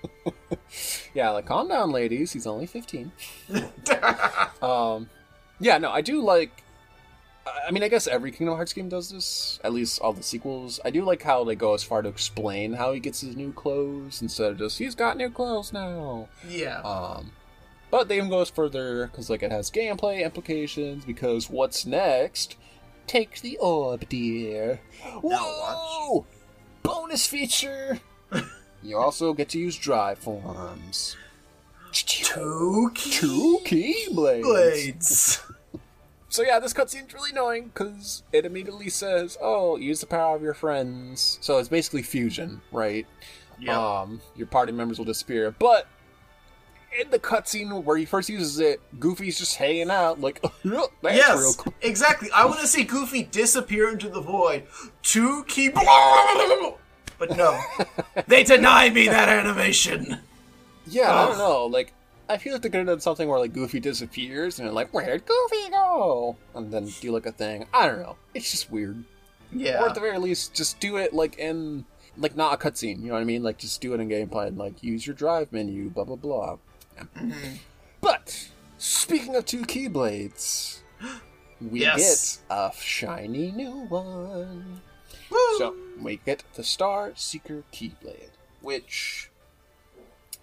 Yeah, 1.15 1.31
like 1.31 1.47
calm 1.47 1.69
down, 1.69 1.91
ladies. 1.91 2.33
He's 2.33 2.47
only 2.47 2.67
fifteen. 2.67 3.13
um, 4.63 5.09
yeah, 5.61 5.79
no, 5.79 5.91
I 5.91 6.01
do 6.01 6.23
like. 6.23 6.63
I 7.67 7.71
mean, 7.71 7.85
I 7.85 7.89
guess 7.89 8.09
every 8.09 8.33
Kingdom 8.33 8.57
Hearts 8.57 8.73
game 8.73 8.89
does 8.89 9.11
this. 9.11 9.61
At 9.63 9.73
least 9.73 10.01
all 10.01 10.13
the 10.13 10.23
sequels. 10.23 10.81
I 10.85 10.91
do 10.91 11.05
like 11.05 11.23
how 11.23 11.45
they 11.45 11.55
go 11.55 11.75
as 11.75 11.85
far 11.85 12.03
to 12.03 12.09
explain 12.09 12.73
how 12.73 12.93
he 12.93 12.99
gets 13.01 13.21
his 13.21 13.37
new 13.37 13.53
clothes 13.53 14.21
instead 14.21 14.53
of 14.53 14.59
just 14.59 14.79
he's 14.79 14.95
got 14.95 15.17
new 15.17 15.31
clothes 15.31 15.73
now. 15.73 16.29
Yeah. 16.47 16.81
Um, 16.81 17.33
but 17.91 18.09
they 18.09 18.17
even 18.17 18.31
goes 18.31 18.51
further 18.51 19.07
because 19.07 19.31
like 19.31 19.43
it 19.43 19.53
has 19.53 19.71
gameplay 19.71 20.25
implications. 20.25 21.05
Because 21.05 21.49
what's 21.49 21.87
next? 21.87 22.57
Take 23.07 23.41
the 23.41 23.57
orb, 23.59 24.09
dear. 24.09 24.81
Whoa! 25.23 26.27
Bonus 26.83 27.27
feature. 27.27 28.01
you 28.89 28.97
also 28.97 29.33
get 29.33 29.49
to 29.51 29.59
use 29.59 29.77
drive 29.77 30.19
forms. 30.19 31.17
Two 31.93 32.91
key? 32.95 33.11
Two 33.13 33.61
keyblades. 33.65 34.43
blades. 34.43 35.43
So 36.29 36.43
yeah, 36.43 36.59
this 36.59 36.75
cutscene's 36.75 37.15
really 37.15 37.31
annoying 37.31 37.71
because 37.73 38.23
it 38.31 38.45
immediately 38.45 38.91
says, 38.91 39.39
"Oh, 39.41 39.77
use 39.77 40.01
the 40.01 40.07
power 40.07 40.37
of 40.37 40.43
your 40.43 40.53
friends." 40.53 41.39
So 41.41 41.57
it's 41.57 41.69
basically 41.71 42.03
fusion, 42.03 42.61
right? 42.73 43.07
Yeah. 43.59 44.01
Um, 44.01 44.21
your 44.35 44.47
party 44.47 44.73
members 44.73 44.99
will 44.99 45.07
disappear, 45.07 45.51
but 45.59 45.87
in 47.01 47.11
the 47.11 47.19
cutscene 47.19 47.83
where 47.85 47.97
he 47.97 48.05
first 48.05 48.29
uses 48.29 48.59
it, 48.59 48.81
Goofy's 49.01 49.39
just 49.39 49.57
hanging 49.57 49.89
out, 49.89 50.21
like, 50.21 50.43
"That's 50.43 50.65
real 50.65 50.91
yes, 51.03 51.57
cool." 51.57 51.73
exactly. 51.81 52.29
I 52.35 52.45
want 52.45 52.61
to 52.61 52.67
see 52.67 52.85
Goofy 52.85 53.23
disappear 53.23 53.89
into 53.89 54.11
the 54.11 54.21
void. 54.21 54.65
Two 55.03 55.43
key. 55.45 55.71
But 57.19 57.37
no, 57.37 57.59
they 58.27 58.45
deny 58.45 58.91
me 58.91 59.07
that 59.09 59.29
animation. 59.29 60.19
Yeah, 60.87 61.13
I 61.15 61.27
don't 61.27 61.39
know. 61.39 61.67
Like, 61.67 61.93
I 62.29 62.37
feel 62.37 62.53
like 62.53 62.63
they 62.63 62.69
could 62.69 62.79
have 62.79 62.87
done 62.87 63.01
something 63.01 63.29
where 63.29 63.39
like 63.39 63.53
Goofy 63.53 63.81
disappears 63.81 64.59
and 64.59 64.67
they're 64.69 64.75
like, 64.75 64.91
"Where'd 64.93 65.25
Goofy 65.27 65.71
go?" 65.71 66.37
and 66.55 66.73
then 66.73 66.87
do 67.01 67.11
like 67.13 67.27
a 67.27 67.33
thing. 67.33 67.67
I 67.73 67.87
don't 67.87 68.01
know. 68.03 68.17
It's 68.35 68.51
just 68.51 68.71
weird. 68.71 69.03
Yeah. 69.53 69.83
Or 69.83 69.89
at 69.89 69.95
the 69.95 70.01
very 70.01 70.19
least, 70.19 70.55
just 70.55 70.79
do 70.81 70.97
it 70.97 71.15
like 71.15 71.39
in 71.39 71.85
like 72.19 72.37
not 72.37 72.53
a 72.55 72.57
cutscene. 72.57 73.01
You 73.01 73.09
know 73.09 73.15
what 73.15 73.21
I 73.21 73.25
mean? 73.25 73.43
Like 73.43 73.59
just 73.59 73.81
do 73.81 73.95
it 73.95 74.01
in 74.01 74.09
gameplay 74.09 74.49
and 74.49 74.59
like 74.59 74.83
use 74.83 75.07
your 75.07 75.15
drive 75.17 75.53
menu. 75.53 75.89
Blah 75.89 76.05
blah 76.05 76.17
blah. 76.17 76.57
Yeah. 76.97 77.03
Mm-hmm. 77.17 77.55
But 78.01 78.49
speaking 78.79 79.35
of 79.37 79.45
two 79.47 79.63
keyblades, 79.63 80.81
we 81.61 81.81
Yes. 81.81 82.41
get 82.49 82.57
a 82.57 82.73
shiny 82.79 83.53
new 83.53 83.87
one. 83.87 84.81
Woo! 85.31 85.59
So 85.59 85.75
we 86.01 86.17
get 86.17 86.45
the 86.55 86.65
Star 86.65 87.13
Seeker 87.15 87.65
Keyblade, 87.73 88.31
which, 88.61 89.31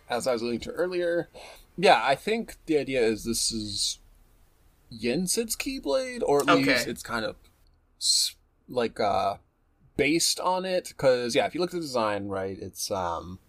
as 0.10 0.28
I 0.28 0.34
was 0.34 0.42
alluding 0.42 0.62
to 0.62 0.72
earlier, 0.72 1.30
yeah, 1.78 2.02
I 2.04 2.16
think 2.16 2.58
the 2.66 2.78
idea 2.78 3.02
is 3.02 3.24
this 3.24 3.52
is 3.52 4.00
Yen 4.90 5.28
Sid's 5.28 5.56
Keyblade, 5.56 6.22
or 6.26 6.42
at 6.42 6.50
Okay. 6.50 6.64
least 6.74 6.88
it's 6.88 7.04
kind 7.04 7.26
of 7.26 7.36
like 8.68 9.00
uh 9.00 9.38
based 9.98 10.40
on 10.40 10.66
it. 10.66 10.90
Because 10.90 11.36
yeah, 11.36 11.46
if 11.46 11.54
you 11.56 11.62
look 11.62 11.72
at 11.72 11.76
the 11.76 11.80
design, 11.82 12.28
right, 12.28 12.58
it's 12.60 12.92
um. 12.92 13.40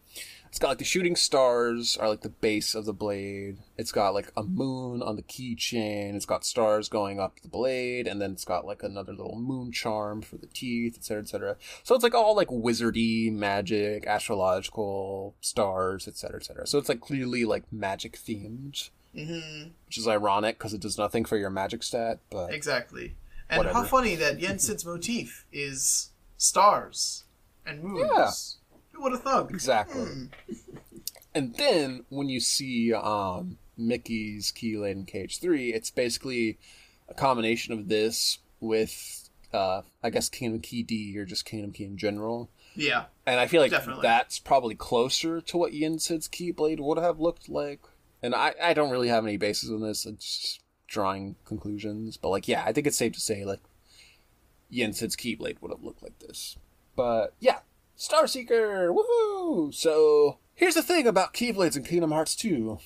It's 0.55 0.61
got 0.61 0.69
like 0.69 0.79
the 0.79 0.85
shooting 0.85 1.17
stars 1.17 1.97
are 1.97 2.09
like 2.09 2.21
the 2.21 2.29
base 2.29 2.77
of 2.77 2.85
the 2.85 2.93
blade. 2.93 3.59
It's 3.77 3.91
got 3.91 4.15
like 4.15 4.31
a 4.37 4.45
moon 4.45 5.03
on 5.03 5.17
the 5.17 5.23
keychain. 5.23 6.15
It's 6.15 6.27
got 6.27 6.45
stars 6.45 6.89
going 6.89 7.19
up 7.19 7.41
the 7.41 7.49
blade, 7.49 8.07
and 8.07 8.23
then 8.23 8.31
it's 8.31 8.45
got 8.45 8.65
like 8.65 8.85
another 8.85 9.11
little 9.11 9.35
moon 9.37 9.73
charm 9.73 10.23
for 10.23 10.37
the 10.37 10.47
teeth, 10.47 10.97
etc., 10.97 11.23
etc. 11.25 11.57
So 11.83 11.97
it's 11.97 12.05
like 12.05 12.15
all 12.15 12.37
like 12.37 12.51
wizardy, 12.51 13.33
magic, 13.33 14.07
astrological 14.07 15.35
stars, 15.41 16.07
etc., 16.07 16.37
etc. 16.37 16.69
So 16.69 16.79
it's 16.79 16.89
like 16.89 17.01
clearly 17.01 17.45
like 17.45 17.65
magic 17.73 18.13
themed, 18.17 18.91
Mhm. 19.13 19.71
which 19.87 19.99
is 19.99 20.07
ironic 20.07 20.57
because 20.57 20.73
it 20.73 20.81
does 20.81 20.97
nothing 20.97 21.25
for 21.25 21.37
your 21.37 21.51
magic 21.51 21.83
stat. 21.83 22.21
But 22.31 22.55
Exactly. 22.55 23.17
And 23.51 23.59
Whatever. 23.59 23.79
how 23.81 23.85
funny 23.87 24.15
that 24.15 24.39
Yen 24.39 24.61
Sid's 24.61 24.87
motif 24.87 25.47
is 25.53 26.11
stars 26.37 27.25
and 27.67 27.83
moons. 27.83 28.09
Yeah. 28.09 28.31
Who 28.95 29.03
would 29.03 29.13
have 29.13 29.23
thought? 29.23 29.51
Exactly. 29.51 30.05
Hmm. 30.05 30.25
And 31.35 31.55
then 31.57 32.05
when 32.11 32.29
you 32.29 32.41
see 32.41 32.93
um, 32.95 33.59
Mickey's 33.77 34.53
Keyblade 34.53 34.93
in 34.93 35.07
KH3, 35.07 35.75
it's 35.75 35.91
basically 35.91 36.59
a 37.09 37.15
combination 37.15 37.75
of 37.75 37.89
this 37.89 38.39
with, 38.61 39.29
uh, 39.53 39.83
I 40.03 40.11
guess, 40.11 40.29
Kingdom 40.29 40.61
Key 40.61 40.83
D 40.83 41.19
or 41.19 41.25
just 41.25 41.45
Kingdom 41.45 41.73
Key 41.73 41.85
in 41.85 41.97
general. 41.97 42.51
Yeah. 42.77 43.05
And 43.27 43.41
I 43.41 43.47
feel 43.47 43.61
like 43.61 43.71
Definitely. 43.71 44.03
that's 44.03 44.39
probably 44.39 44.75
closer 44.75 45.41
to 45.41 45.57
what 45.57 45.73
Yen 45.73 45.99
Sid's 45.99 46.29
Keyblade 46.29 46.81
would 46.81 46.99
have 46.99 47.21
looked 47.21 47.49
like. 47.49 47.81
And 48.23 48.35
I, 48.35 48.55
I 48.63 48.75
don't 48.75 48.91
really 48.91 49.09
have 49.09 49.25
any 49.25 49.37
basis 49.37 49.71
on 49.71 49.81
this. 49.81 50.07
It's 50.07 50.39
just 50.39 50.61
drawing 50.87 51.37
conclusions. 51.45 52.17
But, 52.17 52.31
like, 52.31 52.49
yeah, 52.49 52.63
I 52.65 52.73
think 52.73 52.87
it's 52.87 52.97
safe 52.97 53.13
to 53.13 53.21
say, 53.21 53.45
like, 53.45 53.61
Yen 54.71 54.93
Sid's 54.93 55.17
Keyblade 55.17 55.61
would 55.61 55.71
have 55.71 55.83
looked 55.83 56.03
like 56.03 56.19
this. 56.21 56.57
But, 56.97 57.35
yeah, 57.41 57.59
Star 57.97 58.27
Seeker! 58.27 58.93
Woohoo! 58.93 59.73
So, 59.73 60.39
here's 60.55 60.75
the 60.75 60.83
thing 60.83 61.07
about 61.07 61.33
Keyblades 61.33 61.77
in 61.77 61.85
Kingdom 61.85 62.11
Hearts 62.11 62.35
2. 62.35 62.79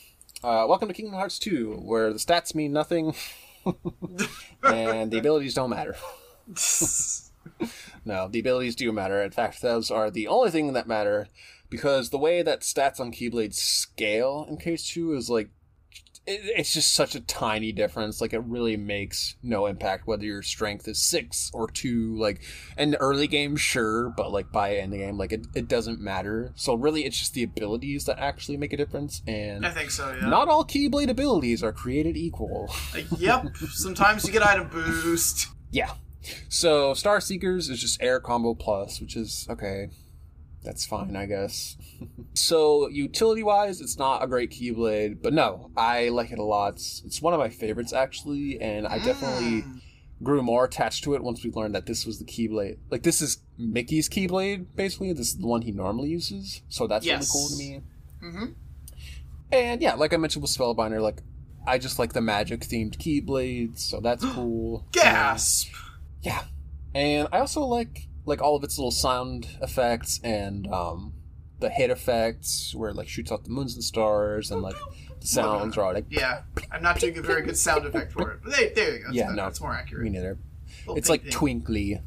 Uh, 0.44 0.66
welcome 0.68 0.88
to 0.88 0.94
Kingdom 0.94 1.14
Hearts 1.14 1.38
2, 1.38 1.80
where 1.82 2.12
the 2.12 2.18
stats 2.18 2.54
mean 2.54 2.72
nothing 2.72 3.14
and 4.62 5.11
the 5.11 5.18
abilities 5.18 5.54
don't 5.54 5.70
matter. 5.70 5.96
No, 8.04 8.28
the 8.28 8.38
abilities 8.38 8.76
do 8.76 8.92
matter. 8.92 9.22
In 9.22 9.30
fact, 9.30 9.61
those 9.62 9.91
are 9.91 10.11
the 10.11 10.28
only 10.28 10.50
thing 10.50 10.72
that 10.72 10.87
matter 10.87 11.28
because 11.68 12.11
the 12.11 12.18
way 12.18 12.42
that 12.42 12.61
stats 12.61 13.00
on 13.00 13.12
Keyblades 13.12 13.54
scale 13.54 14.46
in 14.49 14.57
KH2 14.57 15.16
is 15.16 15.30
like 15.30 15.50
it's 16.29 16.75
just 16.75 16.92
such 16.92 17.14
a 17.14 17.21
tiny 17.21 17.72
difference. 17.72 18.21
Like 18.21 18.33
it 18.33 18.41
really 18.41 18.76
makes 18.76 19.37
no 19.42 19.67
impact 19.67 20.07
whether 20.07 20.25
your 20.25 20.42
strength 20.42 20.87
is 20.87 20.99
six 20.99 21.50
or 21.55 21.68
two. 21.68 22.17
Like 22.17 22.42
in 22.76 22.91
the 22.91 22.99
early 22.99 23.26
game, 23.26 23.57
sure, 23.57 24.13
but 24.17 24.30
like 24.30 24.53
by 24.53 24.76
end 24.76 24.92
game, 24.92 25.17
like 25.17 25.33
it, 25.33 25.46
it 25.55 25.68
doesn't 25.68 26.00
matter. 26.00 26.53
So 26.55 26.75
really, 26.75 27.05
it's 27.05 27.18
just 27.18 27.33
the 27.33 27.42
abilities 27.42 28.05
that 28.05 28.18
actually 28.18 28.59
make 28.59 28.72
a 28.72 28.76
difference. 28.76 29.22
And 29.26 29.64
I 29.64 29.71
think 29.71 29.91
so, 29.91 30.13
yeah. 30.13 30.29
not 30.29 30.49
all 30.49 30.64
Keyblade 30.64 31.09
abilities 31.09 31.63
are 31.63 31.72
created 31.72 32.17
equal. 32.17 32.71
Uh, 32.95 33.00
yep. 33.18 33.57
Sometimes 33.72 34.26
you 34.26 34.33
get 34.33 34.42
item 34.42 34.68
boost. 34.68 35.49
Yeah. 35.71 35.92
So 36.49 36.95
Star 36.95 37.21
Seekers 37.21 37.68
is 37.68 37.79
just 37.79 38.03
air 38.03 38.21
combo 38.21 38.55
plus, 38.55 39.03
which 39.03 39.17
is 39.17 39.46
okay. 39.50 39.91
That's 40.64 40.85
fine, 40.85 41.14
I 41.17 41.26
guess. 41.26 41.76
so 42.35 42.89
utility 42.89 43.43
wise, 43.43 43.80
it's 43.80 43.99
not 43.99 44.22
a 44.22 44.26
great 44.26 44.51
Keyblade, 44.51 45.22
but 45.22 45.33
no, 45.33 45.71
I 45.76 46.09
like 46.09 46.30
it 46.33 46.39
a 46.39 46.43
lot. 46.45 46.75
It's, 46.75 47.03
it's 47.07 47.22
one 47.22 47.33
of 47.33 47.41
my 47.41 47.49
favorites 47.49 47.93
actually, 47.93 48.61
and 48.61 48.87
I 48.87 48.99
definitely 48.99 49.64
grew 50.22 50.43
more 50.43 50.64
attached 50.64 51.05
to 51.05 51.14
it 51.14 51.22
once 51.22 51.45
we 51.45 51.51
learned 51.53 51.75
that 51.76 51.87
this 51.87 52.05
was 52.05 52.18
the 52.18 52.25
Keyblade. 52.25 52.79
Like 52.91 53.05
this 53.05 53.22
is 53.22 53.39
Mickey's 53.57 54.09
Keyblade, 54.09 54.67
basically. 54.75 55.13
This 55.13 55.29
is 55.29 55.39
the 55.39 55.47
one 55.47 55.63
he 55.63 55.71
normally 55.72 56.09
uses, 56.11 56.63
so 56.68 56.87
that's 56.89 57.07
Yes. 57.07 57.21
really 57.21 57.30
cool 57.33 57.49
to 57.51 57.57
me. 57.57 57.83
Mhm. 58.22 58.55
And 59.53 59.80
yeah, 59.80 59.95
like 59.95 60.13
I 60.13 60.17
mentioned 60.17 60.43
with 60.43 60.51
Spellbinder, 60.51 61.01
like 61.01 61.22
I 61.67 61.79
just 61.79 61.99
like 61.99 62.13
the 62.14 62.21
magic 62.21 62.61
themed 62.63 62.97
Keyblades, 62.99 63.79
so 63.79 64.01
that's 64.01 64.25
cool. 64.35 64.85
Gasp. 64.93 65.68
Yeah. 66.22 66.45
And 66.95 67.29
I 67.33 67.39
also 67.39 67.63
like 67.63 68.08
like 68.29 68.41
all 68.42 68.55
of 68.57 68.63
its 68.64 68.79
little 68.79 68.91
sound 68.91 69.49
effects 69.63 70.21
and 70.22 70.67
um, 70.72 71.14
the 71.59 71.68
hit 71.71 71.91
effects 71.91 72.75
where 72.75 72.91
it 72.91 72.96
like 72.96 73.09
shoots 73.09 73.33
out 73.33 73.45
the 73.45 73.50
moons 73.50 73.75
and 73.75 73.83
stars 73.83 74.50
and 74.50 74.63
like 74.63 74.76
the 75.21 75.26
sounds 75.26 75.76
are 75.76 75.83
all 75.84 75.92
like 75.95 76.07
Yeah, 76.11 76.42
I'm 76.71 76.83
not 76.83 77.00
doing 77.00 77.18
a 77.18 77.22
very 77.22 77.42
good 77.42 77.57
sound 77.57 77.84
effect 77.87 78.13
for 78.13 78.30
it. 78.33 78.41
But 78.45 78.53
there, 78.57 78.71
there 78.75 78.92
you 78.95 78.99
go. 78.99 79.05
That's 79.07 79.17
Yeah, 79.17 79.25
better. 79.25 79.37
no. 79.37 79.42
That's 79.45 79.61
more 79.61 79.75
accurate. 79.75 80.05
me 80.05 80.11
neither. 80.11 80.38
Little 80.87 80.96
It's 80.96 81.09
like 81.09 81.22
thing. 81.22 81.33
twinkly. 81.33 82.00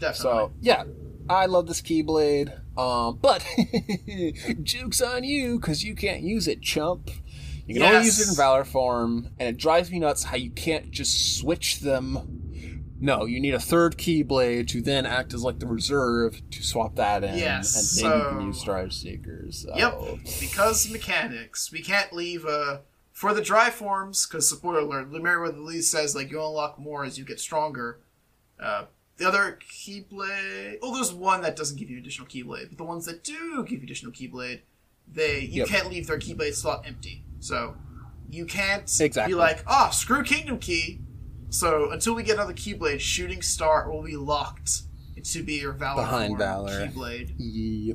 Definitely. 0.00 0.14
So 0.14 0.52
yeah, 0.60 0.84
I 1.28 1.46
love 1.46 1.66
this 1.66 1.80
Keyblade. 1.80 2.60
Um, 2.76 3.18
but 3.22 3.46
jokes 4.62 5.00
on 5.00 5.22
you 5.24 5.58
because 5.60 5.84
you 5.84 5.94
can't 5.94 6.22
use 6.22 6.48
it, 6.48 6.60
chump. 6.60 7.10
You 7.66 7.74
can 7.74 7.82
only 7.84 8.04
use 8.04 8.20
it 8.20 8.28
in 8.28 8.34
Valor 8.36 8.64
form, 8.64 9.30
and 9.38 9.48
it 9.48 9.56
drives 9.56 9.90
me 9.90 9.98
nuts 9.98 10.24
how 10.24 10.36
you 10.36 10.50
can't 10.50 10.90
just 10.90 11.38
switch 11.38 11.80
them. 11.80 12.43
No, 13.04 13.26
you 13.26 13.38
need 13.38 13.52
a 13.54 13.60
third 13.60 13.98
Keyblade 13.98 14.66
to 14.68 14.80
then 14.80 15.04
act 15.04 15.34
as 15.34 15.42
like 15.42 15.58
the 15.58 15.66
reserve 15.66 16.40
to 16.50 16.62
swap 16.62 16.94
that 16.96 17.22
in, 17.22 17.36
Yes, 17.36 18.00
and 18.00 18.10
then 18.10 18.18
you 18.18 18.24
can 18.38 18.46
use 18.46 18.62
Drive 18.64 18.92
Seekers. 18.94 19.58
So. 19.68 19.76
Yep, 19.76 20.00
because 20.40 20.90
mechanics. 20.90 21.70
We 21.70 21.82
can't 21.82 22.12
leave 22.14 22.46
uh 22.46 22.78
for 23.12 23.34
the 23.34 23.42
drive 23.42 23.74
forms 23.74 24.26
because 24.26 24.48
spoiler 24.48 24.80
alert, 24.80 25.12
Meriwether 25.12 25.58
Lee 25.58 25.82
says 25.82 26.16
like 26.16 26.30
you 26.30 26.38
unlock 26.42 26.78
more 26.78 27.04
as 27.04 27.18
you 27.18 27.24
get 27.24 27.38
stronger. 27.38 28.00
Uh, 28.58 28.86
the 29.18 29.28
other 29.28 29.58
keyblade. 29.70 30.78
Oh, 30.82 30.94
there's 30.94 31.12
one 31.12 31.42
that 31.42 31.56
doesn't 31.56 31.76
give 31.78 31.90
you 31.90 31.98
additional 31.98 32.26
keyblade, 32.26 32.70
but 32.70 32.78
the 32.78 32.84
ones 32.84 33.04
that 33.06 33.22
do 33.22 33.62
give 33.64 33.80
you 33.80 33.84
additional 33.84 34.12
keyblade, 34.12 34.60
they 35.06 35.40
you 35.40 35.60
Yep. 35.60 35.68
can't 35.68 35.88
leave 35.90 36.06
their 36.06 36.18
keyblade 36.18 36.54
slot 36.54 36.84
empty. 36.86 37.22
So 37.40 37.76
you 38.30 38.46
can't 38.46 38.82
Exactly. 39.00 39.32
be 39.32 39.34
like, 39.38 39.62
oh, 39.66 39.90
screw 39.92 40.22
Kingdom 40.22 40.58
Key. 40.58 41.00
So 41.54 41.92
until 41.92 42.14
we 42.14 42.24
get 42.24 42.34
another 42.34 42.52
keyblade, 42.52 42.98
Shooting 42.98 43.40
Star 43.40 43.88
will 43.88 44.02
be 44.02 44.16
locked 44.16 44.82
to 45.22 45.42
be 45.44 45.54
your 45.54 45.72
Valor 45.72 46.02
Behind 46.02 46.36
Valor. 46.36 46.88
keyblade. 46.88 47.32
Yeah, 47.38 47.94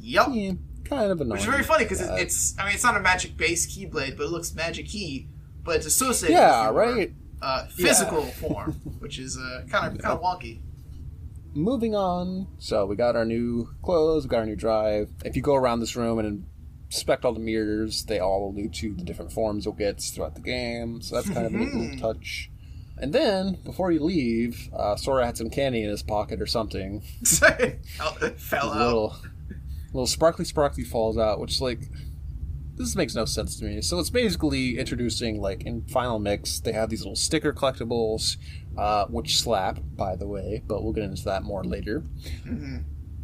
Yep. 0.00 0.26
yeah, 0.32 0.52
kind 0.84 1.10
of 1.10 1.20
annoying. 1.20 1.30
Which 1.32 1.40
is 1.40 1.46
very 1.46 1.64
funny 1.64 1.84
because 1.84 2.00
Uh, 2.00 2.14
it's, 2.20 2.54
I 2.56 2.64
mean, 2.66 2.74
it's 2.74 2.84
not 2.84 2.96
a 2.96 3.00
magic 3.00 3.36
base 3.36 3.66
keyblade, 3.66 4.16
but 4.16 4.24
it 4.26 4.30
looks 4.30 4.54
magic 4.54 4.86
key, 4.86 5.26
but 5.64 5.74
it's 5.76 5.86
associated 5.86 6.34
yeah, 6.36 6.70
with 6.70 6.84
your, 6.86 6.94
right. 6.96 7.12
uh, 7.42 7.66
physical 7.66 8.22
form, 8.22 8.72
which 9.00 9.18
is 9.18 9.36
uh, 9.36 9.64
kind 9.68 9.92
of 9.96 10.00
kind 10.00 10.14
of 10.16 10.22
wonky. 10.22 10.60
moving 11.52 11.96
on. 11.96 12.46
So 12.58 12.86
we 12.86 12.94
got 12.94 13.16
our 13.16 13.24
new 13.24 13.70
clothes, 13.82 14.22
we 14.24 14.28
got 14.28 14.38
our 14.38 14.46
new 14.46 14.56
drive. 14.56 15.10
If 15.24 15.34
you 15.34 15.42
go 15.42 15.54
around 15.56 15.80
this 15.80 15.96
room 15.96 16.18
and 16.20 16.46
inspect 16.86 17.24
all 17.24 17.32
the 17.34 17.40
mirrors, 17.40 18.04
they 18.04 18.20
all 18.20 18.50
allude 18.50 18.72
to 18.74 18.94
the 18.94 19.02
different 19.02 19.32
forms 19.32 19.64
you'll 19.64 19.74
get 19.74 20.00
throughout 20.00 20.36
the 20.36 20.40
game. 20.40 21.00
So 21.02 21.16
that's 21.16 21.28
kind 21.28 21.44
of 21.46 21.52
a 21.54 21.56
neat 21.56 21.74
little 21.74 21.98
touch. 21.98 22.50
And 22.96 23.12
then, 23.12 23.58
before 23.64 23.90
you 23.90 24.00
leave, 24.02 24.68
uh, 24.72 24.96
Sora 24.96 25.26
had 25.26 25.36
some 25.36 25.50
candy 25.50 25.82
in 25.82 25.90
his 25.90 26.02
pocket 26.02 26.40
or 26.40 26.46
something. 26.46 27.00
Fell- 27.24 28.70
out. 28.70 28.78
little, 28.78 29.16
little 29.92 30.06
sparkly 30.06 30.44
sparkly 30.44 30.84
falls 30.84 31.18
out, 31.18 31.40
which 31.40 31.60
like 31.60 31.80
this 32.76 32.94
makes 32.96 33.14
no 33.14 33.24
sense 33.24 33.56
to 33.58 33.64
me. 33.64 33.80
So 33.80 33.98
it's 33.98 34.10
basically 34.10 34.78
introducing 34.78 35.40
like 35.40 35.64
in 35.64 35.82
Final 35.82 36.18
Mix, 36.18 36.60
they 36.60 36.72
have 36.72 36.88
these 36.90 37.00
little 37.00 37.16
sticker 37.16 37.52
collectibles, 37.52 38.36
uh, 38.78 39.06
which 39.06 39.40
slap, 39.40 39.78
by 39.96 40.16
the 40.16 40.26
way, 40.26 40.62
but 40.66 40.82
we'll 40.82 40.92
get 40.92 41.04
into 41.04 41.24
that 41.24 41.42
more 41.42 41.64
later. 41.64 42.04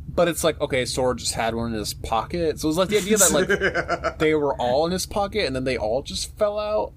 But 0.08 0.26
it's 0.26 0.42
like 0.42 0.60
okay, 0.60 0.84
Sora 0.84 1.14
just 1.14 1.34
had 1.34 1.54
one 1.54 1.72
in 1.72 1.78
his 1.78 1.94
pocket, 1.94 2.58
so 2.58 2.68
it's 2.68 2.78
like 2.78 2.88
the 2.88 2.98
idea 2.98 3.18
that 3.18 3.30
like 3.30 4.18
they 4.18 4.34
were 4.34 4.54
all 4.60 4.84
in 4.86 4.92
his 4.92 5.06
pocket 5.06 5.46
and 5.46 5.54
then 5.54 5.62
they 5.64 5.76
all 5.76 6.02
just 6.02 6.36
fell 6.36 6.58
out. 6.58 6.92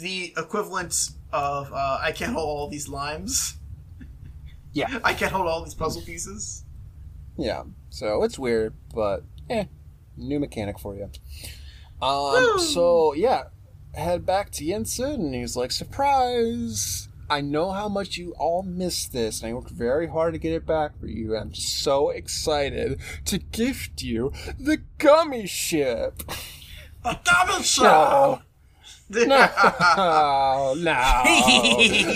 the 0.00 0.32
equivalent 0.36 0.94
of 1.32 1.72
uh, 1.72 1.98
I 2.00 2.12
can't 2.12 2.32
hold 2.32 2.48
all 2.48 2.68
these 2.68 2.88
limes. 2.88 3.56
Yeah, 4.74 5.00
I 5.04 5.12
can't 5.12 5.30
hold 5.32 5.46
all 5.48 5.62
these 5.62 5.74
puzzle 5.74 6.00
pieces. 6.00 6.64
Yeah, 7.36 7.64
so 7.90 8.22
it's 8.22 8.38
weird, 8.38 8.72
but 8.94 9.22
eh, 9.50 9.64
new 10.16 10.40
mechanic 10.40 10.78
for 10.78 10.96
you. 10.96 11.10
Um, 12.00 12.58
so 12.58 13.12
yeah, 13.12 13.44
head 13.92 14.24
back 14.24 14.50
to 14.52 14.64
Yen 14.64 14.86
Sid, 14.86 15.18
and 15.18 15.34
he's 15.34 15.56
like, 15.56 15.72
"Surprise! 15.72 17.08
I 17.28 17.42
know 17.42 17.70
how 17.70 17.88
much 17.88 18.16
you 18.16 18.34
all 18.38 18.62
missed 18.62 19.12
this, 19.12 19.42
and 19.42 19.50
I 19.50 19.52
worked 19.52 19.70
very 19.70 20.06
hard 20.08 20.32
to 20.32 20.38
get 20.38 20.54
it 20.54 20.66
back 20.66 20.98
for 20.98 21.06
you. 21.06 21.36
I'm 21.36 21.54
so 21.54 22.08
excited 22.08 22.98
to 23.26 23.36
gift 23.38 24.02
you 24.02 24.32
the 24.58 24.78
gummy 24.96 25.46
ship." 25.46 26.22
A 27.04 27.18
double 27.24 27.62
shot. 27.62 28.42
No, 29.12 29.26
no, 29.26 30.74
no! 30.78 31.22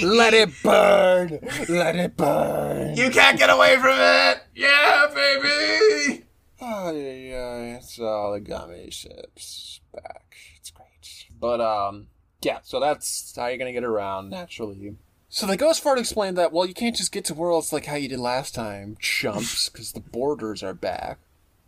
Let 0.03 0.33
it 0.35 0.51
burn! 0.63 1.39
Let 1.69 1.97
it 1.97 2.17
burn! 2.17 2.97
you 2.97 3.11
can't 3.11 3.39
get 3.39 3.51
away 3.51 3.77
from 3.77 3.97
it. 3.99 4.43
Yeah, 4.55 5.07
baby. 5.15 6.25
Oh, 6.61 6.91
yeah, 6.91 7.13
yeah, 7.13 7.77
it's 7.77 7.99
all 7.99 8.33
the 8.33 8.41
gummy 8.41 8.91
ships 8.91 9.81
back. 9.93 10.35
It's 10.57 10.71
great. 10.71 11.27
But, 11.39 11.61
um, 11.61 12.07
yeah, 12.43 12.61
so 12.63 12.81
that's 12.81 13.35
how 13.37 13.47
you're 13.49 13.59
gonna 13.59 13.73
get 13.73 13.85
around, 13.85 14.31
naturally. 14.31 14.97
So 15.29 15.47
they 15.47 15.59
go 15.59 15.69
as 15.69 15.79
far 15.79 15.97
to 15.97 16.01
explain 16.01 16.35
that, 16.37 16.51
well, 16.53 16.65
you 16.65 16.73
can't 16.73 16.97
just 16.97 17.13
get 17.13 17.27
to 17.27 17.35
worlds 17.35 17.73
like 17.73 17.85
how 17.87 17.97
you 17.97 18.09
did 18.09 18.21
last 18.21 18.55
time, 18.55 18.97
chumps, 19.01 19.69
because 19.69 19.93
the 19.93 20.01
borders 20.01 20.63
are 20.63 20.73
back. 20.73 21.19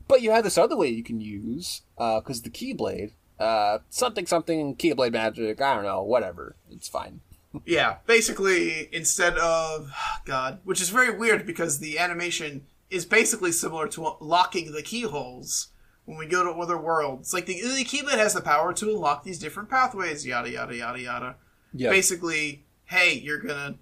But 0.06 0.22
you 0.22 0.30
have 0.30 0.44
this 0.44 0.56
other 0.56 0.76
way 0.76 0.88
you 0.88 1.04
can 1.04 1.20
use, 1.20 1.82
uh, 1.98 2.20
because 2.20 2.40
the 2.40 2.50
Keyblade, 2.50 3.12
uh, 3.38 3.78
something, 3.90 4.26
something, 4.26 4.76
Keyblade 4.76 5.12
magic, 5.12 5.60
I 5.60 5.74
don't 5.74 5.84
know, 5.84 6.02
whatever. 6.02 6.56
It's 6.70 6.88
fine. 6.88 7.20
Yeah, 7.64 7.96
basically, 8.06 8.88
instead 8.92 9.36
of 9.38 9.92
God, 10.24 10.60
which 10.64 10.80
is 10.80 10.90
very 10.90 11.16
weird 11.16 11.46
because 11.46 11.78
the 11.78 11.98
animation 11.98 12.66
is 12.90 13.04
basically 13.04 13.52
similar 13.52 13.86
to 13.88 14.16
locking 14.20 14.72
the 14.72 14.82
keyholes 14.82 15.68
when 16.04 16.16
we 16.16 16.26
go 16.26 16.42
to 16.42 16.58
other 16.58 16.78
worlds. 16.78 17.34
Like 17.34 17.46
the, 17.46 17.60
the 17.60 17.84
keyblade 17.84 18.18
has 18.18 18.34
the 18.34 18.40
power 18.40 18.72
to 18.72 18.90
unlock 18.90 19.24
these 19.24 19.38
different 19.38 19.68
pathways, 19.68 20.26
yada 20.26 20.50
yada 20.50 20.74
yada 20.74 21.00
yada. 21.00 21.36
Yeah. 21.74 21.90
Basically, 21.90 22.64
hey, 22.86 23.12
you're 23.12 23.40
gonna 23.40 23.76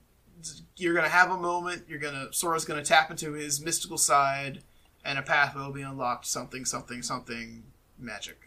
you're 0.76 0.94
gonna 0.94 1.08
have 1.08 1.30
a 1.30 1.36
moment. 1.36 1.84
You're 1.88 2.00
gonna 2.00 2.28
Sora's 2.32 2.64
gonna 2.64 2.84
tap 2.84 3.10
into 3.10 3.32
his 3.32 3.60
mystical 3.60 3.98
side, 3.98 4.62
and 5.04 5.18
a 5.18 5.22
pathway 5.22 5.62
will 5.62 5.72
be 5.72 5.82
unlocked. 5.82 6.26
Something 6.26 6.64
something 6.64 7.02
something 7.02 7.62
magic. 7.98 8.45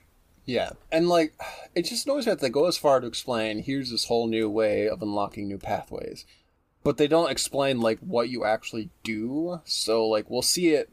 Yeah, 0.49 0.71
and 0.91 1.07
like, 1.07 1.35
it 1.76 1.84
just 1.84 2.07
annoys 2.07 2.26
me 2.26 2.31
that 2.31 2.39
they 2.39 2.49
go 2.49 2.65
as 2.65 2.76
far 2.76 2.99
to 2.99 3.05
explain 3.05 3.61
here's 3.61 3.91
this 3.91 4.05
whole 4.05 4.26
new 4.26 4.49
way 4.49 4.89
of 4.89 4.99
unlocking 4.99 5.47
new 5.47 5.59
pathways, 5.59 6.26
but 6.84 6.97
they 6.97 7.07
don't 7.07 7.30
explain 7.30 7.81
like 7.81 7.99
what 7.99 8.30
you 8.30 8.43
actually 8.45 8.89
do. 9.03 9.61
So 9.65 10.07
like, 10.07 10.27
we'll 10.27 10.41
see 10.41 10.69
it 10.69 10.89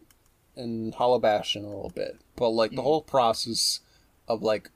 in 0.57 0.93
Hollow 0.93 1.19
Bastion 1.19 1.65
a 1.65 1.69
little 1.69 1.89
bit, 1.95 2.19
but 2.37 2.51
like 2.51 2.73
the 2.73 2.83
hmm. 2.83 2.83
whole 2.83 3.01
process 3.01 3.81
of 4.29 4.43
like 4.43 4.71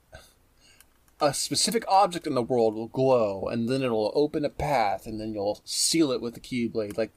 a 1.21 1.35
specific 1.35 1.85
object 1.87 2.27
in 2.27 2.35
the 2.35 2.41
world 2.41 2.75
will 2.75 2.89
glow, 2.89 3.49
and 3.49 3.69
then 3.69 3.83
it'll 3.83 4.13
open 4.15 4.47
a 4.47 4.49
path, 4.49 5.07
and 5.07 5.21
then 5.21 5.35
you'll 5.35 5.61
seal 5.63 6.11
it 6.11 6.23
with 6.23 6.33
the 6.33 6.41
keyblade. 6.41 6.97
Like, 6.97 7.13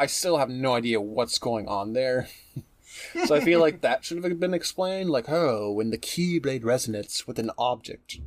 I 0.00 0.06
still 0.06 0.38
have 0.38 0.48
no 0.48 0.72
idea 0.72 0.98
what's 0.98 1.36
going 1.36 1.68
on 1.68 1.92
there. 1.92 2.28
So 3.26 3.34
I 3.34 3.40
feel 3.40 3.60
like 3.60 3.80
that 3.80 4.04
should 4.04 4.22
have 4.22 4.40
been 4.40 4.54
explained, 4.54 5.10
like, 5.10 5.28
oh, 5.28 5.72
when 5.72 5.90
the 5.90 5.98
keyblade 5.98 6.62
resonates 6.62 7.26
with 7.26 7.38
an 7.38 7.50
object 7.58 8.18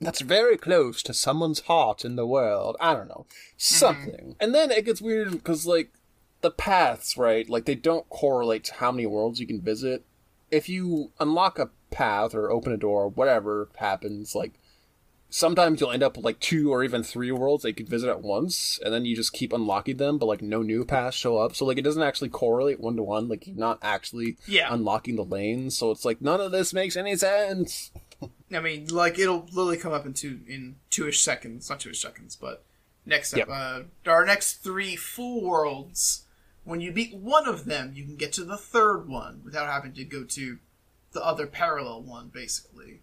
that's 0.00 0.20
very 0.20 0.56
close 0.56 1.02
to 1.02 1.12
someone's 1.12 1.60
heart 1.60 2.04
in 2.04 2.16
the 2.16 2.26
world. 2.26 2.76
I 2.80 2.94
don't 2.94 3.08
know. 3.08 3.26
Mm-hmm. 3.28 3.56
Something. 3.56 4.36
And 4.38 4.54
then 4.54 4.70
it 4.70 4.84
gets 4.84 5.02
weird 5.02 5.32
because, 5.32 5.66
like, 5.66 5.90
the 6.40 6.50
paths, 6.50 7.16
right? 7.16 7.48
Like, 7.48 7.64
they 7.64 7.74
don't 7.74 8.08
correlate 8.08 8.64
to 8.64 8.74
how 8.74 8.92
many 8.92 9.06
worlds 9.06 9.40
you 9.40 9.46
can 9.46 9.60
visit. 9.60 10.04
If 10.50 10.68
you 10.68 11.10
unlock 11.18 11.58
a 11.58 11.70
path 11.90 12.34
or 12.34 12.50
open 12.50 12.72
a 12.72 12.76
door, 12.76 13.08
whatever 13.08 13.68
happens, 13.76 14.34
like, 14.34 14.52
sometimes 15.30 15.80
you'll 15.80 15.90
end 15.90 16.02
up 16.02 16.16
with 16.16 16.24
like 16.24 16.40
two 16.40 16.72
or 16.72 16.82
even 16.84 17.02
three 17.02 17.30
worlds 17.32 17.62
that 17.62 17.70
you 17.70 17.74
could 17.74 17.88
visit 17.88 18.08
at 18.08 18.22
once, 18.22 18.78
and 18.84 18.92
then 18.92 19.04
you 19.04 19.14
just 19.16 19.32
keep 19.32 19.52
unlocking 19.52 19.96
them, 19.96 20.18
but 20.18 20.26
like 20.26 20.42
no 20.42 20.62
new 20.62 20.84
paths 20.84 21.16
show 21.16 21.38
up. 21.38 21.54
So 21.54 21.64
like 21.66 21.78
it 21.78 21.82
doesn't 21.84 22.02
actually 22.02 22.30
correlate 22.30 22.80
one 22.80 22.96
to 22.96 23.02
one. 23.02 23.28
Like 23.28 23.46
you're 23.46 23.56
not 23.56 23.78
actually 23.82 24.36
Yeah. 24.46 24.72
unlocking 24.72 25.16
the 25.16 25.24
lanes. 25.24 25.76
So 25.76 25.90
it's 25.90 26.04
like 26.04 26.20
none 26.22 26.40
of 26.40 26.52
this 26.52 26.72
makes 26.72 26.96
any 26.96 27.16
sense. 27.16 27.90
I 28.52 28.60
mean, 28.60 28.88
like 28.88 29.18
it'll 29.18 29.46
literally 29.52 29.76
come 29.76 29.92
up 29.92 30.06
in 30.06 30.14
two 30.14 30.40
in 30.48 30.76
two-ish 30.90 31.22
seconds, 31.22 31.68
not 31.68 31.80
two-ish 31.80 32.00
seconds, 32.00 32.34
but 32.36 32.64
next 33.04 33.36
Yep. 33.36 33.48
uh, 33.50 33.80
our 34.06 34.24
next 34.24 34.56
three 34.64 34.96
full 34.96 35.42
worlds. 35.44 36.24
When 36.64 36.80
you 36.82 36.92
beat 36.92 37.14
one 37.14 37.48
of 37.48 37.64
them, 37.64 37.92
you 37.94 38.04
can 38.04 38.16
get 38.16 38.32
to 38.34 38.44
the 38.44 38.58
third 38.58 39.08
one 39.08 39.40
without 39.42 39.70
having 39.70 39.92
to 39.94 40.04
go 40.04 40.24
to 40.24 40.58
the 41.12 41.24
other 41.24 41.46
parallel 41.46 42.02
one, 42.02 42.28
basically. 42.28 43.00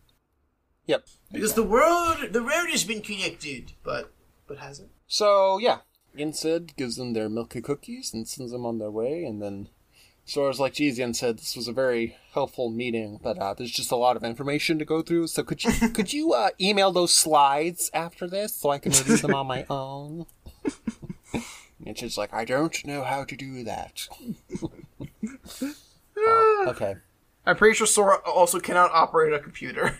Yep. 0.88 1.06
Because 1.32 1.54
the 1.54 1.64
world, 1.64 2.32
the 2.32 2.42
road 2.42 2.70
has 2.70 2.84
been 2.84 3.02
connected, 3.02 3.74
but 3.84 4.12
but 4.48 4.58
has 4.60 4.80
it? 4.80 4.90
So 5.08 5.58
yeah, 5.58 5.80
Yen 6.16 6.34
Sid 6.34 6.76
gives 6.78 6.96
them 6.96 7.14
their 7.14 7.30
milky 7.30 7.62
cookies 7.62 8.14
and 8.14 8.28
sends 8.28 8.52
them 8.52 8.66
on 8.66 8.78
their 8.78 8.92
way, 8.92 9.24
and 9.24 9.42
then 9.42 9.70
Sora's 10.26 10.60
like, 10.60 10.74
"Geez, 10.74 10.98
Yen 11.00 11.14
Sid, 11.14 11.40
this 11.40 11.56
was 11.56 11.68
a 11.68 11.74
very 11.74 12.18
helpful 12.34 12.70
meeting, 12.70 13.20
but 13.22 13.38
uh, 13.38 13.54
there's 13.54 13.72
just 13.72 13.92
a 13.92 13.96
lot 13.96 14.16
of 14.16 14.24
information 14.24 14.78
to 14.80 14.86
go 14.86 15.02
through. 15.02 15.28
So 15.28 15.44
could 15.44 15.64
you 15.64 15.72
could 15.94 16.14
you 16.14 16.34
uh, 16.34 16.50
email 16.62 16.92
those 16.92 17.14
slides 17.14 17.90
after 17.94 18.28
this 18.28 18.56
so 18.56 18.70
I 18.70 18.78
can 18.78 18.92
review 18.94 19.18
them 19.18 19.34
on 19.34 19.48
my 19.48 19.66
own?" 19.70 20.26
And 21.86 21.98
she's 21.98 22.18
like, 22.18 22.34
I 22.34 22.46
don't 22.46 22.86
know 22.86 23.04
how 23.04 23.24
to 23.24 23.36
do 23.36 23.64
that. 23.64 24.08
Oh, 26.18 26.66
okay. 26.70 26.96
I'm 27.46 27.58
pretty 27.58 27.76
sure 27.76 27.86
Sora 27.86 28.20
also 28.26 28.58
cannot 28.62 28.90
operate 28.94 29.34
a 29.34 29.40
computer. 29.40 30.00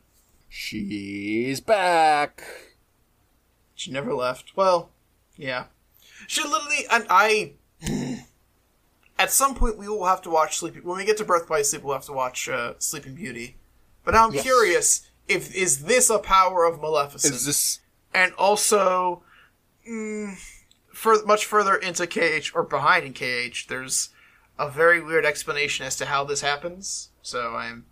She's 0.53 1.61
back. 1.61 2.43
She 3.73 3.89
never 3.89 4.13
left. 4.13 4.51
Well, 4.57 4.89
yeah. 5.37 5.65
She 6.27 6.43
literally, 6.43 6.85
and 6.91 7.05
I. 7.09 7.53
At 9.17 9.31
some 9.31 9.55
point, 9.55 9.77
we 9.77 9.87
will 9.87 10.05
have 10.07 10.21
to 10.23 10.29
watch 10.29 10.57
Sleeping. 10.57 10.83
When 10.83 10.97
we 10.97 11.05
get 11.05 11.15
to 11.17 11.23
Birth 11.23 11.47
by 11.47 11.61
Sleep, 11.61 11.83
we'll 11.83 11.93
have 11.93 12.05
to 12.05 12.11
watch 12.11 12.49
uh, 12.49 12.73
Sleeping 12.79 13.15
Beauty. 13.15 13.55
But 14.03 14.13
now 14.13 14.27
I'm 14.27 14.33
Yes. 14.33 14.43
curious 14.43 15.07
if 15.29 15.55
is 15.55 15.85
this 15.85 16.09
a 16.09 16.19
power 16.19 16.65
of 16.65 16.81
Maleficent? 16.81 17.33
Is 17.33 17.45
this 17.45 17.79
and 18.13 18.33
also, 18.33 19.23
mm, 19.89 20.35
for 20.93 21.23
much 21.25 21.45
further 21.45 21.75
into 21.75 22.05
KH 22.05 22.51
or 22.53 22.63
behind 22.63 23.05
in 23.05 23.13
KH, 23.13 23.67
there's 23.69 24.09
a 24.59 24.69
very 24.69 24.99
weird 25.01 25.23
explanation 25.25 25.85
as 25.85 25.95
to 25.95 26.07
how 26.07 26.25
this 26.25 26.41
happens. 26.41 27.09
So 27.21 27.55
I'm 27.55 27.85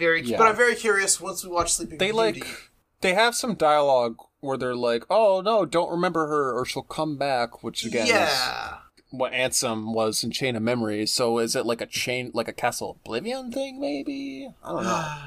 very, 0.00 0.22
Yeah. 0.22 0.38
but 0.38 0.48
I'm 0.48 0.56
very 0.56 0.74
curious 0.74 1.20
once 1.20 1.44
we 1.44 1.50
watch 1.50 1.72
Sleeping 1.72 1.98
they 1.98 2.10
Beauty. 2.10 2.40
like 2.40 2.70
they 3.02 3.14
have 3.14 3.34
some 3.36 3.54
dialogue 3.54 4.16
where 4.40 4.56
they're 4.56 4.74
like, 4.74 5.04
"Oh 5.08 5.40
no, 5.44 5.64
don't 5.64 5.90
remember 5.90 6.26
her, 6.26 6.58
or 6.58 6.64
she'll 6.66 6.82
come 6.82 7.16
back," 7.16 7.62
which 7.62 7.84
again 7.84 8.04
is 8.06 8.10
yeah. 8.10 8.78
what 9.10 9.32
Ansem 9.32 9.94
was 9.94 10.24
in 10.24 10.30
Chain 10.32 10.56
of 10.56 10.62
Memories. 10.62 11.12
So 11.12 11.38
is 11.38 11.54
it 11.54 11.64
like 11.66 11.80
a 11.80 11.86
chain, 11.86 12.30
like 12.34 12.48
a 12.48 12.52
Castle 12.52 12.98
Oblivion 13.04 13.52
thing? 13.52 13.78
Maybe 13.80 14.48
I 14.64 14.68
don't 14.72 14.84
know. 14.84 15.14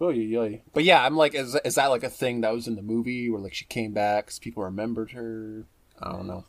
Oh 0.00 0.08
yeah, 0.10 0.58
But 0.74 0.82
yeah, 0.84 1.06
I'm 1.06 1.16
like, 1.16 1.34
is 1.34 1.56
is 1.64 1.76
that 1.76 1.86
like 1.86 2.02
a 2.02 2.10
thing 2.10 2.40
that 2.40 2.52
was 2.52 2.66
in 2.66 2.74
the 2.74 2.82
movie 2.82 3.30
where 3.30 3.40
like 3.40 3.54
she 3.54 3.64
came 3.64 3.92
back 3.92 4.26
because 4.26 4.38
people 4.40 4.62
remembered 4.64 5.12
her? 5.12 5.66
I 6.02 6.10
don't 6.10 6.26
know, 6.26 6.44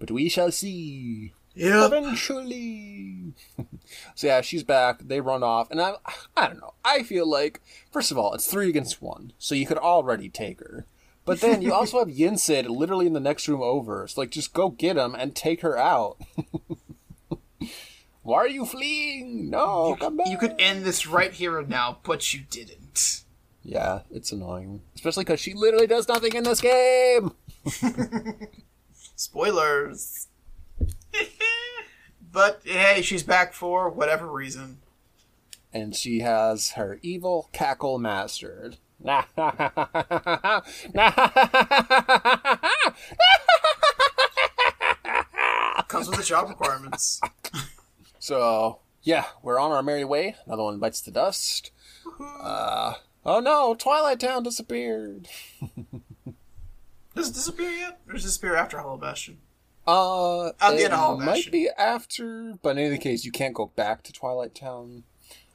but 0.00 0.10
we 0.10 0.28
shall 0.30 0.50
see 0.50 1.34
Yeah. 1.58 1.86
eventually. 1.86 3.32
so 4.14 4.26
yeah, 4.26 4.40
she's 4.40 4.62
back. 4.62 5.00
They 5.00 5.20
run 5.20 5.42
off, 5.42 5.70
and 5.70 5.80
I, 5.80 5.94
I 6.36 6.46
don't 6.46 6.60
know. 6.60 6.74
I 6.84 7.02
feel 7.02 7.28
like 7.28 7.60
first 7.90 8.10
of 8.10 8.18
all, 8.18 8.34
it's 8.34 8.46
three 8.46 8.68
against 8.68 9.02
one, 9.02 9.32
so 9.38 9.54
you 9.54 9.66
could 9.66 9.78
already 9.78 10.28
take 10.28 10.60
her. 10.60 10.86
But 11.24 11.40
then 11.40 11.60
you 11.60 11.74
also 11.74 11.98
have 11.98 12.10
Yen 12.10 12.38
Sid 12.38 12.70
literally 12.70 13.06
in 13.06 13.12
the 13.12 13.20
next 13.20 13.48
room 13.48 13.60
over. 13.60 14.06
So 14.08 14.20
like, 14.20 14.30
just 14.30 14.54
go 14.54 14.70
get 14.70 14.96
him 14.96 15.14
and 15.14 15.34
take 15.34 15.60
her 15.60 15.76
out. 15.76 16.16
Why 18.22 18.38
are 18.38 18.48
you 18.48 18.64
fleeing? 18.64 19.50
No, 19.50 19.96
come 19.98 20.16
back. 20.16 20.28
You 20.28 20.38
could 20.38 20.54
end 20.58 20.84
this 20.84 21.06
right 21.06 21.32
here 21.32 21.58
and 21.58 21.68
now, 21.68 21.98
but 22.02 22.32
you 22.32 22.40
didn't. 22.48 23.24
Yeah, 23.62 24.00
it's 24.10 24.32
annoying, 24.32 24.80
especially 24.94 25.24
because 25.24 25.40
she 25.40 25.52
literally 25.52 25.86
does 25.86 26.08
nothing 26.08 26.34
in 26.34 26.44
this 26.44 26.62
game. 26.62 27.32
Spoilers. 29.16 30.27
But 32.32 32.60
hey, 32.64 33.02
she's 33.02 33.22
back 33.22 33.52
for 33.52 33.88
whatever 33.88 34.26
reason. 34.30 34.78
and 35.72 35.94
she 35.94 36.20
has 36.20 36.70
her 36.72 36.98
evil 37.02 37.48
cackle 37.52 37.98
mastered. 37.98 38.78
Comes 45.88 46.08
with 46.08 46.18
the 46.18 46.24
job 46.24 46.48
requirements. 46.50 47.20
so 48.18 48.80
yeah, 49.02 49.24
we're 49.42 49.58
on 49.58 49.72
our 49.72 49.82
merry 49.82 50.04
way. 50.04 50.36
Another 50.44 50.64
one 50.64 50.78
bites 50.78 51.00
the 51.00 51.10
dust. 51.10 51.70
Uh, 52.20 52.94
oh 53.24 53.40
no, 53.40 53.74
Twilight 53.74 54.20
Town 54.20 54.42
disappeared. 54.42 55.28
Does 57.14 57.30
it 57.30 57.34
disappear 57.34 57.70
yet? 57.70 58.00
Or 58.06 58.12
does 58.12 58.22
it 58.22 58.28
disappear 58.28 58.54
after 58.54 58.78
Hollow 58.78 58.96
Bastion? 58.98 59.38
Uh, 59.88 60.48
At 60.60 60.72
the 60.72 60.76
it 60.76 60.84
end 60.84 60.92
of 60.92 60.98
Hollow 60.98 61.16
might 61.18 61.26
Bastion. 61.36 61.52
be 61.52 61.68
after, 61.78 62.54
but 62.62 62.76
in 62.76 62.84
any 62.84 62.98
case, 62.98 63.24
you 63.24 63.32
can't 63.32 63.54
go 63.54 63.72
back 63.74 64.02
to 64.04 64.12
Twilight 64.12 64.54
Town. 64.54 65.04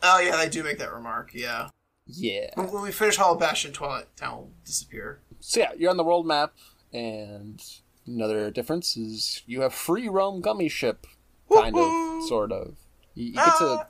Oh 0.02 0.20
yeah, 0.20 0.36
they 0.38 0.50
do 0.50 0.64
make 0.64 0.80
that 0.80 0.92
remark. 0.92 1.32
Yeah. 1.34 1.70
Yeah. 2.08 2.50
When 2.56 2.82
we 2.82 2.92
finish 2.92 3.16
Hollow 3.18 3.38
Bastion, 3.38 3.72
Twilight 3.72 4.08
Town 4.18 4.38
will 4.38 4.52
disappear. 4.66 5.20
So 5.40 5.60
yeah, 5.60 5.72
you're 5.78 5.92
on 5.92 5.98
the 5.98 6.04
world 6.04 6.26
map, 6.26 6.54
and 6.92 7.62
another 8.08 8.50
difference 8.50 8.98
is 8.98 9.44
you 9.46 9.62
have 9.62 9.74
free 9.74 10.10
roam 10.10 10.42
gummy 10.42 10.68
ship, 10.68 11.06
kind 11.54 11.76
Woohoo! 11.76 12.22
of, 12.24 12.28
sort 12.28 12.52
of. 12.52 12.76
You, 13.14 13.26
you 13.28 13.34
get 13.34 13.58
to 13.60 13.66
Uh, 13.66 13.84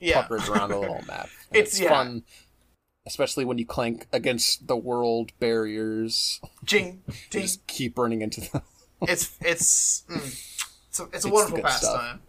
yeah. 0.00 0.22
puckers 0.22 0.48
around 0.48 0.72
a 0.72 0.78
little 0.80 1.02
map. 1.06 1.28
It's- 1.52 1.72
it's 1.74 1.80
yeah. 1.80 1.90
fun, 1.90 2.22
especially 3.06 3.44
when 3.44 3.58
you 3.58 3.66
clank 3.66 4.06
against 4.12 4.66
the 4.66 4.76
world 4.76 5.32
barriers. 5.38 6.40
Jing, 6.64 7.02
ding. 7.30 7.42
just 7.42 7.66
keep 7.66 7.98
running 7.98 8.22
into 8.22 8.40
them. 8.40 8.62
It's 9.02 9.36
it's 9.40 10.04
mm, 10.10 10.16
it's 10.88 11.00
a, 11.00 11.04
it's 11.04 11.12
a 11.12 11.16
It's 11.16 11.26
wonderful 11.26 11.62
pastime. 11.62 12.20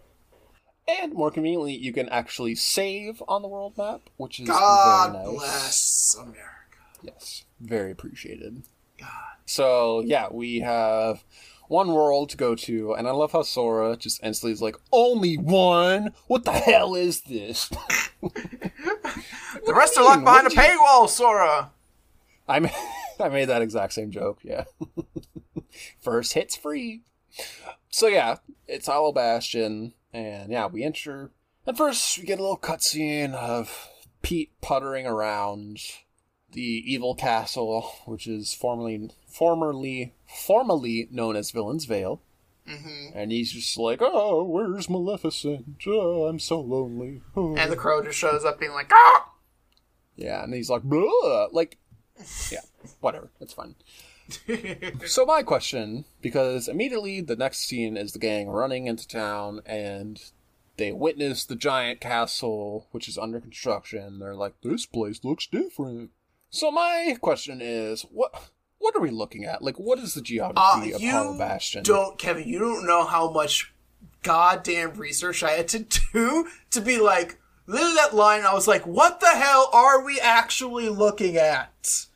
and 0.87 1.13
more 1.13 1.31
conveniently, 1.31 1.73
you 1.75 1.91
can 1.93 2.07
actually 2.09 2.55
save 2.55 3.21
on 3.27 3.41
the 3.41 3.47
world 3.47 3.77
map, 3.77 4.01
which 4.17 4.39
is 4.39 4.47
God 4.47 5.11
very 5.13 5.25
nice. 5.25 5.35
bless 5.37 6.15
America. 6.19 6.45
Yes, 7.03 7.43
very 7.59 7.91
appreciated. 7.91 8.63
God. 8.99 9.07
So 9.45 10.01
yeah, 10.05 10.27
we 10.31 10.59
have 10.59 11.23
one 11.67 11.93
world 11.93 12.29
to 12.31 12.37
go 12.37 12.53
to, 12.55 12.93
and 12.93 13.07
I 13.07 13.11
love 13.11 13.31
how 13.31 13.41
Sora 13.43 13.95
just 13.97 14.21
instantly 14.23 14.51
is 14.53 14.61
like, 14.61 14.75
"Only 14.91 15.37
one? 15.37 16.13
What 16.27 16.43
the 16.45 16.51
hell 16.51 16.95
is 16.95 17.21
this?" 17.21 17.69
The 19.65 19.73
rest 19.73 19.97
are 19.97 20.03
locked 20.03 20.23
behind 20.23 20.47
a 20.47 20.51
you- 20.51 20.55
paywall, 20.59 21.09
Sora. 21.09 21.71
I 22.47 22.59
made, 22.59 22.71
I 23.21 23.29
made 23.29 23.45
that 23.45 23.61
exact 23.61 23.93
same 23.93 24.11
joke. 24.11 24.39
Yeah, 24.43 24.65
first 25.99 26.33
hit's 26.33 26.55
free. 26.55 27.01
So 27.89 28.07
yeah, 28.07 28.37
it's 28.67 28.87
Hollow 28.87 29.11
Bastion, 29.11 29.93
and 30.13 30.51
yeah, 30.51 30.67
we 30.67 30.83
enter. 30.83 31.31
At 31.67 31.77
first, 31.77 32.17
we 32.17 32.25
get 32.25 32.39
a 32.39 32.41
little 32.41 32.57
cutscene 32.57 33.33
of 33.33 33.89
Pete 34.21 34.51
puttering 34.61 35.05
around 35.05 35.79
the 36.51 36.61
evil 36.61 37.15
castle, 37.15 37.81
which 38.05 38.27
is 38.27 38.53
formerly 38.53 39.11
formerly 39.27 40.13
formerly 40.25 41.07
known 41.11 41.35
as 41.35 41.51
Villain's 41.51 41.85
Vale. 41.85 42.21
Mm-hmm. 42.67 43.17
And 43.17 43.31
he's 43.31 43.51
just 43.51 43.77
like, 43.77 43.99
"Oh, 44.01 44.43
where's 44.43 44.89
Maleficent? 44.89 45.77
Oh, 45.87 46.25
I'm 46.27 46.39
so 46.39 46.59
lonely." 46.59 47.21
Oh." 47.35 47.55
And 47.55 47.71
the 47.71 47.75
crow 47.75 48.03
just 48.03 48.17
shows 48.17 48.45
up 48.45 48.59
being 48.59 48.73
like, 48.73 48.91
ah! 48.93 49.31
Yeah, 50.15 50.43
and 50.43 50.53
he's 50.53 50.69
like, 50.69 50.83
Blah! 50.83 51.47
like, 51.51 51.77
yeah, 52.51 52.59
whatever, 52.99 53.29
it's 53.39 53.53
fine. 53.53 53.75
so 55.05 55.25
my 55.25 55.43
question, 55.43 56.05
because 56.21 56.67
immediately 56.67 57.21
the 57.21 57.35
next 57.35 57.59
scene 57.59 57.97
is 57.97 58.13
the 58.13 58.19
gang 58.19 58.47
running 58.49 58.87
into 58.87 59.07
town, 59.07 59.61
and 59.65 60.21
they 60.77 60.91
witness 60.91 61.43
the 61.45 61.55
giant 61.55 61.99
castle, 61.99 62.87
which 62.91 63.07
is 63.07 63.17
under 63.17 63.39
construction. 63.39 64.19
They're 64.19 64.35
like, 64.35 64.53
this 64.61 64.85
place 64.85 65.23
looks 65.23 65.47
different. 65.47 66.11
So 66.49 66.71
my 66.71 67.17
question 67.21 67.59
is, 67.61 68.03
what 68.11 68.49
what 68.77 68.95
are 68.95 69.01
we 69.01 69.11
looking 69.11 69.45
at? 69.45 69.61
Like, 69.61 69.79
what 69.79 69.99
is 69.99 70.15
the 70.15 70.21
Uh, 70.21 70.23
geography 70.23 70.93
of 70.93 71.01
Hollow 71.01 71.37
Bastion? 71.37 71.83
don't, 71.83 72.17
Kevin, 72.17 72.47
you 72.47 72.57
don't 72.57 72.85
know 72.85 73.05
how 73.05 73.31
much 73.31 73.73
goddamn 74.23 74.93
research 74.95 75.43
I 75.43 75.51
had 75.51 75.67
to 75.69 75.85
do 76.13 76.47
to 76.71 76.81
be 76.81 76.99
like, 76.99 77.39
literally 77.67 77.93
that 77.95 78.15
line, 78.15 78.43
I 78.43 78.53
was 78.53 78.67
like, 78.67 78.85
what 78.87 79.19
the 79.19 79.29
hell 79.29 79.69
are 79.71 80.03
we 80.03 80.19
actually 80.19 80.89
looking 80.89 81.37
at? 81.37 82.07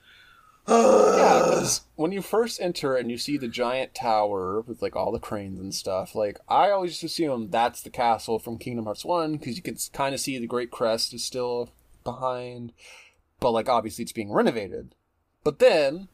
Yeah, 0.67 1.41
because 1.45 1.81
when 1.95 2.11
you 2.11 2.21
first 2.21 2.59
enter 2.61 2.95
and 2.95 3.09
you 3.11 3.17
see 3.17 3.37
the 3.37 3.47
giant 3.47 3.93
tower 3.93 4.61
with 4.61 4.81
like 4.81 4.95
all 4.95 5.11
the 5.11 5.19
cranes 5.19 5.59
and 5.59 5.73
stuff, 5.73 6.15
like 6.15 6.39
I 6.47 6.71
always 6.71 6.91
just 6.91 7.03
assume 7.03 7.49
that's 7.49 7.81
the 7.81 7.89
castle 7.89 8.39
from 8.39 8.57
Kingdom 8.57 8.85
Hearts 8.85 9.05
One 9.05 9.33
because 9.33 9.55
you 9.55 9.61
can 9.61 9.77
kind 9.93 10.13
of 10.13 10.21
see 10.21 10.37
the 10.37 10.47
Great 10.47 10.71
Crest 10.71 11.13
is 11.13 11.23
still 11.23 11.69
behind, 12.03 12.73
but 13.39 13.51
like 13.51 13.69
obviously 13.69 14.03
it's 14.03 14.11
being 14.11 14.31
renovated. 14.31 14.95
But 15.43 15.59
then, 15.59 16.07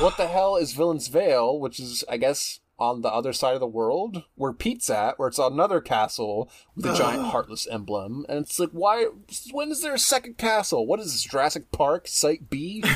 what 0.00 0.16
the 0.16 0.26
hell 0.26 0.56
is 0.56 0.72
Villain's 0.72 1.08
Vale, 1.08 1.58
which 1.58 1.78
is 1.78 2.04
I 2.08 2.16
guess 2.16 2.60
on 2.76 3.02
the 3.02 3.12
other 3.12 3.32
side 3.32 3.54
of 3.54 3.60
the 3.60 3.66
world 3.68 4.24
where 4.34 4.52
Pete's 4.52 4.90
at, 4.90 5.16
where 5.16 5.28
it's 5.28 5.38
another 5.38 5.80
castle 5.80 6.50
with 6.74 6.86
a 6.86 6.94
giant 6.94 7.26
heartless 7.26 7.68
emblem, 7.68 8.26
and 8.28 8.40
it's 8.40 8.58
like 8.58 8.70
why? 8.70 9.06
When 9.52 9.70
is 9.70 9.82
there 9.82 9.94
a 9.94 9.98
second 9.98 10.38
castle? 10.38 10.86
What 10.86 11.00
is 11.00 11.12
this 11.12 11.22
Jurassic 11.22 11.70
Park 11.70 12.08
Site 12.08 12.50
B? 12.50 12.82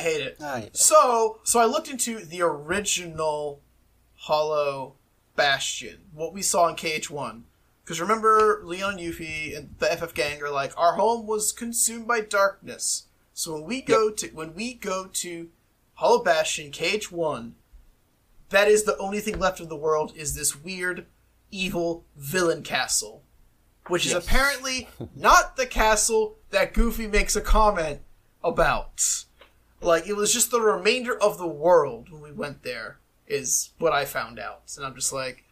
I 0.00 0.02
hate 0.02 0.20
it. 0.22 0.36
Ah, 0.40 0.56
yeah. 0.58 0.68
So, 0.72 1.40
so 1.44 1.60
I 1.60 1.66
looked 1.66 1.88
into 1.90 2.24
the 2.24 2.40
original 2.42 3.60
Hollow 4.16 4.94
Bastion, 5.36 5.98
what 6.14 6.32
we 6.32 6.40
saw 6.42 6.68
in 6.68 6.76
KH1. 6.76 7.42
Because 7.84 8.00
remember, 8.00 8.60
Leon 8.64 8.98
Yuffie 8.98 9.56
and 9.56 9.74
the 9.78 9.86
FF 9.86 10.14
gang 10.14 10.42
are 10.42 10.50
like, 10.50 10.72
our 10.78 10.94
home 10.94 11.26
was 11.26 11.52
consumed 11.52 12.06
by 12.06 12.20
darkness. 12.20 13.06
So 13.34 13.54
when 13.54 13.64
we 13.64 13.80
go 13.82 14.10
to 14.10 14.26
when 14.28 14.54
we 14.54 14.74
go 14.74 15.06
to 15.12 15.48
Hollow 15.94 16.22
Bastion 16.22 16.70
KH1, 16.70 17.52
that 18.50 18.68
is 18.68 18.84
the 18.84 18.96
only 18.98 19.20
thing 19.20 19.38
left 19.38 19.60
of 19.60 19.68
the 19.68 19.76
world 19.76 20.12
is 20.16 20.34
this 20.34 20.56
weird, 20.56 21.06
evil 21.50 22.04
villain 22.16 22.62
castle, 22.62 23.22
which 23.88 24.06
is 24.06 24.12
Yes. 24.12 24.24
apparently 24.24 24.88
not 25.16 25.56
the 25.56 25.66
castle 25.66 26.36
that 26.50 26.74
Goofy 26.74 27.06
makes 27.06 27.34
a 27.36 27.40
comment 27.40 28.00
about. 28.44 29.24
Like 29.80 30.06
it 30.06 30.14
was 30.14 30.32
just 30.32 30.50
the 30.50 30.60
remainder 30.60 31.20
of 31.20 31.38
the 31.38 31.46
world 31.46 32.10
when 32.10 32.22
we 32.22 32.32
went 32.32 32.62
there 32.62 32.98
is 33.26 33.70
what 33.78 33.92
I 33.92 34.04
found 34.04 34.38
out, 34.38 34.62
and 34.76 34.84
I'm 34.84 34.94
just 34.94 35.12
like, 35.12 35.44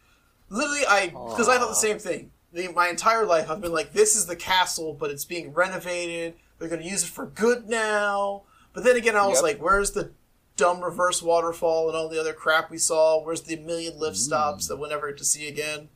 literally, 0.49 0.85
I 0.87 1.07
because 1.07 1.47
I 1.47 1.57
thought 1.57 1.69
the 1.69 1.75
same 1.75 1.99
thing. 1.99 2.31
The, 2.51 2.67
my 2.69 2.89
entire 2.89 3.25
life, 3.25 3.49
I've 3.49 3.61
been 3.61 3.71
like, 3.71 3.93
this 3.93 4.15
is 4.15 4.25
the 4.25 4.35
castle, 4.35 4.93
but 4.99 5.11
it's 5.11 5.25
being 5.25 5.53
renovated. 5.53 6.33
They're 6.57 6.67
going 6.67 6.81
to 6.81 6.87
use 6.87 7.03
it 7.03 7.09
for 7.09 7.27
good 7.27 7.69
now. 7.69 8.43
But 8.73 8.83
then 8.83 8.95
again, 8.95 9.15
I 9.15 9.27
was 9.27 9.37
Yep. 9.37 9.43
like, 9.43 9.61
where's 9.61 9.91
the 9.91 10.11
dumb 10.55 10.83
reverse 10.83 11.21
waterfall 11.21 11.87
and 11.87 11.95
all 11.95 12.09
the 12.09 12.19
other 12.19 12.33
crap 12.33 12.71
we 12.71 12.79
saw? 12.79 13.23
Where's 13.23 13.41
the 13.41 13.55
million 13.57 13.99
lift 13.99 14.17
mm. 14.17 14.19
stops 14.19 14.67
that 14.67 14.77
we'll 14.77 14.89
never 14.89 15.09
get 15.09 15.17
to 15.19 15.25
see 15.25 15.47
again? 15.47 15.89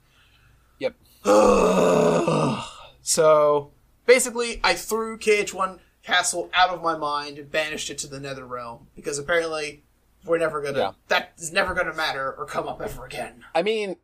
Yep. 0.79 0.95
So 3.05 3.71
basically, 4.05 4.61
I 4.63 4.75
threw 4.75 5.17
KH1 5.17 5.79
Castle 6.03 6.49
out 6.53 6.69
of 6.69 6.81
my 6.81 6.97
mind 6.97 7.37
and 7.37 7.49
banished 7.49 7.89
it 7.89 7.97
to 7.99 8.07
the 8.07 8.19
Nether 8.19 8.45
Realm 8.45 8.87
because 8.95 9.17
apparently 9.17 9.83
we're 10.25 10.37
never 10.37 10.61
gonna. 10.61 10.77
Yeah. 10.77 10.91
That 11.07 11.31
is 11.37 11.51
never 11.53 11.73
gonna 11.73 11.93
matter 11.93 12.33
or 12.33 12.45
come 12.45 12.67
up 12.67 12.81
ever 12.81 13.05
again. 13.05 13.45
I 13.55 13.61
mean, 13.63 13.95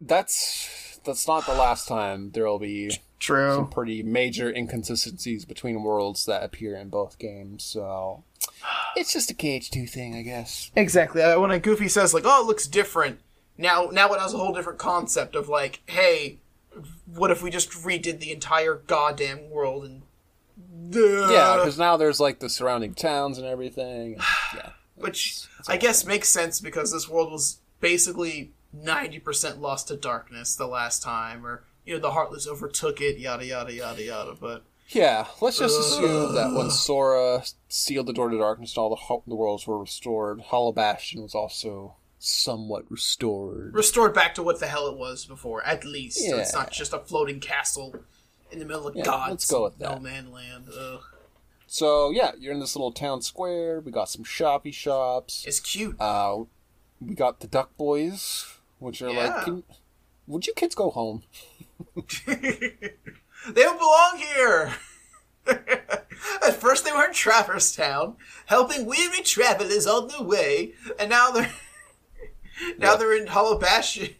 that's 0.00 1.00
that's 1.04 1.26
not 1.26 1.46
the 1.46 1.54
last 1.54 1.88
time 1.88 2.30
there 2.32 2.46
will 2.46 2.58
be 2.58 2.90
some 2.90 3.00
True. 3.18 3.68
pretty 3.72 4.02
major 4.02 4.50
inconsistencies 4.52 5.44
between 5.44 5.82
worlds 5.82 6.26
that 6.26 6.42
appear 6.44 6.76
in 6.76 6.90
both 6.90 7.18
games. 7.18 7.64
So 7.64 8.22
it's 8.96 9.12
just 9.12 9.30
a 9.30 9.34
KH2 9.34 9.88
thing, 9.88 10.14
I 10.14 10.22
guess. 10.22 10.70
Exactly. 10.76 11.22
Uh, 11.22 11.40
When 11.40 11.50
a 11.50 11.58
Goofy 11.58 11.88
says 11.88 12.14
like, 12.14 12.24
"Oh, 12.26 12.42
it 12.42 12.46
looks 12.46 12.66
different," 12.68 13.20
now 13.58 13.88
now 13.90 14.12
it 14.12 14.20
has 14.20 14.32
a 14.34 14.38
whole 14.38 14.54
different 14.54 14.78
concept 14.78 15.34
of 15.34 15.48
like, 15.48 15.80
"Hey, 15.86 16.38
what 17.06 17.30
if 17.30 17.42
we 17.42 17.50
just 17.50 17.70
redid 17.70 18.20
the 18.20 18.30
entire 18.30 18.74
goddamn 18.86 19.50
world 19.50 19.84
and." 19.84 20.02
Yeah, 20.92 21.56
because 21.58 21.78
now 21.78 21.96
there's 21.96 22.20
like 22.20 22.38
the 22.38 22.48
surrounding 22.48 22.94
towns 22.94 23.38
and 23.38 23.46
everything. 23.46 24.18
Yeah. 24.54 24.70
which 24.94 25.46
I 25.68 25.76
guess 25.76 26.06
makes 26.06 26.28
sense 26.28 26.60
because 26.60 26.92
this 26.92 27.08
world 27.08 27.30
was 27.32 27.58
basically 27.80 28.52
ninety 28.72 29.18
percent 29.18 29.60
lost 29.60 29.88
to 29.88 29.96
darkness 29.96 30.54
the 30.56 30.66
last 30.66 31.02
time, 31.02 31.44
or 31.46 31.64
you 31.84 31.94
know 31.94 32.00
the 32.00 32.12
Heartless 32.12 32.46
overtook 32.46 33.00
it, 33.00 33.18
yada 33.18 33.44
yada 33.44 33.72
yada 33.74 34.02
yada. 34.02 34.34
But 34.40 34.64
Yeah, 34.88 35.26
let's 35.40 35.58
just 35.58 35.78
assume 35.78 36.34
that 36.34 36.52
when 36.54 36.70
Sora 36.70 37.42
sealed 37.68 38.06
the 38.06 38.12
door 38.12 38.30
to 38.30 38.38
darkness 38.38 38.72
and 38.74 38.78
all 38.78 38.90
the, 38.90 38.96
ho- 38.96 39.22
the 39.26 39.34
worlds 39.34 39.66
were 39.66 39.78
restored, 39.78 40.40
Hollow 40.40 40.72
Bastion 40.72 41.22
was 41.22 41.34
also 41.34 41.96
somewhat 42.18 42.84
restored. 42.90 43.74
restored 43.74 44.14
back 44.14 44.34
to 44.36 44.42
what 44.42 44.58
the 44.60 44.66
hell 44.66 44.86
it 44.88 44.96
was 44.96 45.26
before, 45.26 45.62
at 45.64 45.84
least. 45.84 46.18
So 46.26 46.38
it's 46.38 46.54
not 46.54 46.70
just 46.72 46.92
a 46.94 46.98
floating 47.00 47.40
castle 47.40 47.94
in 48.50 48.58
the 48.58 48.64
middle 48.64 48.86
of 48.88 48.94
Yeah, 48.96 49.04
God's 49.04 49.30
let's 49.30 49.50
go 49.50 49.64
with 49.64 49.78
no 49.80 49.90
that. 49.90 50.02
man 50.02 50.30
land. 50.32 50.68
Ugh. 50.76 51.00
So 51.66 52.10
yeah, 52.10 52.32
you're 52.38 52.52
in 52.52 52.60
this 52.60 52.76
little 52.76 52.92
town 52.92 53.22
square. 53.22 53.80
We 53.80 53.90
got 53.92 54.08
some 54.08 54.24
shoppy 54.24 54.72
shops. 54.72 55.44
It's 55.46 55.60
cute. 55.60 55.96
Uh, 56.00 56.44
we 57.00 57.14
got 57.14 57.40
the 57.40 57.46
Duck 57.48 57.76
Boys, 57.76 58.46
which 58.78 59.02
are 59.02 59.10
Yeah. 59.10 59.26
like, 59.34 59.44
can, 59.44 59.62
would 60.26 60.46
you 60.46 60.54
kids 60.54 60.74
go 60.74 60.90
home? 60.90 61.22
they 62.26 62.88
don't 63.54 63.78
belong 63.78 64.18
here. 64.18 64.74
At 65.46 66.56
first, 66.56 66.84
they 66.84 66.92
were 66.92 67.04
in 67.04 67.12
Traverse 67.12 67.74
Town, 67.74 68.16
helping 68.46 68.86
weary 68.86 69.22
travelers 69.22 69.86
on 69.86 70.08
their 70.08 70.22
way, 70.22 70.72
and 70.98 71.10
now 71.10 71.30
they're 71.30 71.52
now 72.78 72.92
Yeah. 72.92 72.96
they're 72.96 73.16
in 73.16 73.26
Hollow 73.28 73.58
Bastion, 73.58 74.14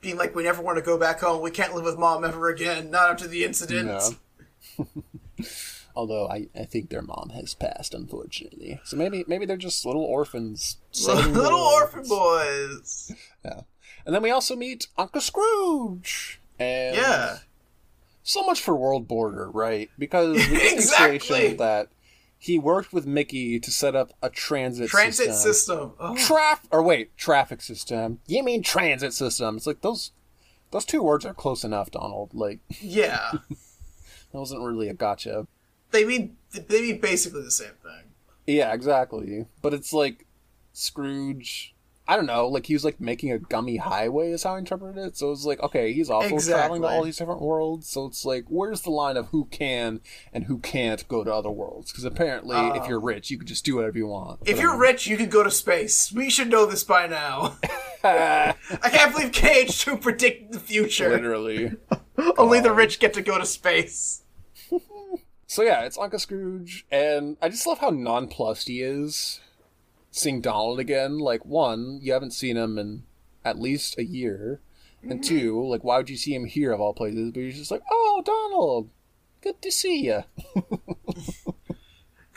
being 0.00 0.16
like, 0.16 0.34
"We 0.34 0.42
never 0.44 0.62
want 0.62 0.76
to 0.78 0.82
go 0.82 0.98
back 0.98 1.20
home. 1.20 1.42
We 1.42 1.50
can't 1.50 1.74
live 1.74 1.84
with 1.84 1.98
mom 1.98 2.24
ever 2.24 2.48
again. 2.48 2.90
Not 2.90 3.10
after 3.10 3.26
the 3.26 3.44
incident." 3.44 3.88
No. 3.88 4.86
Although 5.96 6.28
I, 6.28 6.46
I 6.54 6.64
think 6.64 6.90
their 6.90 7.02
mom 7.02 7.30
has 7.34 7.54
passed, 7.54 7.92
unfortunately. 7.92 8.80
So 8.84 8.96
maybe 8.96 9.24
maybe 9.26 9.46
they're 9.46 9.56
just 9.56 9.84
little 9.84 10.04
orphans. 10.04 10.76
Little 11.06 11.58
orphan 11.58 12.04
boys. 12.08 13.12
Yeah. 13.44 13.62
And 14.06 14.14
then 14.14 14.22
we 14.22 14.30
also 14.30 14.54
meet 14.56 14.86
Uncle 14.96 15.20
Scrooge. 15.20 16.40
And 16.58 16.96
Yeah. 16.96 17.38
so 18.22 18.42
much 18.44 18.60
for 18.62 18.74
World 18.76 19.06
Border, 19.08 19.50
right? 19.50 19.90
Because 19.98 20.36
we 20.36 20.46
get 20.58 20.70
the 20.70 20.72
Exactly. 20.74 21.54
that 21.54 21.88
he 22.38 22.58
worked 22.58 22.92
with 22.92 23.06
Mickey 23.06 23.58
to 23.58 23.70
set 23.70 23.96
up 23.96 24.12
a 24.22 24.30
transit 24.30 24.90
system. 24.90 24.98
Transit 24.98 25.34
system. 25.34 25.52
system. 25.52 25.92
Oh, 25.98 26.14
Traf 26.14 26.60
or 26.70 26.82
wait, 26.82 27.16
traffic 27.16 27.60
system. 27.60 28.20
You 28.26 28.44
mean 28.44 28.62
transit 28.62 29.12
system? 29.12 29.56
It's 29.56 29.66
like 29.66 29.80
those 29.80 30.12
those 30.70 30.84
two 30.84 31.02
words 31.02 31.24
are 31.26 31.34
close 31.34 31.64
enough, 31.64 31.90
Donald. 31.90 32.32
Like 32.32 32.60
yeah. 32.80 33.32
that 33.48 34.38
wasn't 34.38 34.62
really 34.62 34.88
a 34.88 34.94
gotcha. 34.94 35.46
They 35.90 36.04
mean 36.04 36.36
they 36.52 36.80
mean 36.80 37.00
basically 37.00 37.42
the 37.42 37.50
same 37.50 37.74
thing. 37.82 38.12
Yeah, 38.46 38.72
exactly. 38.72 39.46
But 39.60 39.74
it's 39.74 39.92
like 39.92 40.24
Scrooge. 40.72 41.74
I 42.10 42.16
don't 42.16 42.24
know. 42.24 42.48
Like 42.48 42.64
he 42.64 42.72
was 42.72 42.86
like 42.86 43.00
making 43.00 43.32
a 43.32 43.38
gummy 43.38 43.76
highway, 43.76 44.32
is 44.32 44.42
how 44.42 44.54
I 44.54 44.58
interpreted 44.58 45.04
it. 45.04 45.16
So 45.18 45.30
it's 45.30 45.44
like, 45.44 45.62
okay, 45.62 45.92
he's 45.92 46.08
also 46.08 46.38
traveling 46.38 46.80
to 46.80 46.88
all 46.88 47.04
these 47.04 47.18
different 47.18 47.42
worlds. 47.42 47.86
So 47.86 48.06
it's 48.06 48.24
like, 48.24 48.46
where's 48.48 48.80
the 48.80 48.90
line 48.90 49.18
of 49.18 49.26
who 49.28 49.44
can 49.44 50.00
and 50.32 50.44
who 50.44 50.58
can't 50.58 51.06
go 51.06 51.22
to 51.22 51.32
other 51.32 51.50
worlds? 51.50 51.92
Because 51.92 52.04
apparently, 52.04 52.56
if 52.78 52.88
you're 52.88 52.98
rich, 52.98 53.30
you 53.30 53.36
can 53.36 53.46
just 53.46 53.62
do 53.66 53.76
whatever 53.76 53.98
you 53.98 54.06
want. 54.06 54.40
Uh, 54.40 54.44
If 54.46 54.56
But, 54.56 54.62
you're 54.62 54.72
um, 54.72 54.80
rich, 54.80 55.06
you 55.06 55.18
can 55.18 55.28
go 55.28 55.44
to 55.44 55.50
space. 55.50 56.10
We 56.10 56.30
should 56.30 56.48
know 56.48 56.64
this 56.64 56.82
by 56.82 57.06
now. 57.06 57.58
I 58.02 58.54
can't 58.90 59.12
believe 59.14 59.32
KH2 59.32 60.00
predicted 60.00 60.52
the 60.52 60.60
future. 60.60 61.10
literally. 61.10 61.72
Only 62.38 62.60
the 62.60 62.72
rich 62.72 63.00
get 63.00 63.12
to 63.14 63.22
go 63.22 63.38
to 63.38 63.44
space. 63.46 64.22
So 65.50 65.62
yeah, 65.62 65.86
it's 65.86 65.96
Uncle 65.96 66.18
Scrooge, 66.18 66.84
and 66.90 67.38
I 67.40 67.48
just 67.48 67.66
love 67.66 67.78
how 67.78 67.88
nonplussed 67.88 68.68
he 68.68 68.82
is 68.82 69.40
seeing 70.10 70.40
Donald 70.40 70.80
again. 70.80 71.18
Like, 71.18 71.44
one, 71.44 71.98
you 72.02 72.12
haven't 72.12 72.32
seen 72.32 72.56
him 72.56 72.78
in 72.78 73.04
at 73.44 73.58
least 73.58 73.98
a 73.98 74.04
year, 74.04 74.60
and 75.02 75.22
two, 75.22 75.64
like, 75.66 75.84
why 75.84 75.96
would 75.96 76.10
you 76.10 76.16
see 76.16 76.34
him 76.34 76.44
here 76.44 76.72
of 76.72 76.80
all 76.80 76.92
places? 76.92 77.30
But 77.30 77.42
he's 77.42 77.58
just 77.58 77.70
like, 77.70 77.82
oh, 77.90 78.22
Donald, 78.24 78.90
good 79.40 79.60
to 79.62 79.70
see 79.70 80.06
you. 80.06 80.24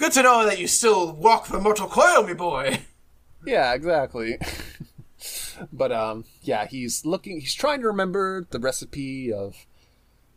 Good 0.02 0.14
to 0.14 0.24
know 0.24 0.48
that 0.48 0.58
you 0.58 0.66
still 0.66 1.14
walk 1.14 1.48
the 1.48 1.60
mortal 1.60 1.88
coil, 1.88 2.24
me 2.24 2.34
boy. 2.34 2.80
yeah, 3.46 3.72
exactly. 3.76 4.40
but 5.72 5.92
um, 5.92 6.26
yeah, 6.42 6.66
he's 6.66 7.06
looking. 7.06 7.40
He's 7.40 7.54
trying 7.54 7.82
to 7.82 7.86
remember 7.88 8.48
the 8.50 8.58
recipe 8.58 9.32
of 9.32 9.68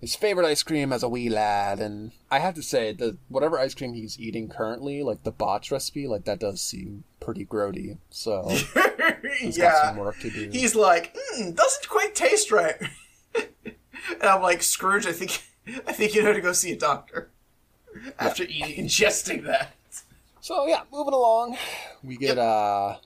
his 0.03 0.15
favorite 0.15 0.47
ice 0.47 0.63
cream 0.63 0.93
as 0.93 1.03
a 1.03 1.09
wee 1.09 1.31
lad, 1.31 1.81
and 1.81 2.13
I 2.31 2.41
have 2.41 2.53
to 2.57 2.63
say 2.63 2.93
that 2.93 3.17
whatever 3.29 3.59
ice 3.59 3.73
cream 3.75 3.95
he's 3.95 4.21
eating 4.21 4.51
currently, 4.51 5.03
like 5.03 5.23
the 5.23 5.33
botch 5.33 5.71
recipe, 5.71 6.07
like 6.07 6.27
that 6.27 6.41
does 6.41 6.61
seem 6.61 7.05
pretty 7.25 7.47
grody. 7.47 7.97
So 8.11 8.47
he's 9.39 9.57
got 9.57 9.87
some 9.87 9.97
yeah. 9.97 9.99
work 9.99 10.19
to 10.21 10.31
do. 10.31 10.51
He's 10.51 10.75
like, 10.77 11.15
mm, 11.15 11.57
doesn't 11.57 11.89
quite 11.89 12.15
taste 12.15 12.53
right. 12.53 12.77
and 13.35 14.23
I'm 14.23 14.43
like, 14.43 14.63
Scrooge, 14.63 15.07
I 15.07 15.13
think 15.13 15.43
I 15.87 15.93
think 15.93 16.15
you 16.15 16.23
know 16.23 16.33
to 16.33 16.41
go 16.41 16.53
see 16.53 16.73
a 16.73 16.79
doctor. 16.79 17.31
After 18.19 18.43
eating 18.43 18.87
ingesting 18.87 19.45
that. 19.45 19.75
So 20.41 20.67
yeah, 20.67 20.83
moving 20.93 21.15
along, 21.15 21.57
we 22.03 22.17
get 22.17 22.39
a 22.39 22.99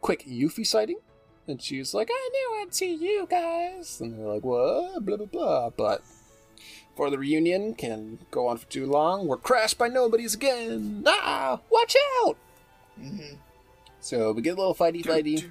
quick 0.00 0.26
Yuffie 0.26 0.66
sighting, 0.66 0.98
and 1.46 1.62
she's 1.62 1.94
like, 1.94 2.08
"I 2.10 2.30
knew 2.32 2.60
I'd 2.60 2.74
see 2.74 2.94
you 2.94 3.26
guys," 3.30 4.00
and 4.00 4.18
they're 4.18 4.26
like, 4.26 4.44
"What?" 4.44 5.04
Blah 5.06 5.16
blah 5.16 5.26
blah. 5.26 5.70
But 5.70 6.02
for 6.96 7.10
the 7.10 7.18
reunion 7.18 7.74
can 7.74 8.18
go 8.30 8.48
on 8.48 8.58
for 8.58 8.66
too 8.66 8.86
long. 8.86 9.28
We're 9.28 9.36
crashed 9.36 9.78
by 9.78 9.88
nobodies 9.88 10.34
again. 10.34 11.04
Ah, 11.06 11.60
watch 11.70 11.96
out! 12.20 12.36
So 14.04 14.32
we 14.32 14.42
get 14.42 14.50
a 14.50 14.60
little 14.60 14.74
fighty 14.74 15.02
fighty, 15.02 15.50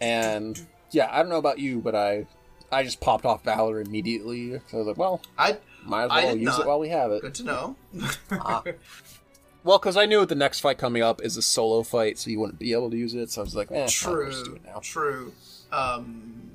and 0.00 0.54
do, 0.54 0.62
do. 0.62 0.66
yeah, 0.92 1.08
I 1.10 1.18
don't 1.18 1.28
know 1.28 1.36
about 1.36 1.58
you, 1.58 1.78
but 1.78 1.94
I 1.94 2.26
I 2.72 2.84
just 2.84 3.00
popped 3.00 3.26
off 3.26 3.44
Valor 3.44 3.82
immediately. 3.82 4.58
So 4.68 4.76
I 4.76 4.76
was 4.78 4.86
like, 4.86 4.96
well, 4.96 5.20
I 5.36 5.58
might 5.84 6.04
as 6.04 6.10
well 6.10 6.36
use 6.36 6.58
it 6.58 6.66
while 6.66 6.78
we 6.78 6.88
have 6.88 7.12
it. 7.12 7.20
good 7.20 7.34
to 7.34 7.44
know. 7.44 7.76
Well, 9.64 9.78
because 9.78 9.98
I 9.98 10.06
knew 10.06 10.24
the 10.24 10.36
next 10.36 10.60
fight 10.60 10.78
coming 10.78 11.02
up 11.02 11.20
is 11.20 11.36
a 11.36 11.42
solo 11.42 11.82
fight, 11.82 12.16
so 12.16 12.30
you 12.30 12.40
wouldn't 12.40 12.60
be 12.60 12.72
able 12.72 12.90
to 12.90 12.96
use 12.96 13.12
it. 13.12 13.30
So 13.30 13.42
I 13.42 13.44
was 13.44 13.54
like, 13.54 13.70
eh, 13.70 13.80
I'll 13.80 13.86
just 13.86 14.02
do 14.02 14.08
True. 14.08 14.54
it 14.54 14.64
now. 14.64 14.78
True. 14.78 15.32
Um, 15.70 16.50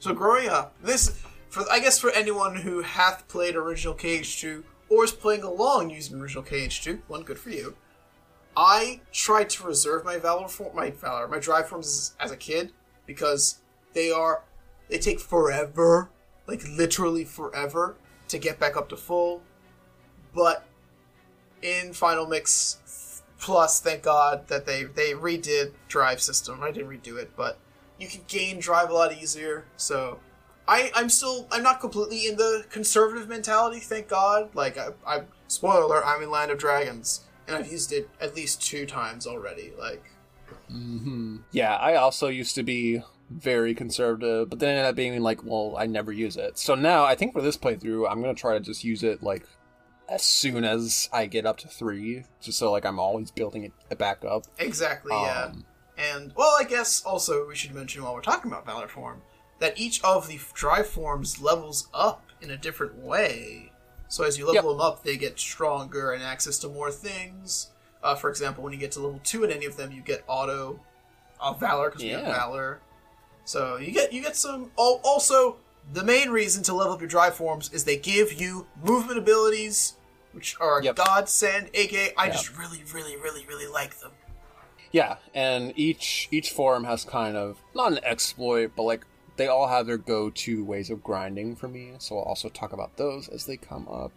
so 0.00 0.12
growing 0.12 0.48
up, 0.48 0.74
this 0.82 1.22
for 1.48 1.64
I 1.70 1.78
guess 1.78 1.98
for 1.98 2.10
anyone 2.10 2.56
who 2.56 2.82
hath 2.82 3.26
played 3.28 3.54
original 3.54 3.94
KH2 3.94 4.64
or 4.90 5.04
is 5.04 5.12
playing 5.12 5.44
along 5.44 5.90
using 5.90 6.20
original 6.20 6.42
KH2, 6.42 7.00
one 7.06 7.22
good 7.22 7.38
for 7.38 7.48
you. 7.48 7.74
I 8.56 9.00
tried 9.12 9.50
to 9.50 9.64
reserve 9.64 10.04
my 10.04 10.18
valor 10.18 10.48
for 10.48 10.72
my 10.74 10.90
valor, 10.90 11.26
my 11.28 11.38
drive 11.38 11.68
forms 11.68 11.86
as, 11.86 12.26
as 12.26 12.30
a 12.30 12.36
kid 12.36 12.72
because 13.06 13.60
they 13.94 14.10
are 14.10 14.42
they 14.88 14.98
take 14.98 15.20
forever, 15.20 16.10
like 16.46 16.62
literally 16.68 17.24
forever, 17.24 17.96
to 18.28 18.38
get 18.38 18.58
back 18.58 18.76
up 18.76 18.88
to 18.90 18.96
full. 18.96 19.42
But 20.34 20.66
in 21.62 21.92
Final 21.92 22.26
Mix 22.26 22.78
Plus, 23.42 23.80
thank 23.80 24.04
God 24.04 24.46
that 24.46 24.66
they 24.66 24.84
they 24.84 25.14
redid 25.14 25.72
drive 25.88 26.20
system. 26.20 26.62
I 26.62 26.70
didn't 26.70 26.88
redo 26.88 27.16
it, 27.16 27.32
but 27.36 27.58
you 27.98 28.06
can 28.06 28.20
gain 28.28 28.60
drive 28.60 28.88
a 28.88 28.94
lot 28.94 29.12
easier. 29.12 29.64
So 29.76 30.20
I 30.68 30.92
I'm 30.94 31.08
still 31.08 31.48
I'm 31.50 31.64
not 31.64 31.80
completely 31.80 32.28
in 32.28 32.36
the 32.36 32.64
conservative 32.70 33.28
mentality. 33.28 33.80
Thank 33.80 34.06
God. 34.06 34.54
Like 34.54 34.78
I, 34.78 34.90
I 35.04 35.22
spoiler 35.48 35.82
alert, 35.82 36.04
I'm 36.06 36.22
in 36.22 36.30
Land 36.30 36.52
of 36.52 36.58
Dragons, 36.58 37.22
and 37.46 37.56
I've 37.56 37.70
used 37.70 37.92
it 37.92 38.08
at 38.20 38.34
least 38.34 38.62
two 38.62 38.86
times 38.86 39.26
already. 39.26 39.72
Like 39.78 40.04
Yeah, 41.50 41.76
I 41.76 41.96
also 41.96 42.28
used 42.28 42.54
to 42.56 42.62
be 42.62 43.02
very 43.30 43.74
conservative, 43.74 44.50
but 44.50 44.58
then 44.58 44.70
ended 44.70 44.86
up 44.86 44.94
being 44.94 45.20
like, 45.22 45.42
well, 45.44 45.74
I 45.78 45.86
never 45.86 46.12
use 46.12 46.36
it. 46.36 46.58
So 46.58 46.74
now 46.74 47.04
I 47.04 47.14
think 47.14 47.32
for 47.32 47.40
this 47.40 47.56
playthrough, 47.56 48.10
I'm 48.10 48.20
gonna 48.20 48.34
try 48.34 48.54
to 48.54 48.60
just 48.60 48.84
use 48.84 49.02
it 49.02 49.22
like 49.22 49.46
as 50.08 50.22
soon 50.22 50.64
as 50.64 51.08
I 51.12 51.26
get 51.26 51.46
up 51.46 51.58
to 51.58 51.68
three, 51.68 52.24
just 52.40 52.58
so 52.58 52.70
like 52.70 52.84
I'm 52.84 52.98
always 52.98 53.30
building 53.30 53.64
it, 53.64 53.98
back 53.98 54.24
up. 54.24 54.44
Exactly, 54.58 55.12
yeah. 55.12 55.44
Um, 55.44 55.64
And, 55.96 56.32
well, 56.36 56.54
I 56.58 56.64
guess 56.64 57.02
also 57.04 57.46
we 57.46 57.54
should 57.54 57.74
mention 57.74 58.02
while 58.02 58.14
we're 58.14 58.22
talking 58.22 58.50
about 58.50 58.66
Valor 58.66 58.88
Form 58.88 59.22
that 59.58 59.78
each 59.78 60.02
of 60.02 60.26
the 60.26 60.40
drive 60.54 60.86
forms 60.86 61.40
levels 61.40 61.88
up 61.94 62.24
in 62.40 62.50
a 62.50 62.56
different 62.56 62.96
way. 62.96 63.71
So 64.12 64.24
as 64.24 64.36
you 64.36 64.44
level 64.44 64.54
Yep. 64.72 64.78
them 64.78 64.80
up, 64.82 65.02
they 65.04 65.16
get 65.16 65.40
stronger 65.40 66.12
and 66.12 66.22
access 66.22 66.58
to 66.58 66.68
more 66.68 66.90
things. 66.92 67.70
Uh, 68.02 68.14
for 68.14 68.28
example, 68.28 68.62
when 68.62 68.74
you 68.74 68.78
get 68.78 68.92
to 68.92 69.00
level 69.00 69.18
2 69.24 69.42
in 69.44 69.50
any 69.50 69.64
of 69.64 69.78
them, 69.78 69.90
you 69.90 70.02
get 70.02 70.22
auto 70.26 70.78
uh, 71.40 71.54
Valor 71.54 71.88
because 71.88 72.02
we 72.02 72.10
have 72.10 72.24
Valor. 72.26 72.80
So 73.46 73.78
you 73.78 73.90
get 73.90 74.12
you 74.12 74.20
get 74.22 74.36
some. 74.36 74.70
al- 74.78 75.00
Also, 75.02 75.56
the 75.94 76.04
main 76.04 76.28
reason 76.28 76.62
to 76.64 76.74
level 76.74 76.92
up 76.92 77.00
your 77.00 77.08
drive 77.08 77.34
forms 77.34 77.72
is 77.72 77.84
they 77.84 77.96
give 77.96 78.34
you 78.34 78.66
movement 78.84 79.18
abilities, 79.18 79.94
which 80.32 80.56
are 80.60 80.82
Yep. 80.82 80.96
godsend. 80.96 81.70
Aka, 81.72 82.12
I 82.18 82.26
Yeah. 82.26 82.32
just 82.32 82.54
really, 82.58 82.82
really, 82.92 83.16
really, 83.16 83.46
really 83.46 83.66
like 83.66 83.98
them. 84.00 84.12
Yeah, 84.90 85.16
and 85.32 85.72
each 85.74 86.28
each 86.30 86.50
form 86.50 86.84
has 86.84 87.02
kind 87.06 87.34
of 87.34 87.56
not 87.74 87.92
an 87.92 88.00
exploit, 88.04 88.72
but 88.76 88.82
like 88.82 89.06
they 89.36 89.46
all 89.46 89.68
have 89.68 89.86
their 89.86 89.98
go-to 89.98 90.64
ways 90.64 90.90
of 90.90 91.02
grinding 91.02 91.56
for 91.56 91.68
me. 91.68 91.92
So 91.98 92.18
I'll 92.18 92.24
also 92.24 92.48
talk 92.48 92.72
about 92.72 92.96
those 92.96 93.28
as 93.28 93.46
they 93.46 93.56
come 93.56 93.88
up. 93.88 94.12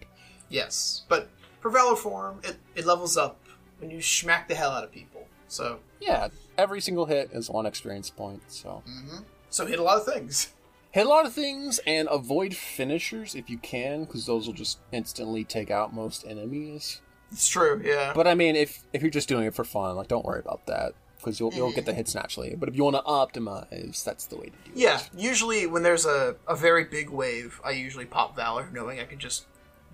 Yes, 0.50 1.04
but 1.10 1.30
for 1.62 1.72
Valor 1.72 1.96
Form, 1.96 2.40
it, 2.44 2.58
it 2.76 2.86
levels 2.86 3.18
up 3.18 3.40
when 3.80 3.90
you 3.90 4.02
smack 4.02 4.48
the 4.48 4.56
hell 4.56 4.72
out 4.72 4.84
of 4.84 4.92
people. 4.92 5.28
So, 5.48 5.80
Yeah, 6.00 6.30
every 6.58 6.82
single 6.82 7.06
hit 7.06 7.30
is 7.32 7.50
one 7.50 7.66
experience 7.66 8.10
point. 8.10 8.44
So 8.48 8.84
mm-hmm. 8.88 9.24
so 9.50 9.66
hit 9.66 9.80
a 9.80 9.84
lot 9.84 9.98
of 9.98 10.06
things. 10.06 10.54
hit 10.92 11.06
a 11.06 11.10
lot 11.10 11.26
of 11.26 11.34
things 11.34 11.80
and 11.88 12.08
avoid 12.12 12.56
finishers 12.56 13.36
if 13.36 13.50
you 13.50 13.58
can, 13.58 14.04
because 14.04 14.26
those 14.26 14.48
will 14.48 14.54
just 14.54 14.80
instantly 14.92 15.44
take 15.44 15.72
out 15.72 15.94
most 15.94 16.26
enemies. 16.28 17.02
It's 17.32 17.48
true, 17.48 17.82
yeah. 17.84 18.14
But 18.14 18.28
I 18.28 18.36
mean, 18.36 18.56
if 18.56 18.84
if 18.94 19.02
you're 19.02 19.12
just 19.12 19.30
doing 19.30 19.46
it 19.46 19.56
for 19.56 19.64
fun, 19.64 19.96
like 19.96 20.08
don't 20.08 20.26
worry 20.26 20.40
about 20.40 20.66
that 20.68 20.94
because 21.26 21.40
you'll 21.40 21.54
you'll 21.54 21.72
get 21.72 21.86
the 21.86 21.92
mm-hmm. 21.92 21.98
hits 21.98 22.14
naturally. 22.14 22.56
But 22.56 22.70
if 22.70 22.76
you 22.76 22.84
want 22.84 22.96
to 22.98 23.02
optimize, 23.02 24.04
that's 24.04 24.28
the 24.28 24.38
way 24.38 24.46
to 24.46 24.52
do 24.52 24.72
it. 24.72 24.78
yeah, 24.78 25.02
usually 25.18 25.66
when 25.66 25.82
there's 25.82 26.06
a, 26.06 26.36
a 26.48 26.56
very 26.56 26.84
big 26.84 27.10
wave, 27.10 27.60
I 27.66 27.72
usually 27.72 28.06
pop 28.06 28.36
Valor, 28.36 28.70
knowing 28.72 29.00
I 29.00 29.06
can 29.06 29.18
just 29.18 29.48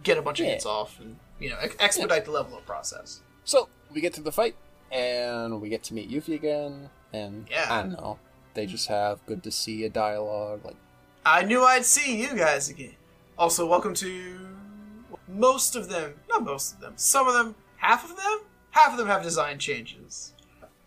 get 0.03 0.17
a 0.17 0.21
bunch 0.21 0.41
of 0.41 0.45
Yeah. 0.45 0.53
hits 0.53 0.65
off 0.65 0.99
and 0.99 1.17
you 1.39 1.49
know 1.49 1.57
ex- 1.61 1.75
expedite 1.79 2.25
the 2.25 2.31
level 2.31 2.57
up 2.57 2.65
process. 2.65 3.21
So 3.45 3.69
we 3.93 4.01
get 4.01 4.13
to 4.15 4.21
the 4.21 4.31
fight, 4.31 4.55
and 4.91 5.61
we 5.61 5.69
get 5.69 5.83
to 5.83 5.93
meet 5.93 6.11
Yuffie 6.11 6.35
again, 6.35 6.89
and 7.13 7.47
Yeah. 7.49 7.67
I 7.69 7.81
don't 7.83 7.93
know, 7.93 8.19
they 8.53 8.65
just 8.65 8.87
have 8.89 9.25
good 9.25 9.41
to 9.43 9.51
see 9.51 9.85
a 9.85 9.89
dialogue. 9.89 10.65
Like, 10.65 10.75
I 11.25 11.43
knew 11.43 11.63
I'd 11.63 11.85
see 11.85 12.21
you 12.21 12.35
guys 12.35 12.69
again. 12.69 12.95
Also, 13.37 13.65
welcome 13.65 13.93
to 13.95 14.37
most 15.29 15.75
of 15.75 15.87
them. 15.87 16.15
Not 16.29 16.43
most 16.43 16.73
of 16.73 16.81
them. 16.81 16.93
Some 16.97 17.27
of 17.27 17.33
them. 17.33 17.55
Half 17.77 18.03
of 18.03 18.17
them. 18.17 18.39
Half 18.71 18.91
of 18.91 18.97
them 18.97 19.07
have 19.07 19.23
design 19.23 19.57
changes. 19.57 20.33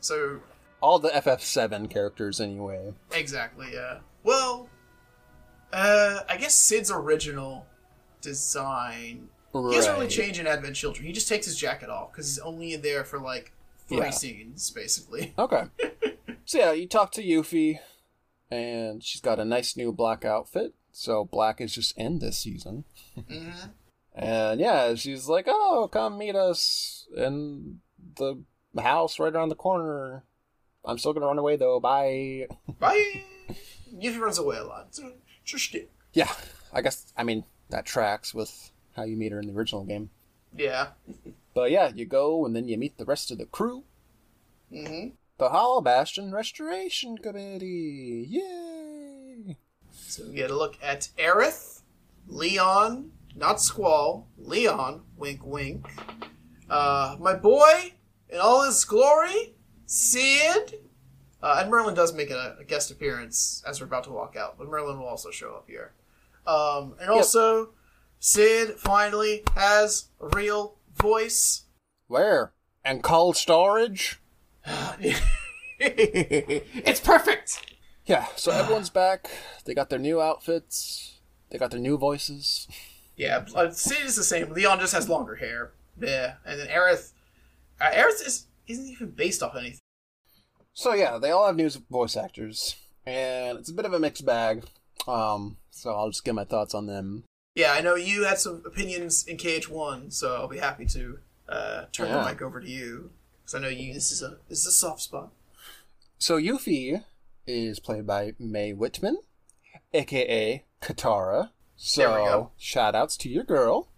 So 0.04 0.40
all 0.82 0.98
the 0.98 1.08
FF7 1.08 1.88
characters, 1.90 2.40
anyway. 2.40 2.92
Exactly, 3.12 3.68
yeah. 3.72 4.00
Well, 4.22 4.68
uh, 5.72 6.20
I 6.28 6.36
guess 6.36 6.54
Cid's 6.54 6.90
original 6.90 7.66
design. 8.20 9.28
He 9.52 9.60
doesn't 9.76 9.94
really 9.94 10.08
change 10.08 10.38
in 10.40 10.46
Advent 10.46 10.74
Children. 10.76 11.06
He 11.06 11.12
just 11.12 11.28
takes 11.28 11.46
his 11.46 11.56
jacket 11.56 11.88
off 11.88 12.10
because 12.12 12.26
he's 12.28 12.38
only 12.40 12.74
in 12.74 12.82
there 12.82 13.04
for 13.04 13.18
like 13.20 13.52
three 13.88 13.98
Yeah. 13.98 14.10
scenes, 14.10 14.70
basically. 14.70 15.32
Okay. 15.38 15.64
so 16.44 16.58
yeah, 16.58 16.72
you 16.72 16.86
talk 16.88 17.12
to 17.12 17.22
Yuffie, 17.22 17.78
and 18.50 19.02
she's 19.02 19.20
got 19.20 19.38
a 19.38 19.44
nice 19.44 19.76
new 19.76 19.92
black 19.92 20.24
outfit. 20.24 20.74
So 20.92 21.24
black 21.24 21.60
is 21.60 21.74
just 21.74 21.96
in 21.96 22.18
this 22.18 22.38
season. 22.38 22.84
Mm-hmm. 23.18 23.68
And 24.16 24.60
yeah, 24.60 24.94
she's 24.96 25.28
like, 25.28 25.46
"Oh, 25.48 25.88
come 25.90 26.18
meet 26.18 26.36
us 26.36 27.06
in 27.16 27.80
the 28.16 28.42
house 28.82 29.18
right 29.18 29.34
around 29.34 29.48
the 29.50 29.54
corner." 29.54 30.24
I'm 30.84 30.98
still 30.98 31.12
gonna 31.12 31.26
run 31.26 31.38
away 31.38 31.56
though. 31.56 31.80
Bye. 31.80 32.46
Bye. 32.78 33.22
Yuffie 33.94 34.20
runs 34.20 34.38
away 34.38 34.56
a 34.56 34.64
lot. 34.64 34.94
So, 34.94 35.12
just 35.44 35.74
it. 35.74 35.90
Yeah, 36.12 36.32
I 36.72 36.82
guess. 36.82 37.12
I 37.16 37.22
mean, 37.24 37.44
that 37.70 37.86
tracks 37.86 38.34
with 38.34 38.70
how 38.96 39.04
you 39.04 39.16
meet 39.16 39.32
her 39.32 39.40
in 39.40 39.46
the 39.46 39.54
original 39.54 39.84
game. 39.84 40.10
Yeah. 40.54 40.88
But 41.54 41.70
yeah, 41.70 41.90
you 41.94 42.04
go 42.04 42.44
and 42.44 42.54
then 42.54 42.68
you 42.68 42.76
meet 42.76 42.98
the 42.98 43.04
rest 43.04 43.30
of 43.30 43.38
the 43.38 43.46
crew. 43.46 43.84
hmm 44.70 45.08
The 45.38 45.48
Hollow 45.48 45.80
Bastion 45.80 46.32
Restoration 46.32 47.18
Committee. 47.18 48.26
Yay! 48.28 49.56
So 49.92 50.24
we 50.26 50.34
get 50.34 50.50
a 50.50 50.56
look 50.56 50.76
at 50.82 51.08
Aerith, 51.18 51.82
Leon, 52.26 53.10
not 53.34 53.60
Squall, 53.60 54.28
Leon, 54.38 55.02
wink 55.16 55.44
wink. 55.44 55.86
Uh, 56.68 57.16
my 57.20 57.34
boy, 57.34 57.94
in 58.34 58.40
all 58.40 58.64
his 58.64 58.84
glory, 58.84 59.54
Cid. 59.86 60.74
Uh, 61.42 61.58
and 61.60 61.70
Merlin 61.70 61.94
does 61.94 62.12
make 62.12 62.30
a, 62.30 62.56
a 62.60 62.64
guest 62.64 62.90
appearance 62.90 63.62
as 63.66 63.80
we're 63.80 63.86
about 63.86 64.04
to 64.04 64.10
walk 64.10 64.34
out, 64.36 64.58
but 64.58 64.68
Merlin 64.68 64.98
will 64.98 65.06
also 65.06 65.30
show 65.30 65.54
up 65.54 65.66
here. 65.68 65.92
Um, 66.46 66.94
and 67.00 67.10
also, 67.10 67.70
Cid 68.18 68.78
finally 68.78 69.44
has 69.54 70.08
a 70.20 70.28
real 70.28 70.76
voice. 70.96 71.64
Where? 72.08 72.52
And 72.84 73.02
cold 73.02 73.36
storage? 73.36 74.20
it's 75.78 77.00
perfect! 77.00 77.74
Yeah, 78.06 78.26
so 78.36 78.50
everyone's 78.52 78.90
back. 78.90 79.30
They 79.64 79.74
got 79.74 79.90
their 79.90 79.98
new 79.98 80.20
outfits. 80.20 81.20
They 81.50 81.58
got 81.58 81.70
their 81.70 81.80
new 81.80 81.96
voices. 81.96 82.66
Yeah, 83.16 83.44
uh, 83.54 83.70
Cid 83.70 84.04
is 84.04 84.16
the 84.16 84.24
same. 84.24 84.50
Leon 84.50 84.80
just 84.80 84.92
has 84.92 85.08
longer 85.08 85.36
hair. 85.36 85.72
Yeah, 86.00 86.34
and 86.44 86.58
then 86.58 86.68
Aerith. 86.68 87.12
Uh, 87.80 87.90
Aerith 87.90 88.26
is, 88.26 88.46
isn't 88.66 88.86
even 88.86 89.10
based 89.10 89.42
off 89.42 89.56
anything. 89.56 89.78
So 90.72 90.92
yeah, 90.92 91.18
they 91.18 91.30
all 91.30 91.46
have 91.46 91.56
new 91.56 91.70
voice 91.90 92.16
actors, 92.16 92.76
and 93.06 93.58
it's 93.58 93.70
a 93.70 93.74
bit 93.74 93.84
of 93.84 93.92
a 93.92 93.98
mixed 93.98 94.24
bag. 94.26 94.64
Um, 95.06 95.58
so 95.70 95.94
I'll 95.94 96.10
just 96.10 96.24
get 96.24 96.34
my 96.34 96.44
thoughts 96.44 96.74
on 96.74 96.86
them. 96.86 97.24
Yeah, 97.54 97.72
I 97.72 97.80
know 97.80 97.94
you 97.94 98.24
had 98.24 98.38
some 98.38 98.62
opinions 98.66 99.24
in 99.26 99.36
KH1, 99.36 100.12
so 100.12 100.34
I'll 100.34 100.48
be 100.48 100.58
happy 100.58 100.86
to 100.86 101.18
uh, 101.48 101.84
turn 101.92 102.08
Yeah. 102.08 102.24
the 102.24 102.30
mic 102.30 102.42
over 102.42 102.60
to 102.60 102.68
you 102.68 103.10
because 103.42 103.54
I 103.54 103.58
know 103.60 103.68
you. 103.68 103.94
This 103.94 104.10
is 104.10 104.22
a 104.22 104.38
this 104.48 104.60
is 104.60 104.66
a 104.66 104.72
soft 104.72 105.02
spot. 105.02 105.30
So 106.18 106.36
Yuffie 106.38 107.04
is 107.46 107.78
played 107.78 108.06
by 108.06 108.32
Mae 108.40 108.72
Whitman, 108.72 109.18
aka 109.92 110.64
Katara. 110.80 111.50
So 111.76 112.00
There 112.00 112.10
we 112.10 112.28
go. 112.28 112.50
shout 112.56 112.94
outs 112.94 113.16
to 113.18 113.28
your 113.28 113.44
girl. 113.44 113.88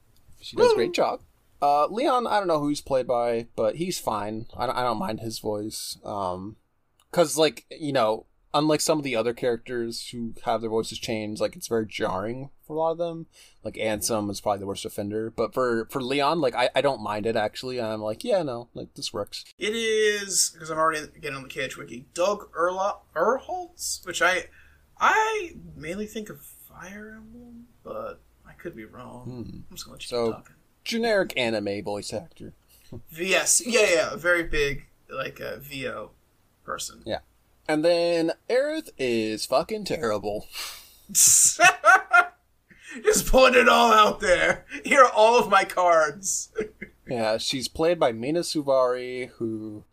She 0.41 0.57
does 0.57 0.73
a 0.73 0.75
great 0.75 0.93
job. 0.93 1.21
Uh, 1.63 1.87
Leon, 1.89 2.27
I 2.27 2.39
don't 2.39 2.49
know 2.49 2.61
who 2.61 2.69
he's 2.69 2.81
played 2.81 3.07
by, 3.07 3.47
but 3.57 3.77
he's 3.77 3.99
fine. 3.99 4.47
I 4.57 4.67
don't, 4.67 4.77
I 4.77 4.83
don't 4.83 4.99
mind 4.99 5.21
his 5.21 5.39
voice. 5.39 5.99
Um, 6.05 6.57
cause 7.13 7.39
like 7.39 7.65
you 7.71 7.93
know, 7.93 8.27
unlike 8.55 8.81
some 8.81 8.99
of 8.99 9.05
the 9.05 9.17
other 9.17 9.33
characters 9.35 10.09
who 10.11 10.35
have 10.45 10.61
their 10.61 10.71
voices 10.71 10.99
changed, 10.99 11.41
like 11.41 11.57
it's 11.57 11.69
very 11.69 11.87
jarring 11.87 12.51
for 12.67 12.75
a 12.77 12.79
lot 12.79 12.93
of 12.93 12.99
them. 12.99 13.27
Like 13.65 13.75
Ansem 13.75 14.31
is 14.31 14.41
probably 14.41 14.61
the 14.61 14.67
worst 14.67 14.85
offender, 14.85 15.31
but 15.31 15.55
for 15.55 15.87
for 15.91 16.03
Leon, 16.03 16.41
like 16.41 16.55
I, 16.55 16.69
I 16.75 16.81
don't 16.83 17.03
mind 17.03 17.27
it 17.27 17.37
actually. 17.37 17.81
I'm 17.81 18.01
like, 18.03 18.23
yeah, 18.25 18.43
no, 18.43 18.69
like 18.75 18.95
this 18.95 19.13
works. 19.13 19.45
It 19.59 19.75
is 19.75 20.51
because 20.53 20.71
I'm 20.71 20.79
already 20.79 21.07
getting 21.21 21.37
on 21.37 21.43
the 21.43 21.49
KH 21.49 21.77
wiki. 21.77 22.07
Doug 22.15 22.53
Erla 22.53 22.97
Erholtz, 23.15 24.05
which 24.07 24.21
I 24.23 24.47
I 25.01 25.55
mainly 25.75 26.07
think 26.07 26.29
of 26.31 26.41
Fire 26.43 27.15
Emblem, 27.17 27.67
but 27.83 28.21
I 28.47 28.53
could 28.53 28.77
be 28.77 28.85
wrong. 28.85 29.65
I'm 29.71 29.77
just 29.77 29.85
gonna 29.87 29.95
let 29.95 30.11
you 30.11 30.17
Hmm. 30.17 30.25
So- 30.25 30.33
keep 30.33 30.37
talking. 30.45 30.56
Generic 30.87 31.33
anime 31.37 31.83
voice 31.83 32.13
actor. 32.13 32.53
Yes, 33.11 33.61
yeah, 33.67 33.87
yeah, 33.93 34.13
a 34.13 34.17
very 34.17 34.45
big 34.45 34.87
like 35.11 35.41
uh, 35.41 35.57
VO 35.59 36.13
person. 36.65 37.03
Yeah. 37.05 37.19
And 37.69 37.85
then 37.85 38.33
Aerith 38.49 38.91
is 38.97 39.45
fucking 39.47 39.85
terrible. 39.85 40.47
Just 41.13 41.61
putting 43.27 43.61
it 43.61 43.69
all 43.69 43.93
out 43.93 44.21
there. 44.21 44.65
Here 44.85 45.03
are 45.03 45.11
all 45.11 45.39
of 45.39 45.51
my 45.51 45.65
cards. 45.65 46.53
Yeah, 47.09 47.37
she's 47.39 47.67
played 47.67 47.99
by 47.99 48.13
Mena 48.13 48.41
Suvari, 48.41 49.31
who, 49.39 49.85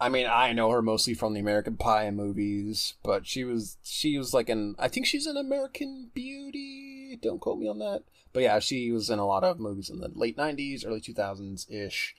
I 0.00 0.08
mean, 0.08 0.26
I 0.26 0.52
know 0.52 0.70
her 0.70 0.80
mostly 0.82 1.12
from 1.12 1.34
the 1.34 1.40
American 1.40 1.76
Pie 1.76 2.10
movies, 2.10 2.94
but 3.02 3.26
she 3.26 3.44
was 3.44 3.76
she 3.82 4.16
was 4.16 4.32
like 4.32 4.48
an 4.48 4.76
I 4.78 4.88
think 4.88 5.04
she's 5.04 5.26
an 5.26 5.36
American 5.36 6.10
Beauty. 6.14 7.18
Don't 7.20 7.40
quote 7.40 7.58
me 7.58 7.68
on 7.68 7.78
that, 7.80 8.02
but 8.32 8.42
yeah, 8.42 8.58
she 8.58 8.90
was 8.92 9.10
in 9.10 9.18
a 9.18 9.26
lot 9.26 9.44
of 9.44 9.58
movies 9.60 9.90
in 9.90 9.98
the 10.00 10.10
late 10.14 10.36
'90s, 10.36 10.86
early 10.86 11.00
2000s 11.00 11.70
ish. 11.70 12.14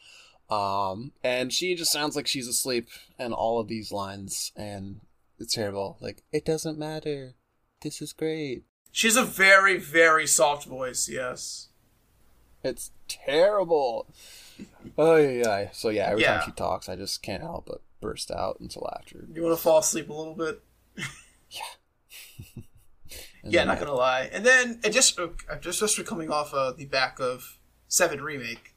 Um, 0.49 1.13
and 1.23 1.51
she 1.53 1.73
just 1.75 1.91
sounds 1.91 2.15
like 2.15 2.27
she's 2.27 2.47
asleep 2.47 2.87
in 3.17 3.33
all 3.33 3.59
of 3.59 3.67
these 3.67 3.91
lines, 3.91 4.51
and 4.55 4.99
it's 5.39 5.55
terrible. 5.55 5.97
Like, 5.99 6.21
it 6.31 6.45
doesn't 6.45 6.77
matter. 6.77 7.33
This 7.81 8.01
is 8.01 8.13
great. 8.13 8.63
She's 8.91 9.15
a 9.15 9.23
very, 9.23 9.77
very 9.77 10.27
soft 10.27 10.67
voice, 10.67 11.09
yes. 11.09 11.69
It's 12.63 12.91
terrible. 13.07 14.07
Oh 14.97 15.15
yeah, 15.15 15.29
yeah. 15.61 15.69
So 15.71 15.89
yeah, 15.89 16.07
every 16.09 16.21
Yeah. 16.21 16.37
time 16.37 16.45
she 16.45 16.51
talks, 16.51 16.87
I 16.87 16.95
just 16.95 17.21
can't 17.23 17.41
help 17.41 17.65
but 17.65 17.81
burst 17.99 18.29
out 18.29 18.57
into 18.61 18.79
laughter. 18.79 19.27
You 19.33 19.41
want 19.43 19.57
to 19.57 19.61
fall 19.61 19.79
asleep 19.79 20.09
a 20.09 20.13
little 20.13 20.35
bit? 20.35 20.61
And 23.43 23.51
Yeah, 23.53 23.65
not 23.65 23.79
gonna 23.79 23.93
lie. 23.93 24.29
And 24.31 24.45
then, 24.45 24.79
just 24.89 25.19
uh, 25.19 25.27
just 25.59 25.79
just 25.79 26.05
coming 26.05 26.31
off 26.31 26.53
uh, 26.53 26.71
the 26.71 26.85
back 26.85 27.19
of 27.19 27.59
Seven 27.87 28.21
remake, 28.21 28.73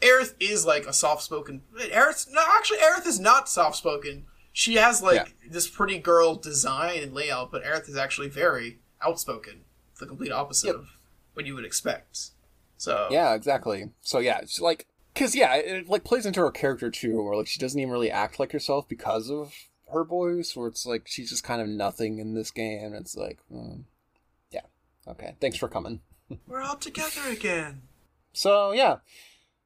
Aerith 0.00 0.34
is 0.38 0.66
like 0.66 0.86
a 0.86 0.92
soft 0.92 1.22
spoken. 1.22 1.62
Aerith, 1.76 2.28
no, 2.30 2.42
actually, 2.56 2.78
Aerith 2.78 3.06
is 3.06 3.18
not 3.18 3.48
soft 3.48 3.76
spoken. 3.76 4.26
She 4.52 4.74
has 4.74 5.02
like 5.02 5.34
this 5.48 5.68
pretty 5.68 5.98
girl 5.98 6.34
design 6.34 7.02
and 7.02 7.14
layout, 7.14 7.50
but 7.50 7.64
Aerith 7.64 7.88
is 7.88 7.96
actually 7.96 8.28
very 8.28 8.78
outspoken. 9.04 9.62
The 9.98 10.06
complete 10.06 10.32
opposite 10.32 10.68
Yep. 10.68 10.76
of 10.76 10.88
what 11.34 11.46
you 11.46 11.54
would 11.54 11.64
expect. 11.64 12.30
So 12.76 13.08
Yeah, 13.10 13.34
exactly. 13.34 13.90
So 14.02 14.18
yeah, 14.18 14.38
it's 14.38 14.60
like 14.60 14.86
because 15.14 15.34
yeah, 15.34 15.54
it, 15.54 15.66
it, 15.66 15.88
like 15.88 16.04
plays 16.04 16.26
into 16.26 16.40
her 16.40 16.50
character 16.50 16.90
too, 16.90 17.22
where 17.22 17.36
like 17.36 17.46
she 17.46 17.60
doesn't 17.60 17.78
even 17.78 17.92
really 17.92 18.10
act 18.10 18.38
like 18.38 18.52
herself 18.52 18.88
because 18.88 19.30
of 19.30 19.54
her 19.92 20.04
voice, 20.04 20.56
where 20.56 20.68
it's 20.68 20.84
like 20.84 21.02
she's 21.06 21.30
just 21.30 21.44
kind 21.44 21.62
of 21.62 21.68
nothing 21.68 22.18
in 22.18 22.34
this 22.34 22.50
game. 22.50 22.92
It's 22.94 23.16
like, 23.16 23.38
mm, 23.52 23.76
yeah, 23.76 23.82
okay, 25.06 25.36
thanks 25.40 25.56
for 25.56 25.68
coming. 25.68 26.00
we're 26.46 26.62
all 26.62 26.76
together 26.76 27.20
again. 27.30 27.82
So 28.32 28.72
yeah, 28.72 28.96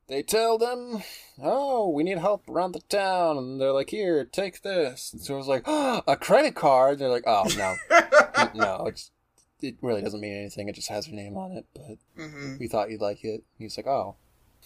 they 0.09 0.23
tell 0.23 0.59
them, 0.59 1.03
"Oh, 1.41 1.89
we 1.89 2.03
need 2.03 2.19
help 2.19 2.49
around 2.49 2.73
the 2.73 2.81
town," 2.81 3.39
and 3.39 3.61
they're 3.61 3.73
like, 3.73 3.91
"Here, 3.91 4.25
take 4.25 4.63
this." 4.63 5.13
And 5.13 5.23
so 5.23 5.35
I 5.35 5.37
was 5.39 5.49
like, 5.49 5.63
oh, 5.67 6.03
"A 6.07 6.17
credit 6.17 6.55
card." 6.55 6.99
They're 6.99 7.09
like, 7.09 7.27
"Oh 7.27 7.45
no, 7.57 7.77
no, 8.55 8.87
it's 8.87 9.11
it 9.61 9.77
really 9.83 10.03
doesn't 10.03 10.21
mean 10.21 10.37
anything. 10.37 10.69
It 10.69 10.75
just 10.75 10.91
has 10.91 11.07
her 11.07 11.13
name 11.13 11.37
on 11.37 11.53
it." 11.53 11.67
But 11.75 11.99
hmm 12.23 12.57
we 12.59 12.69
thought 12.69 12.91
you'd 12.91 13.01
like 13.01 13.25
it. 13.25 13.35
And 13.35 13.43
He's 13.59 13.77
like, 13.77 13.87
"Oh." 13.87 14.17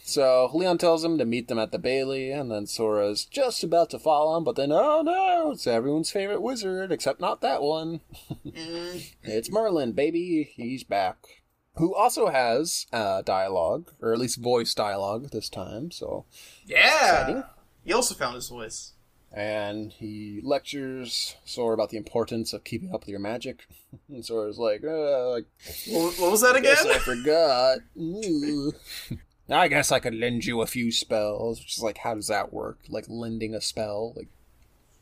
So 0.03 0.51
Leon 0.55 0.79
tells 0.79 1.05
him 1.05 1.19
to 1.19 1.25
meet 1.25 1.49
them 1.49 1.59
at 1.59 1.71
the 1.73 1.79
Bailey, 1.79 2.31
and 2.33 2.51
then 2.51 2.67
Sora's 2.67 3.25
just 3.25 3.63
about 3.63 3.91
to 3.91 3.99
follow 3.99 4.37
him, 4.37 4.43
but 4.45 4.57
then, 4.57 4.73
oh 4.73 5.03
no, 5.03 5.53
it's 5.53 5.67
everyone's 5.67 6.11
favorite 6.11 6.43
wizard, 6.43 6.91
except 6.91 7.21
not 7.21 7.41
that 7.43 7.63
one. 7.63 8.01
Mm, 8.47 9.13
It's 9.23 9.51
Merlin, 9.51 9.93
baby. 9.93 10.51
He's 10.55 10.83
back. 10.83 11.19
Who 11.77 11.95
also 11.95 12.29
has 12.29 12.87
uh, 12.93 13.23
dialogue, 13.23 13.93
or 14.01 14.13
at 14.13 14.19
least 14.19 14.39
voice 14.41 14.75
dialogue 14.75 15.31
this 15.31 15.49
time. 15.49 15.91
So, 15.93 16.25
yeah. 16.67 17.43
He 17.85 17.93
also 17.93 18.15
found 18.15 18.35
his 18.35 18.49
voice. 18.49 18.93
and 19.33 19.93
he 19.93 20.41
lectures 20.43 21.37
Sora 21.45 21.75
about 21.75 21.91
the 21.91 21.97
importance 21.97 22.53
of 22.53 22.65
keeping 22.65 22.93
up 22.93 23.03
with 23.03 23.09
your 23.11 23.21
magic. 23.21 23.67
And 24.09 24.25
Sora's 24.25 24.59
like, 24.59 24.83
uh, 24.85 25.31
like 25.31 25.47
What, 25.89 26.19
was 26.33 26.41
that 26.43 26.57
again? 26.57 26.75
guess 26.75 26.87
I 26.87 26.99
forgot. 26.99 27.79
I 29.59 29.69
guess 29.69 29.91
I 29.91 29.99
could 29.99 30.15
lend 30.15 30.45
you 30.45 30.61
a 30.61 30.67
few 30.67 30.93
spells. 30.93 31.61
Which 31.61 31.77
is 31.79 31.83
like, 31.83 31.99
how 31.99 32.15
does 32.15 32.29
that 32.29 32.53
work? 32.53 32.79
Like 32.89 33.07
lending 33.09 33.55
a 33.55 33.61
spell? 33.61 34.13
Like, 34.17 34.29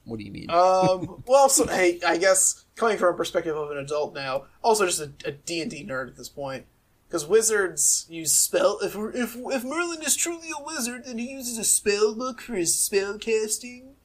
what 0.05 0.19
do 0.19 0.25
you 0.25 0.33
mean? 0.33 0.49
um, 0.51 1.23
well, 1.27 1.49
so 1.49 1.67
hey, 1.67 2.01
I 2.07 2.17
guess 2.17 2.65
coming 2.77 2.97
from 2.97 3.15
a 3.15 3.17
perspective 3.17 3.57
of 3.57 3.71
an 3.71 3.77
adult 3.79 4.15
now, 4.15 4.45
also 4.63 4.87
just 4.87 5.01
a, 5.01 5.13
a 5.27 5.33
D&D 5.33 5.85
nerd 5.87 6.09
at 6.09 6.17
this 6.17 6.31
point, 6.31 6.65
because 7.09 7.27
wizards 7.27 8.07
use 8.09 8.33
spell. 8.33 8.79
If 8.83 8.95
if 9.15 9.37
if 9.37 9.65
Merlin 9.65 10.03
is 10.03 10.17
truly 10.17 10.49
a 10.59 10.63
wizard, 10.65 11.05
then 11.05 11.19
he 11.19 11.31
uses 11.31 11.59
a 11.59 11.65
spell 11.65 12.15
book 12.15 12.41
for 12.41 12.55
his 12.55 12.75
spell 12.79 13.19
casting. 13.19 13.97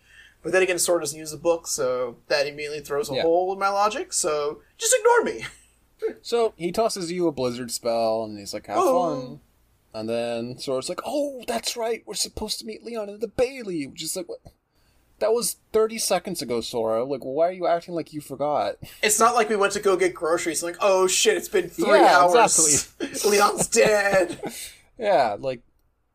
But 0.41 0.51
then 0.51 0.61
again, 0.61 0.77
Sora 0.77 0.99
doesn't 0.99 1.17
use 1.17 1.31
a 1.31 1.37
book, 1.37 1.67
so 1.67 2.17
that 2.27 2.47
immediately 2.47 2.81
throws 2.81 3.09
a 3.09 3.13
Yeah. 3.15 3.21
hole 3.21 3.53
in 3.53 3.59
my 3.59 3.69
logic. 3.69 4.11
So 4.11 4.59
just 4.77 4.93
ignore 4.99 5.23
me. 5.23 5.45
So 6.21 6.53
he 6.57 6.73
tosses 6.73 7.13
you 7.13 7.27
a 7.27 7.31
blizzard 7.31 7.71
spell, 7.71 8.25
and 8.25 8.37
he's 8.37 8.53
like, 8.53 8.67
"Have 8.67 8.79
Oh. 8.81 9.09
fun." 9.29 9.39
And 9.93 10.09
then 10.09 10.57
Sora's 10.57 10.89
like, 10.89 11.01
"Oh, 11.05 11.43
that's 11.47 11.77
right. 11.77 12.03
We're 12.05 12.15
supposed 12.15 12.59
to 12.59 12.65
meet 12.65 12.83
Leon 12.83 13.09
in 13.09 13.19
the 13.19 13.27
Bailey." 13.27 13.85
Which 13.87 14.01
is 14.03 14.15
like, 14.15 14.27
what? 14.27 14.39
That 15.19 15.31
was 15.33 15.57
thirty 15.71 15.99
seconds 15.99 16.41
ago, 16.41 16.61
Sora. 16.61 17.03
Like, 17.05 17.21
why 17.21 17.49
are 17.49 17.51
you 17.51 17.67
acting 17.67 17.93
like 17.93 18.11
you 18.11 18.19
forgot? 18.19 18.75
It's 19.03 19.19
not 19.19 19.35
like 19.35 19.49
we 19.49 19.55
went 19.55 19.73
to 19.73 19.79
go 19.79 19.95
get 19.95 20.13
groceries. 20.15 20.63
Like, 20.63 20.77
oh 20.81 21.07
shit, 21.07 21.37
it's 21.37 21.47
been 21.47 21.69
three 21.69 21.99
Yeah, 21.99 22.17
hours. 22.17 22.93
Leon's 23.25 23.67
dead. 23.67 24.39
Yeah, 24.99 25.37
like, 25.39 25.61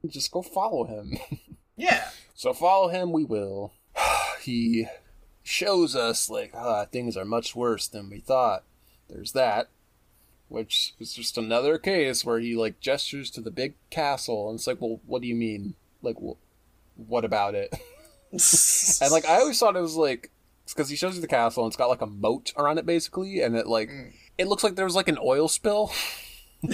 just 0.07 0.31
go 0.31 0.41
follow 0.43 0.85
him. 0.85 1.19
Yeah. 1.77 2.11
So 2.35 2.53
follow 2.53 2.89
him, 2.89 3.13
we 3.13 3.25
will. 3.25 3.73
he 4.43 4.87
shows 5.45 5.95
us 5.97 6.29
like, 6.29 6.53
ah, 6.55 6.85
things 6.87 7.17
are 7.17 7.25
much 7.25 7.55
worse 7.57 7.87
than 7.89 8.11
we 8.11 8.19
thought. 8.21 8.65
There's 9.09 9.33
that, 9.33 9.69
which 10.49 10.95
is 10.99 11.13
just 11.13 11.39
another 11.39 11.79
case 11.79 12.25
where 12.25 12.39
he 12.39 12.57
like 12.57 12.81
gestures 12.81 13.31
to 13.33 13.41
the 13.41 13.51
big 13.51 13.75
castle, 13.91 14.49
and 14.49 14.59
it's 14.59 14.67
like, 14.67 14.81
well, 14.81 15.01
what 15.07 15.23
do 15.23 15.29
you 15.29 15.35
mean? 15.35 15.75
Like, 16.03 16.17
wh- 16.17 16.39
what 17.09 17.25
about 17.25 17.55
it? 17.55 17.73
and 18.33 19.13
like, 19.13 19.27
I 19.27 19.41
always 19.41 19.59
thought 19.59 19.77
it 19.77 19.81
was 19.81 19.97
like, 19.97 20.31
because 20.67 20.89
he 20.89 20.97
shows 20.97 21.15
you 21.15 21.21
the 21.21 21.27
castle, 21.29 21.65
and 21.65 21.71
it's 21.71 21.77
got 21.77 21.89
like 21.89 22.03
a 22.03 22.07
moat 22.07 22.53
around 22.57 22.79
it, 22.79 22.87
basically, 22.87 23.41
and 23.41 23.57
it 23.57 23.67
like, 23.67 23.89
mm. 23.89 24.13
it 24.37 24.49
looks 24.49 24.65
like 24.65 24.75
there 24.75 24.85
was 24.85 24.97
like 24.97 25.09
an 25.09 25.19
oil 25.23 25.49
spill. 25.49 25.93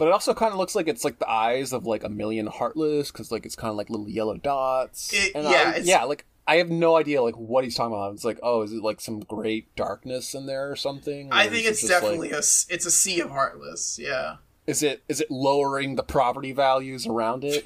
But 0.00 0.08
it 0.08 0.12
also 0.12 0.32
kind 0.32 0.50
of 0.50 0.58
looks 0.58 0.74
like 0.74 0.88
it's 0.88 1.04
like 1.04 1.18
the 1.18 1.28
eyes 1.28 1.74
of 1.74 1.84
like 1.84 2.04
a 2.04 2.08
million 2.08 2.46
heartless 2.46 3.12
because 3.12 3.30
like 3.30 3.44
it's 3.44 3.54
kind 3.54 3.70
of 3.70 3.76
like 3.76 3.90
little 3.90 4.08
yellow 4.08 4.38
dots. 4.38 5.12
It- 5.12 5.34
And 5.34 5.44
yeah, 5.44 5.72
I- 5.76 5.80
yeah. 5.84 6.04
Like 6.04 6.24
I 6.50 6.56
have 6.56 6.68
no 6.70 6.96
idea 6.96 7.22
like 7.22 7.36
what 7.36 7.62
he's 7.64 7.74
talking 7.76 7.94
about. 7.94 8.12
It's 8.14 8.24
like 8.24 8.40
oh, 8.42 8.62
is 8.62 8.72
it 8.72 8.82
like 8.82 9.00
some 9.00 9.20
great 9.20 9.74
darkness 9.76 10.34
in 10.34 10.46
there 10.46 10.70
or 10.70 10.76
something? 10.76 11.28
I 11.32 11.46
think 11.48 11.66
it's 11.66 11.80
just, 11.80 11.92
like- 11.92 12.02
definitely 12.02 12.30
a 12.32 12.38
it's 12.38 12.86
a 12.86 12.90
sea 12.90 13.20
of 13.20 13.30
heartless. 13.30 13.98
Yeah. 14.00 14.36
is 14.66 14.82
it 14.82 15.02
is 15.08 15.20
it 15.20 15.30
lowering 15.30 15.94
the 15.96 16.02
property 16.02 16.52
values 16.52 17.06
around 17.06 17.44
it? 17.44 17.64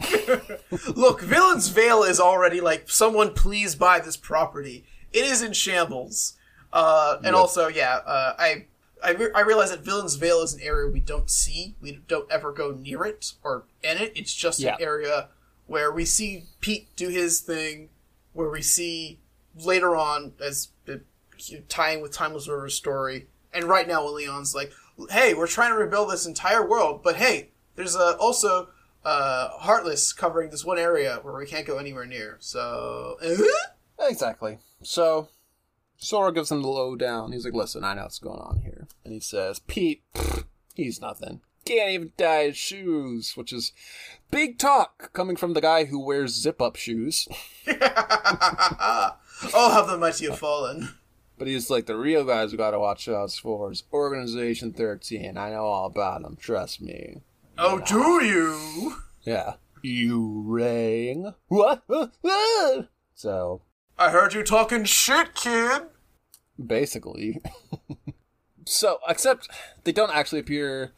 Look, 0.96 1.20
Villain's 1.22 1.68
Vale 1.68 2.02
is 2.02 2.20
already 2.20 2.60
like 2.60 2.88
someone 2.90 3.32
please 3.34 3.74
buy 3.74 4.00
this 4.00 4.16
property. 4.16 4.84
It 5.12 5.24
is 5.24 5.42
in 5.42 5.52
shambles. 5.52 6.34
Uh, 6.72 7.16
and 7.18 7.26
Yep. 7.26 7.34
also, 7.34 7.68
yeah, 7.68 8.00
uh, 8.04 8.34
I 8.38 8.66
I, 9.02 9.10
re- 9.12 9.30
I 9.34 9.42
realize 9.42 9.70
that 9.70 9.80
Villain's 9.84 10.16
Vale 10.16 10.42
is 10.42 10.54
an 10.54 10.60
area 10.62 10.90
we 10.90 10.98
don't 11.00 11.30
see. 11.30 11.74
We 11.80 12.00
don't 12.08 12.30
ever 12.30 12.52
go 12.52 12.72
near 12.72 13.04
it 13.04 13.32
or 13.44 13.64
in 13.82 13.98
it. 13.98 14.12
It's 14.16 14.34
just 14.34 14.58
Yeah. 14.60 14.74
an 14.76 14.82
area 14.82 15.28
where 15.66 15.92
we 15.92 16.04
see 16.04 16.44
Pete 16.60 16.88
do 16.96 17.08
his 17.08 17.40
thing, 17.40 17.90
where 18.34 18.50
we 18.50 18.60
see 18.60 19.20
later 19.56 19.96
on 19.96 20.34
as 20.40 20.68
tying 21.68 22.02
with 22.02 22.12
Timeless 22.12 22.48
River's 22.48 22.74
story, 22.74 23.28
and 23.52 23.64
right 23.64 23.88
now 23.88 24.04
when 24.04 24.14
Leon's 24.14 24.54
like, 24.54 24.72
"Hey, 25.10 25.32
we're 25.32 25.46
trying 25.46 25.72
to 25.72 25.78
rebuild 25.78 26.10
this 26.10 26.26
entire 26.26 26.66
world, 26.68 27.02
but 27.02 27.16
hey, 27.16 27.50
there's 27.76 27.96
uh, 27.96 28.16
also 28.20 28.68
uh, 29.04 29.48
Heartless 29.58 30.12
covering 30.12 30.50
this 30.50 30.64
one 30.64 30.78
area 30.78 31.20
where 31.22 31.34
we 31.34 31.46
can't 31.46 31.66
go 31.66 31.78
anywhere 31.78 32.06
near." 32.06 32.36
So, 32.40 33.16
exactly. 33.98 34.58
So 34.82 35.28
Sora 35.96 36.32
gives 36.32 36.50
him 36.50 36.62
the 36.62 36.68
lowdown. 36.68 37.32
He's 37.32 37.44
like, 37.44 37.54
"Listen, 37.54 37.84
I 37.84 37.94
know 37.94 38.02
what's 38.02 38.18
going 38.18 38.40
on 38.40 38.60
here," 38.60 38.88
and 39.04 39.12
he 39.12 39.20
says, 39.20 39.60
"Pete, 39.60 40.02
he's 40.74 41.00
nothing." 41.00 41.40
Can't 41.64 41.90
even 41.90 42.12
tie 42.18 42.44
his 42.44 42.56
shoes, 42.56 43.36
which 43.36 43.52
is 43.52 43.72
big 44.30 44.58
talk 44.58 45.12
coming 45.12 45.36
from 45.36 45.54
the 45.54 45.60
guy 45.60 45.84
who 45.84 45.98
wears 45.98 46.32
zip 46.34 46.60
up 46.60 46.76
shoes. 46.76 47.26
oh, 47.68 49.16
how 49.52 49.82
the 49.86 49.96
mighty 49.98 50.26
have 50.26 50.38
fallen. 50.38 50.90
But 51.38 51.48
he's 51.48 51.70
like, 51.70 51.86
the 51.86 51.96
real 51.96 52.24
guys 52.24 52.52
we 52.52 52.58
gotta 52.58 52.78
watch 52.78 53.08
out 53.08 53.32
for 53.32 53.72
is 53.72 53.84
Organization 53.92 54.72
13. 54.72 55.36
I 55.36 55.50
know 55.50 55.64
all 55.64 55.86
about 55.86 56.22
them, 56.22 56.36
trust 56.36 56.80
me. 56.80 57.22
Oh, 57.58 57.78
do 57.80 58.24
you? 58.24 58.96
Yeah. 59.22 59.54
You 59.82 60.42
rang. 60.46 61.34
What? 61.48 61.82
So, 63.16 63.62
I 63.96 64.10
heard 64.10 64.34
you 64.34 64.42
talking 64.42 64.82
shit, 64.82 65.36
kid. 65.36 65.82
basically. 66.64 67.40
so, 68.66 68.98
except 69.08 69.48
they 69.84 69.92
don't 69.92 70.10
actually 70.12 70.40
appear. 70.40 70.92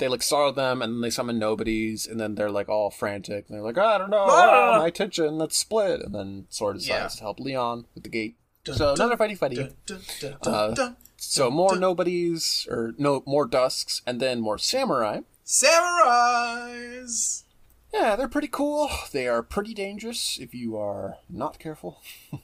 They 0.00 0.08
like 0.08 0.22
startle 0.22 0.52
them 0.52 0.82
and 0.82 0.94
then 0.94 1.00
they 1.02 1.10
summon 1.10 1.38
nobodies 1.38 2.06
and 2.06 2.18
then 2.18 2.34
they're 2.34 2.50
like 2.50 2.68
all 2.68 2.90
frantic. 2.90 3.44
And 3.48 3.54
they're 3.56 3.62
like, 3.62 3.78
I 3.78 3.98
don't 3.98 4.10
know, 4.10 4.24
Ah! 4.28 4.72
ah, 4.74 4.78
my 4.80 4.88
attention, 4.88 5.38
let's 5.38 5.56
split. 5.56 6.00
And 6.00 6.14
then 6.14 6.46
Sora 6.48 6.74
decides 6.74 7.14
Yeah. 7.14 7.18
to 7.18 7.22
help 7.22 7.38
Leon 7.38 7.86
with 7.94 8.02
the 8.04 8.10
gate. 8.10 8.36
Dun, 8.64 8.76
so, 8.76 8.96
dun, 8.96 9.06
another 9.12 9.22
fighty 9.24 9.38
fighty. 9.38 9.72
Dun, 9.86 10.36
Uh. 10.52 10.92
So 11.16 11.50
more 11.50 11.76
nobodies, 11.76 12.66
or 12.70 12.94
no 12.98 13.22
more 13.26 13.46
dusks, 13.46 14.00
and 14.06 14.20
then 14.20 14.40
more 14.40 14.56
samurai. 14.58 15.20
Samurais. 15.44 17.44
Yeah, 17.92 18.16
they're 18.16 18.28
pretty 18.28 18.48
cool. 18.48 18.88
They 19.12 19.28
are 19.28 19.42
pretty 19.42 19.74
dangerous 19.74 20.38
if 20.40 20.54
you 20.54 20.76
are 20.78 21.18
not 21.28 21.58
careful. 21.58 22.00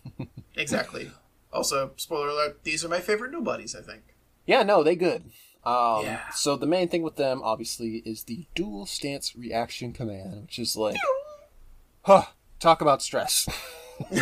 Exactly. 0.58 1.10
Also, 1.52 1.90
spoiler 1.96 2.28
alert: 2.28 2.60
these 2.64 2.82
are 2.82 2.88
my 2.88 2.98
favorite 3.00 3.30
nobodies. 3.30 3.76
I 3.76 3.82
think. 3.82 4.14
Yeah, 4.46 4.62
no, 4.62 4.82
they 4.82 4.96
good. 4.96 5.24
Um, 5.66 6.04
Yeah. 6.04 6.20
So 6.30 6.56
the 6.56 6.66
main 6.66 6.88
thing 6.88 7.02
with 7.02 7.16
them, 7.16 7.40
obviously, 7.42 7.96
is 8.06 8.24
the 8.24 8.46
dual 8.54 8.86
stance 8.86 9.34
reaction 9.36 9.92
command, 9.92 10.42
which 10.42 10.58
is 10.58 10.76
like, 10.76 10.96
huh, 12.02 12.26
talk 12.60 12.80
about 12.80 13.02
stress. 13.02 13.48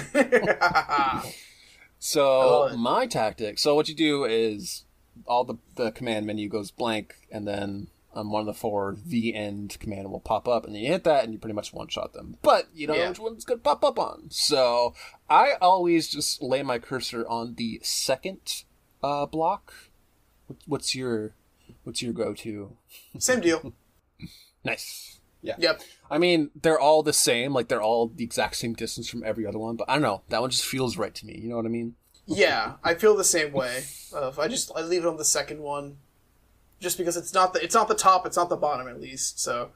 so 1.99 2.71
my 2.77 3.07
tactic. 3.07 3.59
So 3.59 3.75
what 3.75 3.89
you 3.89 3.95
do 3.95 4.25
is 4.25 4.85
all 5.27 5.45
the 5.45 5.57
the 5.77 5.91
command 5.93 6.27
menu 6.27 6.49
goes 6.49 6.71
blank, 6.71 7.15
and 7.31 7.47
then 7.47 7.89
on 8.13 8.31
one 8.31 8.41
of 8.41 8.47
the 8.47 8.55
four, 8.55 8.97
the 9.05 9.35
end 9.35 9.77
command 9.81 10.11
will 10.11 10.21
pop 10.21 10.47
up, 10.47 10.65
and 10.65 10.75
then 10.75 10.83
you 10.83 10.89
hit 10.89 11.05
that, 11.05 11.25
and 11.25 11.33
you 11.33 11.39
pretty 11.39 11.55
much 11.55 11.73
one 11.73 11.89
shot 11.89 12.13
them. 12.13 12.37
But 12.43 12.69
you 12.75 12.87
don't 12.87 12.97
Yeah. 12.97 13.05
know 13.05 13.11
which 13.11 13.19
one's 13.19 13.45
gonna 13.45 13.59
pop 13.61 13.85
up 13.85 13.99
on. 13.99 14.29
So 14.31 14.95
I 15.29 15.55
always 15.61 16.09
just 16.09 16.41
lay 16.43 16.63
my 16.63 16.79
cursor 16.79 17.27
on 17.27 17.55
the 17.57 17.81
second 17.83 18.63
uh, 19.03 19.27
block. 19.27 19.75
What- 20.47 20.59
What's 20.67 20.95
your 20.95 21.35
what's 21.85 22.03
your 22.03 22.13
go 22.13 22.35
to? 22.35 22.77
Same 23.19 23.41
deal. 23.41 23.73
Nice. 24.65 25.19
Yeah. 25.43 25.57
Yep. 25.59 25.83
I 26.11 26.17
mean, 26.17 26.51
they're 26.61 26.81
all 26.81 27.03
the 27.03 27.13
same. 27.13 27.53
Like 27.53 27.69
they're 27.69 27.83
all 27.83 28.07
the 28.09 28.25
exact 28.25 28.57
same 28.57 28.73
distance 28.73 29.09
from 29.11 29.23
every 29.25 29.45
other 29.47 29.59
one. 29.59 29.77
But 29.77 29.91
I 29.91 29.95
don't 29.95 30.03
know. 30.03 30.23
That 30.31 30.41
one 30.41 30.49
just 30.51 30.65
feels 30.65 30.97
right 30.97 31.15
to 31.15 31.27
me. 31.27 31.39
You 31.39 31.51
know 31.51 31.57
what 31.57 31.67
I 31.67 31.69
mean? 31.69 31.97
Yeah, 32.27 32.75
I 32.83 32.95
feel 32.95 33.15
the 33.15 33.25
same 33.25 33.53
way. 33.53 33.85
Uh, 34.15 34.33
I 34.39 34.49
just 34.49 34.73
I 34.75 34.81
leave 34.81 35.05
it 35.05 35.07
on 35.07 35.19
the 35.19 35.25
second 35.25 35.61
one, 35.61 35.99
just 36.81 36.97
because 36.97 37.19
it's 37.19 37.35
not 37.35 37.53
the 37.53 37.63
it's 37.63 37.75
not 37.75 37.89
the 37.89 37.95
top, 37.95 38.25
it's 38.25 38.39
not 38.39 38.49
the 38.49 38.57
bottom 38.57 38.89
at 38.89 38.99
least. 38.99 39.39
So 39.39 39.73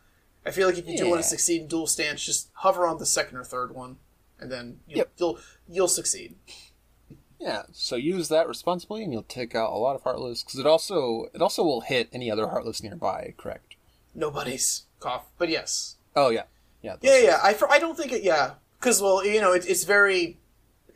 I 0.47 0.51
feel 0.53 0.66
like 0.69 0.78
if 0.78 0.89
you 0.89 0.97
do 0.97 1.11
want 1.11 1.20
to 1.20 1.28
succeed 1.28 1.61
in 1.62 1.69
dual 1.69 1.86
stance, 1.86 2.24
just 2.24 2.49
hover 2.55 2.86
on 2.86 2.97
the 2.97 3.05
second 3.05 3.36
or 3.36 3.45
third 3.45 3.74
one, 3.74 3.99
and 4.40 4.51
then 4.51 4.81
you'll 4.89 4.99
Yep. 4.99 5.12
you'll, 5.19 5.39
you'll 5.69 5.89
succeed. 5.89 6.36
Yeah. 7.40 7.62
So 7.73 7.97
use 7.97 8.28
that 8.28 8.48
responsibly, 8.48 9.02
and 9.05 9.12
you'll 9.12 9.23
take 9.23 9.55
out 9.55 9.73
a 9.73 9.77
lot 9.77 9.94
of 9.94 10.02
heartless. 10.02 10.43
Because 10.43 10.59
it 10.59 10.66
also 10.66 11.27
it 11.35 11.40
also 11.43 11.62
will 11.62 11.82
hit 11.82 12.09
any 12.12 12.31
other 12.31 12.48
heartless 12.48 12.82
nearby. 12.82 13.35
Correct. 13.36 13.77
Nobody's 14.15 14.85
cough, 15.01 15.27
but 15.39 15.48
yes, 15.48 15.97
Oh 16.16 16.31
yeah. 16.31 16.44
Yeah. 16.82 16.97
yeah, 17.01 17.19
yeah. 17.19 17.39
I 17.43 17.56
I 17.70 17.78
don't 17.78 17.97
think 17.97 18.12
it. 18.12 18.23
Yeah, 18.23 18.55
because 18.81 19.01
well, 19.02 19.24
you 19.24 19.40
know, 19.40 19.52
it, 19.52 19.69
it's 19.69 19.85
very. 19.85 20.39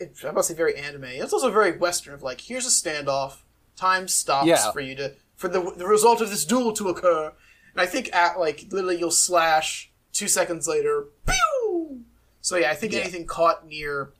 It, 0.01 0.17
I 0.27 0.31
must 0.33 0.49
say 0.49 0.55
very 0.55 0.75
anime. 0.77 1.05
It's 1.05 1.33
also 1.33 1.51
very 1.51 1.77
Western. 1.77 2.15
Of 2.15 2.23
like, 2.23 2.41
here's 2.41 2.67
a 2.67 2.71
standoff. 2.71 3.39
Time 3.77 4.09
stops 4.09 4.47
Yeah. 4.47 4.71
for 4.73 4.81
you 4.81 4.95
to 4.97 5.15
for 5.37 5.49
the 5.49 5.73
the 5.77 5.87
result 5.87 6.21
of 6.21 6.31
this 6.31 6.45
duel 6.45 6.73
to 6.75 6.89
occur. 6.89 7.33
And 7.73 7.81
I 7.81 7.87
think 7.87 8.13
at 8.15 8.39
like 8.39 8.67
literally 8.71 8.99
you'll 8.99 9.11
slash 9.11 9.91
two 10.13 10.29
seconds 10.29 10.67
later. 10.67 11.07
Pew! 11.27 12.03
So 12.41 12.57
yeah, 12.57 12.71
I 12.71 12.75
think 12.75 12.93
Yeah. 12.93 13.01
anything 13.01 13.27
caught 13.27 13.67
near. 13.67 14.13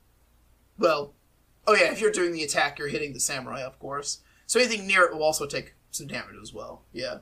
Well, 0.77 1.13
oh 1.67 1.75
yeah, 1.75 1.91
if 1.91 2.01
you're 2.01 2.11
doing 2.11 2.31
the 2.31 2.43
attack, 2.43 2.79
you're 2.79 2.87
hitting 2.87 3.13
the 3.13 3.19
samurai, 3.19 3.61
of 3.61 3.79
course. 3.79 4.19
So 4.45 4.59
anything 4.59 4.87
near 4.87 5.03
it 5.03 5.13
will 5.13 5.23
also 5.23 5.45
take 5.45 5.75
some 5.91 6.07
damage 6.07 6.35
as 6.41 6.53
well. 6.53 6.83
Yeah. 6.91 7.19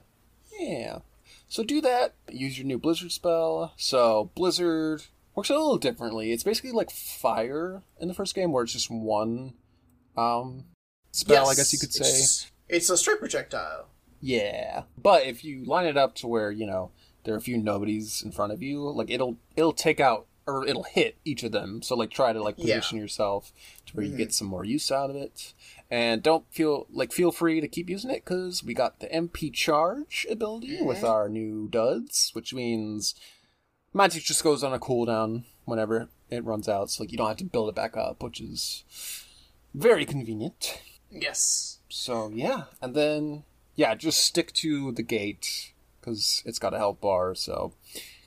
Yeah. 0.60 1.00
So 1.48 1.64
do 1.64 1.82
that. 1.82 2.16
Use 2.30 2.58
your 2.58 2.66
new 2.66 2.78
Blizzard 2.78 3.12
spell. 3.12 3.74
So 3.78 4.32
Blizzard 4.36 5.04
works 5.36 5.50
a 5.50 5.54
little 5.54 5.78
differently. 5.78 6.32
It's 6.32 6.44
basically 6.44 6.72
like 6.72 6.92
fire 6.92 7.84
in 8.00 8.08
the 8.08 8.14
first 8.14 8.36
game, 8.36 8.52
where 8.52 8.64
it's 8.64 8.74
just 8.74 8.90
one 8.90 9.54
um 10.18 10.66
spell, 11.12 11.50
I 11.50 11.56
guess 11.56 11.74
you 11.74 11.80
could 11.80 11.94
say. 11.94 12.06
It's, 12.06 12.52
it's 12.70 12.90
a 12.90 12.98
straight 12.98 13.20
projectile. 13.20 13.88
Yeah, 14.22 14.84
but 14.98 15.26
if 15.26 15.44
you 15.44 15.66
line 15.66 15.88
it 15.88 15.98
up 15.98 16.16
to 16.16 16.28
where 16.28 16.52
you 16.52 16.66
know 16.66 16.92
there 17.24 17.34
are 17.34 17.38
a 17.38 17.42
few 17.42 17.58
nobodies 17.58 18.22
in 18.24 18.32
front 18.32 18.54
of 18.54 18.62
you, 18.62 18.90
like 18.90 19.10
it'll 19.10 19.38
it'll 19.56 19.74
take 19.74 20.00
out 20.00 20.28
or 20.48 20.66
it'll 20.68 20.84
hit 20.84 21.18
each 21.24 21.44
of 21.44 21.52
them. 21.52 21.82
So 21.82 21.96
like 21.96 22.10
try 22.12 22.34
to 22.34 22.42
like 22.42 22.56
Yeah. 22.58 22.64
Mm-hmm. 22.64 22.80
position 22.80 22.98
yourself 22.98 23.52
to 23.88 23.94
where 23.96 24.06
you 24.06 24.16
get 24.18 24.34
some 24.34 24.48
more 24.48 24.66
use 24.66 24.92
out 24.92 25.10
of 25.10 25.16
it, 25.16 25.54
and 25.90 26.24
don't 26.24 26.46
feel 26.52 26.88
like 26.92 27.12
feel 27.12 27.32
free 27.32 27.62
to 27.62 27.68
keep 27.68 27.90
using 27.90 28.10
it 28.12 28.24
because 28.26 28.64
we 28.64 28.74
got 28.74 29.00
the 29.00 29.08
MP 29.08 29.54
charge 29.54 30.26
ability 30.30 30.78
Mm-hmm. 30.78 30.86
with 30.86 31.04
our 31.04 31.30
new 31.30 31.68
duds, 31.70 32.32
which 32.34 32.54
means 32.54 33.14
magic 33.94 34.24
just 34.24 34.44
goes 34.44 34.64
on 34.64 34.74
a 34.74 34.80
cooldown 34.80 35.44
whenever 35.66 36.10
it 36.30 36.44
runs 36.46 36.68
out. 36.70 36.90
So 36.90 37.04
like 37.04 37.12
you 37.12 37.18
don't 37.18 37.28
have 37.28 37.38
to 37.38 37.44
build 37.46 37.70
it 37.70 37.76
back 37.76 37.96
up, 37.98 38.24
which 38.24 38.40
is 38.42 38.84
very 39.74 40.06
convenient. 40.06 40.82
Yes. 41.10 41.80
So 41.90 42.32
yeah, 42.34 42.64
and 42.82 42.96
then 42.96 43.44
yeah, 43.76 43.96
just 43.96 44.24
stick 44.26 44.54
to 44.54 44.92
the 44.94 45.04
gate 45.04 45.74
because 46.00 46.42
it's 46.46 46.60
got 46.60 46.74
a 46.74 46.78
health 46.78 47.00
bar. 47.02 47.36
So 47.36 47.74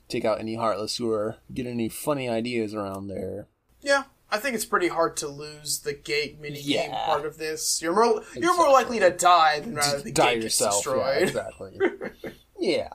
take 0.07 0.25
out 0.25 0.39
any 0.39 0.55
heartless 0.55 0.97
who 0.97 1.11
are 1.11 1.37
getting 1.53 1.73
any 1.73 1.89
funny 1.89 2.27
ideas 2.29 2.73
around 2.73 3.07
there. 3.07 3.47
Yeah, 3.81 4.03
I 4.31 4.37
think 4.39 4.55
it's 4.55 4.65
pretty 4.65 4.87
hard 4.87 5.15
to 5.17 5.27
lose 5.27 5.79
the 5.81 5.93
gate 5.93 6.39
mini 6.39 6.61
game 6.61 6.89
Yeah. 6.91 7.05
part 7.05 7.25
of 7.25 7.37
this. 7.37 7.81
You're 7.81 7.93
more 7.95 8.23
you're 8.35 8.55
more 8.57 8.71
likely 8.71 8.99
to 8.99 9.09
die 9.11 9.59
than 9.59 9.75
rather 9.75 9.99
the 10.01 10.11
Die 10.11 10.25
gate 10.35 10.41
gets 10.41 10.59
yourself, 10.59 10.85
yeah, 10.87 11.09
exactly. 11.19 11.79
yeah. 12.59 12.89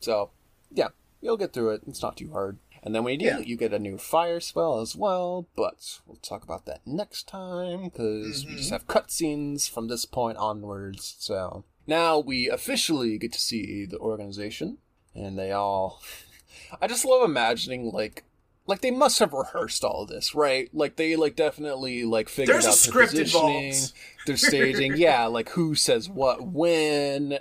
So 0.00 0.30
yeah, 0.72 0.88
you'll 1.20 1.36
get 1.36 1.52
through 1.52 1.70
it. 1.70 1.82
It's 1.86 2.02
not 2.02 2.16
too 2.16 2.30
hard. 2.32 2.58
And 2.82 2.94
then 2.94 3.04
when 3.04 3.12
you 3.12 3.18
do, 3.18 3.24
Yeah. 3.26 3.38
you 3.40 3.56
get 3.56 3.74
a 3.74 3.78
new 3.78 3.98
fire 3.98 4.40
spell 4.40 4.80
as 4.80 4.96
well. 4.96 5.46
But 5.54 5.98
we'll 6.06 6.16
talk 6.16 6.42
about 6.42 6.64
that 6.66 6.80
next 6.86 7.28
time 7.28 7.84
because 7.84 8.44
we 8.46 8.52
Mm-hmm. 8.52 8.56
just 8.58 8.70
have 8.70 8.86
cutscenes 8.86 9.68
from 9.68 9.88
this 9.88 10.06
point 10.06 10.38
onwards. 10.38 11.16
So 11.18 11.64
now 11.86 12.18
we 12.18 12.48
officially 12.48 13.18
get 13.18 13.32
to 13.34 13.38
see 13.40 13.84
the 13.84 13.98
organization, 13.98 14.78
and 15.14 15.38
they 15.38 15.52
all. 15.52 16.00
I 16.80 16.86
just 16.86 17.04
love 17.04 17.22
imagining 17.28 17.90
like. 17.92 18.24
Like 18.66 18.82
they 18.82 18.92
must 18.92 19.18
have 19.18 19.32
rehearsed 19.32 19.82
all 19.82 20.06
this, 20.06 20.32
right? 20.32 20.68
Like 20.72 20.94
they 20.94 21.16
like 21.16 21.34
definitely 21.34 22.04
like 22.04 22.28
figured 22.28 22.54
There's 22.54 22.66
a 22.66 22.68
out 22.68 22.74
script 22.76 23.12
their 23.12 23.24
positioning, 23.24 23.64
involved. 23.64 23.92
their 24.26 24.36
staging, 24.36 24.92
yeah, 24.96 25.26
like 25.26 25.48
who 25.50 25.74
says 25.74 26.08
what 26.08 26.46
when. 26.46 27.38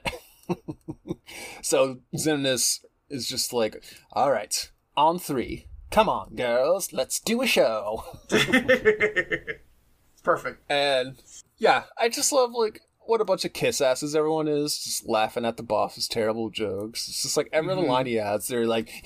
so 1.61 1.99
Xemnas 2.15 2.84
is 3.10 3.27
just 3.27 3.53
like, 3.53 3.84
all 4.14 4.31
right, 4.31 4.72
on 4.98 5.19
three. 5.19 5.68
Come 5.91 6.10
on, 6.10 6.36
girls, 6.36 6.94
let's 6.94 7.19
do 7.19 7.41
a 7.41 7.48
show. 7.48 8.03
It's 8.31 9.52
perfect. 10.23 10.64
And 10.69 11.22
yeah, 11.57 11.84
I 11.98 12.10
just 12.10 12.31
love 12.31 12.52
like 12.53 12.81
what 13.10 13.22
a 13.22 13.26
bunch 13.26 13.44
of 13.44 13.53
kiss 13.53 13.81
asses 13.81 14.15
everyone 14.15 14.48
is, 14.48 14.77
just 14.77 15.10
laughing 15.10 15.44
at 15.44 15.57
the 15.57 15.64
boss's 15.64 16.07
terrible 16.07 16.52
jokes. 16.52 17.07
It's 17.07 17.23
just 17.23 17.36
like 17.36 17.49
every 17.52 17.72
other 17.72 17.81
line 17.81 18.06
he 18.06 18.19
adds, 18.19 18.48
they're 18.48 18.68
like, 18.68 18.91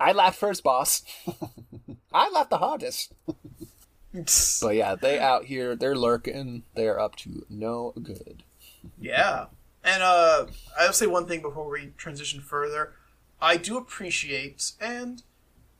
I 0.00 0.12
laughed 0.14 0.38
first, 0.38 0.62
boss. 0.62 1.02
I 2.12 2.30
laughed 2.30 2.50
the 2.50 2.58
hardest. 2.58 3.12
But 4.62 4.74
yeah, 4.74 4.94
they 4.94 5.18
out 5.18 5.44
here, 5.44 5.76
they're 5.76 5.94
lurking, 5.94 6.62
they're 6.74 6.98
up 6.98 7.14
to 7.16 7.44
no 7.50 7.92
good. 8.02 8.42
Yeah. 8.98 9.46
And 9.84 10.02
uh 10.02 10.46
I'll 10.80 10.94
say 10.94 11.06
one 11.06 11.26
thing 11.26 11.42
before 11.42 11.70
we 11.70 11.92
transition 11.98 12.40
further. 12.40 12.94
I 13.40 13.58
do 13.58 13.76
appreciate 13.76 14.72
and 14.80 15.22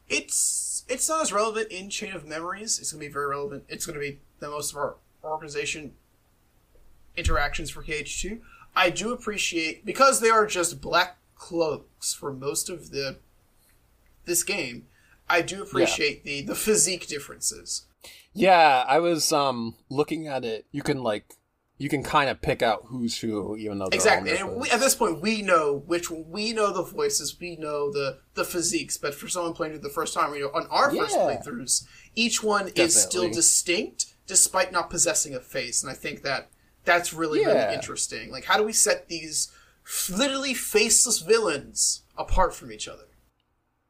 it's 0.09 0.85
it's 0.89 1.09
not 1.09 1.23
as 1.23 1.33
relevant 1.33 1.73
in 1.73 1.89
Chain 1.89 2.13
of 2.13 2.27
Memories. 2.27 2.79
It's 2.79 2.93
gonna 2.93 3.01
be 3.01 3.09
very 3.09 3.29
relevant. 3.29 3.65
It's 3.67 3.87
gonna 3.87 3.99
be 3.99 4.21
the 4.41 4.51
most 4.51 4.73
of 4.73 4.77
our 4.77 4.97
organization 5.25 5.95
interactions 7.17 7.71
for 7.71 7.83
KH2. 7.83 8.41
I 8.77 8.91
do 8.91 9.13
appreciate 9.13 9.85
because 9.85 10.21
they 10.21 10.31
are 10.31 10.47
just 10.47 10.81
black 10.81 11.17
cloaks 11.35 12.15
for 12.15 12.33
most 12.33 12.69
of 12.69 12.91
the 12.91 13.19
this 14.25 14.43
game. 14.43 14.87
I 15.29 15.43
do 15.43 15.63
appreciate 15.63 16.25
the 16.25 16.43
the 16.43 16.55
physique 16.55 17.07
differences. 17.07 17.87
Yeah, 18.33 18.85
I 18.87 18.99
was 19.01 19.33
um 19.33 19.75
looking 19.91 20.27
at 20.29 20.45
it. 20.45 20.67
You 20.71 20.83
can 20.83 21.03
like 21.03 21.35
you 21.77 21.89
can 21.89 22.03
kind 22.03 22.29
of 22.29 22.41
pick 22.41 22.61
out 22.63 22.85
who's 22.87 23.19
who, 23.21 23.57
even 23.57 23.79
though 23.79 23.87
Exactly, 23.93 24.37
all 24.39 24.51
and 24.51 24.61
we, 24.61 24.71
at 24.71 24.81
this 24.81 24.97
point, 24.97 25.21
we 25.21 25.43
know 25.43 25.83
which 25.87 26.11
we 26.11 26.53
know 26.53 26.73
the 26.73 26.83
voices, 26.83 27.39
we 27.41 27.57
know 27.57 27.91
the 27.93 28.19
the 28.35 28.45
physiques. 28.45 28.97
But 28.97 29.15
for 29.15 29.29
someone 29.29 29.53
playing 29.55 29.75
it 29.75 29.83
the 29.83 29.89
first 29.89 30.15
time, 30.15 30.35
you 30.35 30.41
know, 30.41 30.51
on 30.55 30.67
our 30.69 30.91
first 30.91 31.15
Yeah. 31.17 31.23
playthroughs, 31.23 31.87
each 32.15 32.43
one 32.43 32.69
is 32.75 33.01
still 33.01 33.31
distinct 33.31 34.07
despite 34.29 34.71
not 34.71 34.91
possessing 34.91 35.35
a 35.35 35.41
face, 35.41 35.83
and 35.83 35.91
I 35.91 35.95
think 35.95 36.23
that 36.23 36.49
that's 36.85 37.13
really 37.13 37.41
Yeah. 37.41 37.49
really 37.65 37.75
interesting. 37.75 38.31
Like, 38.31 38.45
how 38.45 38.57
do 38.57 38.63
we 38.63 38.73
set 38.73 39.09
these 39.09 39.51
literally 40.09 40.55
faceless 40.55 41.19
villains 41.19 42.03
apart 42.17 42.55
from 42.55 42.71
each 42.71 42.87
other? 42.87 43.07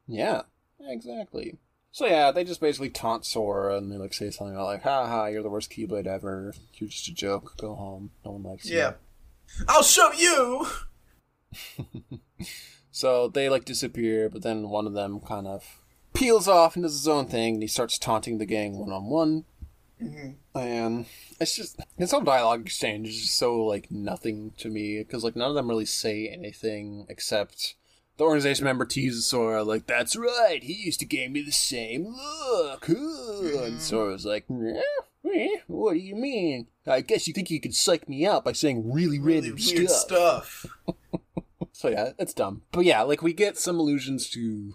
Yeah, 0.06 0.42
exactly. 0.80 1.58
So 1.90 2.06
yeah, 2.06 2.30
they 2.30 2.44
just 2.44 2.60
basically 2.60 2.90
taunt 2.90 3.24
Sora 3.26 3.76
and 3.76 3.90
they 3.92 3.96
like 3.96 4.14
say 4.14 4.30
something 4.30 4.54
about 4.54 4.66
like, 4.66 4.82
"Ha 4.84 5.06
ha, 5.06 5.26
you're 5.26 5.42
the 5.42 5.50
worst 5.50 5.70
Keyblade 5.70 6.06
ever. 6.06 6.54
You're 6.74 6.88
just 6.88 7.08
a 7.08 7.12
joke. 7.14 7.56
Go 7.58 7.74
home. 7.74 8.10
No 8.24 8.32
one 8.32 8.42
likes 8.44 8.66
you." 8.66 8.78
Yeah, 8.78 8.92
I'll 9.68 9.82
show 9.82 10.12
you. 10.12 10.66
So 12.90 13.28
they 13.28 13.48
like 13.48 13.64
disappear, 13.64 14.28
but 14.28 14.42
then 14.42 14.70
one 14.70 14.86
of 14.86 14.92
them 14.92 15.20
kind 15.20 15.46
of 15.46 15.82
peels 16.14 16.48
off 16.48 16.74
and 16.74 16.82
does 16.82 16.94
his 16.94 17.06
own 17.06 17.26
thing, 17.26 17.54
and 17.54 17.62
he 17.62 17.68
starts 17.68 17.96
taunting 17.96 18.38
the 18.38 18.46
gang 18.46 18.76
one 18.76 18.90
on 18.90 19.04
one. 19.04 19.44
Mm-hmm. 20.02 20.58
And 20.58 21.06
it's 21.40 21.56
just 21.56 21.80
his 21.96 22.10
whole 22.10 22.20
dialogue 22.20 22.62
exchange 22.62 23.08
is 23.08 23.22
just 23.22 23.38
so 23.38 23.64
like 23.64 23.90
nothing 23.90 24.52
to 24.58 24.68
me 24.68 24.98
because 24.98 25.24
like 25.24 25.36
none 25.36 25.48
of 25.48 25.54
them 25.54 25.68
really 25.68 25.86
say 25.86 26.28
anything 26.28 27.06
except 27.08 27.74
the 28.16 28.24
organization 28.24 28.64
member 28.64 28.84
teases 28.84 29.26
Sora 29.26 29.62
like, 29.62 29.86
"That's 29.86 30.16
right. 30.16 30.62
He 30.62 30.72
used 30.72 31.00
to 31.00 31.06
give 31.06 31.30
me 31.30 31.42
the 31.42 31.52
same 31.52 32.06
look." 32.06 32.86
Huh. 32.86 32.94
And 32.94 33.74
mm-hmm. 33.74 33.78
Sora's 33.78 34.24
like, 34.24 34.44
"Yeah, 34.48 34.82
eh, 35.32 35.56
"What 35.66 35.94
do 35.94 35.98
you 36.00 36.16
mean? 36.16 36.66
I 36.86 37.00
guess 37.00 37.26
you 37.26 37.34
think 37.34 37.50
you 37.50 37.60
can 37.60 37.72
psych 37.72 38.08
me 38.08 38.26
out 38.26 38.44
by 38.44 38.52
saying 38.52 38.92
really 38.92 39.18
Really 39.18 39.50
random 39.50 39.64
weird 39.64 39.90
stuff. 39.90 40.66
So 41.78 41.88
yeah, 41.88 42.10
it's 42.18 42.34
dumb. 42.34 42.62
But 42.72 42.86
yeah, 42.86 43.02
like 43.02 43.22
we 43.22 43.32
get 43.32 43.56
some 43.56 43.78
allusions 43.78 44.28
to 44.30 44.74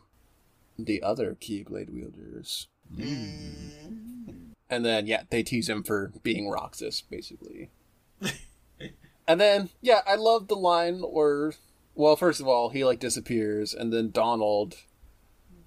the 0.79 1.03
other 1.03 1.35
Keyblade 1.35 1.89
wielders. 1.89 2.69
Mm-hmm. 2.95 4.12
And 4.73 4.85
then 4.85 5.07
yeah, 5.07 5.23
they 5.29 5.43
tease 5.43 5.69
him 5.69 5.83
for 5.83 6.11
being 6.23 6.49
Roxas, 6.49 7.01
basically. 7.01 7.69
and 9.27 9.39
then 9.39 9.69
yeah, 9.81 10.01
I 10.05 10.15
love 10.15 10.47
the 10.47 10.55
line 10.55 10.99
where 10.99 11.53
well, 11.95 12.15
first 12.15 12.41
of 12.41 12.47
all, 12.47 12.69
he 12.69 12.83
like 12.83 12.99
disappears 12.99 13.73
and 13.73 13.93
then 13.93 14.11
Donald 14.11 14.77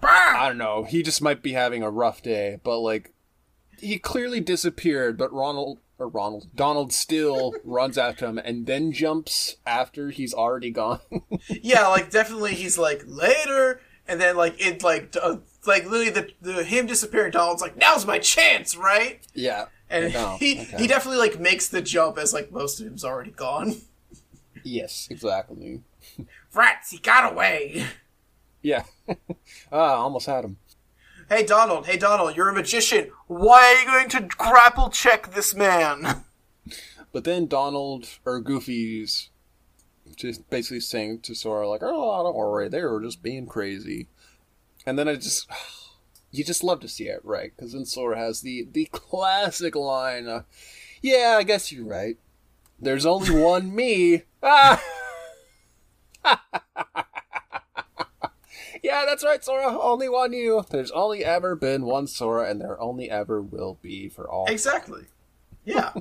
I 0.02 0.48
don't 0.48 0.58
know, 0.58 0.84
he 0.84 1.02
just 1.02 1.22
might 1.22 1.42
be 1.42 1.52
having 1.52 1.82
a 1.82 1.90
rough 1.90 2.22
day, 2.22 2.60
but 2.62 2.80
like 2.80 3.12
he 3.78 3.98
clearly 3.98 4.40
disappeared, 4.40 5.16
but 5.16 5.32
Ronald 5.32 5.78
or 5.98 6.08
Ronald 6.08 6.48
Donald 6.54 6.92
still 6.92 7.54
runs 7.64 7.96
after 7.96 8.26
him 8.26 8.38
and 8.38 8.66
then 8.66 8.92
jumps 8.92 9.56
after 9.66 10.10
he's 10.10 10.34
already 10.34 10.70
gone. 10.70 11.00
yeah, 11.48 11.86
like 11.88 12.10
definitely 12.10 12.54
he's 12.54 12.78
like 12.78 13.02
later, 13.06 13.80
and 14.06 14.20
then 14.20 14.36
like 14.36 14.54
it 14.64 14.82
like 14.82 15.12
d- 15.12 15.38
uh, 15.66 15.70
like 15.70 15.84
literally 15.84 16.10
the, 16.10 16.30
the 16.40 16.64
him 16.64 16.86
disappearing. 16.86 17.32
Donald's 17.32 17.62
like 17.62 17.76
now's 17.76 18.06
my 18.06 18.18
chance, 18.18 18.76
right? 18.76 19.26
yeah. 19.34 19.66
And 19.88 20.12
No, 20.12 20.36
he 20.38 20.60
okay. 20.60 20.76
he 20.78 20.86
definitely 20.86 21.18
like 21.18 21.38
makes 21.38 21.68
the 21.68 21.80
jump 21.80 22.18
as 22.18 22.32
like 22.34 22.50
most 22.50 22.80
of 22.80 22.86
him's 22.86 23.04
already 23.04 23.30
gone. 23.30 23.76
Yes, 24.64 25.06
exactly. 25.10 25.82
Rats, 26.52 26.90
he 26.90 26.98
got 26.98 27.32
away. 27.32 27.86
Yeah. 28.62 28.84
ah, 29.70 29.94
almost 29.94 30.26
had 30.26 30.44
him. 30.44 30.56
Hey 31.28 31.44
Donald, 31.44 31.86
hey 31.86 31.96
Donald, 31.96 32.36
you're 32.36 32.48
a 32.48 32.52
magician. 32.54 33.10
Why 33.28 33.62
are 33.62 33.80
you 33.80 33.86
going 33.86 34.08
to 34.10 34.36
grapple 34.36 34.90
check 34.90 35.32
this 35.34 35.54
man? 35.54 36.24
But 37.12 37.24
then 37.24 37.46
Donald 37.46 38.08
or 38.24 38.40
Goofy's 38.40 39.30
just 40.16 40.48
basically 40.50 40.80
saying 40.80 41.20
to 41.22 41.34
Sora 41.34 41.68
like, 41.68 41.82
"Oh, 41.82 42.22
don't 42.22 42.36
worry, 42.36 42.68
they 42.68 42.82
were 42.82 43.00
just 43.00 43.22
being 43.22 43.46
crazy." 43.46 44.08
And 44.86 44.98
then 44.98 45.08
I 45.08 45.16
just, 45.16 45.50
you 46.30 46.44
just 46.44 46.62
love 46.64 46.80
to 46.80 46.88
see 46.88 47.08
it, 47.08 47.20
right? 47.24 47.52
Because 47.54 47.72
then 47.72 47.84
Sora 47.84 48.16
has 48.16 48.40
the 48.40 48.66
the 48.70 48.86
classic 48.86 49.74
line, 49.74 50.28
uh, 50.28 50.42
"Yeah, 51.02 51.36
I 51.38 51.42
guess 51.42 51.72
you're 51.72 51.84
right. 51.84 52.16
There's 52.80 53.04
only 53.04 53.30
one 53.42 53.74
me." 53.74 54.22
Ah. 54.42 54.82
yeah, 58.82 59.04
that's 59.06 59.24
right, 59.24 59.44
Sora. 59.44 59.78
Only 59.78 60.08
one 60.08 60.32
you. 60.32 60.64
There's 60.70 60.90
only 60.92 61.24
ever 61.24 61.56
been 61.56 61.82
one 61.82 62.06
Sora, 62.06 62.48
and 62.48 62.60
there 62.60 62.80
only 62.80 63.10
ever 63.10 63.42
will 63.42 63.78
be 63.82 64.08
for 64.08 64.28
all. 64.28 64.46
Exactly. 64.46 65.02
Yeah. 65.64 65.92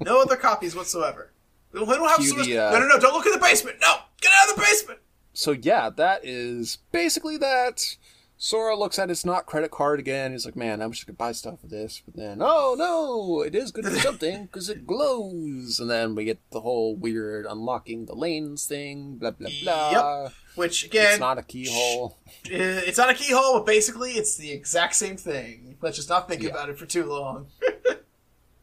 no 0.00 0.20
other 0.20 0.36
copies 0.36 0.76
whatsoever. 0.76 1.30
We 1.72 1.80
don't 1.80 1.88
have 2.08 2.20
uh, 2.20 2.70
No, 2.70 2.78
no, 2.78 2.86
no! 2.86 2.98
Don't 3.00 3.14
look 3.14 3.26
in 3.26 3.32
the 3.32 3.38
basement. 3.38 3.78
No, 3.80 3.96
get 4.20 4.30
out 4.40 4.50
of 4.50 4.54
the 4.54 4.60
basement. 4.62 5.00
So 5.34 5.50
yeah, 5.52 5.90
that 5.90 6.24
is 6.24 6.78
basically 6.92 7.36
that. 7.36 7.96
Sora 8.36 8.76
looks 8.76 8.98
at 8.98 9.08
his 9.10 9.24
not 9.24 9.46
credit 9.46 9.70
card 9.70 10.00
again. 10.00 10.32
He's 10.32 10.44
like, 10.44 10.56
"Man, 10.56 10.82
I 10.82 10.86
wish 10.86 11.02
I 11.02 11.06
could 11.06 11.16
buy 11.16 11.32
stuff 11.32 11.60
with 11.62 11.70
this." 11.70 12.02
But 12.04 12.16
then, 12.16 12.38
oh 12.40 12.74
no, 12.76 13.42
it 13.42 13.54
is 13.54 13.70
good 13.70 13.84
for 13.84 13.90
something 14.00 14.46
because 14.46 14.68
it 14.68 14.86
glows. 14.86 15.78
And 15.78 15.88
then 15.88 16.14
we 16.14 16.24
get 16.24 16.40
the 16.50 16.60
whole 16.60 16.96
weird 16.96 17.46
unlocking 17.46 18.06
the 18.06 18.14
lanes 18.14 18.66
thing. 18.66 19.16
Blah 19.18 19.30
blah 19.32 19.48
blah. 19.62 20.22
Yep. 20.24 20.32
Which 20.56 20.84
again, 20.84 21.12
It's 21.12 21.20
not 21.20 21.38
a 21.38 21.42
keyhole. 21.42 22.18
it's 22.44 22.98
not 22.98 23.10
a 23.10 23.14
keyhole, 23.14 23.58
but 23.58 23.66
basically 23.66 24.12
it's 24.12 24.36
the 24.36 24.50
exact 24.52 24.94
same 24.96 25.16
thing. 25.16 25.76
Let's 25.80 25.96
just 25.96 26.08
not 26.08 26.28
think 26.28 26.42
Yeah. 26.42 26.50
about 26.50 26.68
it 26.70 26.78
for 26.78 26.86
too 26.86 27.04
long. 27.04 27.46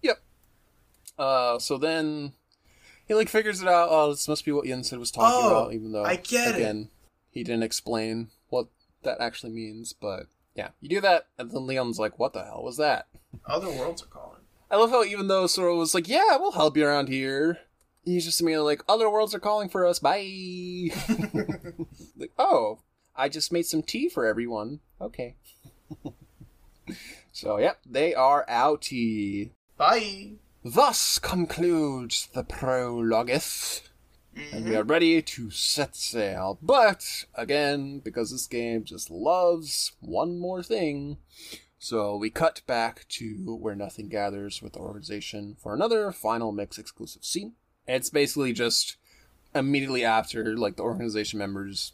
Yep. 0.03 0.17
Uh, 1.17 1.59
so 1.59 1.77
then 1.77 2.33
he 3.11 3.15
like 3.15 3.27
figures 3.27 3.61
it 3.61 3.67
out. 3.67 3.89
Oh, 3.91 4.09
this 4.11 4.29
must 4.29 4.45
be 4.45 4.53
what 4.53 4.65
Yen 4.65 4.85
Sid 4.85 4.97
was 4.97 5.11
talking 5.11 5.43
Oh, 5.43 5.49
about, 5.49 5.73
even 5.73 5.91
though 5.91 6.05
I 6.05 6.15
get 6.15 6.55
it. 6.55 6.55
again 6.55 6.89
he 7.29 7.43
didn't 7.43 7.63
explain 7.63 8.29
what 8.47 8.67
that 9.03 9.19
actually 9.19 9.51
means. 9.51 9.91
But 9.91 10.27
yeah, 10.55 10.69
you 10.79 10.87
do 10.87 11.01
that, 11.01 11.27
and 11.37 11.51
then 11.51 11.67
Leon's 11.67 11.99
like, 11.99 12.17
"What 12.17 12.31
the 12.31 12.45
hell 12.45 12.63
was 12.63 12.77
that?" 12.77 13.07
Other 13.45 13.69
worlds 13.69 14.01
are 14.01 14.05
calling. 14.05 14.39
I 14.69 14.77
love 14.77 14.91
how 14.91 15.03
even 15.03 15.27
though 15.27 15.45
Sora 15.45 15.75
was 15.75 15.93
like, 15.93 16.07
"Yeah, 16.07 16.37
we'll 16.37 16.53
help 16.53 16.77
you 16.77 16.85
around 16.85 17.09
here," 17.09 17.59
he's 18.05 18.23
just 18.23 18.39
immediately 18.39 18.65
like, 18.67 18.83
"Other 18.87 19.09
worlds 19.09 19.35
are 19.35 19.39
calling 19.39 19.67
for 19.67 19.85
us. 19.85 19.99
Bye." 19.99 20.91
like, 22.17 22.31
oh, 22.39 22.79
I 23.13 23.27
just 23.27 23.51
made 23.51 23.65
some 23.65 23.83
tea 23.83 24.07
for 24.07 24.25
everyone. 24.25 24.79
Okay. 25.01 25.35
so 27.33 27.57
yep, 27.57 27.79
they 27.85 28.13
are 28.13 28.45
outie. 28.47 29.51
Bye. 29.75 30.35
Thus 30.63 31.17
concludes 31.17 32.27
the 32.33 32.43
prologueth, 32.43 33.81
and 34.53 34.65
we 34.65 34.75
are 34.75 34.81
mm-hmm. 34.81 34.91
ready 34.91 35.21
to 35.21 35.49
set 35.49 35.95
sail. 35.95 36.59
But 36.61 37.25
again, 37.33 37.99
because 37.99 38.31
this 38.31 38.45
game 38.45 38.83
just 38.83 39.09
loves 39.09 39.93
one 40.01 40.37
more 40.37 40.61
thing, 40.61 41.17
so 41.79 42.15
we 42.15 42.29
cut 42.29 42.61
back 42.67 43.07
to 43.09 43.57
where 43.59 43.75
nothing 43.75 44.07
gathers 44.07 44.61
with 44.61 44.73
the 44.73 44.79
organization 44.79 45.57
for 45.59 45.73
another 45.73 46.11
final 46.11 46.51
mix 46.51 46.77
exclusive 46.77 47.25
scene. 47.25 47.53
It's 47.87 48.11
basically 48.11 48.53
just 48.53 48.97
immediately 49.55 50.05
after 50.05 50.55
like 50.55 50.75
the 50.75 50.83
organization 50.83 51.39
members 51.39 51.93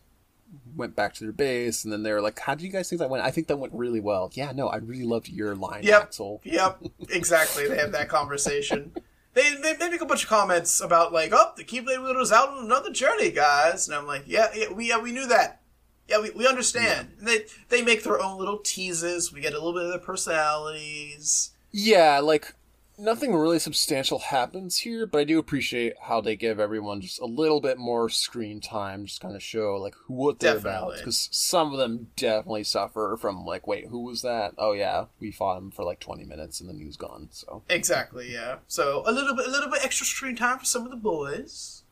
went 0.76 0.95
back 0.95 1.14
to 1.15 1.24
their 1.24 1.34
base, 1.34 1.84
and 1.84 1.91
then 1.91 2.03
they're 2.03 2.22
like, 2.22 2.40
"How 2.40 2.56
do 2.56 2.64
you 2.65 2.72
guys 2.72 2.90
think 2.90 2.99
that 2.99 3.10
went?" 3.10 3.24
I 3.24 3.32
think 3.32 3.48
that 3.48 3.57
went 3.57 3.74
really 3.74 3.99
well. 3.99 4.30
Yeah, 4.34 4.52
no, 4.53 4.68
I 4.68 4.78
really 4.78 5.03
loved 5.06 5.28
your 5.30 5.56
line, 5.56 5.84
Yep. 5.84 6.02
Axel. 6.03 6.41
Yep, 6.45 6.84
exactly. 7.10 7.68
They 7.68 7.78
have 7.78 7.91
that 7.94 8.10
conversation. 8.10 8.91
They, 9.34 9.53
they, 9.61 9.74
they 9.74 9.90
make 9.90 10.02
a 10.02 10.06
bunch 10.06 10.24
of 10.24 10.30
comments 10.30 10.82
about 10.82 11.14
like, 11.14 11.32
oh, 11.32 11.52
the 11.56 11.64
Keyblade 11.64 12.02
Wielder's 12.02 12.32
out 12.32 12.49
on 12.49 12.65
another 12.65 12.91
journey, 12.91 13.30
guys. 13.30 13.88
And 13.88 13.95
I'm 13.95 14.07
like, 14.07 14.24
yeah, 14.26 14.48
yeah, 14.56 14.72
we 14.72 14.88
yeah, 14.90 14.99
we 14.99 15.11
knew 15.11 15.28
that. 15.28 15.61
Yeah, 16.07 16.22
we, 16.22 16.32
we 16.32 16.48
understand. 16.48 17.10
And 17.19 17.28
they 17.28 17.45
they 17.69 17.82
make 17.84 18.03
their 18.03 18.19
own 18.19 18.40
little 18.40 18.57
teases. 18.60 19.32
We 19.34 19.41
get 19.41 19.53
a 19.53 19.57
little 19.57 19.74
bit 19.74 19.84
of 19.84 19.90
their 19.90 19.99
personalities. 19.99 21.52
Yeah, 21.72 22.19
like 22.19 22.53
nothing 22.98 23.36
really 23.36 23.60
substantial 23.60 24.19
happens 24.19 24.80
here, 24.80 25.06
but 25.06 25.19
I 25.19 25.24
do 25.24 25.40
appreciate 25.40 25.94
how 26.02 26.22
they 26.22 26.36
give 26.36 26.60
everyone 26.60 27.02
just 27.02 27.19
a 27.22 27.26
little 27.26 27.61
bit 27.61 27.78
more 27.78 28.10
screen 28.10 28.60
time, 28.60 29.06
just 29.06 29.22
kind 29.22 29.36
of 29.36 29.44
show 29.44 29.76
like 29.76 29.95
who 30.06 30.14
what 30.14 30.40
they're 30.40 30.57
about. 30.57 30.95
Because 30.98 31.30
some 31.32 31.72
of 31.72 31.78
them 31.78 32.07
definitely 32.15 32.64
suffer 32.64 33.18
from 33.19 33.45
like, 33.45 33.68
wait, 33.68 33.88
who 33.88 34.02
was 34.02 34.22
that? 34.24 34.53
Oh 34.57 34.74
yeah, 34.74 35.06
we 35.19 35.32
fought 35.32 35.57
him 35.57 35.72
for 35.72 35.84
like 35.84 35.99
twenty 35.99 36.26
minutes 36.26 36.60
and 36.60 36.69
then 36.69 36.78
he 36.78 36.86
was 36.86 36.98
gone. 36.98 37.30
So 37.32 37.64
Exactly, 37.69 38.32
yeah. 38.32 38.57
So 38.68 39.03
a 39.06 39.11
little 39.11 39.36
bit 39.36 39.48
a 39.48 39.52
little 39.52 39.69
bit 39.69 39.84
extra 39.84 40.06
screen 40.06 40.36
time 40.36 40.60
for 40.60 40.65
some 40.65 40.84
of 40.84 40.91
the 40.91 40.98
boys. 40.98 41.84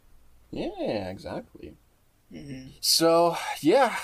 yeah, 0.52 1.10
exactly. 1.10 1.76
Mm-hmm. 2.34 2.70
So 2.82 3.38
yeah, 3.62 3.98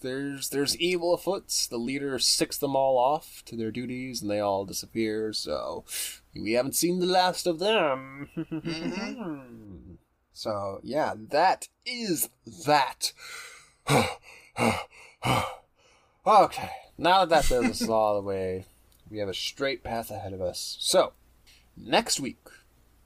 there's 0.00 0.50
there's 0.50 0.76
evil 0.78 1.14
afoot. 1.14 1.48
The 1.68 1.78
leader 1.78 2.18
sicks 2.18 2.58
them 2.58 2.76
all 2.76 2.96
off 2.96 3.42
to 3.46 3.56
their 3.56 3.70
duties, 3.70 4.22
and 4.22 4.30
they 4.30 4.40
all 4.40 4.64
disappear. 4.64 5.32
So 5.32 5.84
we 6.42 6.52
haven't 6.52 6.74
seen 6.74 6.98
the 6.98 7.06
last 7.06 7.46
of 7.46 7.58
them. 7.58 8.28
So 10.36 10.80
yeah, 10.82 11.14
that 11.30 11.68
is 11.86 12.28
that. 12.66 13.14
okay, 16.26 16.70
now 16.98 17.24
that 17.24 17.28
that 17.30 17.48
business 17.48 17.80
is 17.80 17.88
all 17.88 18.16
the 18.16 18.20
way, 18.20 18.66
we 19.10 19.16
have 19.16 19.30
a 19.30 19.34
straight 19.34 19.82
path 19.82 20.10
ahead 20.10 20.34
of 20.34 20.42
us. 20.42 20.76
So 20.78 21.14
next 21.74 22.20
week 22.20 22.36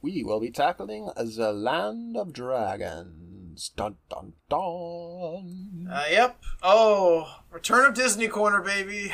we 0.03 0.25
will 0.25 0.41
be 0.41 0.51
tackling 0.51 1.09
the 1.15 1.53
land 1.53 2.17
of 2.17 2.33
dragons. 2.33 3.69
Dun 3.77 3.95
dun 4.09 4.33
dun. 4.49 5.89
Uh, 5.89 6.07
yep. 6.11 6.37
Oh, 6.65 7.43
Return 7.53 7.87
of 7.87 7.95
Disney 7.95 8.27
Corner, 8.27 8.61
baby. 8.61 9.13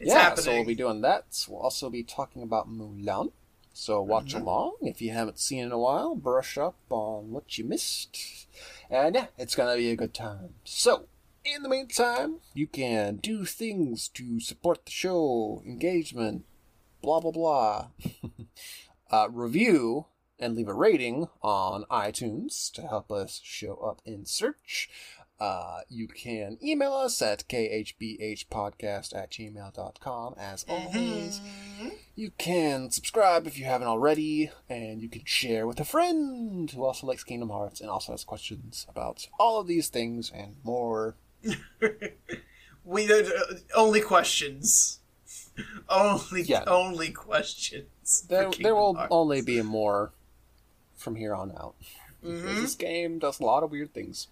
It's 0.00 0.08
yeah, 0.08 0.18
happening. 0.20 0.44
so 0.44 0.52
we'll 0.54 0.64
be 0.64 0.74
doing 0.74 1.02
that. 1.02 1.46
We'll 1.48 1.60
also 1.60 1.90
be 1.90 2.02
talking 2.02 2.42
about 2.42 2.68
Mulan. 2.68 3.32
So 3.72 4.02
watch 4.02 4.34
Mm-hmm. 4.34 4.42
along 4.42 4.76
if 4.82 5.00
you 5.00 5.10
haven't 5.12 5.38
seen 5.38 5.64
in 5.64 5.72
a 5.72 5.78
while. 5.78 6.14
Brush 6.16 6.58
up 6.58 6.76
on 6.90 7.30
what 7.30 7.56
you 7.58 7.64
missed, 7.64 8.46
and 8.90 9.14
yeah, 9.14 9.26
it's 9.38 9.54
gonna 9.54 9.76
be 9.76 9.90
a 9.90 9.96
good 9.96 10.14
time. 10.14 10.54
So. 10.64 11.06
In 11.42 11.62
the 11.62 11.70
meantime, 11.70 12.40
you 12.52 12.66
can 12.66 13.16
do 13.16 13.46
things 13.46 14.08
to 14.08 14.40
support 14.40 14.84
the 14.84 14.90
show, 14.90 15.62
engagement, 15.64 16.44
blah 17.00 17.18
blah 17.20 17.30
blah. 17.30 17.86
uh, 19.10 19.28
review 19.30 20.04
and 20.38 20.54
leave 20.54 20.68
a 20.68 20.74
rating 20.74 21.28
on 21.42 21.84
iTunes 21.90 22.70
to 22.72 22.82
help 22.82 23.10
us 23.10 23.40
show 23.42 23.76
up 23.76 24.02
in 24.04 24.26
search. 24.26 24.90
Uh, 25.40 25.80
you 25.88 26.06
can 26.06 26.58
email 26.62 26.92
us 26.92 27.22
at 27.22 27.48
khbhpodcast 27.48 29.16
at 29.16 29.30
gmail.com 29.30 30.34
as 30.38 30.66
always. 30.68 31.40
You 32.14 32.30
can 32.36 32.90
subscribe 32.90 33.46
if 33.46 33.58
you 33.58 33.64
haven't 33.64 33.88
already, 33.88 34.50
and 34.68 35.00
you 35.00 35.08
can 35.08 35.24
share 35.24 35.66
with 35.66 35.80
a 35.80 35.84
friend 35.84 36.70
who 36.70 36.84
also 36.84 37.06
likes 37.06 37.24
Kingdom 37.24 37.48
Hearts 37.48 37.80
and 37.80 37.88
also 37.88 38.12
has 38.12 38.22
questions 38.24 38.86
about 38.88 39.26
all 39.38 39.58
of 39.58 39.66
these 39.66 39.88
things 39.88 40.30
and 40.34 40.56
more. 40.62 41.14
We 42.82 43.12
uh, 43.12 43.22
only 43.76 44.00
questions. 44.00 45.00
Only 45.88 46.42
Yeah. 46.42 46.64
only 46.66 47.10
questions. 47.10 48.24
There, 48.28 48.50
there 48.58 48.74
will 48.74 48.94
Hearts. 48.94 49.08
only 49.10 49.42
be 49.42 49.60
more 49.60 50.12
from 50.96 51.16
here 51.16 51.34
on 51.34 51.50
out. 51.52 51.74
Because 52.22 52.60
This 52.62 52.74
game 52.74 53.18
does 53.18 53.38
a 53.38 53.44
lot 53.44 53.62
of 53.62 53.70
weird 53.70 53.92
things. 53.92 54.28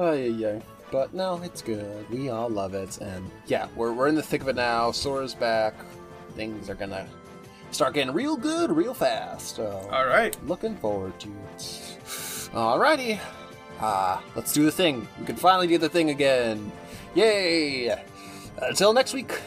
Oh, 0.00 0.12
yeah, 0.12 0.28
yeah. 0.54 0.60
But 0.90 1.12
no, 1.12 1.40
it's 1.42 1.60
good. 1.60 2.08
We 2.10 2.30
all 2.30 2.48
love 2.48 2.72
it. 2.72 2.98
And 3.02 3.30
yeah, 3.46 3.68
we're, 3.76 3.92
we're 3.92 4.08
in 4.08 4.14
the 4.14 4.22
thick 4.22 4.40
of 4.40 4.48
it 4.48 4.56
now. 4.56 4.90
Sora's 4.92 5.34
back. 5.34 5.74
Things 6.32 6.70
are 6.70 6.74
gonna 6.74 7.06
start 7.70 7.92
getting 7.92 8.14
real 8.14 8.34
good 8.36 8.72
real 8.72 8.94
fast. 8.94 9.56
So, 9.56 9.88
All 9.92 10.06
right. 10.06 10.34
looking 10.46 10.74
forward 10.76 11.20
to 11.20 11.28
it. 11.28 11.60
Alrighty. 12.54 13.20
Ah, 13.78 14.22
let's 14.34 14.54
do 14.54 14.64
the 14.64 14.72
thing. 14.72 15.06
We 15.18 15.26
can 15.26 15.36
finally 15.36 15.66
do 15.66 15.76
the 15.76 15.88
thing 15.88 16.08
again. 16.10 16.72
Yay! 17.14 17.94
Until 18.62 18.94
next 18.94 19.12
week, 19.12 19.38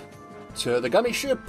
to 0.57 0.79
the 0.79 0.89
gummy 0.89 1.13
ship. 1.13 1.39